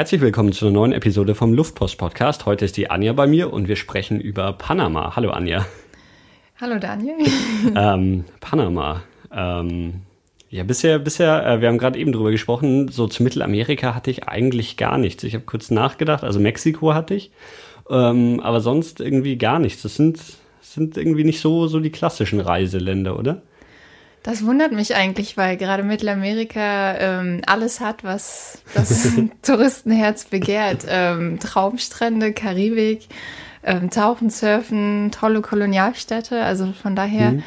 Herzlich 0.00 0.22
willkommen 0.22 0.52
zu 0.52 0.64
einer 0.64 0.72
neuen 0.72 0.92
Episode 0.92 1.34
vom 1.34 1.52
Luftpost 1.52 1.98
Podcast. 1.98 2.46
Heute 2.46 2.64
ist 2.64 2.78
die 2.78 2.88
Anja 2.88 3.12
bei 3.12 3.26
mir 3.26 3.52
und 3.52 3.68
wir 3.68 3.76
sprechen 3.76 4.18
über 4.18 4.54
Panama. 4.54 5.14
Hallo 5.14 5.30
Anja. 5.30 5.66
Hallo 6.58 6.78
Daniel. 6.78 7.16
ähm, 7.76 8.24
Panama. 8.40 9.02
Ähm, 9.30 10.00
ja, 10.48 10.64
bisher, 10.64 10.98
bisher, 11.00 11.46
äh, 11.46 11.60
wir 11.60 11.68
haben 11.68 11.76
gerade 11.76 11.98
eben 11.98 12.12
drüber 12.12 12.30
gesprochen, 12.30 12.88
so 12.88 13.08
zu 13.08 13.22
Mittelamerika 13.22 13.94
hatte 13.94 14.10
ich 14.10 14.26
eigentlich 14.26 14.78
gar 14.78 14.96
nichts. 14.96 15.22
Ich 15.22 15.34
habe 15.34 15.44
kurz 15.44 15.70
nachgedacht, 15.70 16.24
also 16.24 16.40
Mexiko 16.40 16.94
hatte 16.94 17.12
ich, 17.12 17.30
ähm, 17.90 18.40
aber 18.40 18.60
sonst 18.62 19.02
irgendwie 19.02 19.36
gar 19.36 19.58
nichts. 19.58 19.82
Das 19.82 19.96
sind, 19.96 20.18
sind 20.62 20.96
irgendwie 20.96 21.24
nicht 21.24 21.40
so, 21.40 21.66
so 21.66 21.78
die 21.78 21.90
klassischen 21.90 22.40
Reiseländer, 22.40 23.18
oder? 23.18 23.42
Das 24.22 24.44
wundert 24.44 24.72
mich 24.72 24.94
eigentlich, 24.94 25.36
weil 25.36 25.56
gerade 25.56 25.82
Mittelamerika 25.82 26.94
ähm, 26.98 27.40
alles 27.46 27.80
hat, 27.80 28.04
was 28.04 28.62
das 28.74 29.08
Touristenherz 29.42 30.24
begehrt. 30.24 30.84
Ähm, 30.86 31.38
Traumstrände, 31.40 32.32
Karibik, 32.32 33.08
ähm, 33.62 33.90
Tauchen, 33.90 34.28
Surfen, 34.28 35.10
tolle 35.10 35.40
Kolonialstädte. 35.40 36.42
Also 36.42 36.72
von 36.72 36.94
daher 36.94 37.32
mhm 37.32 37.42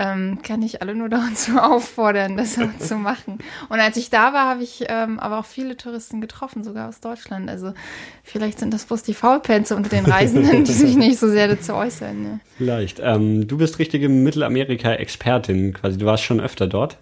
ähm, 0.00 0.38
kann 0.42 0.62
ich 0.62 0.80
alle 0.80 0.94
nur 0.94 1.08
dazu 1.10 1.58
auffordern, 1.58 2.36
das 2.36 2.58
auch 2.58 2.76
zu 2.78 2.96
machen. 2.96 3.38
Und 3.68 3.78
als 3.78 3.96
ich 3.96 4.10
da 4.10 4.32
war, 4.32 4.46
habe 4.46 4.62
ich 4.62 4.86
ähm, 4.88 5.20
aber 5.20 5.38
auch 5.38 5.44
viele 5.44 5.76
Touristen 5.76 6.20
getroffen, 6.20 6.64
sogar 6.64 6.88
aus 6.88 7.00
Deutschland. 7.00 7.50
Also 7.50 7.74
vielleicht 8.24 8.58
sind 8.58 8.72
das 8.72 8.86
bloß 8.86 9.02
die 9.02 9.14
Faulpelze 9.14 9.76
unter 9.76 9.90
den 9.90 10.06
Reisenden, 10.06 10.64
die 10.64 10.72
sich 10.72 10.96
nicht 10.96 11.18
so 11.18 11.28
sehr 11.28 11.48
dazu 11.48 11.74
äußern. 11.74 12.22
Ne? 12.22 12.40
Vielleicht. 12.56 13.00
Ähm, 13.00 13.46
du 13.46 13.58
bist 13.58 13.78
richtige 13.78 14.08
Mittelamerika-Expertin 14.08 15.74
quasi. 15.74 15.98
Du 15.98 16.06
warst 16.06 16.24
schon 16.24 16.40
öfter 16.40 16.66
dort. 16.66 16.96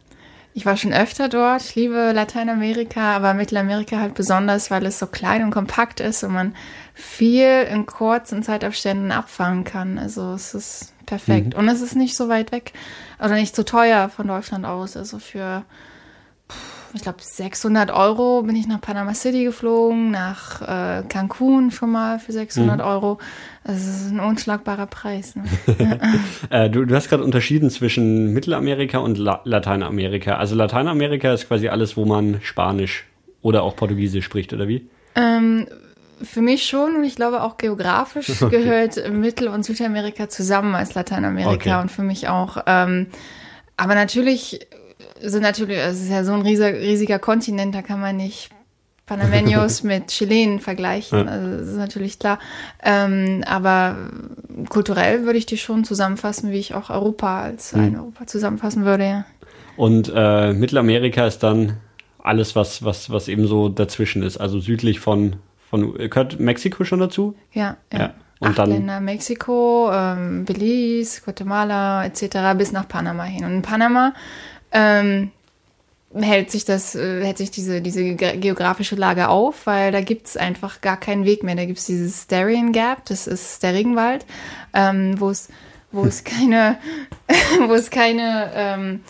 Ich 0.55 0.66
war 0.66 0.77
schon 0.77 0.93
öfter 0.93 1.29
dort. 1.29 1.62
Ich 1.62 1.77
liebe 1.77 2.10
Lateinamerika, 2.12 3.15
aber 3.15 3.33
Mittelamerika 3.33 3.99
halt 4.01 4.15
besonders, 4.15 4.73
weil 4.73 4.85
es 4.87 4.99
so 4.99 5.07
klein 5.07 5.45
und 5.45 5.51
kompakt 5.51 6.01
ist 6.01 6.24
und 6.24 6.33
man 6.33 6.57
viel 6.95 7.62
in 7.71 7.87
kurzen 7.87 8.43
Zeitabständen 8.43 9.12
abfangen 9.12 9.62
kann. 9.62 9.99
Also 9.99 10.33
es 10.33 10.55
ist 10.55 10.95
perfekt. 11.09 11.54
Mhm. 11.54 11.60
Und 11.60 11.68
es 11.68 11.80
ist 11.80 11.96
nicht 11.96 12.16
so 12.16 12.28
weit 12.28 12.52
weg 12.52 12.73
oder 13.18 13.34
nicht 13.34 13.56
so 13.56 13.62
teuer 13.62 14.09
von 14.09 14.28
Deutschland 14.28 14.66
aus. 14.66 14.96
Also 14.96 15.18
für, 15.18 15.65
ich 16.92 17.02
glaube, 17.02 17.18
600 17.20 17.90
Euro 17.90 18.42
bin 18.42 18.54
ich 18.54 18.68
nach 18.68 18.80
Panama 18.80 19.15
City 19.15 19.45
geflogen, 19.45 20.10
nach 20.10 20.60
äh, 20.62 21.02
Cancun 21.09 21.70
schon 21.70 21.90
mal 21.90 22.18
für 22.18 22.32
600 22.32 22.76
mhm. 22.76 22.82
Euro. 22.82 23.18
Das 23.65 23.87
ist 23.87 24.12
ein 24.12 24.20
unschlagbarer 24.20 24.87
Preis. 24.87 25.34
Ne? 25.34 25.45
äh, 26.50 26.68
du, 26.68 26.84
du, 26.84 26.95
hast 26.95 27.09
gerade 27.09 27.24
unterschieden 27.24 27.70
zwischen 27.70 28.32
Mittelamerika 28.32 28.98
und 28.98 29.16
La 29.16 29.40
Lateinamerika. 29.45 30.37
Also 30.37 30.54
Lateinamerika 30.54 31.32
ist 31.32 31.48
quasi 31.48 31.68
alles, 31.68 31.96
wo 31.96 32.04
man 32.04 32.40
Spanisch 32.43 33.06
oder 33.40 33.62
auch 33.62 33.76
Portugiesisch 33.76 34.24
spricht, 34.24 34.52
oder 34.52 34.68
wie? 34.68 34.88
Ähm, 35.15 35.66
für 36.23 36.41
mich 36.41 36.66
schon 36.66 36.97
und 36.97 37.05
ich 37.05 37.16
glaube 37.16 37.43
auch 37.43 37.57
geografisch 37.57 38.30
okay. 38.43 38.59
gehört 38.59 39.11
Mittel- 39.11 39.49
und 39.49 39.65
Südamerika 39.65 40.29
zusammen 40.29 40.74
als 40.74 40.95
Lateinamerika 40.95 41.77
okay. 41.77 41.83
und 41.83 41.91
für 41.91 42.02
mich 42.02 42.29
auch. 42.29 42.59
Ähm, 42.66 43.07
aber 43.77 43.95
natürlich 43.95 44.66
sind 45.21 45.43
natürlich, 45.43 45.79
es 45.79 46.02
ist 46.02 46.11
ja 46.11 46.24
so 46.24 46.33
ein 46.33 46.43
riesiger, 46.43 46.73
riesiger 46.73 47.19
Kontinent, 47.19 47.74
da 47.74 47.83
kann 47.83 48.01
man 48.01 48.16
nicht 48.16 48.51
Panameños 49.09 49.83
mit 49.87 50.09
Chilenen 50.09 50.61
vergleichen. 50.61 51.27
Ja. 51.27 51.33
Also 51.33 51.59
das 51.59 51.69
ist 51.69 51.77
natürlich 51.77 52.19
klar. 52.19 52.39
Ähm, 52.83 53.43
aber 53.46 53.96
kulturell 54.69 55.24
würde 55.24 55.39
ich 55.39 55.46
die 55.46 55.59
schon 55.59 55.85
zusammenfassen, 55.85 56.51
wie 56.51 56.59
ich 56.59 56.74
auch 56.74 56.91
Europa 56.91 57.43
als 57.43 57.73
mhm. 57.73 57.83
ein 57.83 57.96
Europa 57.96 58.27
zusammenfassen 58.27 58.85
würde, 58.85 59.05
ja. 59.05 59.24
Und 59.77 60.13
äh, 60.15 60.52
Mittelamerika 60.52 61.27
ist 61.27 61.39
dann 61.45 61.74
alles, 62.19 62.57
was, 62.57 62.85
was, 62.85 63.11
was 63.11 63.29
eben 63.29 63.46
so 63.46 63.69
dazwischen 63.69 64.25
ist, 64.25 64.37
also 64.37 64.59
südlich 64.59 64.99
von 64.99 65.37
von, 65.71 65.94
gehört 65.94 66.38
Mexiko 66.41 66.84
schon 66.84 67.00
dazu? 67.00 67.37
Ja, 67.53 67.77
ja. 67.93 67.99
ja. 67.99 68.15
Und 68.41 68.50
Acht 68.50 68.59
dann, 68.59 68.71
Länder, 68.71 69.00
Mexiko, 69.00 69.91
ähm, 69.93 70.44
Belize, 70.44 71.22
Guatemala 71.22 72.05
etc. 72.05 72.56
bis 72.56 72.71
nach 72.71 72.87
Panama 72.87 73.25
hin. 73.25 73.45
Und 73.45 73.53
in 73.53 73.62
Panama 73.62 74.15
ähm, 74.71 75.33
hält 76.15 76.51
sich 76.53 76.65
das, 76.65 76.95
äh, 76.95 77.25
hält 77.25 77.39
sich 77.39 77.51
diese, 77.51 77.83
diese 77.83 78.15
geografische 78.15 78.95
Lage 78.95 79.28
auf, 79.28 79.67
weil 79.67 79.91
da 79.91 80.01
gibt 80.01 80.28
es 80.28 80.37
einfach 80.37 80.81
gar 80.81 80.99
keinen 80.99 81.25
Weg 81.25 81.43
mehr. 81.43 81.57
Da 81.57 81.65
gibt 81.65 81.78
es 81.78 81.87
dieses 81.87 82.28
Darien 82.28 82.71
Gap, 82.73 83.07
das 83.07 83.27
ist 83.27 83.65
der 83.65 83.75
Regenwald, 83.75 84.25
ähm, 84.73 85.19
wo 85.19 85.31
es 85.31 85.49
wo 85.91 86.05
es 86.05 86.25
keine, 86.25 86.78
wo 87.67 87.75
es 87.75 87.91
keine, 87.91 88.51
ähm, 88.55 89.01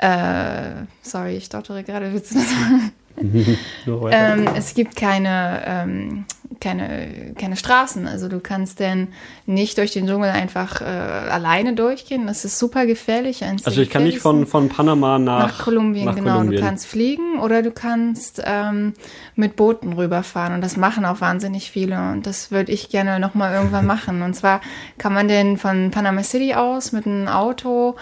äh, 0.00 0.86
sorry, 1.02 1.36
ich 1.36 1.44
stottere 1.46 1.82
gerade, 1.82 2.12
willst 2.12 2.32
du 2.32 2.34
das 2.36 2.50
machen? 2.50 2.92
ähm, 4.10 4.48
es 4.56 4.74
gibt 4.74 4.96
keine, 4.96 5.62
ähm, 5.66 6.24
keine, 6.60 7.34
keine 7.38 7.56
Straßen. 7.56 8.06
Also 8.06 8.28
du 8.28 8.40
kannst 8.40 8.80
denn 8.80 9.08
nicht 9.46 9.78
durch 9.78 9.92
den 9.92 10.06
Dschungel 10.06 10.30
einfach 10.30 10.80
äh, 10.80 10.84
alleine 10.84 11.74
durchgehen. 11.74 12.26
Das 12.26 12.44
ist 12.44 12.58
super 12.58 12.86
gefährlich. 12.86 13.42
Also 13.44 13.80
ich 13.80 13.90
kann 13.90 14.04
nicht 14.04 14.18
von, 14.18 14.46
von 14.46 14.68
Panama 14.68 15.18
nach, 15.18 15.48
nach 15.48 15.64
Kolumbien, 15.64 16.06
nach 16.06 16.14
genau. 16.14 16.34
Kolumbien. 16.34 16.60
Du 16.60 16.66
kannst 16.66 16.86
fliegen 16.86 17.38
oder 17.40 17.62
du 17.62 17.70
kannst 17.70 18.42
ähm, 18.44 18.94
mit 19.34 19.56
Booten 19.56 19.92
rüberfahren. 19.94 20.54
Und 20.54 20.60
das 20.62 20.76
machen 20.76 21.04
auch 21.04 21.20
wahnsinnig 21.20 21.70
viele. 21.70 22.10
Und 22.12 22.26
das 22.26 22.50
würde 22.50 22.72
ich 22.72 22.90
gerne 22.90 23.18
nochmal 23.18 23.54
irgendwann 23.54 23.86
machen. 23.94 24.22
Und 24.22 24.34
zwar 24.34 24.60
kann 24.98 25.14
man 25.14 25.28
denn 25.28 25.56
von 25.56 25.90
Panama 25.90 26.22
City 26.22 26.54
aus 26.54 26.92
mit 26.92 27.06
einem 27.06 27.28
Auto 27.28 27.96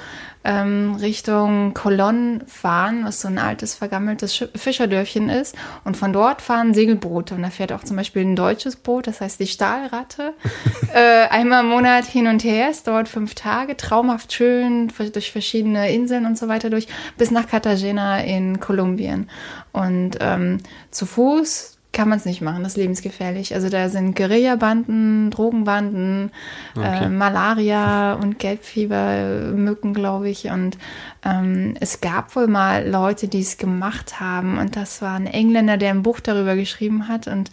ähm, 0.44 0.96
Richtung 1.00 1.72
Colon 1.74 2.42
fahren, 2.46 3.04
was 3.04 3.20
so 3.20 3.28
ein 3.28 3.38
altes, 3.38 3.74
vergammeltes 3.74 4.36
Sch 4.36 4.44
Fischerdörfchen 4.54 5.30
ist. 5.30 5.56
Und 5.84 5.96
von 5.96 6.12
dort 6.12 6.42
fahren 6.42 6.74
Segelboote. 6.74 7.34
Und 7.34 7.42
da 7.42 7.50
fährt 7.50 7.72
auch 7.72 7.82
zum 7.82 7.96
Beispiel 7.96 8.22
ein 8.22 8.36
deutsches 8.36 8.76
Boot, 8.76 9.06
das 9.06 9.20
heißt 9.20 9.40
die 9.40 9.46
Stahlratte, 9.46 10.34
äh, 10.94 11.28
einmal 11.28 11.64
im 11.64 11.70
Monat 11.70 12.04
hin 12.04 12.26
und 12.26 12.44
her. 12.44 12.68
Es 12.70 12.82
dauert 12.82 13.08
fünf 13.08 13.34
Tage, 13.34 13.76
traumhaft 13.76 14.32
schön, 14.32 14.92
durch 15.12 15.32
verschiedene 15.32 15.90
Inseln 15.92 16.26
und 16.26 16.38
so 16.38 16.48
weiter 16.48 16.70
durch, 16.70 16.88
bis 17.16 17.30
nach 17.30 17.48
Cartagena 17.48 18.20
in 18.20 18.60
Kolumbien. 18.60 19.30
Und 19.72 20.18
ähm, 20.20 20.58
zu 20.90 21.06
Fuß 21.06 21.73
kann 21.94 22.08
man 22.10 22.18
es 22.18 22.26
nicht 22.26 22.42
machen, 22.42 22.62
das 22.62 22.72
ist 22.72 22.76
lebensgefährlich. 22.76 23.54
Also 23.54 23.70
da 23.70 23.88
sind 23.88 24.14
Guerilla-Banden, 24.14 25.30
Drogenbanden, 25.30 26.32
okay. 26.76 27.04
äh, 27.04 27.08
Malaria 27.08 28.14
und 28.14 28.38
Gelbfieber, 28.38 29.52
Mücken, 29.54 29.94
glaube 29.94 30.28
ich. 30.28 30.50
Und 30.50 30.76
ähm, 31.24 31.76
es 31.80 32.02
gab 32.02 32.36
wohl 32.36 32.48
mal 32.48 32.86
Leute, 32.86 33.28
die 33.28 33.40
es 33.40 33.56
gemacht 33.56 34.20
haben. 34.20 34.58
Und 34.58 34.76
das 34.76 35.00
war 35.00 35.14
ein 35.14 35.26
Engländer, 35.26 35.78
der 35.78 35.90
ein 35.90 36.02
Buch 36.02 36.20
darüber 36.20 36.56
geschrieben 36.56 37.08
hat. 37.08 37.28
Und 37.28 37.50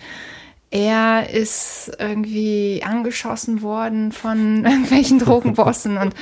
er 0.72 1.30
ist 1.30 1.92
irgendwie 2.00 2.82
angeschossen 2.84 3.62
worden 3.62 4.12
von 4.12 4.66
irgendwelchen 4.66 5.20
Drogenbossen 5.20 5.98
und 5.98 6.16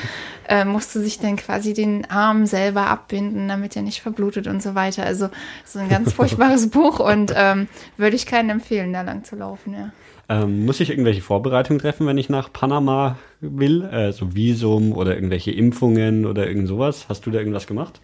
äh, 0.48 0.66
musste 0.66 1.00
sich 1.00 1.20
dann 1.20 1.38
quasi 1.38 1.74
den 1.74 2.10
Arm 2.10 2.48
selber 2.48 2.88
abbinden, 2.88 3.48
damit 3.48 3.76
er 3.76 3.84
nicht 3.84 4.02
verblutet 4.02 4.48
und 4.48 4.62
so 4.62 4.74
weiter. 4.74 5.06
Also 5.06 5.30
so 5.64 5.80
ein 5.80 5.88
ganz 5.88 6.14
furchtbares 6.20 6.70
Buch 6.72 7.00
und 7.00 7.32
ähm, 7.36 7.68
würde 7.98 8.16
ich 8.16 8.26
keinen 8.26 8.50
empfehlen, 8.50 8.92
da 8.92 9.04
lang 9.04 9.24
zu 9.24 9.36
laufen, 9.36 9.74
ja. 9.74 9.92
Ähm, 10.32 10.66
muss 10.66 10.80
ich 10.80 10.92
irgendwelche 10.92 11.22
Vorbereitungen 11.22 11.80
treffen, 11.80 12.06
wenn 12.06 12.20
ich 12.20 12.30
nach 12.30 12.54
Panama 12.54 13.18
will? 13.42 13.84
Äh, 13.86 14.12
so 14.12 14.36
Visum 14.36 14.94
oder 14.94 15.16
irgendwelche 15.16 15.52
Impfungen 15.52 16.28
oder 16.28 16.48
irgend 16.48 16.68
sowas? 16.68 17.08
Hast 17.10 17.26
du 17.26 17.32
da 17.32 17.40
irgendwas 17.40 17.66
gemacht? 17.66 18.00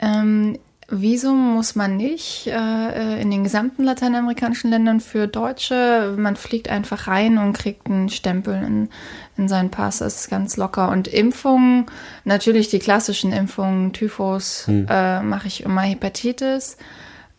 Ähm, 0.00 0.58
Visum 0.94 1.54
muss 1.54 1.74
man 1.74 1.96
nicht 1.96 2.46
äh, 2.46 3.20
in 3.22 3.30
den 3.30 3.44
gesamten 3.44 3.82
lateinamerikanischen 3.82 4.68
Ländern 4.68 5.00
für 5.00 5.26
Deutsche. 5.26 6.14
Man 6.18 6.36
fliegt 6.36 6.68
einfach 6.68 7.06
rein 7.06 7.38
und 7.38 7.54
kriegt 7.54 7.86
einen 7.86 8.10
Stempel 8.10 8.62
in, 8.62 8.90
in 9.38 9.48
seinen 9.48 9.70
Pass. 9.70 9.98
Das 9.98 10.20
ist 10.20 10.30
ganz 10.30 10.58
locker. 10.58 10.90
Und 10.90 11.08
Impfungen, 11.08 11.86
natürlich 12.24 12.68
die 12.68 12.78
klassischen 12.78 13.32
Impfungen, 13.32 13.94
Typhus, 13.94 14.66
hm. 14.66 14.86
äh, 14.90 15.22
mache 15.22 15.46
ich 15.46 15.62
immer 15.62 15.80
Hepatitis. 15.80 16.76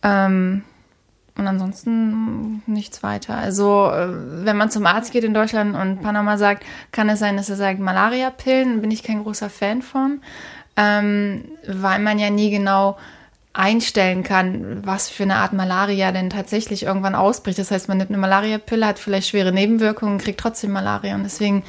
Ähm, 0.02 0.64
und 1.38 1.48
ansonsten 1.48 2.64
nichts 2.66 3.04
weiter. 3.04 3.36
Also, 3.36 3.92
äh, 3.92 4.46
wenn 4.46 4.58
man 4.58 4.72
zum 4.72 4.88
Arzt 4.88 5.12
geht 5.12 5.24
in 5.24 5.36
Deutschland 5.36 5.76
und 5.76 6.02
Panama 6.02 6.38
sagt, 6.38 6.64
kann 6.92 7.08
es 7.10 7.20
sein, 7.20 7.38
dass 7.38 7.50
er 7.52 7.56
sagt 7.56 7.80
Malaria-Pillen, 7.80 8.82
bin 8.82 8.90
ich 8.90 9.04
kein 9.04 9.22
großer 9.22 9.52
Fan 9.52 9.84
von, 9.84 10.22
ähm, 10.76 11.46
weil 11.68 12.00
man 12.00 12.18
ja 12.18 12.32
nie 12.32 12.50
genau 12.50 12.98
einstellen 13.54 14.24
kann, 14.24 14.86
was 14.86 15.10
für 15.10 15.24
eine 15.24 15.36
Art 15.36 15.54
Malaria 15.54 16.12
denn 16.12 16.30
tatsächlich 16.32 16.84
irgendwann 16.84 17.16
ausbricht. 17.16 17.60
Das 17.60 17.70
heißt, 17.70 17.88
man 17.88 18.00
nimmt 18.00 18.10
eine 18.10 18.18
Malaria-Pille, 18.18 18.86
hat 18.86 19.00
vielleicht 19.00 19.30
schwere 19.30 19.52
Nebenwirkungen, 19.52 20.18
kriegt 20.18 20.40
trotzdem 20.40 20.72
Malaria. 20.72 21.14
Und 21.14 21.24
deswegen 21.24 21.64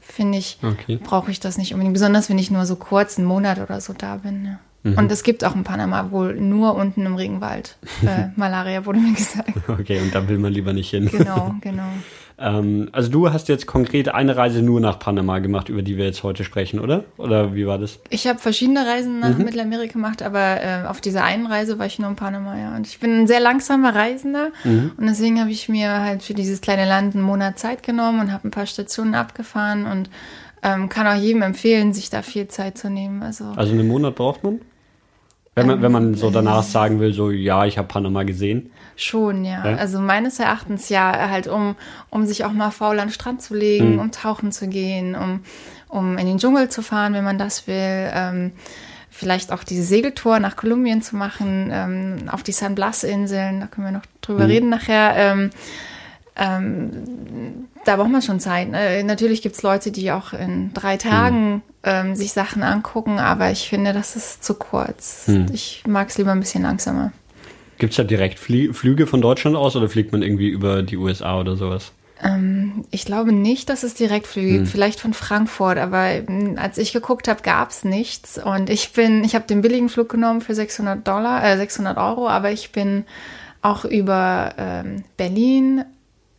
finde 0.00 0.38
ich, 0.38 0.58
okay. 0.62 0.98
brauche 1.02 1.32
ich 1.32 1.40
das 1.40 1.58
nicht 1.58 1.72
unbedingt. 1.72 1.94
Besonders 1.94 2.30
wenn 2.30 2.38
ich 2.38 2.52
nur 2.52 2.66
so 2.66 2.76
kurz 2.76 3.18
einen 3.18 3.26
Monat 3.26 3.58
oder 3.58 3.80
so 3.80 3.92
da 3.92 4.16
bin. 4.16 4.44
Ja. 4.44 4.58
Mhm. 4.84 4.98
Und 4.98 5.12
es 5.12 5.22
gibt 5.22 5.44
auch 5.44 5.56
in 5.56 5.64
Panama 5.64 6.10
wohl 6.12 6.34
nur 6.34 6.76
unten 6.76 7.04
im 7.04 7.16
Regenwald 7.16 7.78
äh, 8.02 8.28
Malaria, 8.36 8.86
wurde 8.86 9.00
mir 9.00 9.14
gesagt. 9.14 9.52
Okay, 9.66 10.00
und 10.00 10.14
da 10.14 10.28
will 10.28 10.38
man 10.38 10.52
lieber 10.52 10.72
nicht 10.72 10.90
hin. 10.90 11.08
Genau, 11.10 11.54
genau. 11.60 11.88
Ähm, 12.38 12.88
also 12.92 13.10
du 13.10 13.32
hast 13.32 13.48
jetzt 13.48 13.66
konkret 13.66 14.08
eine 14.08 14.36
Reise 14.36 14.62
nur 14.62 14.80
nach 14.80 14.98
Panama 14.98 15.38
gemacht, 15.38 15.68
über 15.68 15.82
die 15.82 15.96
wir 15.96 16.04
jetzt 16.04 16.22
heute 16.22 16.44
sprechen, 16.44 16.80
oder? 16.80 17.04
Oder 17.16 17.54
wie 17.54 17.66
war 17.66 17.78
das? 17.78 18.00
Ich 18.10 18.26
habe 18.26 18.38
verschiedene 18.38 18.84
Reisen 18.86 19.20
nach 19.20 19.36
mhm. 19.36 19.44
Mittelamerika 19.44 19.92
gemacht, 19.92 20.22
aber 20.22 20.62
äh, 20.62 20.86
auf 20.86 21.00
dieser 21.00 21.24
einen 21.24 21.46
Reise 21.46 21.78
war 21.78 21.86
ich 21.86 21.98
nur 21.98 22.08
in 22.08 22.16
Panama, 22.16 22.58
ja. 22.58 22.74
Und 22.76 22.86
ich 22.86 22.98
bin 22.98 23.20
ein 23.20 23.26
sehr 23.26 23.40
langsamer 23.40 23.94
Reisender 23.94 24.50
mhm. 24.64 24.92
und 24.96 25.06
deswegen 25.06 25.40
habe 25.40 25.50
ich 25.50 25.68
mir 25.68 26.00
halt 26.00 26.22
für 26.22 26.34
dieses 26.34 26.60
kleine 26.60 26.88
Land 26.88 27.14
einen 27.14 27.24
Monat 27.24 27.58
Zeit 27.58 27.82
genommen 27.82 28.20
und 28.20 28.32
habe 28.32 28.48
ein 28.48 28.50
paar 28.50 28.66
Stationen 28.66 29.14
abgefahren 29.14 29.86
und 29.86 30.10
ähm, 30.62 30.88
kann 30.88 31.06
auch 31.06 31.20
jedem 31.20 31.42
empfehlen, 31.42 31.92
sich 31.92 32.10
da 32.10 32.22
viel 32.22 32.48
Zeit 32.48 32.78
zu 32.78 32.90
nehmen. 32.90 33.22
Also, 33.22 33.44
also 33.54 33.72
einen 33.72 33.86
Monat 33.86 34.16
braucht 34.16 34.42
man? 34.42 34.60
Wenn 35.54 35.66
man, 35.66 35.76
ähm, 35.76 35.82
wenn 35.82 35.92
man 35.92 36.14
so 36.14 36.30
danach 36.30 36.62
sagen 36.62 36.98
will, 37.00 37.12
so 37.12 37.30
ja, 37.30 37.64
ich 37.64 37.78
habe 37.78 37.86
Panama 37.86 38.24
gesehen. 38.24 38.70
Schon, 38.96 39.44
ja. 39.44 39.64
ja. 39.64 39.76
Also 39.76 40.00
meines 40.00 40.38
Erachtens 40.38 40.88
ja, 40.88 41.28
halt 41.30 41.46
um, 41.46 41.76
um 42.10 42.26
sich 42.26 42.44
auch 42.44 42.52
mal 42.52 42.70
faul 42.70 42.98
an 42.98 43.08
den 43.08 43.12
Strand 43.12 43.42
zu 43.42 43.54
legen, 43.54 43.94
mhm. 43.94 43.98
um 44.00 44.10
tauchen 44.10 44.52
zu 44.52 44.68
gehen, 44.68 45.14
um, 45.14 45.40
um 45.88 46.18
in 46.18 46.26
den 46.26 46.38
Dschungel 46.38 46.68
zu 46.68 46.82
fahren, 46.82 47.14
wenn 47.14 47.24
man 47.24 47.38
das 47.38 47.66
will. 47.66 48.10
Ähm, 48.12 48.52
vielleicht 49.10 49.52
auch 49.52 49.62
diese 49.62 49.84
Segeltour 49.84 50.40
nach 50.40 50.56
Kolumbien 50.56 51.02
zu 51.02 51.14
machen, 51.14 51.70
ähm, 51.72 52.28
auf 52.28 52.42
die 52.42 52.52
San 52.52 52.74
Blas-Inseln, 52.74 53.60
da 53.60 53.66
können 53.68 53.86
wir 53.86 53.92
noch 53.92 54.06
drüber 54.20 54.44
mhm. 54.44 54.50
reden 54.50 54.68
nachher. 54.70 55.14
Ähm, 56.36 57.68
da 57.84 57.96
braucht 57.96 58.10
man 58.10 58.22
schon 58.22 58.40
Zeit. 58.40 58.70
Ne? 58.70 59.04
Natürlich 59.04 59.42
gibt 59.42 59.56
es 59.56 59.62
Leute, 59.62 59.92
die 59.92 60.10
auch 60.10 60.32
in 60.32 60.72
drei 60.74 60.96
Tagen 60.96 61.54
mhm. 61.54 61.62
ähm, 61.84 62.16
sich 62.16 62.32
Sachen 62.32 62.62
angucken, 62.62 63.18
aber 63.18 63.50
ich 63.50 63.68
finde, 63.68 63.92
das 63.92 64.16
ist 64.16 64.42
zu 64.42 64.54
kurz. 64.54 65.28
Mhm. 65.28 65.46
Ich 65.52 65.84
mag 65.86 66.08
es 66.08 66.18
lieber 66.18 66.32
ein 66.32 66.40
bisschen 66.40 66.62
langsamer. 66.62 67.12
Gibt 67.78 67.92
es 67.92 67.96
da 67.96 68.04
direkt 68.04 68.38
Flie 68.38 68.72
Flüge 68.72 69.06
von 69.06 69.20
Deutschland 69.20 69.56
aus 69.56 69.76
oder 69.76 69.88
fliegt 69.88 70.12
man 70.12 70.22
irgendwie 70.22 70.48
über 70.48 70.82
die 70.82 70.96
USA 70.96 71.38
oder 71.38 71.56
sowas? 71.56 71.92
Ähm, 72.22 72.84
ich 72.90 73.04
glaube 73.04 73.32
nicht, 73.32 73.68
dass 73.68 73.82
es 73.82 73.94
Direktflüge 73.94 74.48
gibt, 74.48 74.60
hm. 74.60 74.66
vielleicht 74.66 75.00
von 75.00 75.12
Frankfurt, 75.12 75.78
aber 75.78 76.14
hm, 76.14 76.56
als 76.56 76.78
ich 76.78 76.92
geguckt 76.92 77.28
habe, 77.28 77.42
gab 77.42 77.70
es 77.70 77.84
nichts. 77.84 78.38
Und 78.42 78.70
ich 78.70 78.92
bin, 78.92 79.24
ich 79.24 79.34
habe 79.34 79.46
den 79.46 79.62
billigen 79.62 79.88
Flug 79.88 80.08
genommen 80.08 80.40
für 80.40 80.54
600 80.54 81.06
Dollar, 81.06 81.44
äh, 81.44 81.56
600 81.56 81.98
Euro, 81.98 82.28
aber 82.28 82.50
ich 82.50 82.70
bin 82.72 83.04
auch 83.62 83.84
über 83.84 84.54
ähm, 84.58 85.04
Berlin, 85.16 85.84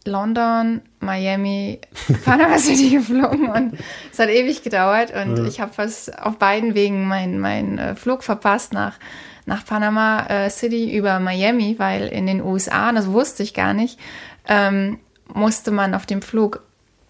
London, 0.07 0.81
Miami, 0.99 1.79
Panama 2.25 2.57
City 2.57 2.89
geflogen 2.89 3.49
und 3.49 3.77
es 4.11 4.19
hat 4.19 4.29
ewig 4.29 4.63
gedauert 4.63 5.11
und 5.11 5.37
ja. 5.37 5.45
ich 5.45 5.59
habe 5.59 5.73
fast 5.73 6.17
auf 6.19 6.37
beiden 6.37 6.75
Wegen 6.75 7.07
meinen 7.07 7.39
mein, 7.39 7.77
äh, 7.77 7.95
Flug 7.95 8.23
verpasst 8.23 8.73
nach 8.73 8.97
nach 9.45 9.63
Panama 9.63 10.25
äh, 10.25 10.49
City 10.49 10.97
über 10.97 11.19
Miami, 11.19 11.75
weil 11.77 12.07
in 12.07 12.25
den 12.25 12.41
USA, 12.41 12.91
das 12.91 13.11
wusste 13.11 13.43
ich 13.43 13.53
gar 13.53 13.75
nicht, 13.75 13.99
ähm, 14.47 14.99
musste 15.33 15.71
man 15.71 15.93
auf 15.93 16.05
dem 16.05 16.23
Flug 16.23 16.64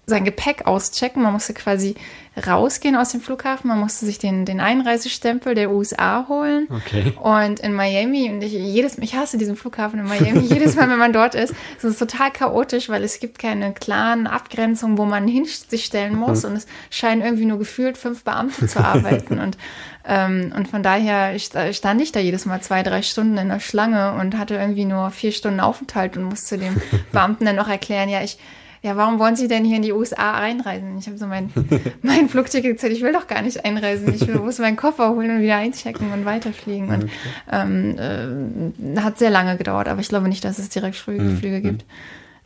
sein 0.08 0.24
Gepäck 0.24 0.66
auschecken. 0.68 1.24
Man 1.24 1.34
musste 1.34 1.54
quasi 1.54 1.96
rausgehen 2.46 2.96
aus 2.96 3.10
dem 3.10 3.22
Flughafen. 3.22 3.70
Man 3.70 3.80
musste 3.80 4.06
sich 4.06 4.20
den, 4.20 4.46
den 4.46 4.60
Einreisestempel 4.60 5.56
der 5.56 5.72
USA 5.72 6.26
holen. 6.28 6.68
Okay. 6.70 7.14
Und 7.22 7.60
in 7.62 7.74
Miami, 7.74 8.30
und 8.30 8.44
ich, 8.44 8.52
jedes, 8.52 8.98
ich 8.98 9.16
hasse 9.16 9.38
diesen 9.38 9.56
Flughafen 9.56 10.00
in 10.00 10.06
Miami, 10.06 10.40
jedes 10.42 10.76
Mal, 10.76 10.90
wenn 10.90 11.00
man 11.00 11.14
dort 11.14 11.34
ist, 11.34 11.54
ist 11.78 11.84
es 11.84 11.98
total 11.98 12.32
chaotisch, 12.32 12.90
weil 12.90 13.04
es 13.04 13.20
gibt 13.20 13.40
keine 13.40 13.74
klaren 13.74 14.28
Abgrenzungen, 14.28 14.98
wo 14.98 15.06
man 15.06 15.28
hin 15.28 15.46
sich 15.46 15.86
stellen 15.86 16.16
muss. 16.16 16.44
Mhm. 16.44 16.50
Und 16.50 16.56
es 16.58 16.68
scheinen 16.90 17.22
irgendwie 17.22 17.46
nur 17.46 17.58
gefühlt 17.58 17.98
fünf 17.98 18.24
Beamte 18.24 18.68
zu 18.68 18.84
arbeiten. 18.84 19.40
und, 19.40 19.58
ähm, 20.06 20.54
und 20.56 20.68
von 20.68 20.84
daher 20.84 21.40
stand 21.40 22.02
ich 22.02 22.12
da 22.12 22.20
jedes 22.20 22.46
Mal 22.46 22.62
zwei, 22.62 22.84
drei 22.84 23.02
Stunden 23.02 23.38
in 23.38 23.50
der 23.50 23.60
Schlange 23.60 24.14
und 24.14 24.38
hatte 24.38 24.56
irgendwie 24.56 24.86
nur 24.86 25.10
vier 25.10 25.32
Stunden 25.32 25.62
Aufenthalt 25.62 26.18
und 26.18 26.26
musste 26.26 26.58
dem 26.58 26.80
Beamten 27.12 27.46
dann 27.46 27.56
noch 27.56 27.70
erklären, 27.70 28.10
ja, 28.10 28.22
ich 28.22 28.38
ja, 28.86 28.96
warum 28.96 29.18
wollen 29.18 29.36
Sie 29.36 29.48
denn 29.48 29.66
hier 29.66 29.78
in 29.78 29.82
die 29.82 29.94
USA 29.94 30.36
einreisen? 30.36 30.96
Ich 31.00 31.08
habe 31.08 31.18
so 31.18 31.26
mein, 31.26 31.52
mein 32.04 32.30
Flugticket 32.30 32.76
gesagt, 32.76 32.94
ich 32.94 33.02
will 33.02 33.14
doch 33.14 33.26
gar 33.26 33.42
nicht 33.42 33.66
einreisen. 33.66 34.14
Ich 34.14 34.28
will, 34.28 34.36
muss 34.36 34.60
meinen 34.60 34.76
Koffer 34.76 35.10
holen 35.10 35.32
und 35.32 35.42
wieder 35.42 35.56
einchecken 35.56 36.14
und 36.14 36.24
weiterfliegen. 36.24 36.90
Und 36.90 37.10
ähm, 37.52 37.98
äh, 37.98 39.00
hat 39.00 39.18
sehr 39.18 39.32
lange 39.32 39.58
gedauert, 39.58 39.88
aber 39.88 40.02
ich 40.02 40.10
glaube 40.10 40.30
nicht, 40.30 40.46
dass 40.46 40.60
es 40.60 40.70
Direktflüge 40.70 41.24
mhm. 41.24 41.64
gibt. 41.64 41.86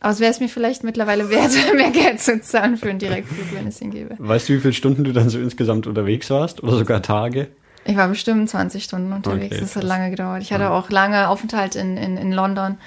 Aber 0.00 0.14
es 0.14 0.20
wäre 0.20 0.30
es 0.30 0.40
mir 0.40 0.48
vielleicht 0.48 0.82
mittlerweile 0.82 1.28
wert, 1.28 1.50
mehr 1.76 1.90
Geld 1.90 2.20
zu 2.20 2.40
zahlen 2.40 2.78
für 2.78 2.88
einen 2.88 3.00
Direktflug, 3.00 3.52
wenn 3.52 3.66
es 3.66 3.82
ihn 3.82 3.90
gäbe. 3.90 4.14
Weißt 4.18 4.48
du, 4.48 4.54
wie 4.54 4.60
viele 4.60 4.72
Stunden 4.72 5.04
du 5.04 5.12
dann 5.12 5.28
so 5.28 5.38
insgesamt 5.38 5.86
unterwegs 5.86 6.30
warst? 6.30 6.62
Oder 6.62 6.78
sogar 6.78 7.02
Tage? 7.02 7.48
Ich 7.84 7.98
war 7.98 8.08
bestimmt 8.08 8.48
20 8.48 8.82
Stunden 8.82 9.12
unterwegs. 9.12 9.56
Okay, 9.56 9.60
das 9.60 9.76
hat 9.76 9.82
lange 9.82 10.08
gedauert. 10.08 10.40
Ich 10.40 10.54
hatte 10.54 10.70
auch 10.70 10.88
lange 10.88 11.28
Aufenthalt 11.28 11.74
in, 11.74 11.98
in, 11.98 12.16
in 12.16 12.32
London. 12.32 12.78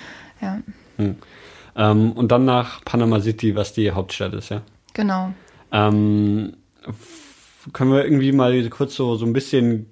Ja. 0.41 0.57
Hm. 0.97 1.17
Ähm, 1.75 2.11
und 2.13 2.31
dann 2.31 2.45
nach 2.45 2.83
Panama 2.85 3.19
City, 3.19 3.55
was 3.55 3.73
die 3.73 3.91
Hauptstadt 3.91 4.33
ist, 4.33 4.49
ja? 4.49 4.61
Genau. 4.93 5.33
Ähm, 5.71 6.53
können 7.71 7.91
wir 7.91 8.03
irgendwie 8.03 8.31
mal 8.31 8.69
kurz 8.69 8.95
so, 8.95 9.15
so 9.15 9.25
ein 9.25 9.33
bisschen 9.33 9.87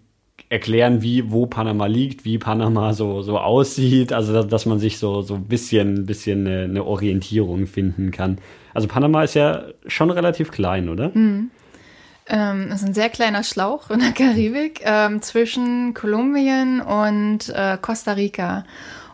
erklären, 0.49 1.01
wie, 1.01 1.31
wo 1.31 1.45
Panama 1.45 1.85
liegt, 1.85 2.25
wie 2.25 2.37
Panama 2.37 2.93
so, 2.93 3.21
so 3.21 3.39
aussieht, 3.39 4.11
also 4.11 4.33
dass, 4.33 4.47
dass 4.47 4.65
man 4.65 4.79
sich 4.79 4.97
so, 4.97 5.21
so 5.21 5.35
ein 5.35 5.45
bisschen, 5.45 6.05
bisschen 6.05 6.45
eine, 6.45 6.63
eine, 6.65 6.83
Orientierung 6.83 7.67
finden 7.67 8.11
kann. 8.11 8.37
Also 8.73 8.87
Panama 8.87 9.23
ist 9.23 9.33
ja 9.33 9.63
schon 9.87 10.11
relativ 10.11 10.51
klein, 10.51 10.89
oder? 10.89 11.11
Mhm. 11.13 11.51
Ähm, 12.27 12.67
es 12.69 12.81
ist 12.81 12.87
ein 12.87 12.93
sehr 12.93 13.09
kleiner 13.09 13.43
Schlauch 13.43 13.89
in 13.89 13.99
der 13.99 14.11
Karibik 14.11 14.81
ähm, 14.83 15.21
zwischen 15.21 15.93
Kolumbien 15.93 16.81
und 16.81 17.49
äh, 17.49 17.77
Costa 17.81 18.13
Rica. 18.13 18.65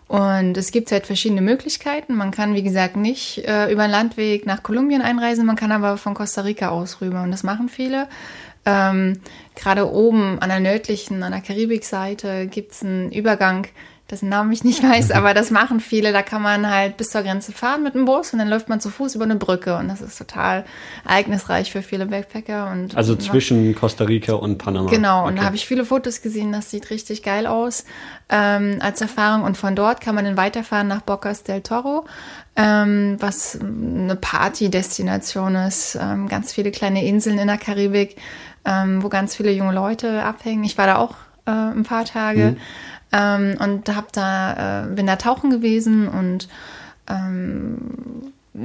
Und 0.08 0.56
es 0.56 0.72
gibt 0.72 0.92
halt 0.92 1.06
verschiedene 1.06 1.42
Möglichkeiten. 1.42 2.16
Man 2.16 2.32
kann, 2.32 2.56
wie 2.56 2.64
gesagt, 2.64 2.96
nicht 2.96 3.40
äh, 3.40 3.72
über 3.72 3.84
den 3.84 3.92
Landweg 3.92 4.46
nach 4.46 4.64
Kolumbien 4.64 5.02
einreisen, 5.02 5.46
man 5.46 5.58
kann 5.58 5.72
aber 5.72 5.98
von 5.98 6.14
Costa 6.14 6.42
Rica 6.42 6.70
aus 6.70 7.02
rüber. 7.02 7.24
Und 7.24 7.32
das 7.32 7.44
machen 7.44 7.68
viele. 7.68 8.08
Ähm, 8.66 9.20
Gerade 9.56 9.92
oben 9.92 10.40
an 10.40 10.50
der 10.50 10.60
nördlichen, 10.60 11.24
an 11.24 11.32
der 11.32 11.42
Karibikseite 11.42 12.48
gibt 12.48 12.72
es 12.72 12.84
einen 12.84 13.12
Übergang 13.12 13.68
dessen 14.10 14.30
Namen 14.30 14.52
ich 14.52 14.64
nicht 14.64 14.84
weiß, 14.84 15.12
aber 15.12 15.34
das 15.34 15.52
machen 15.52 15.80
viele. 15.80 16.14
Da 16.14 16.22
kann 16.22 16.42
man 16.42 16.70
halt 16.70 16.98
bis 16.98 17.10
zur 17.10 17.24
Grenze 17.24 17.52
fahren 17.52 17.84
mit 17.84 17.94
dem 17.94 18.06
Bus 18.06 18.34
und 18.34 18.40
dann 18.40 18.48
läuft 18.48 18.70
man 18.70 18.80
zu 18.80 18.90
Fuß 18.90 19.16
über 19.16 19.26
eine 19.26 19.36
Brücke 19.36 19.78
und 19.78 19.88
das 19.88 20.02
ist 20.02 20.18
total 20.18 20.66
ereignisreich 21.06 21.72
für 21.72 21.82
viele 21.82 22.06
Backpacker. 22.06 22.72
Und, 22.72 22.96
also 22.96 23.16
zwischen 23.16 23.76
Costa 23.76 24.06
Rica 24.06 24.34
und 24.34 24.58
Panama. 24.58 24.90
Genau, 24.90 25.22
okay. 25.22 25.30
und 25.30 25.36
da 25.38 25.44
habe 25.44 25.56
ich 25.56 25.66
viele 25.66 25.86
Fotos 25.86 26.22
gesehen, 26.22 26.52
das 26.52 26.72
sieht 26.72 26.90
richtig 26.90 27.24
geil 27.24 27.48
aus 27.48 27.86
ähm, 28.30 28.78
als 28.80 29.02
Erfahrung 29.02 29.44
und 29.44 29.58
von 29.58 29.76
dort 29.76 30.02
kann 30.02 30.16
man 30.16 30.26
dann 30.26 30.38
weiterfahren 30.38 30.88
nach 30.88 31.02
Bocas 31.02 31.44
del 31.44 31.62
Toro. 31.62 32.06
Ähm, 32.56 33.18
was 33.20 33.60
eine 33.62 34.16
Party-Destination 34.16 35.56
ist, 35.56 35.98
ähm, 36.02 36.28
ganz 36.28 36.54
viele 36.54 36.72
kleine 36.72 37.06
Inseln 37.06 37.38
in 37.38 37.48
der 37.48 37.58
Karibik, 37.58 38.18
ähm, 38.66 39.04
wo 39.04 39.10
ganz 39.10 39.36
viele 39.36 39.52
junge 39.52 39.74
Leute 39.74 40.24
abhängen. 40.24 40.64
Ich 40.64 40.78
war 40.78 40.88
da 40.88 40.98
auch 40.98 41.16
äh, 41.46 41.52
ein 41.52 41.84
paar 41.84 42.06
Tage. 42.06 42.52
Mhm. 42.52 42.58
Ähm, 43.12 43.58
und 43.60 43.96
hab 43.96 44.12
da, 44.12 44.84
äh, 44.84 44.88
bin 44.94 45.08
da 45.08 45.16
tauchen 45.16 45.50
gewesen 45.50 46.08
und 46.08 46.50
ähm, 47.08 47.78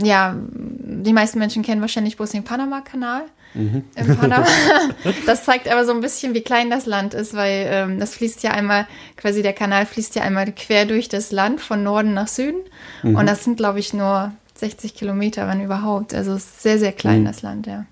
ja, 0.00 0.34
die 0.38 1.12
meisten 1.12 1.38
Menschen 1.38 1.62
kennen 1.62 1.80
wahrscheinlich 1.80 2.16
bloß 2.16 2.30
den 2.30 2.44
Panama-Kanal. 2.44 3.22
Mhm. 3.54 3.84
Im 3.94 4.16
Panama. 4.16 4.46
Das 5.26 5.44
zeigt 5.44 5.70
aber 5.70 5.84
so 5.84 5.92
ein 5.92 6.00
bisschen, 6.00 6.34
wie 6.34 6.40
klein 6.40 6.70
das 6.70 6.86
Land 6.86 7.12
ist, 7.14 7.34
weil 7.34 7.66
ähm, 7.68 8.00
das 8.00 8.14
fließt 8.14 8.42
ja 8.42 8.52
einmal, 8.52 8.86
quasi 9.16 9.42
der 9.42 9.52
Kanal 9.52 9.84
fließt 9.84 10.14
ja 10.16 10.22
einmal 10.22 10.50
quer 10.52 10.86
durch 10.86 11.08
das 11.08 11.32
Land 11.32 11.60
von 11.60 11.82
Norden 11.82 12.14
nach 12.14 12.28
Süden. 12.28 12.60
Mhm. 13.02 13.16
Und 13.16 13.26
das 13.26 13.44
sind, 13.44 13.56
glaube 13.56 13.78
ich, 13.78 13.92
nur 13.92 14.32
60 14.54 14.94
Kilometer, 14.94 15.46
wenn 15.48 15.62
überhaupt. 15.62 16.14
Also 16.14 16.32
es 16.32 16.44
ist 16.44 16.62
sehr, 16.62 16.78
sehr 16.78 16.92
klein, 16.92 17.20
mhm. 17.20 17.26
das 17.26 17.42
Land, 17.42 17.66
ja. 17.66 17.84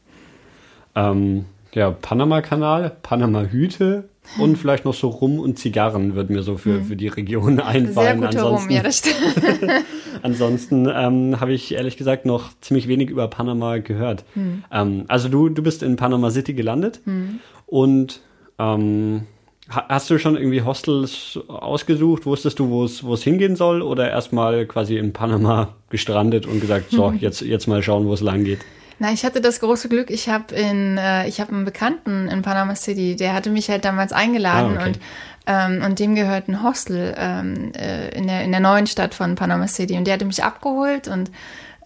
Ähm, 0.94 1.44
ja, 1.72 1.90
Panama-Kanal, 1.90 2.96
Panama-Hüte, 3.02 4.08
und 4.38 4.56
vielleicht 4.56 4.84
noch 4.84 4.94
so 4.94 5.08
Rum 5.08 5.38
und 5.38 5.58
Zigarren 5.58 6.14
wird 6.14 6.30
mir 6.30 6.42
so 6.42 6.56
für, 6.56 6.76
hm. 6.76 6.84
für 6.84 6.96
die 6.96 7.08
Region 7.08 7.60
einfallen. 7.60 7.94
Sehr 7.94 8.14
guter 8.14 8.28
ansonsten, 8.28 8.68
Rum, 8.68 8.76
ja, 8.76 8.82
das 8.82 8.98
stimmt. 8.98 9.84
ansonsten 10.22 10.88
ähm, 10.92 11.40
habe 11.40 11.52
ich 11.52 11.74
ehrlich 11.74 11.96
gesagt 11.96 12.26
noch 12.26 12.50
ziemlich 12.60 12.86
wenig 12.88 13.10
über 13.10 13.28
Panama 13.28 13.78
gehört. 13.78 14.24
Hm. 14.34 14.64
Ähm, 14.70 15.04
also 15.08 15.28
du, 15.28 15.48
du 15.48 15.62
bist 15.62 15.82
in 15.82 15.96
Panama 15.96 16.30
City 16.30 16.54
gelandet 16.54 17.00
hm. 17.04 17.40
und 17.66 18.20
ähm, 18.58 19.22
hast 19.70 20.10
du 20.10 20.18
schon 20.18 20.36
irgendwie 20.36 20.62
Hostels 20.62 21.38
ausgesucht? 21.48 22.26
Wusstest 22.26 22.58
du, 22.58 22.70
wo 22.70 22.84
es 22.84 23.22
hingehen 23.22 23.56
soll 23.56 23.82
oder 23.82 24.10
erstmal 24.10 24.66
quasi 24.66 24.96
in 24.96 25.12
Panama 25.12 25.74
gestrandet 25.90 26.46
und 26.46 26.60
gesagt, 26.60 26.90
so, 26.90 27.12
jetzt, 27.12 27.40
jetzt 27.40 27.66
mal 27.66 27.82
schauen, 27.82 28.06
wo 28.06 28.12
es 28.12 28.20
lang 28.20 28.44
geht? 28.44 28.60
Na, 29.02 29.12
ich 29.12 29.24
hatte 29.24 29.40
das 29.40 29.60
große 29.60 29.88
Glück, 29.88 30.10
ich 30.10 30.28
habe 30.28 30.54
in, 30.54 30.98
äh, 30.98 31.26
ich 31.26 31.40
habe 31.40 31.52
einen 31.52 31.64
Bekannten 31.64 32.28
in 32.28 32.42
Panama 32.42 32.74
City, 32.74 33.16
der 33.16 33.32
hatte 33.32 33.48
mich 33.48 33.70
halt 33.70 33.86
damals 33.86 34.12
eingeladen 34.12 34.76
ah, 34.76 34.80
okay. 34.80 34.88
und 34.88 35.00
ähm, 35.46 35.82
und 35.82 35.98
dem 35.98 36.14
gehört 36.14 36.48
ein 36.48 36.62
Hostel 36.62 37.14
ähm, 37.16 37.72
äh, 37.74 38.10
in, 38.10 38.26
der, 38.26 38.44
in 38.44 38.50
der 38.50 38.60
neuen 38.60 38.86
Stadt 38.86 39.14
von 39.14 39.36
Panama 39.36 39.66
City 39.68 39.96
und 39.96 40.06
der 40.06 40.14
hatte 40.14 40.26
mich 40.26 40.44
abgeholt 40.44 41.08
und 41.08 41.30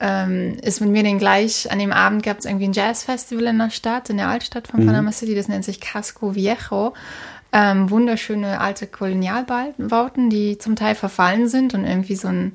ähm, 0.00 0.56
ist 0.61 0.80
mit 0.80 0.90
mir 0.90 1.04
den 1.04 1.18
gleich, 1.18 1.71
an 1.71 1.78
dem 1.78 1.92
Abend 1.92 2.25
gab 2.25 2.40
es 2.40 2.47
irgendwie 2.47 2.66
ein 2.66 2.73
Jazzfestival 2.73 3.47
in 3.47 3.59
der 3.59 3.71
Stadt, 3.71 4.11
in 4.11 4.16
der 4.16 4.28
Altstadt 4.28 4.66
von 4.66 4.80
mhm. 4.80 4.87
Panama 4.87 5.12
City, 5.12 5.37
das 5.37 5.47
nennt 5.47 5.64
sich 5.64 5.80
Casco 5.80 6.35
Viejo. 6.35 6.94
Ähm, 7.52 7.88
wunderschöne 7.88 8.61
alte 8.61 8.88
Kolonialbauten, 8.88 10.28
die 10.28 10.59
zum 10.59 10.75
Teil 10.75 10.97
verfallen 10.97 11.47
sind 11.47 11.73
und 11.73 11.85
irgendwie 11.85 12.16
so 12.16 12.26
ein 12.26 12.54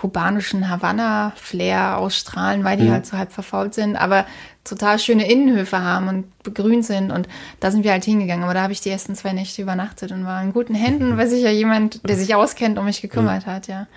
kubanischen 0.00 0.70
Havanna-Flair 0.70 1.98
ausstrahlen, 1.98 2.64
weil 2.64 2.78
die 2.78 2.84
mhm. 2.84 2.92
halt 2.92 3.06
so 3.06 3.18
halb 3.18 3.32
verfault 3.32 3.74
sind, 3.74 3.96
aber 3.96 4.24
total 4.64 4.98
schöne 4.98 5.30
Innenhöfe 5.30 5.82
haben 5.82 6.08
und 6.08 6.42
begrünt 6.42 6.86
sind. 6.86 7.12
Und 7.12 7.28
da 7.60 7.70
sind 7.70 7.84
wir 7.84 7.92
halt 7.92 8.04
hingegangen. 8.04 8.44
Aber 8.44 8.54
da 8.54 8.62
habe 8.62 8.72
ich 8.72 8.80
die 8.80 8.88
ersten 8.88 9.14
zwei 9.14 9.34
Nächte 9.34 9.60
übernachtet 9.60 10.10
und 10.12 10.24
war 10.24 10.42
in 10.42 10.54
guten 10.54 10.74
Händen, 10.74 11.18
weil 11.18 11.28
sich 11.28 11.42
ja 11.42 11.50
jemand, 11.50 12.08
der 12.08 12.16
sich 12.16 12.34
auskennt, 12.34 12.78
um 12.78 12.86
mich 12.86 13.02
gekümmert 13.02 13.44
hat, 13.44 13.68
ja. 13.68 13.88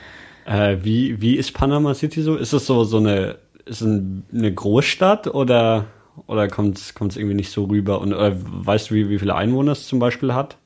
Äh, 0.45 0.83
wie, 0.83 1.21
wie 1.21 1.35
ist 1.35 1.53
Panama 1.53 1.93
City 1.93 2.21
so? 2.21 2.35
Ist 2.35 2.51
es 2.51 2.65
so, 2.65 2.83
so 2.83 2.97
eine, 2.97 3.37
ist 3.65 3.81
es 3.81 3.87
eine 3.87 4.53
Großstadt 4.53 5.27
oder, 5.27 5.85
oder 6.27 6.49
kommt 6.49 6.77
es 6.77 7.15
irgendwie 7.15 7.35
nicht 7.35 7.51
so 7.51 7.63
rüber? 7.63 8.01
Und 8.01 8.13
oder 8.13 8.35
weißt 8.35 8.89
du, 8.89 8.95
wie, 8.95 9.07
wie 9.07 9.19
viele 9.19 9.35
Einwohner 9.35 9.71
es 9.71 9.87
zum 9.87 9.99
Beispiel 9.99 10.33
hat? 10.33 10.57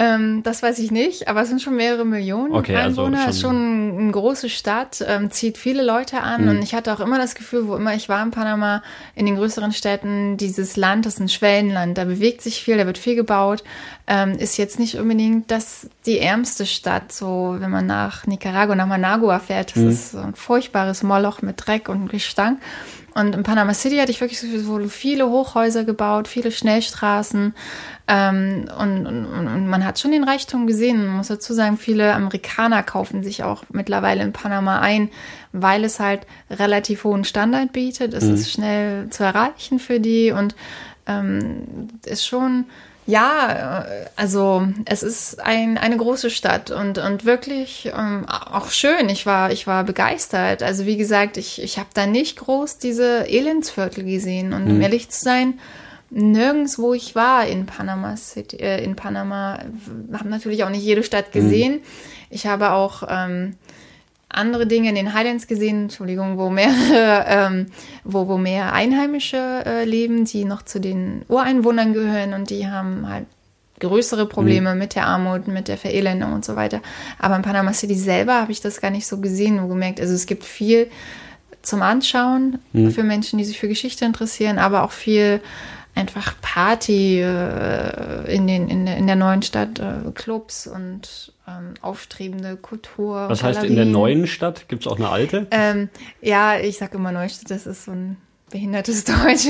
Ähm, 0.00 0.44
das 0.44 0.62
weiß 0.62 0.78
ich 0.78 0.92
nicht, 0.92 1.26
aber 1.26 1.42
es 1.42 1.48
sind 1.48 1.60
schon 1.60 1.74
mehrere 1.74 2.04
Millionen 2.04 2.54
okay, 2.54 2.76
also 2.76 3.02
Einwohner. 3.02 3.26
Also 3.26 3.40
schon, 3.40 3.56
ist 3.56 3.96
schon 3.96 4.00
eine 4.00 4.12
große 4.12 4.48
Stadt, 4.48 5.04
ähm, 5.04 5.32
zieht 5.32 5.58
viele 5.58 5.84
Leute 5.84 6.20
an. 6.20 6.44
Mhm. 6.44 6.50
Und 6.50 6.62
ich 6.62 6.72
hatte 6.72 6.92
auch 6.92 7.00
immer 7.00 7.18
das 7.18 7.34
Gefühl, 7.34 7.66
wo 7.66 7.74
immer 7.74 7.94
ich 7.96 8.08
war 8.08 8.22
in 8.22 8.30
Panama, 8.30 8.84
in 9.16 9.26
den 9.26 9.34
größeren 9.34 9.72
Städten, 9.72 10.36
dieses 10.36 10.76
Land 10.76 11.04
das 11.04 11.14
ist 11.14 11.20
ein 11.20 11.28
Schwellenland. 11.28 11.98
Da 11.98 12.04
bewegt 12.04 12.42
sich 12.42 12.62
viel, 12.62 12.76
da 12.76 12.86
wird 12.86 12.96
viel 12.96 13.16
gebaut. 13.16 13.64
Ähm, 14.06 14.38
ist 14.38 14.56
jetzt 14.56 14.78
nicht 14.78 14.94
unbedingt 14.98 15.50
das 15.50 15.88
die 16.06 16.20
ärmste 16.20 16.64
Stadt. 16.64 17.10
So, 17.10 17.56
wenn 17.58 17.70
man 17.70 17.86
nach 17.86 18.24
Nicaragua, 18.24 18.76
nach 18.76 18.86
Managua 18.86 19.40
fährt, 19.40 19.72
das 19.72 19.82
mhm. 19.82 19.88
ist 19.88 20.12
so 20.12 20.18
ein 20.18 20.36
furchtbares 20.36 21.02
Moloch 21.02 21.42
mit 21.42 21.66
Dreck 21.66 21.88
und 21.88 22.08
Gestank. 22.08 22.60
Und 23.14 23.34
in 23.34 23.42
Panama 23.42 23.74
City 23.74 23.96
hatte 23.96 24.12
ich 24.12 24.20
wirklich 24.20 24.40
so 24.40 24.78
viele 24.88 25.28
Hochhäuser 25.28 25.84
gebaut, 25.84 26.28
viele 26.28 26.50
Schnellstraßen. 26.50 27.54
Ähm, 28.06 28.68
und, 28.78 29.06
und, 29.06 29.26
und, 29.26 29.68
man 29.68 29.84
hat 29.84 29.98
schon 29.98 30.12
den 30.12 30.24
Reichtum 30.24 30.66
gesehen. 30.66 31.06
Man 31.06 31.16
muss 31.16 31.28
dazu 31.28 31.52
sagen, 31.52 31.76
viele 31.78 32.14
Amerikaner 32.14 32.82
kaufen 32.82 33.22
sich 33.22 33.42
auch 33.42 33.64
mittlerweile 33.70 34.22
in 34.22 34.32
Panama 34.32 34.80
ein, 34.80 35.10
weil 35.52 35.84
es 35.84 36.00
halt 36.00 36.26
relativ 36.50 37.04
hohen 37.04 37.24
Standard 37.24 37.72
bietet. 37.72 38.14
Es 38.14 38.24
mhm. 38.24 38.34
ist 38.34 38.52
schnell 38.52 39.10
zu 39.10 39.24
erreichen 39.24 39.78
für 39.78 40.00
die 40.00 40.30
und 40.30 40.54
ähm, 41.06 41.88
ist 42.04 42.26
schon 42.26 42.66
ja, 43.08 43.86
also 44.16 44.68
es 44.84 45.02
ist 45.02 45.40
ein, 45.40 45.78
eine 45.78 45.96
große 45.96 46.28
Stadt 46.28 46.70
und, 46.70 46.98
und 46.98 47.24
wirklich 47.24 47.90
ähm, 47.96 48.26
auch 48.28 48.68
schön. 48.68 49.08
Ich 49.08 49.24
war, 49.24 49.50
ich 49.50 49.66
war 49.66 49.84
begeistert. 49.84 50.62
Also 50.62 50.84
wie 50.84 50.98
gesagt, 50.98 51.38
ich, 51.38 51.62
ich 51.62 51.78
habe 51.78 51.88
da 51.94 52.06
nicht 52.06 52.36
groß 52.36 52.76
diese 52.76 53.26
Elendsviertel 53.26 54.04
gesehen. 54.04 54.52
Und 54.52 54.66
mhm. 54.66 54.72
um 54.72 54.80
ehrlich 54.82 55.08
zu 55.08 55.24
sein, 55.24 55.58
nirgends, 56.10 56.78
wo 56.78 56.92
ich 56.92 57.14
war 57.14 57.46
in 57.46 57.64
Panama 57.64 58.14
City, 58.18 58.58
äh, 58.58 58.84
in 58.84 58.94
Panama, 58.94 59.58
habe 60.12 60.28
natürlich 60.28 60.64
auch 60.64 60.70
nicht 60.70 60.84
jede 60.84 61.02
Stadt 61.02 61.32
gesehen. 61.32 61.76
Mhm. 61.76 61.82
Ich 62.28 62.46
habe 62.46 62.72
auch 62.72 63.04
ähm, 63.08 63.56
andere 64.28 64.66
Dinge 64.66 64.90
in 64.90 64.94
den 64.94 65.14
Highlands 65.14 65.46
gesehen, 65.46 65.84
Entschuldigung, 65.84 66.38
wo 66.38 66.50
mehr, 66.50 66.70
ähm, 67.26 67.66
wo, 68.04 68.28
wo 68.28 68.36
mehr 68.36 68.72
Einheimische 68.72 69.62
äh, 69.64 69.84
leben, 69.84 70.24
die 70.24 70.44
noch 70.44 70.62
zu 70.62 70.80
den 70.80 71.22
Ureinwohnern 71.28 71.94
gehören 71.94 72.34
und 72.34 72.50
die 72.50 72.66
haben 72.66 73.08
halt 73.08 73.26
größere 73.80 74.26
Probleme 74.26 74.72
mhm. 74.72 74.78
mit 74.78 74.94
der 74.94 75.06
Armut, 75.06 75.46
mit 75.48 75.68
der 75.68 75.78
Verelendung 75.78 76.32
und 76.32 76.44
so 76.44 76.56
weiter. 76.56 76.80
Aber 77.18 77.36
in 77.36 77.42
Panama 77.42 77.72
City 77.72 77.94
selber 77.94 78.34
habe 78.34 78.52
ich 78.52 78.60
das 78.60 78.80
gar 78.80 78.90
nicht 78.90 79.06
so 79.06 79.18
gesehen, 79.20 79.56
nur 79.56 79.68
gemerkt, 79.68 80.00
also 80.00 80.14
es 80.14 80.26
gibt 80.26 80.44
viel 80.44 80.88
zum 81.62 81.82
Anschauen 81.82 82.58
mhm. 82.72 82.90
für 82.90 83.02
Menschen, 83.02 83.38
die 83.38 83.44
sich 83.44 83.58
für 83.58 83.68
Geschichte 83.68 84.04
interessieren, 84.04 84.58
aber 84.58 84.82
auch 84.84 84.92
viel 84.92 85.40
einfach 85.98 86.34
Party 86.40 87.20
äh, 87.20 88.34
in, 88.34 88.46
den, 88.46 88.68
in, 88.68 88.86
der, 88.86 88.96
in 88.96 89.06
der 89.06 89.16
neuen 89.16 89.42
Stadt, 89.42 89.78
äh, 89.78 90.10
Clubs 90.14 90.66
und 90.66 91.32
ähm, 91.46 91.74
aufstrebende 91.80 92.56
Kultur. 92.56 93.28
Was 93.28 93.42
heißt 93.42 93.64
in 93.64 93.76
der 93.76 93.84
neuen 93.84 94.26
Stadt? 94.26 94.68
Gibt 94.68 94.86
es 94.86 94.92
auch 94.92 94.96
eine 94.96 95.08
alte? 95.08 95.46
Ähm, 95.50 95.88
ja, 96.20 96.58
ich 96.58 96.78
sage 96.78 96.96
immer 96.96 97.12
Neustadt, 97.12 97.50
das 97.50 97.66
ist 97.66 97.84
so 97.84 97.92
ein 97.92 98.16
behindertes 98.50 99.04
Deutsch. 99.04 99.48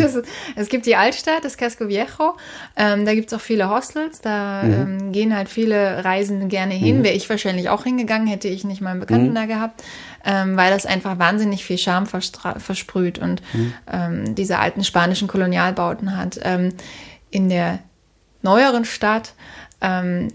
es 0.57 0.69
gibt 0.69 0.87
die 0.87 0.97
Altstadt, 0.97 1.45
das 1.45 1.57
Casco 1.57 1.89
Viejo. 1.89 2.37
Ähm, 2.77 3.05
da 3.05 3.15
gibt 3.15 3.29
es 3.33 3.39
auch 3.39 3.43
viele 3.43 3.71
Hostels. 3.71 4.21
Da 4.21 4.63
mhm. 4.63 4.73
ähm, 4.73 5.13
gehen 5.13 5.37
halt 5.37 5.49
viele 5.49 6.05
Reisende 6.05 6.47
gerne 6.47 6.75
hin. 6.75 6.99
Mhm. 6.99 7.05
Wäre 7.05 7.15
ich 7.15 7.29
wahrscheinlich 7.29 7.69
auch 7.69 7.85
hingegangen, 7.85 8.27
hätte 8.27 8.49
ich 8.49 8.65
nicht 8.65 8.81
mal 8.81 8.91
einen 8.91 9.01
Bekannten 9.01 9.31
mhm. 9.31 9.35
da 9.35 9.47
gehabt, 9.47 9.83
ähm, 10.25 10.57
weil 10.57 10.71
das 10.71 10.87
einfach 10.87 11.19
wahnsinnig 11.19 11.65
viel 11.65 11.79
Charme 11.79 12.07
versprüht 12.07 13.19
und 13.19 13.43
mhm. 13.53 13.73
ähm, 13.91 14.35
diese 14.35 14.59
alten 14.59 14.85
spanischen 14.85 15.29
Kolonialbauten 15.29 16.17
hat. 16.17 16.39
Ähm, 16.43 16.75
in 17.31 17.49
der 17.49 17.81
neueren 18.43 18.85
Stadt 18.85 19.35
ähm, 19.81 20.29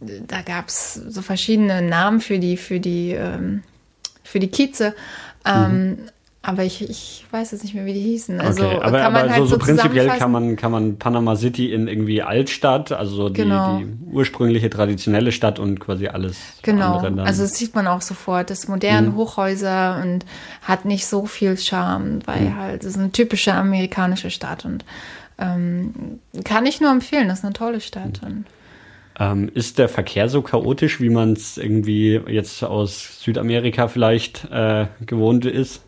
da 0.00 0.42
gab 0.42 0.68
es 0.68 0.94
so 0.94 1.22
verschiedene 1.22 1.82
Namen 1.82 2.20
für 2.20 2.38
die, 2.38 2.56
für 2.56 2.80
die, 2.80 3.12
ähm, 3.12 3.62
für 4.22 4.38
die 4.38 4.48
Kieze. 4.48 4.94
Ähm, 5.44 5.88
mhm. 5.88 5.98
Aber 6.48 6.64
ich, 6.64 6.80
ich 6.80 7.26
weiß 7.30 7.50
jetzt 7.52 7.62
nicht 7.62 7.74
mehr, 7.74 7.84
wie 7.84 7.92
die 7.92 8.00
hießen. 8.00 8.40
Also 8.40 8.64
okay, 8.64 8.78
aber, 8.80 9.00
kann 9.00 9.12
man 9.12 9.22
aber 9.24 9.32
halt 9.32 9.42
so, 9.42 9.44
so 9.44 9.58
prinzipiell 9.58 10.08
kann 10.08 10.32
man, 10.32 10.56
kann 10.56 10.72
man 10.72 10.96
Panama 10.96 11.36
City 11.36 11.74
in 11.74 11.88
irgendwie 11.88 12.22
Altstadt, 12.22 12.90
also 12.90 13.28
die, 13.28 13.42
genau. 13.42 13.76
die 13.76 13.86
ursprüngliche 14.10 14.70
traditionelle 14.70 15.30
Stadt 15.30 15.58
und 15.58 15.78
quasi 15.78 16.08
alles 16.08 16.38
genau. 16.62 17.02
Genau, 17.02 17.22
also 17.24 17.42
das 17.42 17.58
sieht 17.58 17.74
man 17.74 17.86
auch 17.86 18.00
sofort. 18.00 18.48
Das 18.48 18.66
moderne 18.66 19.10
mhm. 19.10 19.16
Hochhäuser 19.16 20.00
und 20.02 20.24
hat 20.62 20.86
nicht 20.86 21.06
so 21.06 21.26
viel 21.26 21.58
Charme, 21.58 22.20
weil 22.24 22.46
mhm. 22.46 22.56
halt 22.56 22.82
es 22.82 22.92
ist 22.92 22.98
eine 22.98 23.12
typische 23.12 23.52
amerikanische 23.52 24.30
Stadt 24.30 24.64
und 24.64 24.86
ähm, 25.38 26.18
kann 26.44 26.64
ich 26.64 26.80
nur 26.80 26.90
empfehlen. 26.90 27.28
Das 27.28 27.40
ist 27.40 27.44
eine 27.44 27.52
tolle 27.52 27.82
Stadt. 27.82 28.22
Mhm. 28.26 28.46
Ähm, 29.20 29.50
ist 29.52 29.78
der 29.78 29.90
Verkehr 29.90 30.30
so 30.30 30.40
chaotisch, 30.40 30.98
wie 30.98 31.10
man 31.10 31.34
es 31.34 31.58
irgendwie 31.58 32.18
jetzt 32.26 32.62
aus 32.62 33.22
Südamerika 33.22 33.88
vielleicht 33.88 34.50
äh, 34.50 34.86
gewohnt 35.04 35.44
ist? 35.44 35.82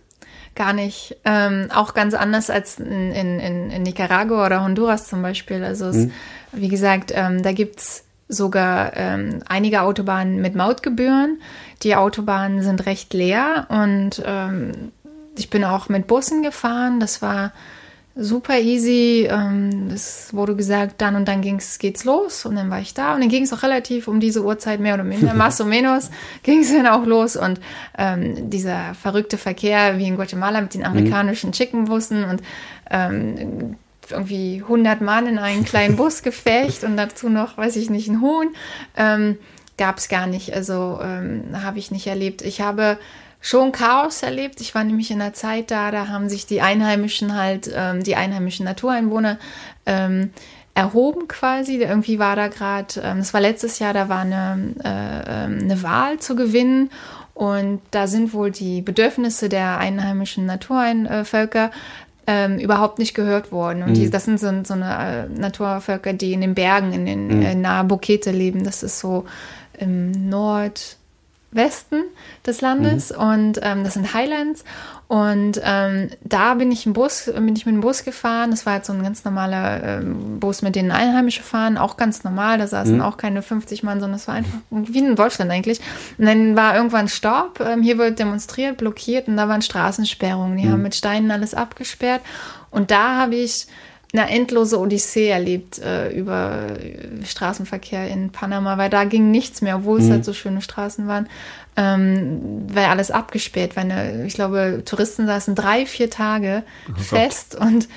Gar 0.54 0.72
nicht. 0.72 1.16
Ähm, 1.24 1.68
auch 1.72 1.94
ganz 1.94 2.14
anders 2.14 2.50
als 2.50 2.78
in, 2.78 3.12
in, 3.12 3.70
in, 3.70 3.82
Nicaragua 3.82 4.46
oder 4.46 4.62
Honduras 4.62 5.08
zum 5.08 5.22
Beispiel. 5.22 5.64
Also, 5.64 5.86
es, 5.86 5.96
hm. 5.96 6.12
wie 6.52 6.68
gesagt, 6.68 7.12
ähm, 7.14 7.42
da 7.42 7.52
gibt 7.52 7.80
es 7.80 8.04
sogar 8.28 8.96
ähm, 8.96 9.42
einige 9.48 9.82
Autobahnen 9.82 10.40
mit 10.40 10.54
Mautgebühren. 10.54 11.40
Die 11.82 11.96
Autobahnen 11.96 12.62
sind 12.62 12.86
recht 12.86 13.12
leer 13.12 13.66
und 13.68 14.22
ähm, 14.24 14.92
ich 15.36 15.50
bin 15.50 15.64
auch 15.64 15.88
mit 15.88 16.06
Bussen 16.06 16.42
gefahren. 16.42 17.00
Das 17.00 17.22
war 17.22 17.52
super 18.14 18.58
easy. 18.58 19.28
Ähm, 19.30 19.90
es 19.92 20.34
wurde 20.34 20.56
gesagt, 20.56 21.00
dann 21.00 21.16
und 21.16 21.26
dann 21.28 21.42
ging's, 21.42 21.78
geht's 21.78 22.04
los 22.04 22.44
und 22.44 22.56
dann 22.56 22.70
war 22.70 22.80
ich 22.80 22.94
da 22.94 23.14
und 23.14 23.20
dann 23.20 23.28
ging 23.28 23.44
es 23.44 23.52
auch 23.52 23.62
relativ 23.62 24.08
um 24.08 24.20
diese 24.20 24.44
Uhrzeit 24.44 24.80
mehr 24.80 24.94
oder 24.94 25.04
minder, 25.04 25.34
más 25.34 25.60
o 25.60 25.64
menos, 25.64 26.10
ging 26.42 26.60
es 26.60 26.72
dann 26.72 26.86
auch 26.86 27.06
los 27.06 27.36
und 27.36 27.60
ähm, 27.96 28.50
dieser 28.50 28.94
verrückte 28.94 29.38
Verkehr 29.38 29.98
wie 29.98 30.06
in 30.06 30.16
Guatemala 30.16 30.60
mit 30.60 30.74
den 30.74 30.84
amerikanischen 30.84 31.48
mhm. 31.48 31.54
Chickenbussen 31.54 32.24
und 32.24 32.42
ähm, 32.90 33.76
irgendwie 34.10 34.62
100 34.62 35.00
Mann 35.00 35.26
in 35.26 35.38
einen 35.38 35.64
kleinen 35.64 35.96
Bus 35.96 36.22
gefecht 36.24 36.84
und 36.84 36.96
dazu 36.96 37.28
noch, 37.28 37.56
weiß 37.56 37.76
ich 37.76 37.90
nicht, 37.90 38.08
ein 38.08 38.20
Huhn, 38.20 38.48
ähm, 38.96 39.38
gab 39.78 39.98
es 39.98 40.08
gar 40.08 40.26
nicht. 40.26 40.52
Also 40.52 40.98
ähm, 41.02 41.44
habe 41.62 41.78
ich 41.78 41.90
nicht 41.90 42.06
erlebt. 42.06 42.42
Ich 42.42 42.60
habe 42.60 42.98
schon 43.40 43.72
Chaos 43.72 44.22
erlebt. 44.22 44.60
Ich 44.60 44.74
war 44.74 44.84
nämlich 44.84 45.10
in 45.10 45.20
einer 45.20 45.32
Zeit 45.32 45.70
da, 45.70 45.90
da 45.90 46.08
haben 46.08 46.28
sich 46.28 46.46
die 46.46 46.60
Einheimischen 46.60 47.34
halt, 47.34 47.70
ähm, 47.74 48.02
die 48.02 48.16
einheimischen 48.16 48.64
Natureinwohner 48.64 49.38
ähm, 49.86 50.30
erhoben 50.74 51.28
quasi. 51.28 51.76
Irgendwie 51.76 52.18
war 52.18 52.36
da 52.36 52.48
gerade, 52.48 53.00
ähm, 53.02 53.18
das 53.18 53.32
war 53.32 53.40
letztes 53.40 53.78
Jahr, 53.78 53.94
da 53.94 54.08
war 54.08 54.20
eine, 54.20 54.74
äh, 54.84 55.44
ähm, 55.44 55.58
eine 55.62 55.82
Wahl 55.82 56.18
zu 56.18 56.36
gewinnen 56.36 56.90
und 57.34 57.80
da 57.90 58.06
sind 58.06 58.34
wohl 58.34 58.50
die 58.50 58.82
Bedürfnisse 58.82 59.48
der 59.48 59.78
einheimischen 59.78 60.44
Naturvölker 60.44 61.70
ähm, 62.26 62.58
überhaupt 62.58 62.98
nicht 62.98 63.14
gehört 63.14 63.50
worden. 63.50 63.82
Und 63.82 63.90
mhm. 63.90 63.94
die, 63.94 64.10
das 64.10 64.26
sind 64.26 64.38
so, 64.38 64.52
so 64.62 64.74
eine 64.74 65.28
äh, 65.34 65.40
Naturvölker, 65.40 66.12
die 66.12 66.34
in 66.34 66.42
den 66.42 66.54
Bergen, 66.54 66.92
in 66.92 67.06
den 67.06 67.26
mhm. 67.28 67.42
äh, 67.42 67.54
nahe 67.54 67.84
Bukete 67.84 68.30
leben. 68.30 68.62
Das 68.62 68.82
ist 68.82 69.00
so 69.00 69.24
im 69.78 70.28
Nord, 70.28 70.98
Westen 71.52 72.02
des 72.46 72.60
Landes 72.60 73.10
mhm. 73.10 73.18
und 73.18 73.60
ähm, 73.62 73.84
das 73.84 73.94
sind 73.94 74.14
Highlands 74.14 74.64
und 75.10 75.60
ähm, 75.64 76.10
da 76.22 76.54
bin 76.54 76.70
ich 76.70 76.86
im 76.86 76.92
Bus, 76.92 77.28
bin 77.34 77.56
ich 77.56 77.66
mit 77.66 77.74
dem 77.74 77.80
Bus 77.80 78.04
gefahren. 78.04 78.52
Das 78.52 78.64
war 78.64 78.76
jetzt 78.76 78.86
so 78.86 78.92
ein 78.92 79.02
ganz 79.02 79.24
normaler 79.24 79.82
ähm, 79.82 80.38
Bus, 80.38 80.62
mit 80.62 80.76
denen 80.76 80.92
Einheimische 80.92 81.42
fahren, 81.42 81.78
auch 81.78 81.96
ganz 81.96 82.22
normal. 82.22 82.58
Da 82.58 82.68
saßen 82.68 82.94
mhm. 82.94 83.00
auch 83.00 83.16
keine 83.16 83.42
50 83.42 83.82
Mann, 83.82 83.98
sondern 83.98 84.20
es 84.20 84.28
war 84.28 84.36
einfach 84.36 84.60
wie 84.70 85.00
in 85.00 85.16
Deutschland 85.16 85.50
eigentlich. 85.50 85.80
Und 86.16 86.26
dann 86.26 86.54
war 86.54 86.76
irgendwann 86.76 87.08
Stopp. 87.08 87.58
Ähm, 87.58 87.82
hier 87.82 87.98
wird 87.98 88.20
demonstriert, 88.20 88.76
blockiert 88.76 89.26
und 89.26 89.36
da 89.36 89.48
waren 89.48 89.62
Straßensperrungen. 89.62 90.56
Die 90.56 90.66
mhm. 90.66 90.72
haben 90.74 90.82
mit 90.82 90.94
Steinen 90.94 91.32
alles 91.32 91.54
abgesperrt. 91.54 92.20
Und 92.70 92.92
da 92.92 93.16
habe 93.16 93.34
ich 93.34 93.66
eine 94.12 94.28
endlose 94.28 94.78
Odyssee 94.78 95.28
erlebt 95.28 95.78
äh, 95.78 96.10
über 96.10 96.66
Straßenverkehr 97.24 98.08
in 98.08 98.30
Panama, 98.30 98.76
weil 98.76 98.90
da 98.90 99.04
ging 99.04 99.30
nichts 99.30 99.62
mehr, 99.62 99.76
obwohl 99.76 100.00
mhm. 100.00 100.04
es 100.04 100.10
halt 100.10 100.24
so 100.24 100.32
schöne 100.32 100.62
Straßen 100.62 101.06
waren, 101.06 101.28
ähm, 101.76 102.66
weil 102.68 102.86
alles 102.86 103.10
abgesperrt 103.10 103.76
war. 103.76 103.84
Eine, 103.84 104.26
ich 104.26 104.34
glaube, 104.34 104.82
Touristen 104.84 105.26
saßen 105.26 105.54
drei, 105.54 105.86
vier 105.86 106.10
Tage 106.10 106.64
oh 106.88 107.00
fest 107.00 107.56
Gott. 107.58 107.66
und 107.66 107.88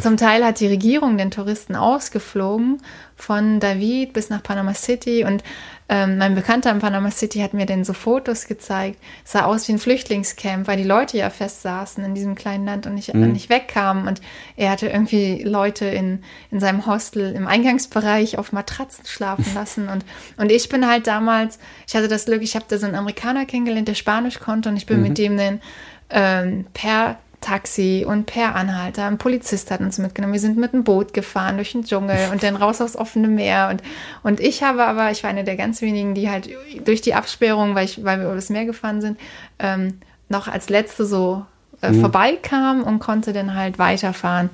zum 0.00 0.16
Teil 0.16 0.44
hat 0.44 0.60
die 0.60 0.66
Regierung 0.66 1.16
den 1.16 1.30
Touristen 1.30 1.74
ausgeflogen 1.74 2.82
von 3.16 3.58
David 3.58 4.12
bis 4.12 4.30
nach 4.30 4.42
Panama 4.42 4.74
City 4.74 5.24
und 5.24 5.42
ähm, 5.90 6.18
mein 6.18 6.34
Bekannter 6.34 6.70
in 6.70 6.80
Panama 6.80 7.10
City 7.10 7.40
hat 7.40 7.54
mir 7.54 7.64
dann 7.64 7.82
so 7.82 7.94
Fotos 7.94 8.46
gezeigt. 8.46 8.98
Es 9.24 9.32
sah 9.32 9.44
aus 9.44 9.66
wie 9.68 9.72
ein 9.72 9.78
Flüchtlingscamp, 9.78 10.66
weil 10.66 10.76
die 10.76 10.84
Leute 10.84 11.16
ja 11.16 11.30
festsaßen 11.30 12.04
in 12.04 12.14
diesem 12.14 12.34
kleinen 12.34 12.66
Land 12.66 12.86
und 12.86 12.94
nicht, 12.94 13.14
mhm. 13.14 13.32
nicht 13.32 13.48
wegkamen. 13.48 14.06
Und 14.06 14.20
er 14.56 14.70
hatte 14.70 14.88
irgendwie 14.88 15.42
Leute 15.42 15.86
in, 15.86 16.22
in 16.50 16.60
seinem 16.60 16.84
Hostel 16.84 17.34
im 17.34 17.46
Eingangsbereich 17.46 18.36
auf 18.36 18.52
Matratzen 18.52 19.06
schlafen 19.06 19.54
lassen. 19.54 19.88
Und, 19.88 20.04
und 20.36 20.52
ich 20.52 20.68
bin 20.68 20.86
halt 20.86 21.06
damals, 21.06 21.58
ich 21.86 21.96
hatte 21.96 22.08
das 22.08 22.26
Glück, 22.26 22.42
ich 22.42 22.54
habe 22.54 22.66
da 22.68 22.76
so 22.76 22.84
einen 22.84 22.94
Amerikaner 22.94 23.46
kennengelernt, 23.46 23.88
der 23.88 23.94
Spanisch 23.94 24.40
konnte 24.40 24.68
und 24.68 24.76
ich 24.76 24.84
bin 24.84 24.98
mhm. 24.98 25.02
mit 25.04 25.16
dem 25.16 25.38
dann 25.38 25.60
ähm, 26.10 26.66
per 26.74 27.18
Taxi 27.40 28.04
und 28.06 28.26
per 28.26 28.54
Anhalter. 28.56 29.06
Ein 29.06 29.18
Polizist 29.18 29.70
hat 29.70 29.80
uns 29.80 29.98
mitgenommen. 29.98 30.32
Wir 30.32 30.40
sind 30.40 30.56
mit 30.56 30.74
einem 30.74 30.84
Boot 30.84 31.14
gefahren 31.14 31.56
durch 31.56 31.72
den 31.72 31.84
Dschungel 31.84 32.18
und 32.32 32.42
dann 32.42 32.56
raus 32.56 32.80
aufs 32.80 32.96
offene 32.96 33.28
Meer. 33.28 33.68
Und, 33.70 33.82
und 34.22 34.40
ich 34.40 34.62
habe 34.62 34.84
aber, 34.84 35.10
ich 35.10 35.22
war 35.22 35.30
eine 35.30 35.44
der 35.44 35.56
ganz 35.56 35.80
wenigen, 35.80 36.14
die 36.14 36.28
halt 36.28 36.50
durch 36.84 37.00
die 37.00 37.14
Absperrung, 37.14 37.74
weil, 37.74 37.84
ich, 37.84 38.04
weil 38.04 38.18
wir 38.18 38.26
über 38.26 38.34
das 38.34 38.50
Meer 38.50 38.64
gefahren 38.64 39.00
sind, 39.00 39.18
ähm, 39.58 40.00
noch 40.28 40.48
als 40.48 40.68
letzte 40.68 41.06
so 41.06 41.44
äh, 41.80 41.90
mhm. 41.90 42.00
vorbeikam 42.00 42.82
und 42.82 42.98
konnte 42.98 43.32
dann 43.32 43.54
halt 43.54 43.78
weiterfahren. 43.78 44.50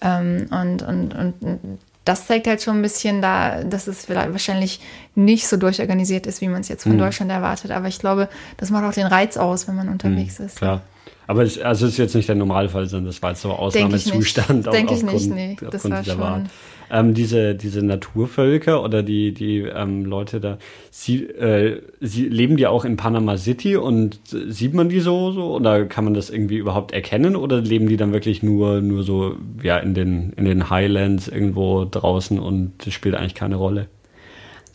Ähm, 0.00 0.48
und, 0.50 0.82
und, 0.82 1.14
und 1.14 1.78
das 2.04 2.26
zeigt 2.26 2.46
halt 2.46 2.62
schon 2.62 2.78
ein 2.78 2.82
bisschen 2.82 3.22
da, 3.22 3.62
dass 3.64 3.86
es 3.86 4.04
vielleicht 4.04 4.32
wahrscheinlich 4.32 4.80
nicht 5.14 5.46
so 5.46 5.56
durchorganisiert 5.56 6.26
ist, 6.26 6.40
wie 6.40 6.48
man 6.48 6.60
es 6.60 6.68
jetzt 6.68 6.82
von 6.82 6.92
mhm. 6.92 6.98
Deutschland 6.98 7.30
erwartet. 7.30 7.70
Aber 7.70 7.88
ich 7.88 7.98
glaube, 7.98 8.28
das 8.56 8.70
macht 8.70 8.84
auch 8.84 8.92
den 8.92 9.06
Reiz 9.06 9.36
aus, 9.36 9.68
wenn 9.68 9.76
man 9.76 9.88
unterwegs 9.88 10.38
mhm, 10.38 10.46
ist. 10.46 10.56
Klar. 10.56 10.82
Aber 11.26 11.42
es, 11.42 11.58
also 11.58 11.86
es 11.86 11.92
ist 11.92 11.98
jetzt 11.98 12.14
nicht 12.14 12.28
der 12.28 12.36
Normalfall, 12.36 12.86
sondern 12.86 13.06
das 13.06 13.22
war 13.22 13.30
jetzt 13.30 13.42
so 13.42 13.50
Ausnahmezustand. 13.50 14.66
Denke 14.72 14.94
ich 14.94 15.02
nicht, 15.02 15.30
nee. 15.30 15.56
Das 15.70 15.88
war 15.88 16.04
schon. 16.04 16.48
Ähm, 16.90 17.14
diese, 17.14 17.54
diese 17.54 17.82
Naturvölker 17.82 18.82
oder 18.84 19.02
die, 19.02 19.32
die 19.32 19.60
ähm, 19.60 20.04
Leute 20.04 20.38
da, 20.38 20.58
sie, 20.90 21.24
äh, 21.24 21.80
sie 22.00 22.28
leben 22.28 22.58
die 22.58 22.66
auch 22.66 22.84
in 22.84 22.96
Panama 22.96 23.38
City 23.38 23.76
und 23.76 24.20
sieht 24.26 24.74
man 24.74 24.90
die 24.90 25.00
so, 25.00 25.32
so 25.32 25.54
oder 25.54 25.86
kann 25.86 26.04
man 26.04 26.12
das 26.12 26.28
irgendwie 26.28 26.58
überhaupt 26.58 26.92
erkennen 26.92 27.36
oder 27.36 27.62
leben 27.62 27.88
die 27.88 27.96
dann 27.96 28.12
wirklich 28.12 28.42
nur, 28.42 28.82
nur 28.82 29.02
so 29.02 29.36
ja, 29.62 29.78
in, 29.78 29.94
den, 29.94 30.34
in 30.36 30.44
den 30.44 30.68
Highlands 30.68 31.26
irgendwo 31.26 31.86
draußen 31.86 32.38
und 32.38 32.74
das 32.84 32.92
spielt 32.92 33.14
eigentlich 33.14 33.34
keine 33.34 33.56
Rolle? 33.56 33.88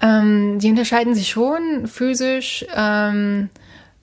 Ähm, 0.02 0.58
die 0.60 0.70
unterscheiden 0.70 1.14
sich 1.14 1.30
schon 1.30 1.86
physisch. 1.86 2.66
Ähm, 2.76 3.50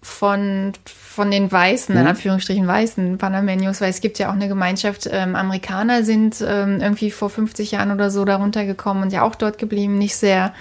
von, 0.07 0.73
von 0.85 1.31
den 1.31 1.51
Weißen, 1.51 1.95
mhm. 1.95 2.01
in 2.01 2.07
Anführungsstrichen 2.07 2.67
Weißen 2.67 3.19
Panamenios, 3.19 3.81
weil 3.81 3.91
es 3.91 4.01
gibt 4.01 4.19
ja 4.19 4.31
auch 4.31 4.35
eine 4.35 4.49
Gemeinschaft, 4.49 5.09
ähm, 5.11 5.35
Amerikaner 5.35 6.05
sind 6.05 6.43
ähm, 6.47 6.81
irgendwie 6.81 7.11
vor 7.11 7.29
50 7.29 7.73
Jahren 7.73 7.91
oder 7.91 8.11
so 8.11 8.25
darunter 8.25 8.65
gekommen 8.65 9.03
und 9.03 9.13
ja 9.13 9.23
auch 9.23 9.35
dort 9.35 9.59
geblieben, 9.59 9.99
nicht 9.99 10.17
sehr 10.17 10.55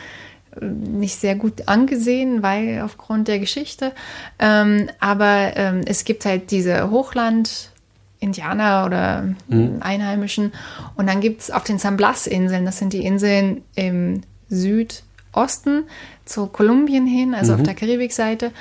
äh, 0.60 0.66
nicht 0.66 1.18
sehr 1.18 1.36
gut 1.36 1.68
angesehen, 1.68 2.42
weil 2.42 2.82
aufgrund 2.84 3.28
der 3.28 3.40
Geschichte. 3.40 3.92
Ähm, 4.40 4.90
aber 5.00 5.56
ähm, 5.56 5.82
es 5.86 6.04
gibt 6.04 6.26
halt 6.26 6.52
diese 6.52 6.90
Hochland- 6.90 7.70
Indianer 8.18 8.86
oder 8.86 9.36
mhm. 9.50 9.78
Einheimischen. 9.82 10.54
Und 10.96 11.08
dann 11.08 11.20
gibt 11.20 11.42
es 11.42 11.52
auf 11.52 11.66
den 11.66 11.78
San 11.78 11.98
Blas-Inseln, 11.98 12.66
das 12.66 12.80
sind 12.80 12.94
die 12.94 13.06
Inseln 13.06 13.62
im 13.76 14.22
Südosten 14.50 15.84
zu 16.24 16.48
Kolumbien 16.48 17.06
hin, 17.06 17.36
also 17.36 17.54
mhm. 17.54 17.60
auf 17.60 17.64
der 17.64 17.76
Karibikseite. 17.76 18.52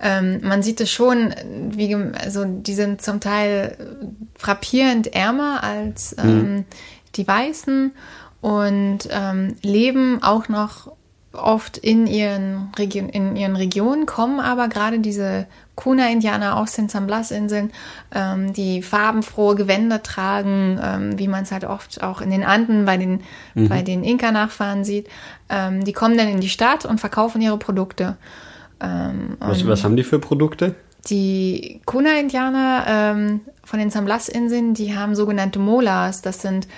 Ähm, 0.00 0.40
man 0.42 0.62
sieht 0.62 0.80
es 0.80 0.90
schon, 0.90 1.34
wie, 1.70 1.94
also 1.94 2.44
die 2.44 2.74
sind 2.74 3.02
zum 3.02 3.20
Teil 3.20 3.76
frappierend 4.36 5.14
ärmer 5.14 5.62
als 5.62 6.16
mhm. 6.16 6.28
ähm, 6.28 6.54
mhm. 6.54 6.64
die 7.16 7.26
Weißen 7.26 7.92
und 8.40 9.08
ähm, 9.10 9.56
leben 9.62 10.22
auch 10.22 10.48
noch 10.48 10.92
oft 11.32 11.76
in 11.76 12.06
ihren, 12.06 12.70
Region, 12.78 13.08
in 13.08 13.36
ihren 13.36 13.56
Regionen, 13.56 14.06
kommen 14.06 14.40
aber 14.40 14.68
gerade 14.68 14.98
diese 14.98 15.46
Kuna-Indianer 15.74 16.56
aus 16.56 16.72
den 16.72 16.88
San 16.88 17.06
Blas-Inseln, 17.06 17.70
ähm, 18.12 18.52
die 18.52 18.82
farbenfrohe 18.82 19.54
Gewänder 19.54 20.02
tragen, 20.02 20.80
ähm, 20.82 21.18
wie 21.18 21.28
man 21.28 21.44
es 21.44 21.52
halt 21.52 21.64
oft 21.64 22.02
auch 22.02 22.20
in 22.20 22.30
den 22.30 22.42
Anden 22.42 22.84
bei 22.84 22.96
den, 22.96 23.22
mhm. 23.54 23.68
bei 23.68 23.82
den 23.82 24.02
Inka-Nachfahren 24.02 24.84
sieht. 24.84 25.08
Ähm, 25.48 25.84
die 25.84 25.92
kommen 25.92 26.16
dann 26.16 26.28
in 26.28 26.40
die 26.40 26.48
Stadt 26.48 26.84
und 26.84 26.98
verkaufen 26.98 27.40
ihre 27.40 27.58
Produkte. 27.58 28.16
Ähm, 28.80 29.36
was, 29.40 29.66
was, 29.66 29.84
haben 29.84 29.96
die 29.96 30.04
für 30.04 30.18
Produkte? 30.18 30.74
Die 31.08 31.80
Kuna-Indianer 31.86 32.84
ähm, 32.86 33.40
von 33.64 33.78
den 33.78 33.90
San 33.90 34.04
Blas-Inseln, 34.04 34.74
die 34.74 34.96
haben 34.96 35.14
sogenannte 35.14 35.58
Molas. 35.58 36.22
Das 36.22 36.42
sind 36.42 36.68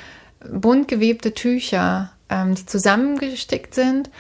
bunt 0.49 0.89
gewebte 0.89 1.35
Tücher, 1.35 2.13
ähm, 2.29 2.55
die 2.55 2.67
zusammengestickt 2.67 3.75
sind. 3.75 4.11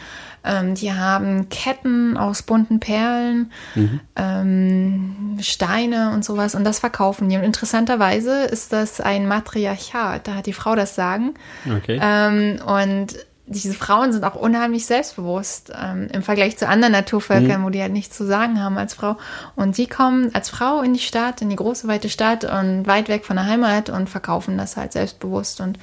Ähm, 0.42 0.74
die 0.74 0.92
haben 0.92 1.50
Ketten 1.50 2.16
aus 2.16 2.42
bunten 2.42 2.80
Perlen, 2.80 3.52
mhm. 3.74 4.00
Ähm, 4.16 5.36
Steine 5.40 6.12
und 6.12 6.24
sowas. 6.24 6.54
Und 6.54 6.64
das 6.64 6.78
verkaufen 6.78 7.28
die. 7.28 7.36
Und 7.36 7.44
interessanterweise 7.44 8.44
ist 8.44 8.72
das 8.72 9.00
ein 9.00 9.28
Matriarchat. 9.28 10.26
Da 10.26 10.34
hat 10.36 10.46
die 10.46 10.54
Frau 10.54 10.74
das 10.74 10.94
Sagen. 10.94 11.34
Okay. 11.66 12.00
Ähm, 12.02 12.58
und 12.64 13.16
diese 13.50 13.74
Frauen 13.74 14.12
sind 14.12 14.22
auch 14.24 14.36
unheimlich 14.36 14.86
selbstbewusst 14.86 15.72
ähm, 15.76 16.06
im 16.12 16.22
Vergleich 16.22 16.56
zu 16.56 16.68
anderen 16.68 16.92
Naturvölkern, 16.92 17.62
mhm. 17.62 17.64
wo 17.64 17.70
die 17.70 17.82
halt 17.82 17.92
nichts 17.92 18.16
zu 18.16 18.24
sagen 18.24 18.62
haben 18.62 18.78
als 18.78 18.94
Frau. 18.94 19.16
Und 19.56 19.76
die 19.76 19.88
kommen 19.88 20.32
als 20.34 20.50
Frau 20.50 20.82
in 20.82 20.94
die 20.94 21.00
Stadt, 21.00 21.42
in 21.42 21.50
die 21.50 21.56
große, 21.56 21.88
weite 21.88 22.08
Stadt 22.08 22.44
und 22.44 22.86
weit 22.86 23.08
weg 23.08 23.24
von 23.24 23.34
der 23.34 23.46
Heimat 23.46 23.90
und 23.90 24.08
verkaufen 24.08 24.56
das 24.56 24.76
halt 24.76 24.92
selbstbewusst 24.92 25.60
und 25.60 25.80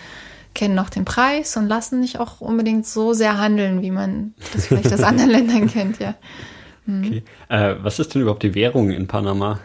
kennen 0.54 0.76
noch 0.76 0.90
den 0.90 1.04
Preis 1.04 1.58
und 1.58 1.68
lassen 1.68 2.00
nicht 2.00 2.22
auch 2.22 2.40
unbedingt 2.40 2.88
so 2.88 3.12
sehr 3.12 3.38
handeln, 3.38 3.82
wie 3.82 3.92
man 3.92 4.34
das 4.54 4.68
vielleicht 4.68 4.94
aus 4.94 5.04
anderen 5.04 5.30
Ländern 5.32 5.68
kennt, 5.68 6.00
ja. 6.00 6.16
Mhm. 6.86 7.04
Okay. 7.06 7.24
Äh, 7.50 7.76
was 7.82 8.00
ist 8.00 8.16
denn 8.16 8.22
überhaupt 8.22 8.44
die 8.44 8.56
Währung 8.56 8.92
in 8.92 9.08
Panama? 9.08 9.60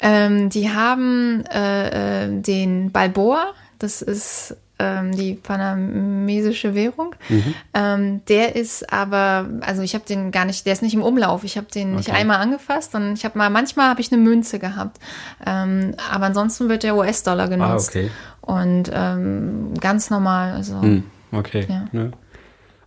Ähm, 0.00 0.48
die 0.48 0.70
haben 0.70 1.44
äh, 1.52 2.24
äh 2.24 2.40
den 2.40 2.92
Balboa, 2.92 3.52
das 3.78 4.00
ist 4.00 4.56
ähm, 4.78 5.12
die 5.16 5.34
panamesische 5.34 6.74
Währung. 6.74 7.14
Mhm. 7.28 7.54
Ähm, 7.74 8.20
der 8.28 8.56
ist 8.56 8.92
aber, 8.92 9.48
also 9.60 9.82
ich 9.82 9.94
habe 9.94 10.04
den 10.06 10.30
gar 10.30 10.44
nicht, 10.44 10.66
der 10.66 10.72
ist 10.72 10.82
nicht 10.82 10.94
im 10.94 11.02
Umlauf. 11.02 11.44
Ich 11.44 11.56
habe 11.56 11.66
den 11.72 11.88
okay. 11.88 11.96
nicht 11.96 12.12
einmal 12.12 12.38
angefasst 12.38 12.94
und 12.94 13.14
ich 13.14 13.24
habe 13.24 13.38
mal, 13.38 13.50
manchmal 13.50 13.88
habe 13.88 14.00
ich 14.00 14.12
eine 14.12 14.20
Münze 14.20 14.58
gehabt. 14.58 14.98
Ähm, 15.44 15.94
aber 16.10 16.26
ansonsten 16.26 16.68
wird 16.68 16.82
der 16.82 16.96
US-Dollar 16.96 17.48
genutzt. 17.48 17.96
Ah, 17.96 17.98
okay. 17.98 18.10
Und 18.42 18.90
ähm, 18.92 19.74
ganz 19.80 20.10
normal. 20.10 20.52
Also, 20.52 20.74
mhm. 20.76 21.04
Okay. 21.32 21.66
Ja. 21.68 21.84
Ne? 21.92 22.12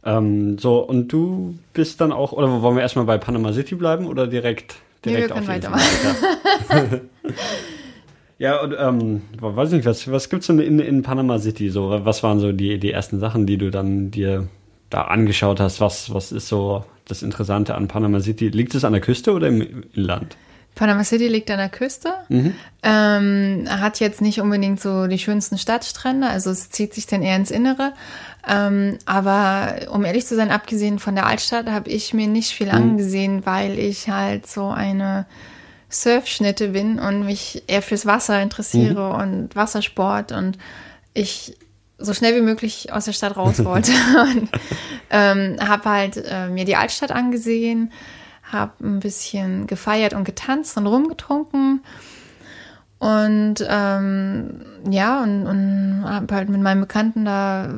Ähm, 0.05 0.57
so, 0.57 0.79
und 0.79 1.09
du 1.09 1.57
bist 1.73 1.99
dann 2.01 2.11
auch, 2.11 2.31
oder 2.31 2.61
wollen 2.61 2.75
wir 2.75 2.81
erstmal 2.81 3.05
bei 3.05 3.17
Panama 3.17 3.51
City 3.51 3.75
bleiben 3.75 4.05
oder 4.05 4.27
direkt? 4.27 4.75
direkt 5.03 5.21
nee, 5.21 5.27
wir 5.27 5.35
können 5.35 5.47
weitermachen. 5.47 7.09
Ja, 8.39 8.61
und 8.61 8.73
ähm, 8.79 9.21
weiß 9.39 9.71
nicht, 9.71 9.85
was, 9.85 10.09
was 10.09 10.29
gibt's 10.29 10.47
denn 10.47 10.59
in, 10.59 10.79
in 10.79 11.03
Panama 11.03 11.39
City 11.39 11.69
so? 11.69 11.89
Was 12.05 12.23
waren 12.23 12.39
so 12.39 12.53
die, 12.53 12.79
die 12.79 12.91
ersten 12.91 13.19
Sachen, 13.19 13.45
die 13.45 13.57
du 13.57 13.69
dann 13.69 14.11
dir 14.11 14.47
da 14.89 15.03
angeschaut 15.03 15.59
hast? 15.59 15.81
Was, 15.81 16.13
was 16.13 16.31
ist 16.31 16.47
so 16.47 16.85
das 17.05 17.21
Interessante 17.21 17.75
an 17.75 17.89
Panama 17.89 18.21
City? 18.21 18.47
Liegt 18.47 18.73
es 18.75 18.85
an 18.85 18.93
der 18.93 19.01
Küste 19.01 19.33
oder 19.33 19.49
im 19.49 19.83
Inland? 19.93 20.37
Panama 20.75 21.03
City 21.03 21.27
liegt 21.27 21.51
an 21.51 21.57
der 21.57 21.67
Küste, 21.67 22.13
mhm. 22.29 22.53
ähm, 22.83 23.67
hat 23.69 23.99
jetzt 23.99 24.21
nicht 24.21 24.39
unbedingt 24.39 24.79
so 24.79 25.07
die 25.07 25.19
schönsten 25.19 25.57
Stadtstrände, 25.57 26.29
also 26.29 26.51
es 26.51 26.69
zieht 26.69 26.93
sich 26.93 27.05
dann 27.05 27.21
eher 27.21 27.35
ins 27.35 27.51
Innere. 27.51 27.91
Ähm, 28.47 28.97
aber 29.05 29.91
um 29.91 30.05
ehrlich 30.05 30.25
zu 30.25 30.37
sein, 30.37 30.51
abgesehen 30.51 30.99
von 30.99 31.15
der 31.15 31.25
Altstadt, 31.25 31.69
habe 31.69 31.89
ich 31.89 32.13
mir 32.13 32.27
nicht 32.27 32.51
viel 32.51 32.67
mhm. 32.67 32.75
angesehen, 32.75 33.45
weil 33.45 33.77
ich 33.77 34.09
halt 34.09 34.47
so 34.47 34.69
eine 34.69 35.25
Surfschnitte 35.89 36.69
bin 36.69 36.99
und 36.99 37.25
mich 37.25 37.63
eher 37.67 37.81
fürs 37.81 38.05
Wasser 38.05 38.41
interessiere 38.41 39.13
mhm. 39.13 39.21
und 39.21 39.55
Wassersport 39.55 40.31
und 40.31 40.57
ich 41.13 41.57
so 41.97 42.13
schnell 42.13 42.35
wie 42.35 42.45
möglich 42.45 42.93
aus 42.93 43.05
der 43.05 43.13
Stadt 43.13 43.35
raus 43.35 43.63
wollte. 43.65 43.91
und 44.31 44.49
ähm, 45.09 45.57
habe 45.59 45.89
halt 45.89 46.17
äh, 46.17 46.47
mir 46.49 46.65
die 46.65 46.75
Altstadt 46.75 47.11
angesehen, 47.11 47.91
habe 48.43 48.73
ein 48.81 48.99
bisschen 48.99 49.67
gefeiert 49.67 50.13
und 50.13 50.23
getanzt 50.23 50.77
und 50.77 50.87
rumgetrunken. 50.87 51.81
Und 52.99 53.65
ähm, 53.67 54.65
ja, 54.89 55.23
und, 55.23 55.47
und 55.47 56.03
habe 56.05 56.35
halt 56.35 56.49
mit 56.49 56.61
meinem 56.61 56.81
Bekannten 56.81 57.25
da 57.25 57.73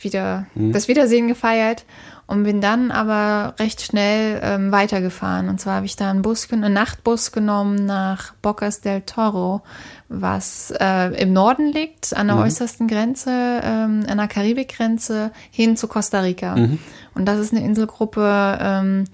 wieder 0.00 0.46
mhm. 0.54 0.72
das 0.72 0.86
Wiedersehen 0.88 1.28
gefeiert 1.28 1.84
und 2.26 2.42
bin 2.42 2.60
dann 2.60 2.90
aber 2.90 3.54
recht 3.58 3.80
schnell 3.80 4.40
ähm, 4.42 4.72
weitergefahren. 4.72 5.48
Und 5.48 5.60
zwar 5.60 5.76
habe 5.76 5.86
ich 5.86 5.94
da 5.94 6.10
einen 6.10 6.22
Bus, 6.22 6.50
einen 6.52 6.72
Nachtbus 6.72 7.30
genommen 7.30 7.86
nach 7.86 8.34
Bocas 8.42 8.80
del 8.80 9.02
Toro, 9.02 9.62
was 10.08 10.72
äh, 10.80 11.14
im 11.22 11.32
Norden 11.32 11.72
liegt, 11.72 12.16
an 12.16 12.26
der 12.26 12.36
mhm. 12.36 12.42
äußersten 12.42 12.88
Grenze, 12.88 13.30
ähm, 13.30 14.04
an 14.08 14.18
der 14.18 14.28
Karibikgrenze, 14.28 15.30
hin 15.50 15.76
zu 15.76 15.86
Costa 15.86 16.20
Rica. 16.20 16.56
Mhm. 16.56 16.78
Und 17.14 17.26
das 17.26 17.38
ist 17.38 17.52
eine 17.52 17.64
Inselgruppe, 17.64 18.58
ähm, 18.60 19.04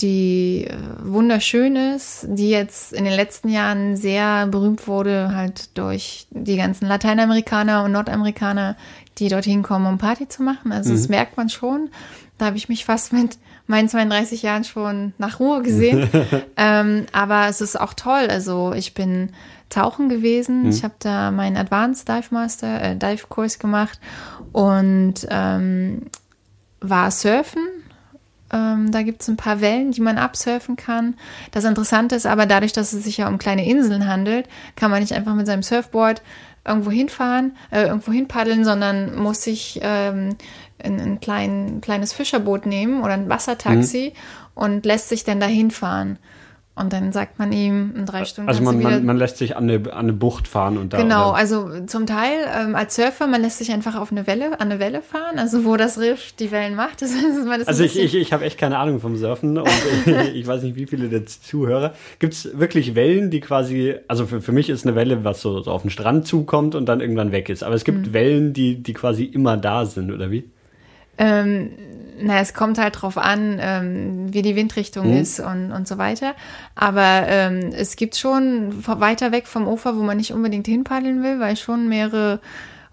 die 0.00 0.66
äh, 0.68 0.76
wunderschön 1.02 1.74
ist, 1.74 2.26
die 2.28 2.50
jetzt 2.50 2.92
in 2.92 3.04
den 3.04 3.14
letzten 3.14 3.48
Jahren 3.48 3.96
sehr 3.96 4.46
berühmt 4.46 4.86
wurde, 4.86 5.34
halt 5.34 5.76
durch 5.76 6.28
die 6.30 6.56
ganzen 6.56 6.86
Lateinamerikaner 6.86 7.82
und 7.82 7.92
Nordamerikaner, 7.92 8.76
die 9.18 9.28
dorthin 9.28 9.64
kommen, 9.64 9.86
um 9.86 9.98
Party 9.98 10.28
zu 10.28 10.42
machen. 10.42 10.70
Also 10.70 10.92
mhm. 10.92 10.96
das 10.96 11.08
merkt 11.08 11.36
man 11.36 11.48
schon. 11.48 11.90
Da 12.38 12.46
habe 12.46 12.56
ich 12.56 12.68
mich 12.68 12.84
fast 12.84 13.12
mit 13.12 13.38
meinen 13.66 13.88
32 13.88 14.42
Jahren 14.42 14.64
schon 14.64 15.12
nach 15.18 15.40
Ruhe 15.40 15.62
gesehen. 15.62 16.08
ähm, 16.56 17.06
aber 17.12 17.48
es 17.48 17.60
ist 17.60 17.78
auch 17.78 17.94
toll. 17.94 18.28
Also 18.30 18.72
ich 18.72 18.94
bin 18.94 19.30
tauchen 19.68 20.08
gewesen. 20.08 20.62
Mhm. 20.62 20.70
Ich 20.70 20.84
habe 20.84 20.94
da 20.98 21.30
meinen 21.30 21.56
Advanced 21.56 22.08
Dive 22.08 22.28
Master, 22.30 22.82
äh, 22.82 22.96
Dive 22.96 23.26
Kurs 23.28 23.58
gemacht 23.58 24.00
und 24.52 25.26
ähm, 25.28 26.06
war 26.80 27.10
surfen. 27.10 27.62
Ähm, 28.50 28.90
da 28.90 29.02
gibt 29.02 29.20
es 29.20 29.28
ein 29.28 29.36
paar 29.36 29.60
Wellen, 29.60 29.90
die 29.90 30.00
man 30.00 30.16
absurfen 30.16 30.76
kann. 30.76 31.14
Das 31.50 31.64
Interessante 31.64 32.14
ist 32.14 32.26
aber, 32.26 32.46
dadurch, 32.46 32.72
dass 32.72 32.94
es 32.94 33.04
sich 33.04 33.18
ja 33.18 33.28
um 33.28 33.36
kleine 33.36 33.68
Inseln 33.68 34.08
handelt, 34.08 34.48
kann 34.74 34.90
man 34.90 35.00
nicht 35.00 35.12
einfach 35.12 35.34
mit 35.34 35.46
seinem 35.46 35.62
Surfboard 35.62 36.22
irgendwo 36.66 36.90
hinfahren, 36.90 37.56
äh, 37.70 37.84
irgendwo 37.84 38.12
hinpaddeln, 38.12 38.64
sondern 38.64 39.16
muss 39.16 39.42
sich 39.42 39.80
ähm, 39.82 40.36
ein, 40.82 41.00
ein 41.00 41.20
klein, 41.20 41.80
kleines 41.80 42.12
Fischerboot 42.12 42.66
nehmen 42.66 43.02
oder 43.02 43.14
ein 43.14 43.28
Wassertaxi 43.28 44.12
mhm. 44.14 44.62
und 44.62 44.86
lässt 44.86 45.08
sich 45.08 45.24
dann 45.24 45.40
dahin 45.40 45.70
fahren. 45.70 46.18
Und 46.78 46.92
dann 46.92 47.10
sagt 47.10 47.40
man 47.40 47.50
ihm 47.50 47.92
in 47.96 48.06
drei 48.06 48.24
Stunden. 48.24 48.48
Also 48.48 48.62
man, 48.62 48.80
man, 48.80 49.04
man, 49.04 49.16
lässt 49.16 49.38
sich 49.38 49.56
an 49.56 49.68
eine, 49.68 49.92
an 49.92 49.98
eine 49.98 50.12
Bucht 50.12 50.46
fahren 50.46 50.78
und 50.78 50.92
da. 50.92 50.98
Genau, 50.98 51.30
also 51.30 51.84
zum 51.86 52.06
Teil 52.06 52.46
ähm, 52.56 52.76
als 52.76 52.94
Surfer, 52.94 53.26
man 53.26 53.42
lässt 53.42 53.58
sich 53.58 53.72
einfach 53.72 53.96
auf 53.96 54.12
eine 54.12 54.28
Welle, 54.28 54.52
an 54.60 54.70
eine 54.70 54.78
Welle 54.78 55.02
fahren, 55.02 55.38
also 55.38 55.64
wo 55.64 55.76
das 55.76 55.98
Riff 55.98 56.32
die 56.38 56.50
Wellen 56.52 56.74
macht. 56.76 56.98
Das, 57.08 57.12
das 57.12 57.68
also 57.68 57.84
ich, 57.84 57.98
ich, 57.98 58.14
ich 58.14 58.32
habe 58.32 58.44
echt 58.44 58.58
keine 58.58 58.78
Ahnung 58.78 59.00
vom 59.00 59.16
Surfen 59.16 59.56
und 59.56 59.68
ich, 60.06 60.34
ich 60.34 60.46
weiß 60.46 60.62
nicht, 60.62 60.76
wie 60.76 60.86
viele 60.86 61.08
der 61.08 61.26
Zuhörer. 61.26 61.94
Gibt 62.18 62.34
es 62.34 62.58
wirklich 62.58 62.94
Wellen, 62.94 63.30
die 63.30 63.40
quasi, 63.40 63.94
also 64.08 64.26
für, 64.26 64.40
für 64.40 64.52
mich 64.52 64.68
ist 64.68 64.86
eine 64.86 64.94
Welle, 64.94 65.24
was 65.24 65.40
so, 65.40 65.62
so 65.62 65.70
auf 65.70 65.82
den 65.82 65.90
Strand 65.90 66.26
zukommt 66.26 66.74
und 66.74 66.86
dann 66.86 67.00
irgendwann 67.00 67.32
weg 67.32 67.48
ist. 67.48 67.62
Aber 67.62 67.74
es 67.74 67.84
gibt 67.84 68.08
mhm. 68.08 68.12
Wellen, 68.12 68.52
die, 68.52 68.82
die 68.82 68.92
quasi 68.92 69.24
immer 69.24 69.56
da 69.56 69.86
sind, 69.86 70.12
oder 70.12 70.30
wie? 70.30 70.50
Ähm, 71.18 71.70
na, 72.20 72.40
es 72.40 72.54
kommt 72.54 72.78
halt 72.78 73.00
drauf 73.00 73.16
an, 73.16 73.58
ähm, 73.60 74.32
wie 74.32 74.42
die 74.42 74.56
Windrichtung 74.56 75.10
mhm. 75.10 75.18
ist 75.18 75.40
und, 75.40 75.72
und 75.72 75.86
so 75.86 75.98
weiter. 75.98 76.34
Aber 76.74 77.24
ähm, 77.28 77.70
es 77.72 77.96
gibt 77.96 78.16
schon 78.16 78.72
weiter 78.86 79.32
weg 79.32 79.46
vom 79.46 79.68
Ufer, 79.68 79.96
wo 79.96 80.02
man 80.02 80.16
nicht 80.16 80.32
unbedingt 80.32 80.66
hinpaddeln 80.66 81.22
will, 81.22 81.40
weil 81.40 81.56
schon 81.56 81.88
mehrere 81.88 82.40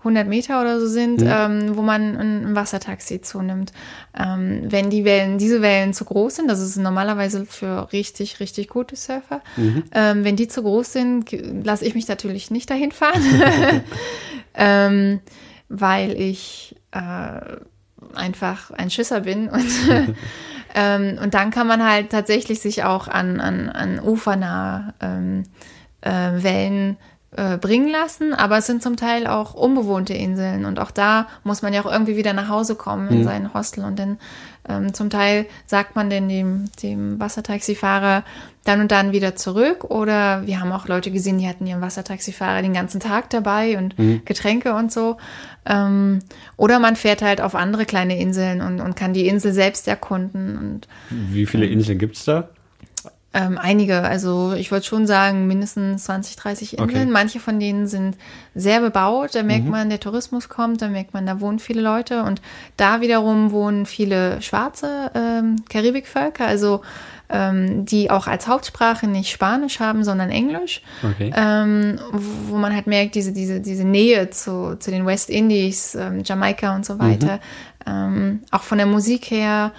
hundert 0.03 0.27
Meter 0.27 0.61
oder 0.61 0.79
so 0.79 0.87
sind, 0.87 1.21
mhm. 1.21 1.27
ähm, 1.29 1.75
wo 1.75 1.81
man 1.81 2.15
ein, 2.15 2.45
ein 2.45 2.55
Wassertaxi 2.55 3.21
zunimmt. 3.21 3.73
Ähm, 4.17 4.61
wenn 4.65 4.89
die 4.89 5.03
Wellen, 5.03 5.39
diese 5.39 5.61
Wellen 5.61 5.93
zu 5.93 6.05
groß 6.05 6.35
sind, 6.35 6.47
das 6.47 6.61
ist 6.61 6.77
normalerweise 6.77 7.45
für 7.45 7.91
richtig, 7.91 8.39
richtig 8.39 8.69
gute 8.69 8.95
Surfer, 8.95 9.41
mhm. 9.57 9.83
ähm, 9.91 10.23
wenn 10.23 10.35
die 10.35 10.47
zu 10.47 10.61
groß 10.61 10.93
sind, 10.93 11.31
lasse 11.65 11.85
ich 11.85 11.95
mich 11.95 12.07
natürlich 12.07 12.51
nicht 12.51 12.69
dahin 12.69 12.91
fahren, 12.91 13.21
ähm, 14.53 15.19
weil 15.67 16.11
ich 16.21 16.75
äh, 16.91 17.57
einfach 18.15 18.71
ein 18.71 18.89
Schisser 18.89 19.21
bin. 19.21 19.49
Und, 19.49 20.15
ähm, 20.75 21.17
und 21.21 21.33
dann 21.33 21.51
kann 21.51 21.67
man 21.67 21.83
halt 21.83 22.09
tatsächlich 22.09 22.59
sich 22.59 22.83
auch 22.83 23.07
an, 23.07 23.39
an, 23.39 23.69
an 23.69 23.99
ufernahe 23.99 24.93
ähm, 24.99 25.43
äh, 26.01 26.09
Wellen 26.43 26.97
äh, 27.37 27.57
bringen 27.57 27.89
lassen, 27.89 28.33
aber 28.33 28.57
es 28.57 28.65
sind 28.65 28.81
zum 28.81 28.95
Teil 28.97 29.27
auch 29.27 29.53
unbewohnte 29.53 30.13
Inseln 30.13 30.65
und 30.65 30.79
auch 30.79 30.91
da 30.91 31.27
muss 31.43 31.61
man 31.61 31.73
ja 31.73 31.81
auch 31.81 31.91
irgendwie 31.91 32.15
wieder 32.15 32.33
nach 32.33 32.49
Hause 32.49 32.75
kommen 32.75 33.09
in 33.09 33.19
mhm. 33.19 33.23
sein 33.23 33.53
Hostel 33.53 33.83
und 33.83 33.99
dann 33.99 34.17
ähm, 34.67 34.93
zum 34.93 35.09
Teil 35.09 35.45
sagt 35.65 35.95
man 35.95 36.09
denn 36.09 36.27
dem, 36.29 36.65
dem 36.81 37.19
Wassertaxifahrer 37.19 38.23
dann 38.63 38.81
und 38.81 38.91
dann 38.91 39.11
wieder 39.11 39.35
zurück 39.35 39.83
oder 39.83 40.47
wir 40.47 40.59
haben 40.59 40.71
auch 40.71 40.87
Leute 40.87 41.11
gesehen, 41.11 41.37
die 41.37 41.47
hatten 41.47 41.67
ihren 41.67 41.81
Wassertaxifahrer 41.81 42.61
den 42.61 42.73
ganzen 42.73 42.99
Tag 42.99 43.29
dabei 43.29 43.77
und 43.77 43.97
mhm. 43.99 44.21
Getränke 44.25 44.73
und 44.73 44.91
so. 44.91 45.17
Ähm, 45.65 46.19
oder 46.57 46.79
man 46.79 46.95
fährt 46.95 47.21
halt 47.21 47.41
auf 47.41 47.53
andere 47.53 47.85
kleine 47.85 48.19
Inseln 48.19 48.61
und, 48.61 48.81
und 48.81 48.95
kann 48.95 49.13
die 49.13 49.27
Insel 49.27 49.53
selbst 49.53 49.87
erkunden. 49.87 50.57
Und, 50.57 50.87
Wie 51.09 51.45
viele 51.45 51.67
Inseln 51.67 51.99
gibt 51.99 52.15
es 52.17 52.25
da? 52.25 52.49
Ähm, 53.37 53.57
einige, 53.57 54.01
also 54.01 54.53
ich 54.53 54.71
würde 54.71 54.85
schon 54.85 55.05
sagen, 55.07 55.45
mindestens 55.45 56.05
20, 56.05 56.37
30 56.37 56.77
Inseln. 56.77 56.89
Okay. 56.89 57.05
Manche 57.11 57.41
von 57.41 57.59
denen 57.59 57.85
sind 57.85 58.15
sehr 58.55 58.79
bebaut. 58.79 59.35
Da 59.35 59.43
merkt 59.43 59.65
mhm. 59.65 59.71
man, 59.71 59.89
der 59.89 59.99
Tourismus 59.99 60.47
kommt, 60.47 60.81
da 60.81 60.87
merkt 60.87 61.13
man, 61.13 61.25
da 61.25 61.41
wohnen 61.41 61.59
viele 61.59 61.81
Leute. 61.81 62.23
Und 62.23 62.41
da 62.77 63.01
wiederum 63.01 63.51
wohnen 63.51 63.85
viele 63.85 64.41
schwarze 64.41 65.11
ähm, 65.13 65.57
Karibikvölker, 65.67 66.47
also 66.47 66.79
ähm, 67.27 67.83
die 67.83 68.09
auch 68.09 68.27
als 68.27 68.47
Hauptsprache 68.47 69.05
nicht 69.05 69.29
Spanisch 69.29 69.81
haben, 69.81 70.05
sondern 70.05 70.29
Englisch. 70.29 70.81
Okay. 71.03 71.33
Ähm, 71.35 71.99
wo 72.47 72.55
man 72.55 72.73
halt 72.73 72.87
merkt, 72.87 73.15
diese, 73.15 73.33
diese, 73.33 73.59
diese 73.59 73.83
Nähe 73.83 74.29
zu, 74.29 74.77
zu 74.79 74.91
den 74.91 75.05
West 75.05 75.29
Indies, 75.29 75.93
ähm, 75.95 76.21
Jamaika 76.23 76.73
und 76.73 76.85
so 76.85 76.99
weiter. 76.99 77.41
Mhm. 77.85 78.39
Auch 78.49 78.63
von 78.63 78.79
der 78.79 78.87
Musik 78.87 79.29
her 79.29 79.71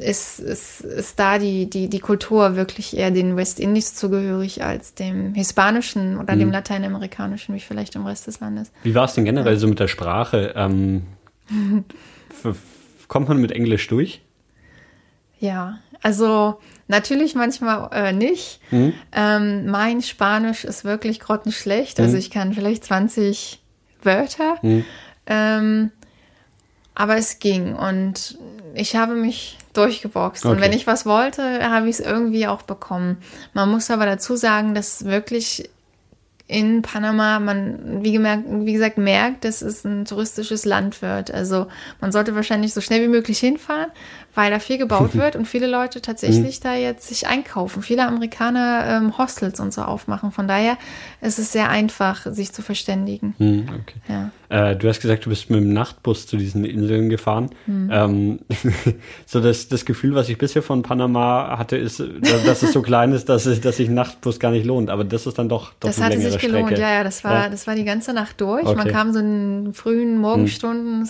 ist, 0.00 0.40
ist, 0.40 0.80
ist 0.80 1.18
da 1.18 1.38
die, 1.38 1.70
die, 1.70 1.88
die 1.88 2.00
Kultur 2.00 2.56
wirklich 2.56 2.96
eher 2.96 3.10
den 3.10 3.36
Westindies 3.36 3.94
zugehörig 3.94 4.62
als 4.62 4.94
dem 4.94 5.34
Hispanischen 5.34 6.18
oder 6.18 6.34
mhm. 6.34 6.40
dem 6.40 6.50
Lateinamerikanischen, 6.50 7.54
wie 7.54 7.60
vielleicht 7.60 7.94
im 7.94 8.06
Rest 8.06 8.26
des 8.26 8.40
Landes. 8.40 8.70
Wie 8.82 8.94
war 8.94 9.04
es 9.04 9.14
denn 9.14 9.24
generell 9.24 9.54
ja. 9.54 9.58
so 9.58 9.68
mit 9.68 9.80
der 9.80 9.88
Sprache? 9.88 10.52
Ähm, 10.56 11.04
kommt 13.08 13.28
man 13.28 13.38
mit 13.38 13.52
Englisch 13.52 13.86
durch? 13.88 14.22
Ja, 15.38 15.78
also 16.02 16.60
natürlich 16.88 17.34
manchmal 17.34 17.88
äh, 17.92 18.12
nicht. 18.12 18.60
Mhm. 18.70 18.92
Ähm, 19.12 19.66
mein 19.66 20.02
Spanisch 20.02 20.64
ist 20.64 20.84
wirklich 20.84 21.20
grottenschlecht. 21.20 22.00
Also 22.00 22.12
mhm. 22.12 22.18
ich 22.18 22.30
kann 22.30 22.52
vielleicht 22.52 22.84
20 22.84 23.62
Wörter. 24.02 24.56
Mhm. 24.62 24.84
Ähm, 25.26 25.90
aber 26.94 27.16
es 27.16 27.38
ging 27.38 27.74
und 27.74 28.38
ich 28.76 28.96
habe 28.96 29.14
mich 29.14 29.58
durchgeboxt. 29.72 30.44
Okay. 30.44 30.54
Und 30.54 30.60
wenn 30.60 30.72
ich 30.72 30.86
was 30.86 31.06
wollte, 31.06 31.42
habe 31.68 31.88
ich 31.88 31.98
es 31.98 32.00
irgendwie 32.00 32.46
auch 32.46 32.62
bekommen. 32.62 33.18
Man 33.52 33.70
muss 33.70 33.90
aber 33.90 34.06
dazu 34.06 34.36
sagen, 34.36 34.74
dass 34.74 35.04
wirklich 35.04 35.70
in 36.48 36.82
Panama 36.82 37.40
man, 37.40 38.04
wie, 38.04 38.12
gemerkt, 38.12 38.44
wie 38.48 38.72
gesagt, 38.72 38.98
merkt, 38.98 39.44
dass 39.44 39.62
es 39.62 39.84
ein 39.84 40.04
touristisches 40.04 40.64
Land 40.64 41.02
wird. 41.02 41.32
Also 41.32 41.66
man 42.00 42.12
sollte 42.12 42.36
wahrscheinlich 42.36 42.72
so 42.72 42.80
schnell 42.80 43.02
wie 43.02 43.08
möglich 43.08 43.40
hinfahren, 43.40 43.90
weil 44.36 44.50
da 44.50 44.58
viel 44.58 44.78
gebaut 44.78 45.14
wird 45.16 45.34
und 45.34 45.46
viele 45.46 45.66
Leute 45.66 46.00
tatsächlich 46.00 46.60
mhm. 46.60 46.62
da 46.62 46.74
jetzt 46.74 47.08
sich 47.08 47.26
einkaufen. 47.26 47.82
Viele 47.82 48.06
Amerikaner 48.06 48.84
ähm, 48.86 49.18
Hostels 49.18 49.58
und 49.58 49.72
so 49.72 49.82
aufmachen. 49.82 50.30
Von 50.30 50.46
daher 50.46 50.76
ist 51.22 51.38
es 51.38 51.52
sehr 51.52 51.70
einfach, 51.70 52.26
sich 52.26 52.52
zu 52.52 52.62
verständigen. 52.62 53.34
Mhm, 53.38 53.68
okay. 53.80 53.96
ja. 54.08 54.70
äh, 54.70 54.76
du 54.76 54.88
hast 54.88 55.00
gesagt, 55.00 55.24
du 55.24 55.30
bist 55.30 55.48
mit 55.48 55.60
dem 55.60 55.72
Nachtbus 55.72 56.26
zu 56.26 56.36
diesen 56.36 56.66
Inseln 56.66 57.08
gefahren. 57.08 57.48
Mhm. 57.66 57.90
Ähm, 57.90 58.38
so 59.26 59.40
das, 59.40 59.68
das 59.68 59.86
Gefühl, 59.86 60.14
was 60.14 60.28
ich 60.28 60.36
bisher 60.36 60.62
von 60.62 60.82
Panama 60.82 61.56
hatte, 61.58 61.78
ist, 61.78 62.02
dass 62.20 62.62
es 62.62 62.72
so 62.74 62.82
klein 62.82 63.12
ist, 63.12 63.30
dass, 63.30 63.46
es, 63.46 63.62
dass 63.62 63.78
sich 63.78 63.88
ein 63.88 63.94
Nachtbus 63.94 64.38
gar 64.38 64.50
nicht 64.50 64.66
lohnt. 64.66 64.90
Aber 64.90 65.04
das 65.04 65.26
ist 65.26 65.38
dann 65.38 65.48
doch, 65.48 65.72
doch 65.80 65.88
das 65.88 66.00
hatte 66.00 66.20
sich 66.20 66.38
gelohnt. 66.38 66.66
Strecke. 66.66 66.82
Ja, 66.82 66.94
ja, 66.96 67.04
das 67.04 67.24
war, 67.24 67.44
ja. 67.44 67.48
das 67.48 67.66
war 67.66 67.74
die 67.74 67.84
ganze 67.84 68.12
Nacht 68.12 68.38
durch. 68.42 68.66
Okay. 68.66 68.76
Man 68.76 68.88
kam 68.88 69.12
so 69.14 69.18
in 69.18 69.72
frühen 69.72 70.18
Morgenstunden. 70.18 71.00
Mhm 71.00 71.08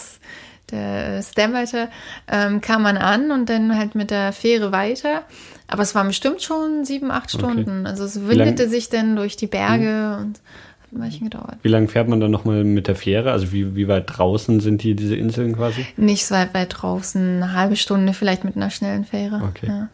der 0.70 1.22
Stammerte, 1.22 1.88
ähm, 2.30 2.60
kam 2.60 2.82
man 2.82 2.96
an 2.96 3.30
und 3.30 3.48
dann 3.48 3.76
halt 3.76 3.94
mit 3.94 4.10
der 4.10 4.32
Fähre 4.32 4.72
weiter. 4.72 5.22
Aber 5.68 5.82
es 5.82 5.94
waren 5.94 6.08
bestimmt 6.08 6.42
schon 6.42 6.84
sieben, 6.84 7.10
acht 7.10 7.30
Stunden. 7.30 7.80
Okay. 7.80 7.88
Also 7.88 8.04
es 8.04 8.26
windete 8.26 8.68
sich 8.68 8.88
dann 8.88 9.16
durch 9.16 9.36
die 9.36 9.46
Berge 9.46 10.16
mhm. 10.16 10.26
und 10.26 10.40
hat 10.80 10.92
ein 10.92 11.00
Weilchen 11.00 11.30
gedauert. 11.30 11.56
Wie 11.62 11.68
lange 11.68 11.88
fährt 11.88 12.08
man 12.08 12.20
dann 12.20 12.30
nochmal 12.30 12.64
mit 12.64 12.86
der 12.86 12.96
Fähre? 12.96 13.32
Also 13.32 13.52
wie, 13.52 13.74
wie 13.74 13.88
weit 13.88 14.04
draußen 14.06 14.60
sind 14.60 14.82
die, 14.82 14.94
diese 14.94 15.16
Inseln 15.16 15.56
quasi? 15.56 15.86
Nicht 15.96 16.26
so 16.26 16.34
weit, 16.34 16.54
weit 16.54 16.74
draußen, 16.82 17.42
eine 17.42 17.52
halbe 17.52 17.76
Stunde 17.76 18.12
vielleicht 18.12 18.44
mit 18.44 18.56
einer 18.56 18.70
schnellen 18.70 19.04
Fähre. 19.04 19.42
Okay. 19.50 19.66
Ja. 19.66 19.88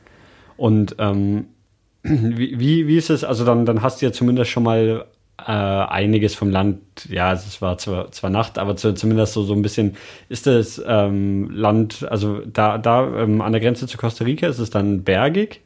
Und 0.57 0.97
ähm, 0.99 1.47
wie, 2.03 2.59
wie, 2.59 2.87
wie 2.87 2.97
ist 2.97 3.11
es, 3.11 3.25
also 3.25 3.45
dann, 3.45 3.65
dann 3.65 3.83
hast 3.83 4.03
du 4.03 4.07
ja 4.07 4.13
zumindest 4.13 4.51
schon 4.51 4.63
mal 4.63 5.07
äh, 5.39 5.51
einiges 5.51 6.35
vom 6.35 6.51
Land, 6.51 6.81
ja, 7.09 7.33
es 7.33 7.61
war 7.61 7.79
zwar, 7.79 8.13
zwar 8.13 8.31
Nacht, 8.31 8.59
aber 8.59 8.77
zu, 8.77 8.95
zumindest 8.95 9.33
so, 9.33 9.43
so 9.43 9.55
ein 9.55 9.63
bisschen, 9.63 9.97
ist 10.29 10.47
das 10.47 10.81
ähm, 10.87 11.51
Land, 11.51 12.07
also 12.09 12.41
da, 12.41 12.79
da 12.79 13.23
ähm, 13.23 13.41
an 13.41 13.53
der 13.53 13.61
Grenze 13.61 13.87
zu 13.87 13.97
Costa 13.97 14.25
Rica, 14.25 14.47
ist 14.47 14.59
es 14.59 14.71
dann 14.71 15.03
bergig? 15.03 15.61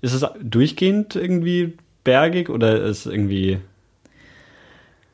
Ist 0.00 0.12
es 0.12 0.26
durchgehend 0.42 1.16
irgendwie 1.16 1.74
bergig 2.02 2.50
oder 2.50 2.82
ist 2.82 3.06
es 3.06 3.12
irgendwie. 3.12 3.58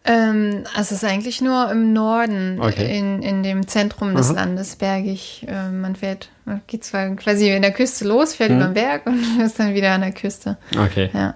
Ähm, 0.04 0.64
also 0.74 0.94
es 0.94 1.02
ist 1.02 1.04
eigentlich 1.04 1.40
nur 1.40 1.70
im 1.70 1.92
Norden, 1.92 2.58
okay. 2.60 2.98
in, 2.98 3.22
in 3.22 3.42
dem 3.42 3.68
Zentrum 3.68 4.16
des 4.16 4.30
Aha. 4.30 4.36
Landes 4.36 4.76
bergig. 4.76 5.46
Äh, 5.46 5.70
man 5.70 5.94
fährt, 5.94 6.30
man 6.44 6.62
geht 6.66 6.84
zwar 6.84 7.14
quasi 7.16 7.50
in 7.50 7.62
der 7.62 7.72
Küste 7.72 8.08
los, 8.08 8.34
fährt 8.34 8.50
hm. 8.50 8.56
über 8.56 8.66
den 8.66 8.74
Berg 8.74 9.06
und 9.06 9.22
ist 9.44 9.60
dann 9.60 9.74
wieder 9.74 9.92
an 9.92 10.00
der 10.00 10.12
Küste. 10.12 10.56
Okay. 10.76 11.10
Ja. 11.12 11.34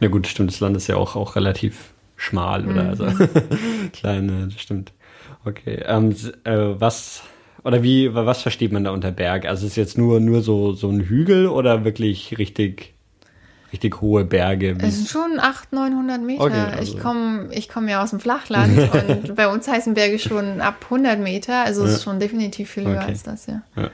Na 0.00 0.08
gut, 0.08 0.26
stimmt, 0.26 0.50
das 0.50 0.60
Land 0.60 0.76
ist 0.76 0.86
ja 0.86 0.96
auch, 0.96 1.16
auch 1.16 1.36
relativ 1.36 1.92
schmal 2.16 2.66
oder 2.66 2.82
mhm. 2.82 2.88
also 2.88 3.06
kleine, 3.92 4.48
das 4.48 4.60
stimmt. 4.60 4.92
Okay. 5.44 5.82
Ähm, 5.86 6.14
äh, 6.44 6.80
was 6.80 7.22
oder 7.64 7.82
wie, 7.82 8.14
was 8.14 8.42
versteht 8.42 8.72
man 8.72 8.84
da 8.84 8.92
unter 8.92 9.10
Berg? 9.10 9.46
Also 9.46 9.66
ist 9.66 9.76
jetzt 9.76 9.98
nur, 9.98 10.20
nur 10.20 10.42
so, 10.42 10.72
so 10.72 10.88
ein 10.88 11.00
Hügel 11.00 11.48
oder 11.48 11.84
wirklich 11.84 12.38
richtig, 12.38 12.94
richtig 13.72 14.00
hohe 14.00 14.24
Berge? 14.24 14.76
Es 14.80 14.96
sind 14.96 15.08
schon 15.08 15.40
800, 15.40 15.90
900 15.90 16.22
Meter. 16.22 16.44
Okay, 16.44 16.54
also. 16.54 16.96
Ich 16.96 17.02
komme 17.02 17.48
ich 17.50 17.68
komm 17.68 17.88
ja 17.88 18.02
aus 18.02 18.10
dem 18.10 18.20
Flachland 18.20 18.78
und 19.08 19.34
bei 19.34 19.48
uns 19.48 19.66
heißen 19.66 19.94
Berge 19.94 20.18
schon 20.18 20.60
ab 20.60 20.76
100 20.84 21.18
Meter. 21.18 21.64
Also 21.64 21.82
es 21.82 21.90
ja. 21.90 21.96
ist 21.96 22.04
schon 22.04 22.20
definitiv 22.20 22.70
viel 22.70 22.86
höher 22.86 22.98
okay. 22.98 23.06
als 23.08 23.24
das, 23.24 23.46
ja. 23.46 23.62
ja. 23.76 23.90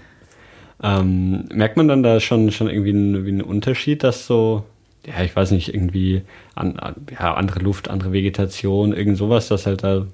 Ähm, 0.82 1.48
merkt 1.52 1.76
man 1.76 1.88
dann 1.88 2.02
da 2.02 2.20
schon, 2.20 2.50
schon 2.52 2.68
irgendwie 2.68 2.90
einen, 2.90 3.26
einen 3.26 3.42
Unterschied, 3.42 4.04
dass 4.04 4.26
so, 4.26 4.64
ja, 5.06 5.22
ich 5.22 5.34
weiß 5.34 5.50
nicht, 5.50 5.74
irgendwie 5.74 6.22
an, 6.54 6.78
ja, 7.10 7.34
andere 7.34 7.60
Luft, 7.60 7.88
andere 7.88 8.12
Vegetation, 8.12 8.92
irgend 8.92 9.16
sowas, 9.18 9.48
das 9.48 9.66
halt 9.66 9.82
da. 9.82 10.06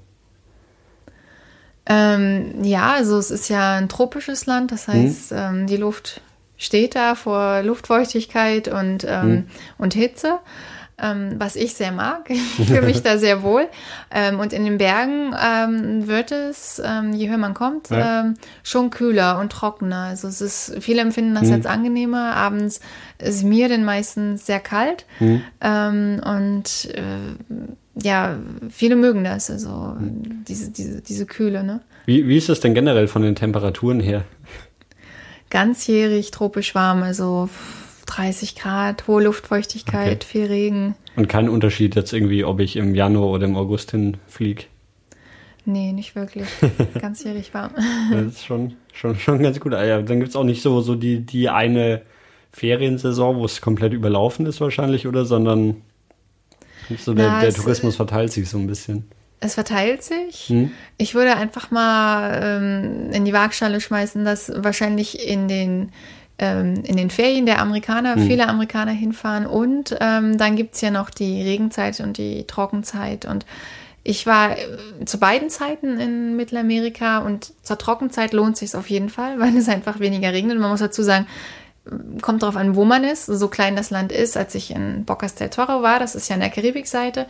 Ähm, 1.85 2.63
ja, 2.63 2.93
also 2.93 3.17
es 3.17 3.31
ist 3.31 3.49
ja 3.49 3.75
ein 3.75 3.89
tropisches 3.89 4.45
Land, 4.45 4.71
das 4.71 4.87
heißt, 4.87 5.31
hm. 5.31 5.37
ähm, 5.37 5.67
die 5.67 5.77
Luft 5.77 6.21
steht 6.57 6.95
da 6.95 7.15
vor 7.15 7.63
Luftfeuchtigkeit 7.63 8.67
und, 8.67 9.03
ähm, 9.03 9.21
hm. 9.21 9.45
und 9.77 9.93
Hitze 9.93 10.39
ähm, 11.01 11.35
was 11.37 11.55
ich 11.55 11.73
sehr 11.73 11.91
mag. 11.91 12.29
Ich 12.29 12.39
fühle 12.67 12.83
mich 12.83 13.01
da 13.01 13.17
sehr 13.17 13.43
wohl. 13.43 13.67
Ähm, 14.11 14.39
und 14.39 14.53
in 14.53 14.63
den 14.63 14.77
Bergen 14.77 15.33
ähm, 15.41 16.07
wird 16.07 16.31
es, 16.31 16.81
ähm, 16.83 17.13
je 17.13 17.29
höher 17.29 17.37
man 17.37 17.53
kommt, 17.53 17.89
ja. 17.89 18.21
Ähm, 18.21 18.35
schon 18.63 18.89
kühler 18.91 19.39
und 19.39 19.51
trockener. 19.51 20.03
Also 20.09 20.27
es 20.27 20.41
ist, 20.41 20.77
viele 20.79 21.01
empfinden 21.01 21.33
das 21.33 21.47
mhm. 21.47 21.53
als 21.53 21.65
angenehmer. 21.65 22.35
Abends 22.35 22.81
ist 23.17 23.43
mir 23.43 23.67
denn 23.67 23.83
meistens 23.83 24.45
sehr 24.45 24.59
kalt. 24.59 25.05
Mhm. 25.19 25.41
Ähm, 25.61 26.21
und 26.23 26.89
äh, 26.93 27.71
ja, 27.95 28.37
viele 28.69 28.95
mögen 28.95 29.23
das, 29.23 29.49
also 29.49 29.95
mhm. 29.99 30.43
diese, 30.47 30.71
diese, 30.71 31.01
diese 31.01 31.25
Kühle. 31.25 31.63
Ne? 31.63 31.81
Wie, 32.05 32.27
wie 32.27 32.37
ist 32.37 32.49
das 32.49 32.59
denn 32.59 32.73
generell 32.73 33.07
von 33.07 33.21
den 33.21 33.35
Temperaturen 33.35 33.99
her? 33.99 34.23
Ganzjährig 35.49 36.31
tropisch 36.31 36.75
warm, 36.75 37.03
also 37.03 37.49
30 38.15 38.55
Grad, 38.55 39.07
hohe 39.07 39.23
Luftfeuchtigkeit, 39.23 40.23
okay. 40.23 40.25
viel 40.25 40.45
Regen. 40.45 40.95
Und 41.15 41.29
kein 41.29 41.47
Unterschied 41.47 41.95
jetzt 41.95 42.11
irgendwie, 42.11 42.43
ob 42.43 42.59
ich 42.59 42.75
im 42.75 42.93
Januar 42.93 43.29
oder 43.29 43.45
im 43.45 43.55
August 43.55 43.91
hinfliege? 43.91 44.63
Nee, 45.65 45.91
nicht 45.93 46.15
wirklich. 46.15 46.47
Ganzjährig 47.01 47.53
warm. 47.53 47.71
das 48.11 48.25
ist 48.25 48.45
schon, 48.45 48.73
schon, 48.93 49.17
schon 49.17 49.41
ganz 49.41 49.59
gut. 49.59 49.73
Ah 49.73 49.85
ja, 49.85 50.01
dann 50.01 50.19
gibt 50.19 50.29
es 50.29 50.35
auch 50.35 50.43
nicht 50.43 50.61
so, 50.61 50.81
so 50.81 50.95
die, 50.95 51.19
die 51.25 51.49
eine 51.49 52.01
Feriensaison, 52.51 53.37
wo 53.37 53.45
es 53.45 53.61
komplett 53.61 53.93
überlaufen 53.93 54.45
ist 54.45 54.59
wahrscheinlich, 54.59 55.07
oder? 55.07 55.25
Sondern 55.25 55.81
so 56.97 57.13
der, 57.13 57.27
Na, 57.27 57.41
der 57.41 57.53
Tourismus 57.53 57.95
verteilt 57.95 58.31
sich 58.33 58.49
so 58.49 58.57
ein 58.57 58.67
bisschen. 58.67 59.05
Es 59.39 59.55
verteilt 59.55 60.03
sich. 60.03 60.49
Hm. 60.49 60.71
Ich 60.97 61.15
würde 61.15 61.35
einfach 61.35 61.71
mal 61.71 62.41
ähm, 62.43 63.11
in 63.11 63.25
die 63.25 63.33
Waagschale 63.33 63.81
schmeißen, 63.81 64.25
dass 64.25 64.51
wahrscheinlich 64.55 65.27
in 65.27 65.47
den 65.47 65.91
ähm, 66.41 66.83
in 66.83 66.97
den 66.97 67.09
Ferien 67.09 67.45
der 67.45 67.59
Amerikaner, 67.59 68.17
mhm. 68.17 68.25
viele 68.25 68.49
Amerikaner 68.49 68.91
hinfahren. 68.91 69.45
Und 69.45 69.95
ähm, 70.01 70.37
dann 70.37 70.55
gibt 70.55 70.75
es 70.75 70.81
ja 70.81 70.91
noch 70.91 71.11
die 71.11 71.41
Regenzeit 71.41 71.99
und 72.01 72.17
die 72.17 72.45
Trockenzeit. 72.47 73.25
Und 73.25 73.45
ich 74.03 74.25
war 74.25 74.57
äh, 74.57 75.05
zu 75.05 75.19
beiden 75.19 75.49
Zeiten 75.49 75.99
in 75.99 76.35
Mittelamerika 76.35 77.19
und 77.19 77.53
zur 77.61 77.77
Trockenzeit 77.77 78.33
lohnt 78.33 78.57
sich 78.57 78.75
auf 78.75 78.89
jeden 78.89 79.09
Fall, 79.09 79.39
weil 79.39 79.55
es 79.55 79.69
einfach 79.69 79.99
weniger 79.99 80.33
regnet. 80.33 80.59
Man 80.59 80.71
muss 80.71 80.79
dazu 80.79 81.03
sagen, 81.03 81.27
kommt 82.21 82.41
darauf 82.41 82.55
an, 82.57 82.75
wo 82.75 82.85
man 82.85 83.03
ist, 83.03 83.27
so 83.27 83.47
klein 83.47 83.75
das 83.75 83.91
Land 83.91 84.11
ist. 84.11 84.35
Als 84.35 84.55
ich 84.55 84.71
in 84.71 85.05
Bocas 85.05 85.35
del 85.35 85.49
Toro 85.49 85.83
war, 85.83 85.99
das 85.99 86.15
ist 86.15 86.27
ja 86.27 86.33
an 86.33 86.41
der 86.41 86.49
Karibikseite, 86.49 87.27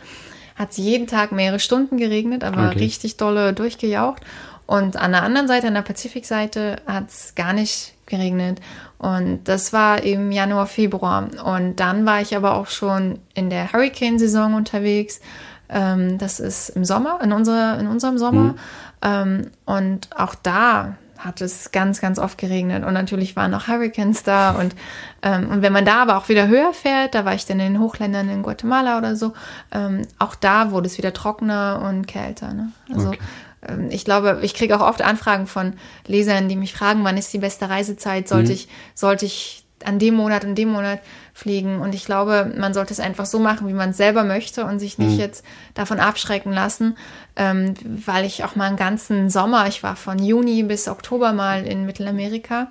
hat 0.56 0.70
es 0.70 0.78
jeden 0.78 1.06
Tag 1.06 1.32
mehrere 1.32 1.58
Stunden 1.58 1.98
geregnet, 1.98 2.44
aber 2.44 2.68
okay. 2.68 2.78
richtig 2.78 3.18
dolle 3.18 3.52
durchgejaucht. 3.52 4.22
Und 4.66 4.96
an 4.96 5.12
der 5.12 5.22
anderen 5.22 5.48
Seite, 5.48 5.66
an 5.66 5.74
der 5.74 5.82
Pazifikseite, 5.82 6.76
hat 6.86 7.08
es 7.08 7.34
gar 7.34 7.52
nicht 7.52 7.92
geregnet. 8.06 8.60
Und 9.02 9.48
das 9.48 9.72
war 9.72 10.04
im 10.04 10.30
Januar, 10.30 10.68
Februar. 10.68 11.26
Und 11.44 11.80
dann 11.80 12.06
war 12.06 12.20
ich 12.20 12.36
aber 12.36 12.54
auch 12.54 12.68
schon 12.68 13.18
in 13.34 13.50
der 13.50 13.72
Hurricane-Saison 13.72 14.54
unterwegs. 14.54 15.20
Ähm, 15.68 16.18
das 16.18 16.38
ist 16.38 16.68
im 16.68 16.84
Sommer, 16.84 17.18
in, 17.20 17.32
unserer, 17.32 17.80
in 17.80 17.88
unserem 17.88 18.16
Sommer. 18.16 18.52
Mhm. 18.52 18.54
Ähm, 19.02 19.50
und 19.64 20.08
auch 20.16 20.36
da 20.36 20.94
hat 21.18 21.40
es 21.40 21.72
ganz, 21.72 22.00
ganz 22.00 22.20
oft 22.20 22.38
geregnet. 22.38 22.84
Und 22.84 22.94
natürlich 22.94 23.34
waren 23.34 23.52
auch 23.54 23.66
Hurricanes 23.66 24.22
da. 24.22 24.52
Und, 24.52 24.76
ähm, 25.22 25.50
und 25.50 25.62
wenn 25.62 25.72
man 25.72 25.84
da 25.84 26.02
aber 26.02 26.16
auch 26.16 26.28
wieder 26.28 26.46
höher 26.46 26.72
fährt, 26.72 27.16
da 27.16 27.24
war 27.24 27.34
ich 27.34 27.44
dann 27.44 27.58
in 27.58 27.72
den 27.72 27.82
Hochländern 27.82 28.28
in 28.28 28.44
Guatemala 28.44 28.98
oder 28.98 29.16
so, 29.16 29.32
ähm, 29.72 30.02
auch 30.20 30.36
da 30.36 30.70
wurde 30.70 30.86
es 30.86 30.96
wieder 30.96 31.12
trockener 31.12 31.84
und 31.88 32.06
kälter. 32.06 32.54
Ne? 32.54 32.70
Also 32.94 33.08
okay. 33.08 33.18
Ähm, 33.66 33.88
ich 33.90 34.04
glaube, 34.04 34.40
ich 34.42 34.54
kriege 34.54 34.76
auch 34.76 34.86
oft 34.86 35.02
Anfragen 35.02 35.46
von 35.46 35.74
Lesern, 36.06 36.48
die 36.48 36.56
mich 36.56 36.72
fragen, 36.72 37.04
wann 37.04 37.16
ist 37.16 37.32
die 37.32 37.38
beste 37.38 37.68
Reisezeit? 37.68 38.28
Sollte 38.28 38.50
mhm. 38.50 38.54
ich, 38.54 38.68
sollte 38.94 39.26
ich 39.26 39.64
an 39.84 39.98
dem 39.98 40.14
Monat 40.14 40.44
und 40.44 40.54
dem 40.56 40.70
Monat 40.70 41.00
fliegen? 41.34 41.80
Und 41.80 41.94
ich 41.94 42.04
glaube, 42.04 42.52
man 42.56 42.74
sollte 42.74 42.92
es 42.92 43.00
einfach 43.00 43.26
so 43.26 43.38
machen, 43.38 43.68
wie 43.68 43.72
man 43.72 43.90
es 43.90 43.96
selber 43.96 44.24
möchte 44.24 44.64
und 44.64 44.78
sich 44.78 44.98
nicht 44.98 45.12
mhm. 45.12 45.18
jetzt 45.18 45.44
davon 45.74 46.00
abschrecken 46.00 46.52
lassen, 46.52 46.96
ähm, 47.36 47.74
weil 47.84 48.24
ich 48.24 48.44
auch 48.44 48.56
mal 48.56 48.68
einen 48.68 48.76
ganzen 48.76 49.30
Sommer, 49.30 49.66
ich 49.68 49.82
war 49.82 49.96
von 49.96 50.18
Juni 50.18 50.62
bis 50.62 50.88
Oktober 50.88 51.32
mal 51.32 51.66
in 51.66 51.86
Mittelamerika, 51.86 52.70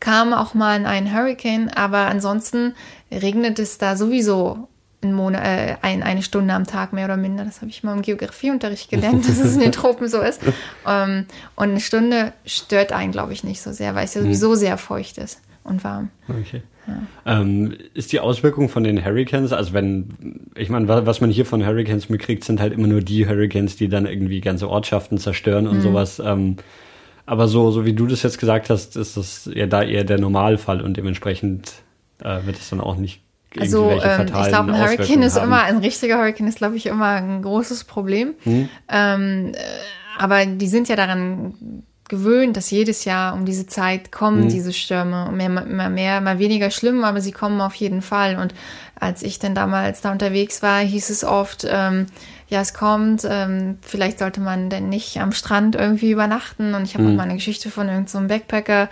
kam 0.00 0.34
auch 0.34 0.54
mal 0.54 0.84
ein 0.84 1.14
Hurricane, 1.14 1.70
aber 1.70 2.06
ansonsten 2.06 2.74
regnet 3.10 3.58
es 3.58 3.78
da 3.78 3.96
sowieso 3.96 4.68
einen 5.04 5.14
Monat, 5.14 5.44
äh, 5.44 5.76
ein, 5.82 6.02
eine 6.02 6.22
Stunde 6.22 6.54
am 6.54 6.66
Tag 6.66 6.92
mehr 6.92 7.04
oder 7.04 7.16
minder. 7.16 7.44
Das 7.44 7.60
habe 7.60 7.70
ich 7.70 7.82
mal 7.82 7.94
im 7.94 8.02
Geografieunterricht 8.02 8.90
gelernt, 8.90 9.24
dass 9.28 9.38
es 9.38 9.54
in 9.54 9.60
den 9.60 9.72
Tropen 9.72 10.08
so 10.08 10.20
ist. 10.20 10.40
Ähm, 10.86 11.26
und 11.56 11.70
eine 11.70 11.80
Stunde 11.80 12.32
stört 12.44 12.92
einen, 12.92 13.12
glaube 13.12 13.32
ich, 13.32 13.44
nicht 13.44 13.60
so 13.62 13.72
sehr, 13.72 13.94
weil 13.94 14.04
es 14.04 14.14
ja 14.14 14.20
mhm. 14.20 14.26
sowieso 14.26 14.54
sehr 14.54 14.78
feucht 14.78 15.18
ist 15.18 15.40
und 15.62 15.84
warm. 15.84 16.10
Okay. 16.28 16.62
Ja. 16.86 17.40
Ähm, 17.40 17.74
ist 17.94 18.12
die 18.12 18.20
Auswirkung 18.20 18.68
von 18.68 18.84
den 18.84 19.02
Hurricanes, 19.02 19.52
also 19.52 19.72
wenn, 19.72 20.50
ich 20.54 20.68
meine, 20.68 20.86
was 20.86 21.20
man 21.22 21.30
hier 21.30 21.46
von 21.46 21.64
Hurricanes 21.64 22.10
mitkriegt, 22.10 22.44
sind 22.44 22.60
halt 22.60 22.74
immer 22.74 22.86
nur 22.86 23.00
die 23.00 23.26
Hurricanes, 23.26 23.76
die 23.76 23.88
dann 23.88 24.04
irgendwie 24.04 24.40
ganze 24.42 24.68
Ortschaften 24.68 25.16
zerstören 25.18 25.66
und 25.66 25.78
mhm. 25.78 25.82
sowas. 25.82 26.18
Ähm, 26.18 26.56
aber 27.26 27.48
so, 27.48 27.70
so 27.70 27.86
wie 27.86 27.94
du 27.94 28.06
das 28.06 28.22
jetzt 28.22 28.38
gesagt 28.38 28.68
hast, 28.68 28.96
ist 28.96 29.16
das 29.16 29.50
ja 29.52 29.66
da 29.66 29.82
eher 29.82 30.04
der 30.04 30.18
Normalfall 30.18 30.82
und 30.82 30.98
dementsprechend 30.98 31.72
äh, 32.22 32.44
wird 32.44 32.58
es 32.58 32.68
dann 32.68 32.80
auch 32.80 32.96
nicht 32.96 33.22
also 33.58 33.90
ähm, 33.90 34.26
ich 34.26 34.48
glaube, 34.48 34.72
ein 34.72 34.80
Hurricane 34.80 35.22
ist 35.22 35.36
haben. 35.36 35.46
immer, 35.46 35.62
ein 35.62 35.78
richtiger 35.78 36.18
Hurricane 36.18 36.48
ist, 36.48 36.58
glaube 36.58 36.76
ich, 36.76 36.86
immer 36.86 37.10
ein 37.10 37.42
großes 37.42 37.84
Problem. 37.84 38.34
Hm. 38.42 38.68
Ähm, 38.88 39.52
äh, 39.54 39.58
aber 40.18 40.46
die 40.46 40.68
sind 40.68 40.88
ja 40.88 40.96
daran 40.96 41.84
gewöhnt, 42.08 42.56
dass 42.56 42.70
jedes 42.70 43.04
Jahr 43.04 43.34
um 43.34 43.44
diese 43.44 43.66
Zeit 43.66 44.12
kommen 44.12 44.42
hm. 44.42 44.48
diese 44.48 44.72
Stürme. 44.72 45.30
Mehr, 45.32 45.48
mehr, 45.48 45.90
mehr, 45.90 46.20
mal 46.20 46.38
weniger 46.38 46.70
schlimm, 46.70 47.04
aber 47.04 47.20
sie 47.20 47.32
kommen 47.32 47.60
auf 47.60 47.74
jeden 47.74 48.02
Fall. 48.02 48.36
Und 48.36 48.54
als 48.98 49.22
ich 49.22 49.38
dann 49.38 49.54
damals 49.54 50.00
da 50.00 50.12
unterwegs 50.12 50.62
war, 50.62 50.80
hieß 50.80 51.10
es 51.10 51.24
oft, 51.24 51.66
ähm, 51.68 52.06
ja, 52.48 52.60
es 52.60 52.74
kommt, 52.74 53.26
ähm, 53.28 53.78
vielleicht 53.80 54.18
sollte 54.18 54.40
man 54.40 54.68
denn 54.68 54.88
nicht 54.88 55.18
am 55.20 55.32
Strand 55.32 55.76
irgendwie 55.76 56.10
übernachten. 56.10 56.74
Und 56.74 56.84
ich 56.84 56.94
habe 56.94 57.04
hm. 57.04 57.12
auch 57.12 57.16
mal 57.16 57.22
eine 57.24 57.34
Geschichte 57.34 57.70
von 57.70 57.88
irgendeinem 57.88 58.22
so 58.22 58.28
Backpacker 58.28 58.88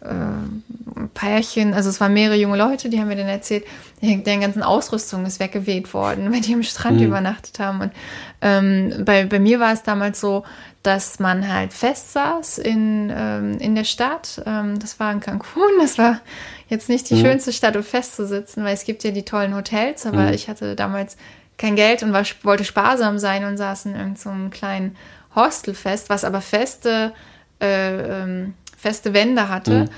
äh, 0.00 1.06
Pärchen, 1.14 1.74
also 1.74 1.88
es 1.88 2.00
waren 2.00 2.12
mehrere 2.12 2.36
junge 2.36 2.56
Leute, 2.56 2.88
die 2.88 3.00
haben 3.00 3.08
mir 3.08 3.16
dann 3.16 3.28
erzählt, 3.28 3.64
deren 4.00 4.40
ganzen 4.40 4.62
Ausrüstung 4.62 5.26
ist 5.26 5.40
weggeweht 5.40 5.92
worden, 5.94 6.32
weil 6.32 6.40
die 6.40 6.54
am 6.54 6.62
Strand 6.62 6.98
mhm. 7.00 7.06
übernachtet 7.06 7.58
haben. 7.58 7.80
Und 7.80 7.92
ähm, 8.40 9.04
bei, 9.04 9.24
bei 9.24 9.38
mir 9.38 9.60
war 9.60 9.72
es 9.72 9.82
damals 9.82 10.20
so, 10.20 10.44
dass 10.82 11.18
man 11.18 11.52
halt 11.52 11.72
fest 11.72 12.12
saß 12.12 12.58
in, 12.58 13.12
ähm, 13.14 13.58
in 13.58 13.74
der 13.74 13.84
Stadt. 13.84 14.42
Ähm, 14.46 14.78
das 14.78 15.00
war 15.00 15.12
in 15.12 15.20
Cancun, 15.20 15.72
das 15.80 15.98
war 15.98 16.20
jetzt 16.68 16.88
nicht 16.88 17.10
die 17.10 17.14
mhm. 17.14 17.22
schönste 17.22 17.52
Stadt, 17.52 17.76
um 17.76 17.82
festzusitzen, 17.82 18.64
weil 18.64 18.74
es 18.74 18.84
gibt 18.84 19.04
ja 19.04 19.10
die 19.10 19.24
tollen 19.24 19.54
Hotels, 19.54 20.06
aber 20.06 20.28
mhm. 20.28 20.32
ich 20.32 20.48
hatte 20.48 20.76
damals 20.76 21.16
kein 21.56 21.74
Geld 21.74 22.02
und 22.02 22.12
war, 22.12 22.24
wollte 22.42 22.64
sparsam 22.64 23.18
sein 23.18 23.44
und 23.44 23.56
saß 23.56 23.86
in 23.86 23.96
irgendeinem 23.96 24.44
so 24.44 24.50
kleinen 24.50 24.96
Hostel 25.34 25.74
fest, 25.74 26.08
was 26.08 26.24
aber 26.24 26.40
feste 26.40 27.12
äh, 27.60 28.22
ähm, 28.22 28.54
feste 28.78 29.12
Wände 29.12 29.48
hatte. 29.48 29.80
Mhm. 29.80 29.88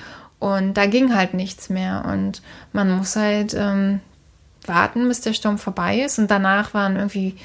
Und 0.41 0.75
da 0.75 0.87
ging 0.87 1.15
halt 1.15 1.35
nichts 1.35 1.69
mehr. 1.69 2.05
Und 2.11 2.43
man 2.73 2.91
muss 2.97 3.15
halt 3.15 3.55
ähm, 3.55 4.01
warten, 4.67 5.07
bis 5.07 5.21
der 5.21 5.35
Sturm 5.35 5.59
vorbei 5.59 6.01
ist. 6.01 6.19
Und 6.19 6.31
danach 6.31 6.75
waren 6.75 6.97
irgendwie 6.97 7.37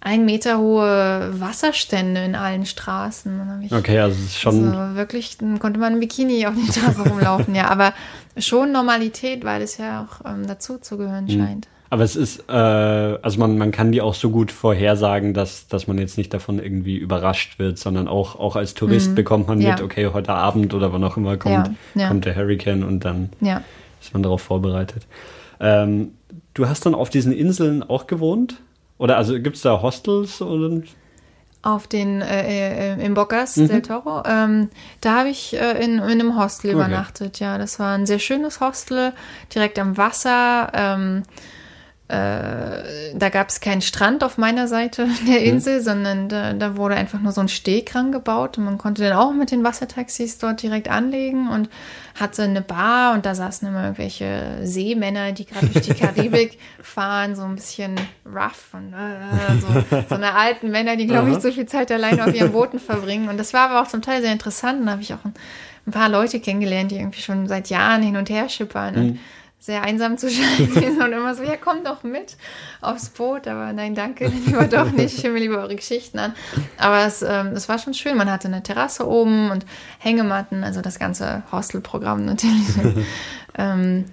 ein 0.00 0.26
Meter 0.26 0.58
hohe 0.58 1.30
Wasserstände 1.40 2.24
in 2.24 2.34
allen 2.34 2.66
Straßen. 2.66 3.70
okay, 3.70 4.00
also 4.00 4.16
es 4.18 4.26
ist 4.26 4.40
schon. 4.40 4.74
Also 4.74 4.96
wirklich, 4.96 5.38
dann 5.38 5.58
konnte 5.58 5.80
man 5.80 5.94
im 5.94 6.00
Bikini 6.00 6.46
auf 6.46 6.54
den 6.54 6.66
Straßen 6.66 7.06
rumlaufen, 7.06 7.54
ja. 7.54 7.68
Aber 7.68 7.94
schon 8.36 8.72
Normalität, 8.72 9.44
weil 9.44 9.62
es 9.62 9.78
ja 9.78 10.02
auch 10.02 10.28
ähm, 10.28 10.46
dazu 10.46 10.78
zu 10.78 10.98
gehören 10.98 11.24
mhm. 11.24 11.30
scheint. 11.30 11.68
Aber 11.94 12.02
es 12.02 12.16
ist, 12.16 12.48
äh, 12.48 12.52
also 12.52 13.38
man, 13.38 13.56
man 13.56 13.70
kann 13.70 13.92
die 13.92 14.00
auch 14.00 14.14
so 14.14 14.30
gut 14.30 14.50
vorhersagen, 14.50 15.32
dass, 15.32 15.68
dass 15.68 15.86
man 15.86 15.96
jetzt 15.96 16.18
nicht 16.18 16.34
davon 16.34 16.58
irgendwie 16.58 16.96
überrascht 16.96 17.60
wird, 17.60 17.78
sondern 17.78 18.08
auch, 18.08 18.34
auch 18.34 18.56
als 18.56 18.74
Tourist 18.74 19.10
mhm. 19.10 19.14
bekommt 19.14 19.46
man 19.46 19.60
ja. 19.60 19.70
mit, 19.70 19.80
okay, 19.80 20.10
heute 20.12 20.32
Abend 20.32 20.74
oder 20.74 20.92
wann 20.92 21.04
auch 21.04 21.16
immer 21.16 21.36
kommt, 21.36 21.70
ja. 21.94 22.00
Ja. 22.02 22.08
kommt 22.08 22.24
der 22.24 22.34
Hurricane 22.34 22.82
und 22.82 23.04
dann 23.04 23.28
ist 24.00 24.12
man 24.12 24.24
darauf 24.24 24.42
vorbereitet. 24.42 25.06
Ähm, 25.60 26.14
du 26.54 26.68
hast 26.68 26.84
dann 26.84 26.96
auf 26.96 27.10
diesen 27.10 27.32
Inseln 27.32 27.84
auch 27.84 28.08
gewohnt? 28.08 28.60
Oder 28.98 29.16
also 29.16 29.34
gibt 29.40 29.54
es 29.54 29.62
da 29.62 29.80
Hostels 29.80 30.42
oder? 30.42 30.82
Auf 31.62 31.86
den 31.86 32.22
äh, 32.22 32.94
äh, 32.96 33.06
in 33.06 33.14
Bocas 33.14 33.56
mhm. 33.56 33.68
del 33.68 33.82
Toro. 33.82 34.24
Ähm, 34.26 34.68
da 35.00 35.20
habe 35.20 35.28
ich 35.28 35.56
äh, 35.56 35.84
in, 35.84 35.98
in 35.98 36.02
einem 36.02 36.36
Hostel 36.36 36.70
okay. 36.70 36.76
übernachtet. 36.76 37.38
Ja, 37.38 37.56
das 37.56 37.78
war 37.78 37.94
ein 37.94 38.06
sehr 38.06 38.18
schönes 38.18 38.58
Hostel 38.58 39.12
direkt 39.54 39.78
am 39.78 39.96
Wasser. 39.96 40.72
Ähm, 40.74 41.22
äh, 42.06 43.14
da 43.14 43.30
gab 43.30 43.48
es 43.48 43.60
keinen 43.60 43.80
Strand 43.80 44.22
auf 44.24 44.36
meiner 44.36 44.68
Seite 44.68 45.08
der 45.26 45.40
mhm. 45.40 45.46
Insel, 45.46 45.78
mhm. 45.78 45.84
sondern 45.84 46.28
da, 46.28 46.52
da, 46.52 46.76
wurde 46.76 46.96
einfach 46.96 47.18
nur 47.18 47.32
so 47.32 47.40
ein 47.40 47.48
Steg 47.48 47.94
rangebaut 47.94 48.58
und 48.58 48.64
man 48.64 48.76
konnte 48.76 49.02
dann 49.02 49.14
auch 49.14 49.32
mit 49.32 49.50
den 49.50 49.64
Wassertaxis 49.64 50.36
dort 50.36 50.62
direkt 50.62 50.90
anlegen 50.90 51.48
und 51.48 51.70
hatte 52.20 52.42
eine 52.42 52.60
Bar 52.60 53.14
und 53.14 53.24
da 53.24 53.34
saßen 53.34 53.66
immer 53.66 53.84
irgendwelche 53.84 54.58
Seemänner, 54.64 55.32
die 55.32 55.46
gerade 55.46 55.66
durch 55.68 55.86
die 55.86 55.94
Karibik 55.98 56.58
fahren, 56.82 57.36
so 57.36 57.42
ein 57.42 57.54
bisschen 57.54 57.98
rough 58.26 58.74
und 58.74 58.92
äh, 58.92 59.58
so, 59.60 60.02
so 60.06 60.14
eine 60.14 60.34
alten 60.34 60.70
Männer, 60.70 60.96
die, 60.96 61.06
glaube 61.06 61.30
ich, 61.30 61.40
so 61.40 61.50
viel 61.50 61.66
Zeit 61.66 61.90
allein 61.90 62.20
auf 62.20 62.34
ihren 62.34 62.52
Booten 62.52 62.80
verbringen. 62.80 63.30
Und 63.30 63.38
das 63.38 63.54
war 63.54 63.70
aber 63.70 63.80
auch 63.80 63.88
zum 63.88 64.02
Teil 64.02 64.20
sehr 64.20 64.32
interessant. 64.32 64.80
Und 64.80 64.86
da 64.86 64.92
habe 64.92 65.02
ich 65.02 65.14
auch 65.14 65.24
ein, 65.24 65.32
ein, 65.86 65.92
paar 65.92 66.10
Leute 66.10 66.38
kennengelernt, 66.38 66.90
die 66.90 66.96
irgendwie 66.96 67.22
schon 67.22 67.48
seit 67.48 67.70
Jahren 67.70 68.02
hin 68.02 68.16
und 68.16 68.28
her 68.28 68.48
schippern. 68.50 68.94
Mhm. 68.94 69.00
Und 69.00 69.18
sehr 69.64 69.82
einsam 69.82 70.18
zu 70.18 70.28
sein 70.30 71.00
und 71.00 71.12
immer 71.12 71.34
so, 71.34 71.42
ja, 71.42 71.56
komm 71.56 71.84
doch 71.84 72.02
mit 72.02 72.36
aufs 72.82 73.08
Boot. 73.08 73.48
Aber 73.48 73.72
nein, 73.72 73.94
danke, 73.94 74.26
lieber 74.26 74.64
doch 74.64 74.90
nicht. 74.92 75.16
Ich 75.16 75.24
höre 75.24 75.32
mir 75.32 75.40
lieber 75.40 75.56
eure 75.56 75.74
Geschichten 75.74 76.18
an. 76.18 76.34
Aber 76.76 77.06
es, 77.06 77.22
ähm, 77.22 77.52
es 77.54 77.66
war 77.66 77.78
schon 77.78 77.94
schön. 77.94 78.16
Man 78.18 78.30
hatte 78.30 78.48
eine 78.48 78.62
Terrasse 78.62 79.08
oben 79.08 79.50
und 79.50 79.64
Hängematten, 79.98 80.64
also 80.64 80.82
das 80.82 80.98
ganze 80.98 81.44
Hostelprogramm 81.50 82.26
natürlich. 82.26 82.68
ähm, 83.58 84.04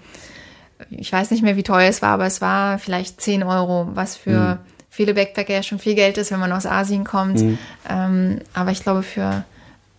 ich 0.89 1.11
weiß 1.11 1.31
nicht 1.31 1.43
mehr, 1.43 1.57
wie 1.57 1.63
teuer 1.63 1.89
es 1.89 2.01
war, 2.01 2.11
aber 2.11 2.25
es 2.25 2.39
war 2.39 2.79
vielleicht 2.79 3.19
10 3.19 3.43
Euro, 3.43 3.89
was 3.93 4.15
für 4.15 4.55
mhm. 4.55 4.57
viele 4.89 5.13
Backpacker 5.13 5.53
ja 5.53 5.63
schon 5.63 5.79
viel 5.79 5.95
Geld 5.95 6.17
ist, 6.17 6.31
wenn 6.31 6.39
man 6.39 6.53
aus 6.53 6.65
Asien 6.65 7.03
kommt. 7.03 7.41
Mhm. 7.41 7.57
Ähm, 7.89 8.39
aber 8.53 8.71
ich 8.71 8.83
glaube, 8.83 9.03
für 9.03 9.43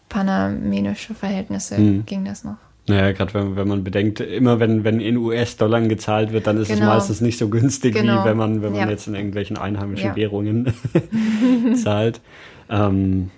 panamenische 0.09 1.15
Verhältnisse 1.15 1.77
mhm. 1.79 2.07
ging 2.07 2.25
das 2.25 2.43
noch. 2.43 2.57
Naja, 2.89 3.13
gerade 3.13 3.35
wenn, 3.35 3.57
wenn 3.57 3.69
man 3.69 3.85
bedenkt, 3.85 4.21
immer 4.21 4.59
wenn, 4.59 4.83
wenn 4.83 5.01
in 5.01 5.17
US-Dollar 5.17 5.83
gezahlt 5.83 6.33
wird, 6.33 6.49
dann 6.49 6.57
ist 6.57 6.69
genau. 6.69 6.81
es 6.81 6.87
meistens 6.87 7.21
nicht 7.21 7.39
so 7.39 7.49
günstig, 7.49 7.95
genau. 7.95 8.23
wie 8.23 8.29
wenn 8.29 8.37
man, 8.37 8.63
wenn 8.63 8.73
man 8.73 8.81
ja. 8.83 8.91
jetzt 8.91 9.07
in 9.07 9.15
irgendwelchen 9.15 9.57
einheimischen 9.57 10.09
ja. 10.09 10.17
Währungen 10.17 10.73
zahlt. 11.77 12.21
Ähm, 12.69 13.31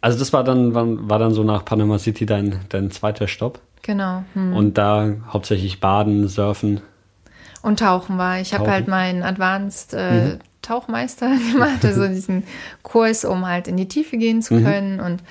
also 0.00 0.18
das 0.18 0.32
war 0.32 0.42
dann, 0.44 0.74
war 1.08 1.18
dann 1.18 1.32
so 1.32 1.44
nach 1.44 1.64
Panama 1.64 1.98
City 1.98 2.26
dein, 2.26 2.60
dein 2.68 2.90
zweiter 2.90 3.28
Stopp. 3.28 3.60
Genau. 3.82 4.24
Hm. 4.34 4.52
Und 4.52 4.78
da 4.78 5.14
hauptsächlich 5.28 5.80
Baden, 5.80 6.28
Surfen. 6.28 6.80
Und 7.62 7.80
Tauchen 7.80 8.18
war. 8.18 8.40
Ich 8.40 8.54
habe 8.54 8.70
halt 8.70 8.88
meinen 8.88 9.22
Advanced 9.22 9.94
äh, 9.94 10.12
mhm. 10.12 10.38
Tauchmeister 10.62 11.30
gemacht, 11.52 11.84
also 11.84 12.06
diesen 12.06 12.44
Kurs, 12.82 13.24
um 13.24 13.46
halt 13.46 13.68
in 13.68 13.76
die 13.76 13.88
Tiefe 13.88 14.16
gehen 14.16 14.42
zu 14.42 14.54
mhm. 14.54 14.64
können 14.64 14.94
mhm. 14.96 15.04
und 15.04 15.22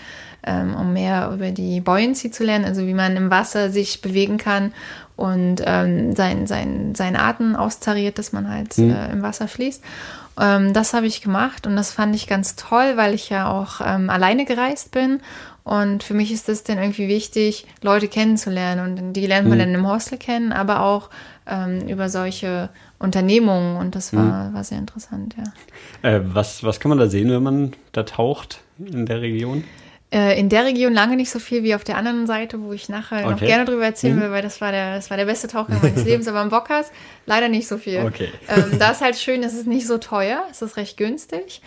ähm, 0.43 0.75
um 0.75 0.93
mehr 0.93 1.31
über 1.33 1.51
die 1.51 1.81
Buoyancy 1.81 2.31
zu 2.31 2.43
lernen, 2.43 2.65
also 2.65 2.85
wie 2.85 2.93
man 2.93 3.15
im 3.15 3.29
Wasser 3.29 3.69
sich 3.69 4.01
bewegen 4.01 4.37
kann 4.37 4.73
und 5.15 5.61
ähm, 5.65 6.15
sein, 6.15 6.47
sein, 6.47 6.95
seinen 6.95 7.15
Atem 7.15 7.55
austariert, 7.55 8.19
dass 8.19 8.31
man 8.31 8.49
halt 8.49 8.77
mhm. 8.77 8.91
äh, 8.91 9.11
im 9.11 9.21
Wasser 9.21 9.47
fließt. 9.47 9.83
Ähm, 10.39 10.73
das 10.73 10.93
habe 10.93 11.07
ich 11.07 11.21
gemacht 11.21 11.65
und 11.67 11.75
das 11.75 11.91
fand 11.91 12.15
ich 12.15 12.27
ganz 12.27 12.55
toll, 12.55 12.93
weil 12.95 13.13
ich 13.13 13.29
ja 13.29 13.49
auch 13.51 13.81
ähm, 13.83 14.09
alleine 14.09 14.45
gereist 14.45 14.91
bin. 14.91 15.19
Und 15.63 16.01
für 16.01 16.13
mich 16.13 16.31
ist 16.31 16.47
es 16.47 16.63
dann 16.63 16.77
irgendwie 16.77 17.09
wichtig, 17.09 17.65
Leute 17.81 18.07
kennenzulernen. 18.07 18.99
Und 18.99 19.13
die 19.13 19.27
lernt 19.27 19.49
man 19.49 19.57
mhm. 19.57 19.63
dann 19.63 19.73
im 19.73 19.87
Hostel 19.87 20.17
kennen, 20.17 20.53
aber 20.53 20.81
auch 20.81 21.09
ähm, 21.45 21.89
über 21.89 22.07
solche 22.07 22.69
Unternehmungen. 22.99 23.75
Und 23.75 23.93
das 23.93 24.15
war, 24.15 24.49
mhm. 24.49 24.53
war 24.53 24.63
sehr 24.63 24.77
interessant, 24.77 25.35
ja. 25.37 26.09
Äh, 26.09 26.21
was, 26.23 26.63
was 26.63 26.79
kann 26.79 26.87
man 26.87 26.99
da 26.99 27.07
sehen, 27.07 27.29
wenn 27.31 27.43
man 27.43 27.73
da 27.91 28.03
taucht 28.03 28.61
in 28.79 29.05
der 29.05 29.21
Region? 29.21 29.65
Äh, 30.09 30.39
in 30.39 30.47
der 30.47 30.63
Region 30.63 30.93
lange 30.93 31.17
nicht 31.17 31.29
so 31.29 31.37
viel 31.37 31.63
wie 31.63 31.75
auf 31.75 31.83
der 31.83 31.97
anderen 31.97 32.27
Seite, 32.27 32.61
wo 32.61 32.71
ich 32.71 32.87
nachher 32.87 33.25
okay. 33.25 33.29
noch 33.31 33.39
gerne 33.39 33.65
drüber 33.65 33.83
erzählen 33.83 34.15
mhm. 34.15 34.21
will, 34.21 34.31
weil 34.31 34.41
das 34.41 34.61
war 34.61 34.71
der, 34.71 34.95
das 34.95 35.09
war 35.09 35.17
der 35.17 35.25
beste 35.25 35.49
Tauchgang 35.49 35.81
meines 35.81 36.05
Lebens. 36.05 36.29
Aber 36.29 36.41
im 36.41 36.49
Bockers 36.49 36.91
leider 37.25 37.49
nicht 37.49 37.67
so 37.67 37.77
viel. 37.77 38.05
Okay. 38.05 38.29
Ähm, 38.47 38.79
da 38.79 38.91
ist 38.91 39.01
halt 39.01 39.17
schön, 39.17 39.43
es 39.43 39.53
ist 39.53 39.67
nicht 39.67 39.85
so 39.85 39.97
teuer, 39.97 40.43
es 40.49 40.61
ist 40.61 40.77
recht 40.77 40.95
günstig. 40.95 41.61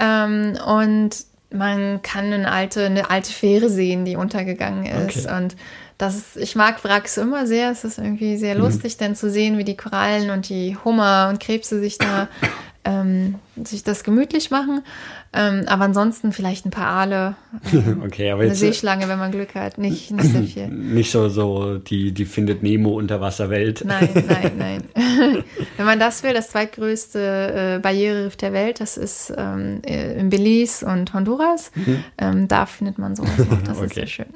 Ähm, 0.00 0.56
und 0.64 1.16
man 1.52 2.00
kann 2.02 2.32
eine 2.32 2.52
alte, 2.52 2.86
eine 2.86 3.10
alte 3.10 3.32
Fähre 3.32 3.68
sehen, 3.68 4.04
die 4.04 4.14
untergegangen 4.14 4.86
ist. 4.86 5.26
Okay. 5.26 5.36
Und 5.36 5.56
das 5.98 6.14
ist, 6.14 6.36
ich 6.36 6.54
mag 6.54 6.82
Wracks 6.84 7.16
immer 7.16 7.46
sehr. 7.46 7.70
Es 7.70 7.82
ist 7.82 7.98
irgendwie 7.98 8.36
sehr 8.36 8.54
mhm. 8.54 8.62
lustig, 8.62 8.94
mhm. 8.94 8.98
dann 9.00 9.16
zu 9.16 9.30
sehen, 9.30 9.58
wie 9.58 9.64
die 9.64 9.76
Korallen 9.76 10.30
und 10.30 10.48
die 10.48 10.76
Hummer 10.84 11.28
und 11.28 11.40
Krebse 11.40 11.80
sich 11.80 11.98
da 11.98 12.28
ähm, 12.84 13.34
sich 13.62 13.82
das 13.82 14.04
gemütlich 14.04 14.50
machen. 14.50 14.82
Ähm, 15.32 15.62
aber 15.66 15.84
ansonsten 15.84 16.32
vielleicht 16.32 16.66
ein 16.66 16.70
paar 16.70 16.88
Aale. 16.88 17.36
Ähm, 17.72 18.02
okay, 18.04 18.32
eine 18.32 18.46
jetzt, 18.46 18.58
Seeschlange, 18.58 19.08
wenn 19.08 19.18
man 19.18 19.30
Glück 19.30 19.54
hat. 19.54 19.78
Nicht, 19.78 20.10
nicht 20.10 20.24
sehr 20.24 20.42
viel. 20.42 20.68
Nicht 20.68 21.12
so, 21.12 21.28
so 21.28 21.78
die, 21.78 22.10
die 22.10 22.24
findet 22.24 22.64
Nemo 22.64 22.90
Unterwasserwelt. 22.90 23.84
Nein, 23.84 24.08
nein, 24.26 24.52
nein. 24.58 25.44
wenn 25.76 25.86
man 25.86 26.00
das 26.00 26.24
will, 26.24 26.34
das 26.34 26.48
zweitgrößte 26.48 27.76
äh, 27.76 27.78
Barriereriff 27.80 28.36
der 28.36 28.52
Welt, 28.52 28.80
das 28.80 28.96
ist 28.96 29.32
ähm, 29.36 29.82
äh, 29.86 30.18
in 30.18 30.30
Belize 30.30 30.84
und 30.84 31.14
Honduras. 31.14 31.70
Mhm. 31.76 32.04
Ähm, 32.18 32.48
da 32.48 32.66
findet 32.66 32.98
man 32.98 33.14
sowas 33.14 33.38
noch. 33.38 33.62
Das 33.62 33.76
okay. 33.76 33.86
ist 33.86 33.94
sehr 33.94 34.06
schön. 34.08 34.26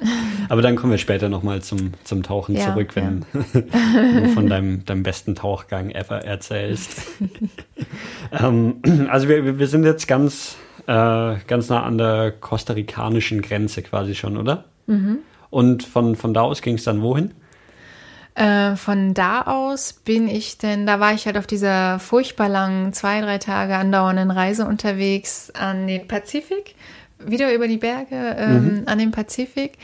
Aber 0.47 0.61
dann 0.61 0.77
kommen 0.77 0.91
wir 0.91 0.97
später 0.97 1.27
nochmal 1.27 1.61
zum, 1.61 1.91
zum 2.05 2.23
Tauchen 2.23 2.55
ja, 2.55 2.67
zurück, 2.67 2.95
wenn 2.95 3.25
ja. 3.33 3.61
du 4.21 4.29
von 4.29 4.47
deinem, 4.47 4.85
deinem 4.85 5.03
besten 5.03 5.35
Tauchgang 5.35 5.89
ever 5.89 6.23
erzählst. 6.23 7.01
ähm, 8.31 8.75
also 9.09 9.27
wir, 9.27 9.59
wir 9.59 9.67
sind 9.67 9.83
jetzt 9.83 10.07
ganz 10.07 10.55
äh, 10.87 11.35
ganz 11.47 11.69
nah 11.69 11.83
an 11.83 11.97
der 11.97 12.31
kostarikanischen 12.31 13.41
Grenze 13.41 13.81
quasi 13.81 14.15
schon, 14.15 14.37
oder? 14.37 14.65
Mhm. 14.87 15.19
Und 15.49 15.83
von, 15.83 16.15
von 16.15 16.33
da 16.33 16.41
aus 16.41 16.61
ging 16.61 16.75
es 16.75 16.83
dann 16.83 17.01
wohin? 17.01 17.31
Äh, 18.35 18.75
von 18.75 19.13
da 19.13 19.43
aus 19.43 19.93
bin 19.93 20.27
ich 20.27 20.57
denn, 20.57 20.85
da 20.85 20.99
war 20.99 21.13
ich 21.13 21.25
halt 21.25 21.37
auf 21.37 21.47
dieser 21.47 21.99
furchtbar 21.99 22.49
langen, 22.49 22.91
zwei, 22.91 23.21
drei 23.21 23.37
Tage 23.37 23.77
andauernden 23.77 24.29
Reise 24.29 24.65
unterwegs 24.65 25.51
an 25.51 25.87
den 25.87 26.07
Pazifik, 26.07 26.75
wieder 27.17 27.53
über 27.53 27.69
die 27.69 27.77
Berge 27.77 28.35
ähm, 28.37 28.79
mhm. 28.79 28.83
an 28.87 28.99
den 28.99 29.11
Pazifik. 29.11 29.77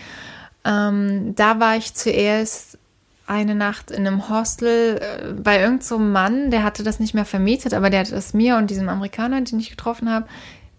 Ähm, 0.66 1.34
da 1.36 1.60
war 1.62 1.78
ich 1.78 1.94
zuerst 1.94 2.78
eine 3.26 3.56
Nacht 3.56 3.90
in 3.90 4.06
einem 4.06 4.28
Hostel 4.28 5.00
äh, 5.02 5.32
bei 5.32 5.62
irgendeinem 5.62 5.82
so 5.82 5.98
Mann, 5.98 6.52
der 6.52 6.64
hatte 6.64 6.84
das 6.84 7.00
nicht 7.00 7.14
mehr 7.14 7.24
vermietet, 7.24 7.74
aber 7.74 7.90
der 7.90 8.02
hat 8.02 8.12
es 8.12 8.34
mir 8.34 8.58
und 8.58 8.70
diesem 8.70 8.90
Amerikaner, 8.90 9.40
den 9.40 9.60
ich 9.60 9.70
getroffen 9.70 10.10
habe, 10.10 10.28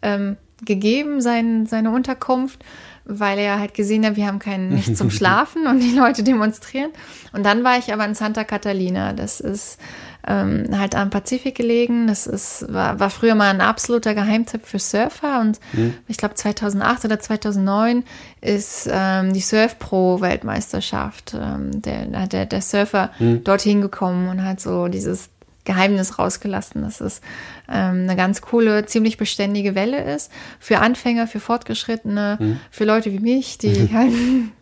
ähm, 0.03 0.37
gegeben, 0.65 1.21
sein, 1.21 1.67
seine 1.67 1.91
Unterkunft, 1.91 2.61
weil 3.05 3.39
er 3.39 3.59
halt 3.59 3.75
gesehen 3.75 4.07
hat, 4.07 4.17
wir 4.17 4.27
haben 4.27 4.39
keinen 4.39 4.69
nicht 4.69 4.97
zum 4.97 5.11
Schlafen 5.13 5.67
und 5.67 5.81
die 5.81 5.95
Leute 5.95 6.23
demonstrieren. 6.23 6.91
Und 7.33 7.45
dann 7.45 7.65
war 7.65 7.79
ich 7.79 7.93
aber 7.93 8.05
in 8.05 8.15
Santa 8.15 8.45
Catalina. 8.45 9.13
Das 9.13 9.41
ist 9.41 9.79
ähm, 10.27 10.67
halt 10.79 10.95
am 10.95 11.11
Pazifik 11.11 11.57
gelegen. 11.57 12.07
Das 12.07 12.27
ist, 12.27 12.67
war, 12.73 13.01
war 13.01 13.11
früher 13.11 13.35
mal 13.35 13.51
ein 13.51 13.61
absoluter 13.61 14.15
Geheimtipp 14.15 14.65
für 14.65 14.79
Surfer. 14.79 15.41
Und 15.41 15.59
mhm. 15.73 15.95
ich 16.07 16.17
glaube 16.17 16.35
2008 16.35 17.07
oder 17.07 17.19
2009 17.19 18.05
ist 18.41 18.89
ähm, 18.91 19.33
die 19.33 19.41
Surf 19.41 19.79
Pro 19.79 20.21
Weltmeisterschaft. 20.21 21.35
Ähm, 21.35 21.83
der, 21.83 22.27
der, 22.29 22.47
der 22.47 22.63
Surfer 22.63 23.11
mhm. 23.19 23.43
dorthin 23.43 23.81
gekommen 23.81 24.29
und 24.29 24.45
hat 24.45 24.61
so 24.61 24.87
dieses 24.87 25.31
Geheimnis 25.65 26.19
rausgelassen, 26.19 26.83
dass 26.83 27.01
es 27.01 27.21
ähm, 27.69 28.03
eine 28.03 28.17
ganz 28.17 28.41
coole, 28.41 28.85
ziemlich 28.87 29.17
beständige 29.17 29.75
Welle 29.75 30.03
ist. 30.15 30.33
Für 30.59 30.81
Anfänger, 30.81 31.29
für 31.29 31.39
Fortgeschrittene, 31.39 32.39
mhm. 32.41 32.61
für 32.71 32.85
Leute 32.85 33.13
wie 33.13 33.21
mich, 33.21 33.59
die 33.59 33.91
halt 33.95 34.13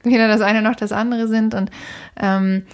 weder 0.03 0.29
das 0.29 0.43
eine 0.43 0.61
noch 0.61 0.77
das 0.77 0.93
andere 0.93 1.27
sind. 1.27 1.55
Und, 1.55 1.71
ähm, 2.21 2.67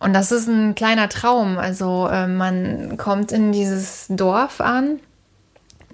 und 0.00 0.14
das 0.14 0.32
ist 0.32 0.48
ein 0.48 0.74
kleiner 0.74 1.08
Traum. 1.08 1.58
Also 1.58 2.08
äh, 2.08 2.26
man 2.26 2.96
kommt 2.96 3.30
in 3.30 3.52
dieses 3.52 4.06
Dorf 4.08 4.60
an. 4.60 4.98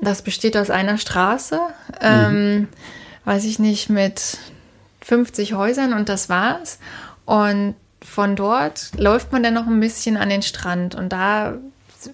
Das 0.01 0.23
besteht 0.23 0.57
aus 0.57 0.71
einer 0.71 0.99
Straße, 0.99 1.59
ähm, 2.01 2.55
mhm. 2.59 2.69
weiß 3.25 3.45
ich 3.45 3.59
nicht, 3.59 3.91
mit 3.91 4.39
50 5.03 5.55
Häusern 5.55 5.93
und 5.93 6.09
das 6.09 6.29
war's. 6.29 6.79
Und 7.27 7.75
von 8.07 8.37
dort 8.37 8.93
läuft 8.97 9.33
man 9.33 9.43
dann 9.43 9.55
noch 9.55 9.67
ein 9.67 9.81
bisschen 9.81 10.17
an 10.17 10.31
den 10.31 10.43
Strand 10.43 10.95
und 10.95 11.13
da 11.13 11.55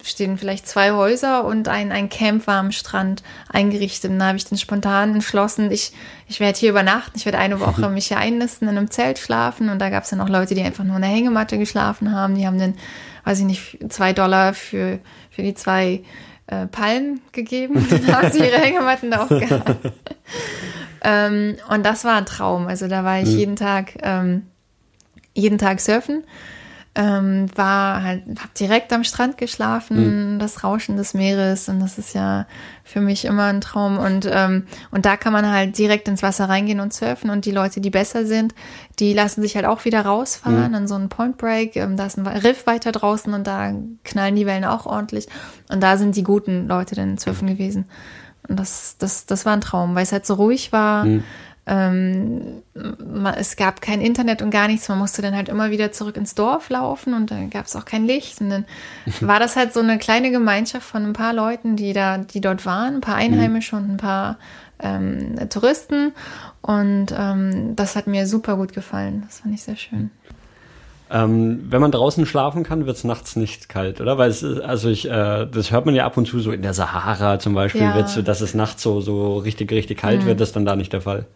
stehen 0.03 0.37
vielleicht 0.37 0.67
zwei 0.67 0.91
Häuser 0.91 1.45
und 1.45 1.67
ein, 1.67 1.91
ein 1.91 2.09
Camp 2.09 2.47
war 2.47 2.55
am 2.55 2.71
Strand 2.71 3.21
eingerichtet. 3.49 4.11
Und 4.11 4.19
da 4.19 4.27
habe 4.27 4.37
ich 4.37 4.45
dann 4.45 4.57
spontan 4.57 5.13
entschlossen, 5.13 5.71
ich, 5.71 5.93
ich 6.27 6.39
werde 6.39 6.57
hier 6.57 6.71
übernachten, 6.71 7.13
ich 7.15 7.25
werde 7.25 7.37
eine 7.37 7.59
Woche 7.59 7.89
mich 7.89 8.07
hier 8.07 8.17
einnisten, 8.17 8.67
in 8.67 8.77
einem 8.77 8.89
Zelt 8.89 9.19
schlafen. 9.19 9.69
Und 9.69 9.79
da 9.79 9.89
gab 9.89 10.03
es 10.03 10.09
dann 10.09 10.21
auch 10.21 10.29
Leute, 10.29 10.55
die 10.55 10.63
einfach 10.63 10.83
nur 10.83 10.95
in 10.95 11.03
der 11.03 11.11
Hängematte 11.11 11.57
geschlafen 11.57 12.11
haben. 12.11 12.35
Die 12.35 12.47
haben 12.47 12.59
dann, 12.59 12.75
weiß 13.25 13.39
ich 13.39 13.45
nicht, 13.45 13.79
zwei 13.89 14.13
Dollar 14.13 14.53
für, 14.53 14.99
für 15.29 15.43
die 15.43 15.53
zwei 15.53 16.01
äh, 16.47 16.65
Palmen 16.67 17.21
gegeben. 17.31 17.75
Und 17.75 17.91
dann 18.07 18.15
haben 18.15 18.31
sie 18.31 18.39
ihre 18.39 18.57
Hängematten 18.57 19.11
da 19.11 19.23
auch 19.23 19.29
gehabt. 19.29 19.75
ähm, 21.03 21.57
und 21.69 21.85
das 21.85 22.03
war 22.03 22.15
ein 22.15 22.25
Traum. 22.25 22.67
Also 22.67 22.87
da 22.87 23.03
war 23.03 23.19
ich 23.19 23.29
mhm. 23.29 23.37
jeden 23.37 23.55
Tag 23.55 23.93
ähm, 24.01 24.47
jeden 25.33 25.57
Tag 25.57 25.79
surfen. 25.79 26.23
ähm, 26.95 27.47
war 27.55 28.03
halt, 28.03 28.21
hab 28.39 28.53
direkt 28.53 28.93
am 28.93 29.03
Strand 29.03 29.39
geschlafen, 29.39 30.35
mhm. 30.35 30.39
das 30.39 30.63
Rauschen 30.63 30.95
des 30.95 31.15
Meeres 31.15 31.67
und 31.67 31.79
das 31.79 31.97
ist 31.97 32.13
ja 32.13 32.45
für 32.83 33.01
mich 33.01 33.25
immer 33.25 33.45
ein 33.45 33.61
Traum 33.61 33.97
und 33.97 34.29
ähm, 34.31 34.67
und 34.91 35.05
da 35.05 35.17
kann 35.17 35.33
man 35.33 35.49
halt 35.49 35.75
direkt 35.77 36.07
ins 36.07 36.21
Wasser 36.21 36.49
reingehen 36.49 36.79
und 36.79 36.93
surfen 36.93 37.31
und 37.31 37.45
die 37.45 37.51
Leute, 37.51 37.81
die 37.81 37.89
besser 37.89 38.27
sind, 38.27 38.53
die 38.99 39.13
lassen 39.13 39.41
sich 39.41 39.55
halt 39.55 39.65
auch 39.65 39.85
wieder 39.85 40.01
rausfahren 40.01 40.69
mhm. 40.69 40.75
an 40.75 40.87
so 40.87 40.93
einen 40.93 41.09
Point 41.09 41.37
Break, 41.37 41.75
ähm, 41.77 41.97
da 41.97 42.05
ist 42.05 42.17
ein 42.17 42.27
Riff 42.27 42.67
weiter 42.67 42.91
draußen 42.91 43.33
und 43.33 43.47
da 43.47 43.73
knallen 44.03 44.35
die 44.35 44.45
Wellen 44.45 44.65
auch 44.65 44.85
ordentlich 44.85 45.27
und 45.71 45.81
da 45.81 45.97
sind 45.97 46.15
die 46.15 46.23
guten 46.23 46.67
Leute 46.67 46.93
dann 46.93 47.17
surfen 47.17 47.47
gewesen 47.47 47.85
und 48.47 48.59
das 48.59 48.97
das 48.99 49.25
das 49.25 49.47
war 49.47 49.53
ein 49.53 49.61
Traum, 49.61 49.95
weil 49.95 50.03
es 50.03 50.11
halt 50.11 50.27
so 50.27 50.35
ruhig 50.35 50.71
war. 50.71 51.05
Mhm 51.05 51.23
ähm, 51.65 52.61
es 53.37 53.55
gab 53.55 53.81
kein 53.81 54.01
Internet 54.01 54.41
und 54.41 54.49
gar 54.49 54.67
nichts. 54.67 54.89
Man 54.89 54.97
musste 54.97 55.21
dann 55.21 55.35
halt 55.35 55.47
immer 55.47 55.71
wieder 55.71 55.93
zurück 55.93 56.17
ins 56.17 56.35
Dorf 56.35 56.69
laufen 56.69 57.13
und 57.13 57.31
dann 57.31 57.49
gab 57.49 57.67
es 57.67 57.75
auch 57.75 57.85
kein 57.85 58.05
Licht. 58.05 58.41
Und 58.41 58.49
dann 58.49 58.65
war 59.21 59.39
das 59.39 59.55
halt 59.55 59.73
so 59.73 59.79
eine 59.79 59.97
kleine 59.97 60.31
Gemeinschaft 60.31 60.85
von 60.85 61.03
ein 61.03 61.13
paar 61.13 61.33
Leuten, 61.33 61.75
die 61.75 61.93
da, 61.93 62.17
die 62.17 62.41
dort 62.41 62.65
waren, 62.65 62.95
ein 62.95 63.01
paar 63.01 63.15
Einheimische 63.15 63.77
mhm. 63.77 63.81
und 63.81 63.91
ein 63.91 63.97
paar 63.97 64.37
ähm, 64.79 65.35
Touristen. 65.49 66.11
Und 66.61 67.07
ähm, 67.17 67.75
das 67.75 67.95
hat 67.95 68.07
mir 68.07 68.27
super 68.27 68.57
gut 68.57 68.73
gefallen. 68.73 69.23
Das 69.25 69.39
fand 69.39 69.53
ich 69.53 69.63
sehr 69.63 69.77
schön. 69.77 70.11
Ähm, 71.09 71.67
wenn 71.69 71.79
man 71.79 71.91
draußen 71.91 72.25
schlafen 72.25 72.63
kann, 72.63 72.87
wird 72.87 72.97
es 72.97 73.03
nachts 73.03 73.35
nicht 73.35 73.69
kalt, 73.69 74.01
oder? 74.01 74.17
Weil 74.17 74.31
es 74.31 74.41
ist, 74.41 74.59
also 74.59 74.89
ich, 74.89 75.07
äh, 75.07 75.45
das 75.45 75.71
hört 75.71 75.85
man 75.85 75.93
ja 75.93 76.05
ab 76.05 76.17
und 76.17 76.25
zu 76.25 76.39
so 76.39 76.51
in 76.51 76.63
der 76.63 76.73
Sahara 76.73 77.39
zum 77.39 77.53
Beispiel, 77.53 77.81
ja. 77.81 78.01
dass 78.01 78.41
es 78.41 78.53
nachts 78.53 78.81
so, 78.81 78.99
so 78.99 79.37
richtig, 79.37 79.71
richtig 79.71 79.99
kalt 79.99 80.23
mhm. 80.23 80.25
wird, 80.25 80.41
das 80.41 80.49
ist 80.49 80.55
dann 80.55 80.65
da 80.65 80.75
nicht 80.75 80.91
der 80.91 81.01
Fall. 81.01 81.27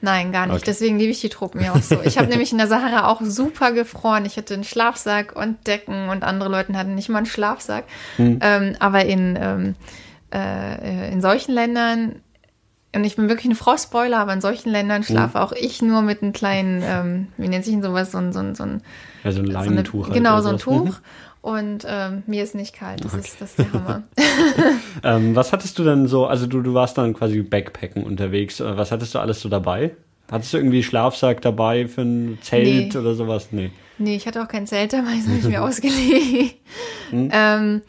Nein, 0.00 0.32
gar 0.32 0.46
nicht. 0.46 0.56
Okay. 0.56 0.64
Deswegen 0.66 0.98
liebe 0.98 1.10
ich 1.10 1.20
die 1.20 1.28
Truppen 1.28 1.62
ja 1.62 1.72
auch 1.72 1.82
so. 1.82 2.00
Ich 2.02 2.18
habe 2.18 2.28
nämlich 2.30 2.52
in 2.52 2.58
der 2.58 2.66
Sahara 2.66 3.08
auch 3.08 3.20
super 3.22 3.72
gefroren. 3.72 4.24
Ich 4.24 4.36
hatte 4.36 4.54
einen 4.54 4.64
Schlafsack 4.64 5.34
und 5.34 5.66
Decken 5.66 6.08
und 6.08 6.22
andere 6.22 6.48
Leute 6.48 6.74
hatten 6.74 6.94
nicht 6.94 7.08
mal 7.08 7.18
einen 7.18 7.26
Schlafsack. 7.26 7.84
Hm. 8.16 8.38
Ähm, 8.42 8.76
aber 8.78 9.04
in, 9.04 9.38
ähm, 9.40 9.74
äh, 10.32 11.12
in 11.12 11.20
solchen 11.20 11.52
Ländern, 11.52 12.16
und 12.94 13.04
ich 13.04 13.16
bin 13.16 13.28
wirklich 13.28 13.46
eine 13.46 13.56
Frostbeule, 13.56 14.16
aber 14.16 14.32
in 14.32 14.40
solchen 14.40 14.70
Ländern 14.70 14.98
hm. 14.98 15.04
schlafe 15.04 15.38
hm. 15.38 15.44
auch 15.44 15.52
ich 15.52 15.82
nur 15.82 16.02
mit 16.02 16.22
einem 16.22 16.32
kleinen, 16.32 16.82
ähm, 16.84 17.26
wie 17.36 17.48
nennt 17.48 17.64
sich 17.64 17.74
denn 17.74 17.82
sowas, 17.82 18.12
so 18.12 18.18
ein, 18.18 18.32
so 18.32 18.40
ein, 18.40 18.54
so 18.54 18.64
ein, 18.64 18.82
ja, 19.24 19.32
so 19.32 19.40
ein 19.40 19.46
Leinentuch. 19.46 20.06
So 20.06 20.12
halt 20.12 20.14
genau, 20.14 20.40
so 20.40 20.50
ein 20.50 20.58
Tuch. 20.58 20.84
Mhm. 20.84 20.96
Und 21.40 21.86
ähm, 21.88 22.22
mir 22.26 22.42
ist 22.42 22.54
nicht 22.54 22.74
kalt, 22.74 23.04
das, 23.04 23.14
okay. 23.14 23.22
ist, 23.22 23.40
das 23.40 23.50
ist 23.50 23.58
der 23.58 23.72
Hammer. 23.72 24.02
ähm, 25.04 25.36
was 25.36 25.52
hattest 25.52 25.78
du 25.78 25.84
denn 25.84 26.08
so, 26.08 26.26
also 26.26 26.46
du, 26.46 26.60
du 26.60 26.74
warst 26.74 26.98
dann 26.98 27.14
quasi 27.14 27.42
Backpacken 27.42 28.02
unterwegs, 28.02 28.60
äh, 28.60 28.76
was 28.76 28.90
hattest 28.90 29.14
du 29.14 29.20
alles 29.20 29.40
so 29.40 29.48
dabei? 29.48 29.92
Hattest 30.30 30.52
du 30.52 30.56
irgendwie 30.56 30.82
Schlafsack 30.82 31.40
dabei 31.40 31.86
für 31.86 32.02
ein 32.02 32.38
Zelt 32.42 32.94
nee. 32.94 32.98
oder 32.98 33.14
sowas? 33.14 33.48
Nee. 33.52 33.70
Nee, 33.98 34.16
ich 34.16 34.26
hatte 34.26 34.42
auch 34.42 34.48
kein 34.48 34.66
Zelt 34.66 34.92
dabei, 34.92 35.12
das 35.16 35.28
habe 35.28 35.38
ich 35.38 35.44
mir 35.44 35.62
ausgeliehen. 35.64 36.50
Hm? 37.10 37.30
Ähm, 37.32 37.82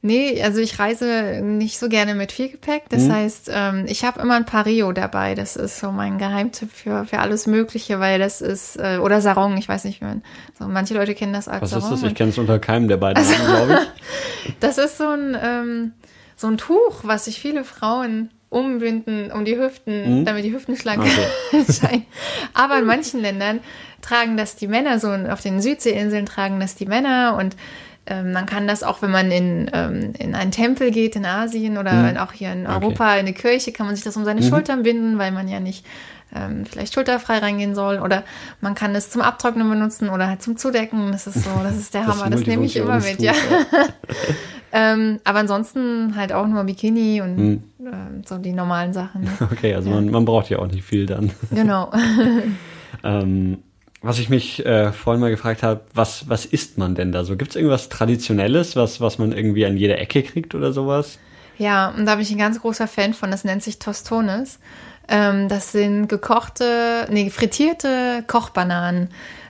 Nee, 0.00 0.40
also 0.42 0.60
ich 0.60 0.78
reise 0.78 1.40
nicht 1.42 1.78
so 1.78 1.88
gerne 1.88 2.14
mit 2.14 2.30
viel 2.30 2.48
Gepäck. 2.48 2.84
Das 2.88 3.02
mhm. 3.02 3.12
heißt, 3.14 3.50
ähm, 3.52 3.84
ich 3.88 4.04
habe 4.04 4.20
immer 4.20 4.36
ein 4.36 4.44
Pario 4.46 4.92
dabei. 4.92 5.34
Das 5.34 5.56
ist 5.56 5.80
so 5.80 5.90
mein 5.90 6.18
Geheimtipp 6.18 6.70
für, 6.70 7.04
für 7.04 7.18
alles 7.18 7.48
Mögliche, 7.48 7.98
weil 7.98 8.20
das 8.20 8.40
ist, 8.40 8.76
äh, 8.76 8.98
oder 8.98 9.20
Sarong, 9.20 9.56
ich 9.56 9.68
weiß 9.68 9.84
nicht, 9.84 10.00
mehr. 10.00 10.20
so, 10.56 10.68
manche 10.68 10.94
Leute 10.94 11.16
kennen 11.16 11.32
das 11.32 11.48
als 11.48 11.62
Was 11.62 11.70
Sarong. 11.70 11.90
Was 11.90 11.96
ist 11.96 12.02
das? 12.04 12.10
Ich 12.12 12.16
kenne 12.16 12.30
es 12.30 12.38
unter 12.38 12.60
keinem 12.60 12.86
der 12.86 12.96
beiden, 12.96 13.16
also, 13.16 13.34
glaube 13.44 13.80
ich. 14.44 14.54
das 14.60 14.78
ist 14.78 14.98
so 14.98 15.08
ein, 15.08 15.36
ähm, 15.42 15.92
so 16.36 16.46
ein 16.46 16.58
Tuch, 16.58 17.00
was 17.02 17.24
sich 17.24 17.40
viele 17.40 17.64
Frauen 17.64 18.30
umbinden 18.50 19.30
um 19.32 19.44
die 19.44 19.58
Hüften, 19.58 20.20
mhm. 20.20 20.24
damit 20.24 20.44
die 20.44 20.52
Hüften 20.52 20.76
schlank 20.76 21.02
okay. 21.02 21.64
scheinen. 21.72 22.06
Aber 22.54 22.78
in 22.78 22.86
manchen 22.86 23.20
Ländern 23.20 23.60
tragen 24.00 24.36
das 24.36 24.56
die 24.56 24.68
Männer, 24.68 25.00
so 25.00 25.10
auf 25.10 25.42
den 25.42 25.60
Südseeinseln 25.60 26.24
tragen 26.24 26.60
das 26.60 26.74
die 26.74 26.86
Männer 26.86 27.36
und 27.38 27.56
man 28.10 28.46
kann 28.46 28.66
das 28.66 28.82
auch, 28.82 29.02
wenn 29.02 29.10
man 29.10 29.30
in, 29.30 29.70
ähm, 29.72 30.12
in 30.18 30.34
einen 30.34 30.50
Tempel 30.50 30.90
geht 30.90 31.16
in 31.16 31.26
Asien 31.26 31.76
oder 31.78 31.92
mhm. 31.92 32.16
auch 32.16 32.32
hier 32.32 32.52
in 32.52 32.66
Europa 32.66 33.04
okay. 33.04 33.20
in 33.20 33.26
eine 33.26 33.32
Kirche, 33.32 33.72
kann 33.72 33.86
man 33.86 33.94
sich 33.94 34.04
das 34.04 34.16
um 34.16 34.24
seine 34.24 34.40
mhm. 34.40 34.48
Schultern 34.48 34.82
binden, 34.82 35.18
weil 35.18 35.30
man 35.32 35.48
ja 35.48 35.60
nicht 35.60 35.84
ähm, 36.34 36.64
vielleicht 36.66 36.94
schulterfrei 36.94 37.38
reingehen 37.38 37.74
soll. 37.74 37.98
Oder 37.98 38.24
man 38.60 38.74
kann 38.74 38.94
es 38.94 39.10
zum 39.10 39.22
Abtrocknen 39.22 39.68
benutzen 39.68 40.08
oder 40.08 40.28
halt 40.28 40.42
zum 40.42 40.56
Zudecken. 40.56 41.12
Das 41.12 41.26
ist 41.26 41.44
so, 41.44 41.50
das 41.62 41.76
ist 41.76 41.94
der 41.94 42.02
Hammer. 42.06 42.30
Das, 42.30 42.40
das 42.40 42.46
nehme 42.46 42.64
ich 42.64 42.76
immer 42.76 43.00
mit, 43.00 43.20
ja. 43.20 43.32
ähm, 44.72 45.20
aber 45.24 45.40
ansonsten 45.40 46.16
halt 46.16 46.32
auch 46.32 46.46
nur 46.46 46.64
Bikini 46.64 47.20
und 47.20 47.36
mhm. 47.36 47.62
äh, 47.80 48.26
so 48.26 48.38
die 48.38 48.52
normalen 48.52 48.92
Sachen. 48.92 49.28
Okay, 49.40 49.74
also 49.74 49.90
ja. 49.90 49.96
man, 49.96 50.10
man 50.10 50.24
braucht 50.24 50.50
ja 50.50 50.58
auch 50.58 50.66
nicht 50.66 50.84
viel 50.84 51.06
dann. 51.06 51.30
Genau. 51.50 51.92
ähm, 53.04 53.58
was 54.00 54.18
ich 54.18 54.28
mich 54.28 54.64
äh, 54.64 54.92
vorhin 54.92 55.20
mal 55.20 55.30
gefragt 55.30 55.62
habe, 55.62 55.80
was, 55.92 56.28
was 56.28 56.44
isst 56.44 56.78
man 56.78 56.94
denn 56.94 57.12
da 57.12 57.24
so? 57.24 57.36
Gibt 57.36 57.50
es 57.50 57.56
irgendwas 57.56 57.88
Traditionelles, 57.88 58.76
was, 58.76 59.00
was 59.00 59.18
man 59.18 59.32
irgendwie 59.32 59.66
an 59.66 59.76
jeder 59.76 59.98
Ecke 59.98 60.22
kriegt 60.22 60.54
oder 60.54 60.72
sowas? 60.72 61.18
Ja, 61.58 61.88
und 61.90 62.06
da 62.06 62.14
bin 62.14 62.22
ich 62.22 62.30
ein 62.30 62.38
ganz 62.38 62.60
großer 62.60 62.86
Fan 62.86 63.14
von. 63.14 63.30
Das 63.30 63.44
nennt 63.44 63.62
sich 63.62 63.80
Tostones. 63.80 64.60
Ähm, 65.08 65.48
das 65.48 65.72
sind 65.72 66.08
gekochte, 66.08 67.06
nee, 67.10 67.30
frittierte 67.30 68.22
Kochbananen. 68.26 69.08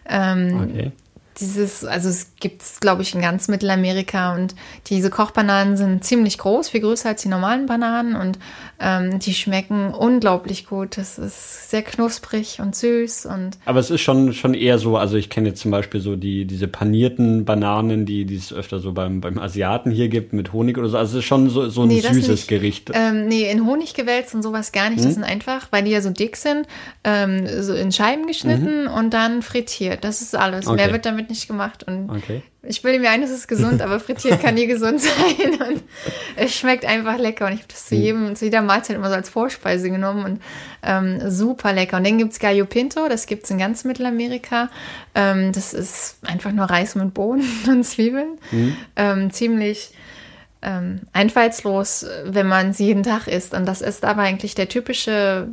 Ähm, 0.08 0.68
okay 0.70 0.92
dieses, 1.40 1.84
also 1.84 2.08
es 2.08 2.34
gibt 2.40 2.62
es, 2.62 2.80
glaube 2.80 3.02
ich, 3.02 3.14
in 3.14 3.20
ganz 3.20 3.48
Mittelamerika 3.48 4.34
und 4.34 4.54
diese 4.86 5.10
Kochbananen 5.10 5.76
sind 5.76 6.04
ziemlich 6.04 6.38
groß, 6.38 6.70
viel 6.70 6.80
größer 6.80 7.10
als 7.10 7.22
die 7.22 7.28
normalen 7.28 7.66
Bananen 7.66 8.16
und 8.16 8.38
ähm, 8.80 9.18
die 9.18 9.34
schmecken 9.34 9.92
unglaublich 9.92 10.66
gut. 10.66 10.96
Das 10.96 11.18
ist 11.18 11.70
sehr 11.70 11.82
knusprig 11.82 12.60
und 12.60 12.76
süß 12.76 13.26
und. 13.26 13.58
Aber 13.64 13.80
es 13.80 13.90
ist 13.90 14.00
schon, 14.00 14.32
schon 14.32 14.54
eher 14.54 14.78
so, 14.78 14.96
also 14.96 15.16
ich 15.16 15.30
kenne 15.30 15.48
jetzt 15.48 15.60
zum 15.60 15.70
Beispiel 15.70 16.00
so 16.00 16.16
die, 16.16 16.44
diese 16.44 16.68
panierten 16.68 17.44
Bananen, 17.44 18.06
die, 18.06 18.24
die 18.24 18.36
es 18.36 18.52
öfter 18.52 18.78
so 18.78 18.92
beim, 18.92 19.20
beim 19.20 19.38
Asiaten 19.38 19.90
hier 19.90 20.08
gibt 20.08 20.32
mit 20.32 20.52
Honig 20.52 20.78
oder 20.78 20.88
so. 20.88 20.98
Also 20.98 21.18
es 21.18 21.24
ist 21.24 21.28
schon 21.28 21.50
so, 21.50 21.68
so 21.68 21.82
ein 21.82 21.88
nee, 21.88 22.00
süßes. 22.00 22.46
Gericht. 22.46 22.90
Ähm, 22.94 23.26
nee, 23.26 23.50
in 23.50 23.66
Honig 23.66 23.94
gewälzt 23.94 24.34
und 24.34 24.42
sowas 24.42 24.72
gar 24.72 24.90
nicht. 24.90 25.00
Hm? 25.00 25.04
Das 25.04 25.14
sind 25.14 25.24
einfach, 25.24 25.68
weil 25.70 25.84
die 25.84 25.90
ja 25.90 26.00
so 26.00 26.10
dick 26.10 26.36
sind, 26.36 26.66
ähm, 27.04 27.46
so 27.62 27.74
in 27.74 27.92
Scheiben 27.92 28.26
geschnitten 28.26 28.84
mhm. 28.84 28.90
und 28.90 29.12
dann 29.12 29.42
frittiert. 29.42 30.04
Das 30.04 30.22
ist 30.22 30.36
alles. 30.36 30.66
Okay. 30.66 30.76
Mehr 30.76 30.92
wird 30.92 31.06
damit 31.06 31.30
nicht 31.30 31.48
gemacht. 31.48 31.84
Und 31.84 32.10
okay. 32.10 32.42
Ich 32.68 32.82
bilde 32.82 32.98
mir 32.98 33.10
ein, 33.10 33.22
es 33.22 33.30
ist 33.30 33.48
gesund, 33.48 33.80
aber 33.80 33.98
frittiert 33.98 34.42
kann 34.42 34.54
nie 34.54 34.66
gesund 34.66 35.00
sein. 35.00 35.52
Und 35.68 35.82
es 36.36 36.54
schmeckt 36.54 36.84
einfach 36.84 37.16
lecker. 37.18 37.46
Und 37.46 37.54
ich 37.54 37.60
habe 37.60 37.68
das 37.68 37.86
zu 37.86 37.96
hm. 37.96 38.02
jedem, 38.02 38.36
zu 38.36 38.44
jeder 38.44 38.60
Mahlzeit 38.60 38.96
immer 38.96 39.08
so 39.08 39.14
als 39.14 39.30
Vorspeise 39.30 39.90
genommen 39.90 40.24
und 40.24 40.42
ähm, 40.82 41.30
super 41.30 41.72
lecker. 41.72 41.96
Und 41.96 42.06
dann 42.06 42.18
gibt 42.18 42.32
es 42.32 42.38
Gallo 42.38 42.66
Pinto, 42.66 43.08
das 43.08 43.26
gibt 43.26 43.44
es 43.44 43.50
in 43.50 43.58
ganz 43.58 43.84
Mittelamerika. 43.84 44.68
Ähm, 45.14 45.52
das 45.52 45.72
ist 45.72 46.18
einfach 46.26 46.52
nur 46.52 46.66
Reis 46.66 46.94
mit 46.94 47.14
Bohnen 47.14 47.48
und 47.68 47.84
Zwiebeln. 47.84 48.38
Mhm. 48.50 48.76
Ähm, 48.96 49.30
ziemlich 49.32 49.92
ähm, 50.60 51.00
einfallslos, 51.12 52.04
wenn 52.24 52.48
man 52.48 52.74
sie 52.74 52.86
jeden 52.86 53.02
Tag 53.02 53.28
isst. 53.28 53.54
Und 53.54 53.66
das 53.66 53.80
ist 53.80 54.04
aber 54.04 54.22
eigentlich 54.22 54.54
der 54.54 54.68
typische 54.68 55.48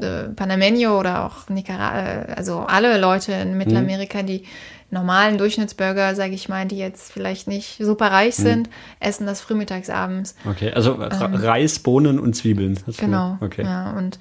äh, 0.00 0.24
Panameño 0.34 0.98
oder 0.98 1.24
auch 1.24 1.48
Nicaragua, 1.48 2.32
äh, 2.32 2.34
also 2.34 2.60
alle 2.60 2.98
Leute 2.98 3.32
in 3.32 3.56
Mittelamerika, 3.56 4.22
mhm. 4.22 4.26
die 4.26 4.44
normalen 4.92 5.38
Durchschnittsbürger, 5.38 6.14
sage 6.14 6.34
ich 6.34 6.48
mal, 6.48 6.66
die 6.66 6.76
jetzt 6.76 7.10
vielleicht 7.10 7.48
nicht 7.48 7.78
super 7.78 8.12
reich 8.12 8.38
mhm. 8.38 8.42
sind, 8.42 8.68
mhm. 8.68 8.72
essen 9.00 9.26
das 9.26 9.40
frühmittags 9.40 9.90
abends. 9.90 10.36
Okay, 10.48 10.72
also 10.72 10.94
ähm, 11.02 11.34
Reis, 11.34 11.78
Bohnen 11.78 12.20
und 12.20 12.34
Zwiebeln. 12.36 12.78
genau. 12.98 13.38
Okay. 13.40 13.64
Ja, 13.64 13.92
und 13.92 14.18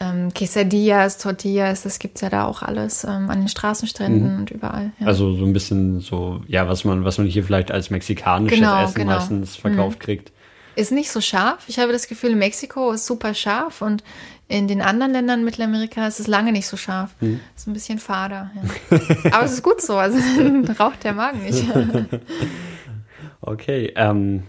ähm, 0.00 0.32
Quesadillas, 0.34 1.18
Tortillas, 1.18 1.82
das 1.82 1.98
gibt 1.98 2.16
es 2.16 2.20
ja 2.20 2.30
da 2.30 2.46
auch 2.46 2.62
alles 2.62 3.04
ähm, 3.04 3.30
an 3.30 3.40
den 3.40 3.48
Straßenstränden 3.48 4.34
mhm. 4.34 4.40
und 4.40 4.50
überall. 4.50 4.90
Ja. 4.98 5.06
Also 5.06 5.32
so 5.34 5.44
ein 5.44 5.52
bisschen 5.52 6.00
so, 6.00 6.40
ja, 6.46 6.68
was 6.68 6.84
man, 6.84 7.04
was 7.04 7.18
man 7.18 7.26
hier 7.26 7.44
vielleicht 7.44 7.70
als 7.70 7.90
mexikanisches 7.90 8.58
genau, 8.58 8.82
Essen 8.82 8.94
genau. 8.94 9.12
meistens 9.12 9.56
verkauft 9.56 10.00
mhm. 10.00 10.02
kriegt. 10.02 10.32
Ist 10.78 10.92
nicht 10.92 11.10
so 11.10 11.20
scharf. 11.20 11.64
Ich 11.66 11.80
habe 11.80 11.90
das 11.90 12.06
Gefühl, 12.06 12.36
Mexiko 12.36 12.92
ist 12.92 13.04
super 13.04 13.34
scharf 13.34 13.82
und 13.82 14.04
in 14.46 14.68
den 14.68 14.80
anderen 14.80 15.10
Ländern 15.10 15.42
Mittelamerika 15.42 16.06
ist 16.06 16.20
es 16.20 16.28
lange 16.28 16.52
nicht 16.52 16.68
so 16.68 16.76
scharf. 16.76 17.10
Hm. 17.18 17.40
Ist 17.56 17.66
ein 17.66 17.72
bisschen 17.72 17.98
fader. 17.98 18.52
Ja. 18.54 18.98
Aber 19.32 19.44
es 19.44 19.54
ist 19.54 19.64
gut 19.64 19.80
so, 19.80 19.96
also 19.96 20.18
raucht 20.78 21.02
der 21.02 21.14
Magen 21.14 21.42
nicht. 21.42 21.64
okay, 23.40 23.92
ähm, 23.96 24.44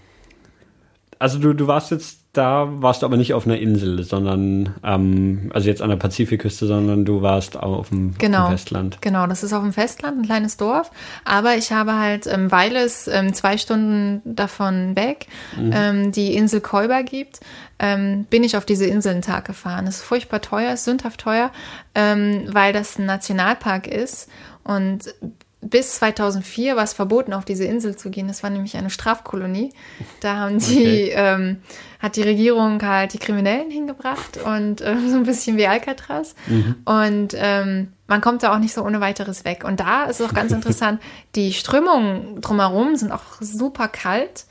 also 1.18 1.40
du, 1.40 1.54
du 1.54 1.66
warst 1.66 1.90
jetzt 1.90 2.19
da 2.34 2.68
warst 2.70 3.02
du 3.02 3.08
aber 3.08 3.18
nicht 3.18 3.34
auf 3.34 3.48
einer 3.48 3.58
Insel, 3.58 4.04
sondern, 4.04 4.76
ähm, 4.84 5.50
also 5.52 5.68
jetzt 5.68 5.82
an 5.82 5.90
der 5.90 5.98
Pazifikküste, 5.98 6.68
sondern 6.68 7.04
du 7.04 7.24
warst 7.24 7.58
auf 7.58 7.90
dem, 7.90 8.14
genau, 8.20 8.44
auf 8.44 8.50
dem, 8.50 8.58
Festland. 8.58 9.02
Genau, 9.02 9.26
das 9.26 9.44
ist 9.44 9.52
auf 9.52 9.64
dem 9.64 9.74
Festland, 9.74 10.20
ein 10.20 10.26
kleines 10.26 10.56
Dorf. 10.56 10.92
Aber 11.26 11.56
ich 11.56 11.72
habe 11.72 11.96
halt, 11.96 12.28
ähm, 12.28 12.52
weil 12.52 12.76
es 12.76 13.08
ähm, 13.08 13.34
zwei 13.34 13.58
Stunden 13.58 14.22
davon 14.26 14.96
weg 14.96 15.26
mhm. 15.58 15.72
ähm, 15.74 16.12
die 16.12 16.36
Insel 16.36 16.62
Kolber 16.62 17.02
gibt, 17.02 17.40
ähm, 17.80 18.26
bin 18.30 18.44
ich 18.44 18.56
auf 18.56 18.66
diese 18.66 18.86
Insel 18.86 19.14
einen 19.14 19.22
Tag 19.24 19.46
gefahren. 19.46 19.88
Es 19.88 19.98
ist 19.98 20.04
furchtbar 20.04 20.42
teuer, 20.42 20.74
ist 20.74 20.86
sündhaft 20.86 21.22
teuer, 21.22 21.52
ähm, 21.96 22.44
weil 22.52 22.74
das 22.74 23.00
ein 23.00 23.08
Nationalpark 23.08 23.88
ist. 23.88 24.30
Und 24.64 25.16
bis 25.62 25.96
2004 25.96 26.76
war 26.76 26.84
es 26.84 26.94
verboten, 26.94 27.34
auf 27.34 27.44
diese 27.44 27.66
Insel 27.66 27.96
zu 27.96 28.10
gehen. 28.10 28.28
Das 28.28 28.44
war 28.44 28.50
nämlich 28.50 28.78
eine 28.78 28.90
Strafkolonie. 28.90 29.74
Da 30.22 30.38
haben 30.38 30.60
die, 30.60 31.10
okay. 31.12 31.14
ähm, 31.16 31.58
hat 32.00 32.16
die 32.16 32.22
Regierung 32.22 32.82
halt 32.82 33.14
die 33.14 33.18
Kriminellen 33.18 33.70
hingebracht 33.70 34.38
und 34.38 34.80
äh, 34.80 34.96
so 35.10 35.18
ein 35.18 35.24
bisschen 35.24 35.58
wie 35.58 35.68
Alcatraz. 35.68 36.36
Mhm. 36.48 36.76
Und 36.86 37.36
ähm, 37.36 37.90
man 38.08 38.22
kommt 38.22 38.44
da 38.44 38.54
auch 38.54 38.60
nicht 38.60 38.74
so 38.74 38.84
ohne 38.84 39.02
weiteres 39.02 39.44
weg. 39.44 39.66
Und 39.66 39.82
da 39.82 40.06
ist 40.06 40.22
auch 40.22 40.34
ganz 40.34 40.52
interessant, 40.54 41.02
die 41.36 41.52
Strömungen 41.52 42.40
drumherum 42.40 42.96
sind 42.96 43.12
auch 43.12 43.42
super 43.42 43.90
kalt 43.90 44.46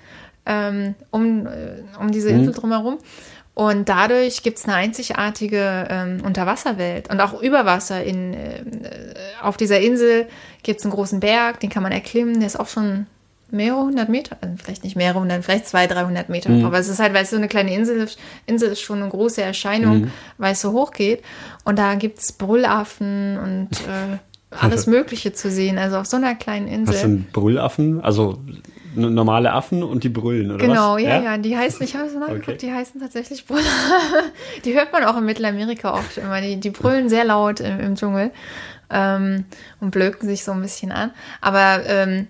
ähm, 0.48 0.94
um, 1.10 1.46
äh, 1.46 1.82
um 2.00 2.10
diese 2.10 2.30
Insel 2.30 2.48
mhm. 2.54 2.56
Und 3.58 3.88
dadurch 3.88 4.44
gibt 4.44 4.58
es 4.58 4.66
eine 4.66 4.76
einzigartige 4.76 5.88
ähm, 5.90 6.22
Unterwasserwelt 6.24 7.10
und 7.10 7.20
auch 7.20 7.42
über 7.42 7.66
Wasser. 7.66 8.04
In, 8.04 8.32
äh, 8.32 8.62
auf 9.42 9.56
dieser 9.56 9.80
Insel 9.80 10.28
gibt 10.62 10.78
es 10.78 10.86
einen 10.86 10.94
großen 10.94 11.18
Berg, 11.18 11.58
den 11.58 11.68
kann 11.68 11.82
man 11.82 11.90
erklimmen, 11.90 12.38
der 12.38 12.46
ist 12.46 12.60
auch 12.60 12.68
schon 12.68 13.08
mehrere 13.50 13.80
hundert 13.80 14.10
Meter, 14.10 14.36
also 14.40 14.54
vielleicht 14.62 14.84
nicht 14.84 14.94
mehrere 14.94 15.18
hundert, 15.18 15.44
vielleicht 15.44 15.66
zwei, 15.66 15.88
dreihundert 15.88 16.28
Meter. 16.28 16.50
Mhm. 16.50 16.66
Aber 16.66 16.78
es 16.78 16.86
ist 16.86 17.00
halt, 17.00 17.14
weil 17.14 17.24
es 17.24 17.30
so 17.30 17.36
eine 17.36 17.48
kleine 17.48 17.74
Insel 17.74 17.96
ist, 17.96 18.16
Insel 18.46 18.70
ist 18.70 18.80
schon 18.80 19.02
eine 19.02 19.10
große 19.10 19.42
Erscheinung, 19.42 20.02
mhm. 20.02 20.12
weil 20.36 20.52
es 20.52 20.60
so 20.60 20.70
hoch 20.70 20.92
geht. 20.92 21.24
Und 21.64 21.80
da 21.80 21.96
gibt 21.96 22.20
es 22.20 22.30
Brüllaffen 22.30 23.38
und 23.38 23.70
äh, 23.72 24.18
alles 24.50 24.86
Mögliche 24.86 25.32
zu 25.32 25.50
sehen. 25.50 25.78
Also 25.78 25.96
auf 25.96 26.06
so 26.06 26.16
einer 26.16 26.34
kleinen 26.34 26.68
Insel. 26.68 26.94
Was 26.94 27.00
sind 27.02 27.32
Brüllaffen? 27.32 28.00
Also 28.00 28.38
normale 28.94 29.52
Affen 29.52 29.82
und 29.82 30.04
die 30.04 30.08
brüllen, 30.08 30.50
oder 30.50 30.58
genau, 30.58 30.94
was? 30.94 30.96
Genau, 30.96 30.98
ja, 30.98 31.22
ja, 31.22 31.22
ja, 31.32 31.38
Die 31.38 31.56
heißen, 31.56 31.82
ich 31.84 31.94
habe 31.94 32.08
so 32.08 32.18
nachgeguckt, 32.18 32.48
okay. 32.48 32.58
die 32.58 32.72
heißen 32.72 33.00
tatsächlich 33.00 33.46
Brüller. 33.46 33.62
die 34.64 34.74
hört 34.74 34.92
man 34.92 35.04
auch 35.04 35.16
in 35.16 35.24
Mittelamerika 35.24 35.94
oft 35.94 36.18
immer. 36.18 36.40
Die, 36.40 36.58
die 36.58 36.70
brüllen 36.70 37.08
sehr 37.08 37.24
laut 37.24 37.60
im, 37.60 37.78
im 37.80 37.94
Dschungel 37.94 38.32
ähm, 38.90 39.44
und 39.80 39.90
blöken 39.90 40.28
sich 40.28 40.44
so 40.44 40.52
ein 40.52 40.62
bisschen 40.62 40.92
an. 40.92 41.12
Aber 41.40 41.84
ähm, 41.86 42.26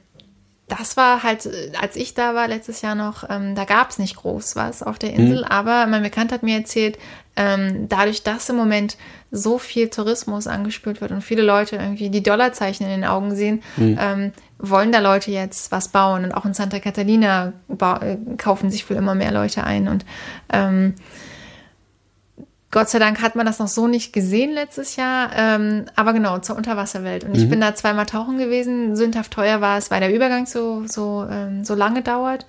das 0.69 0.97
war 0.97 1.23
halt, 1.23 1.49
als 1.81 1.97
ich 1.97 2.15
da 2.15 2.35
war 2.35 2.47
letztes 2.47 2.83
Jahr 2.83 2.95
noch, 2.95 3.25
ähm, 3.29 3.55
da 3.55 3.65
gab 3.65 3.91
es 3.91 3.99
nicht 3.99 4.17
groß 4.17 4.55
was 4.57 4.83
auf 4.83 4.99
der 4.99 5.15
Insel, 5.15 5.39
mhm. 5.39 5.45
aber 5.45 5.87
mein 5.87 6.03
Bekannter 6.03 6.35
hat 6.35 6.43
mir 6.43 6.59
erzählt, 6.59 6.99
ähm, 7.39 7.89
dadurch, 7.89 8.25
dass 8.25 8.49
im 8.49 8.57
Moment 8.57 8.97
so 9.31 9.59
viel 9.59 9.89
Tourismus 9.91 10.49
angespült 10.49 11.01
wird 11.01 11.13
und 11.13 11.23
viele 11.23 11.43
Leute 11.43 11.77
irgendwie 11.77 12.11
die 12.11 12.23
Dollarzeichen 12.23 12.85
in 12.85 12.91
den 12.91 13.05
Augen 13.05 13.37
sehen, 13.37 13.63
mhm. 13.77 13.97
ähm, 14.01 14.33
wollen 14.59 14.91
da 14.91 14.99
Leute 14.99 15.31
jetzt 15.31 15.71
was 15.71 15.89
bauen. 15.89 16.25
Und 16.25 16.33
auch 16.33 16.45
in 16.45 16.53
Santa 16.53 16.81
Catalina 16.81 17.53
äh, 17.69 18.17
kaufen 18.39 18.73
sich 18.73 18.91
wohl 18.91 18.97
immer 18.97 19.15
mehr 19.15 19.31
Leute 19.31 19.63
ein. 19.63 19.87
Und 19.87 20.05
ähm, 20.53 20.95
Gott 22.73 22.89
sei 22.89 22.99
Dank 22.99 23.23
hat 23.23 23.37
man 23.37 23.47
das 23.47 23.61
noch 23.61 23.69
so 23.69 23.87
nicht 23.87 24.13
gesehen 24.13 24.53
letztes 24.53 24.97
Jahr. 24.97 25.31
Ähm, 25.37 25.85
aber 25.95 26.13
genau, 26.13 26.39
zur 26.39 26.57
Unterwasserwelt. 26.57 27.23
Und 27.23 27.37
mhm. 27.37 27.39
ich 27.39 27.49
bin 27.49 27.61
da 27.61 27.77
zweimal 27.77 28.07
tauchen 28.07 28.39
gewesen. 28.39 28.97
Sündhaft 28.97 29.33
teuer 29.33 29.61
war 29.61 29.79
es, 29.79 29.93
weil 29.93 30.01
der 30.01 30.13
Übergang 30.13 30.47
so, 30.47 30.83
so, 30.87 31.25
ähm, 31.31 31.65
so 31.65 31.77
lange 31.77 32.03
dauert. 32.03 32.47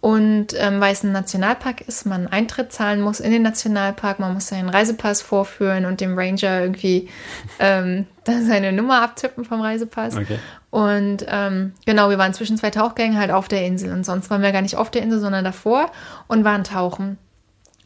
Und 0.00 0.48
ähm, 0.56 0.80
weil 0.80 0.94
es 0.94 1.02
ein 1.02 1.12
Nationalpark 1.12 1.82
ist, 1.82 2.06
man 2.06 2.26
Eintritt 2.26 2.72
zahlen 2.72 3.02
muss 3.02 3.20
in 3.20 3.32
den 3.32 3.42
Nationalpark, 3.42 4.18
man 4.18 4.32
muss 4.32 4.46
seinen 4.46 4.70
Reisepass 4.70 5.20
vorführen 5.20 5.84
und 5.84 6.00
dem 6.00 6.18
Ranger 6.18 6.62
irgendwie 6.62 7.10
ähm, 7.58 8.06
seine 8.24 8.72
Nummer 8.72 9.02
abtippen 9.02 9.44
vom 9.44 9.60
Reisepass. 9.60 10.16
Okay. 10.16 10.38
Und 10.70 11.26
ähm, 11.28 11.74
genau, 11.84 12.08
wir 12.08 12.16
waren 12.16 12.32
zwischen 12.32 12.56
zwei 12.56 12.70
Tauchgängen 12.70 13.18
halt 13.18 13.30
auf 13.30 13.48
der 13.48 13.66
Insel. 13.66 13.92
Und 13.92 14.04
sonst 14.06 14.30
waren 14.30 14.40
wir 14.40 14.52
gar 14.52 14.62
nicht 14.62 14.76
auf 14.76 14.90
der 14.90 15.02
Insel, 15.02 15.20
sondern 15.20 15.44
davor 15.44 15.90
und 16.28 16.44
waren 16.44 16.64
tauchen. 16.64 17.18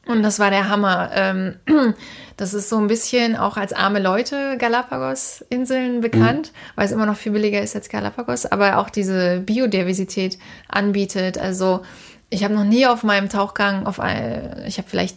Und 0.07 0.23
das 0.23 0.39
war 0.39 0.51
der 0.51 0.69
Hammer. 0.69 1.11
Ähm, 1.15 1.57
das 2.37 2.55
ist 2.55 2.69
so 2.69 2.79
ein 2.79 2.89
bisschen 2.89 3.37
auch 3.37 3.57
als 3.57 3.73
arme 3.73 4.01
Leute 4.01 4.57
Galapagos-Inseln 4.59 6.01
bekannt, 6.01 6.53
mhm. 6.53 6.57
weil 6.77 6.87
es 6.87 6.93
immer 6.93 7.07
noch 7.07 7.17
viel 7.17 7.33
billiger 7.33 7.63
ist 7.63 7.75
als 7.75 7.89
Galapagos, 7.89 8.47
aber 8.47 8.79
auch 8.79 8.91
diese 8.91 9.41
Biodiversität 9.41 10.39
anbietet. 10.69 11.39
Also 11.39 11.83
ich 12.31 12.45
habe 12.45 12.55
noch 12.55 12.65
nie 12.65 12.87
auf 12.87 13.03
meinem 13.03 13.29
Tauchgang, 13.29 13.87
auf 13.87 14.01
ein, 14.01 14.65
ich 14.67 14.79
habe 14.79 14.89
vielleicht 14.89 15.17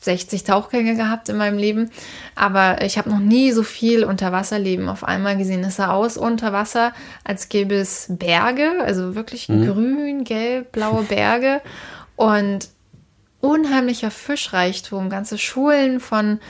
60 0.00 0.44
Tauchgänge 0.44 0.96
gehabt 0.96 1.28
in 1.28 1.36
meinem 1.36 1.58
Leben, 1.58 1.90
aber 2.34 2.82
ich 2.82 2.98
habe 2.98 3.08
noch 3.08 3.18
nie 3.18 3.52
so 3.52 3.62
viel 3.62 4.04
Unterwasserleben 4.04 4.88
auf 4.88 5.02
einmal 5.02 5.36
gesehen. 5.38 5.64
Es 5.64 5.76
sah 5.76 5.92
aus 5.92 6.18
unter 6.18 6.52
Wasser, 6.52 6.92
als 7.24 7.48
gäbe 7.48 7.74
es 7.74 8.06
Berge, 8.10 8.70
also 8.84 9.14
wirklich 9.14 9.48
mhm. 9.48 9.66
grün, 9.66 10.24
gelb, 10.24 10.72
blaue 10.72 11.04
Berge 11.04 11.62
und 12.16 12.68
unheimlicher 13.44 14.10
Fischreichtum, 14.10 15.10
ganze 15.10 15.36
Schulen 15.36 16.00
von 16.00 16.40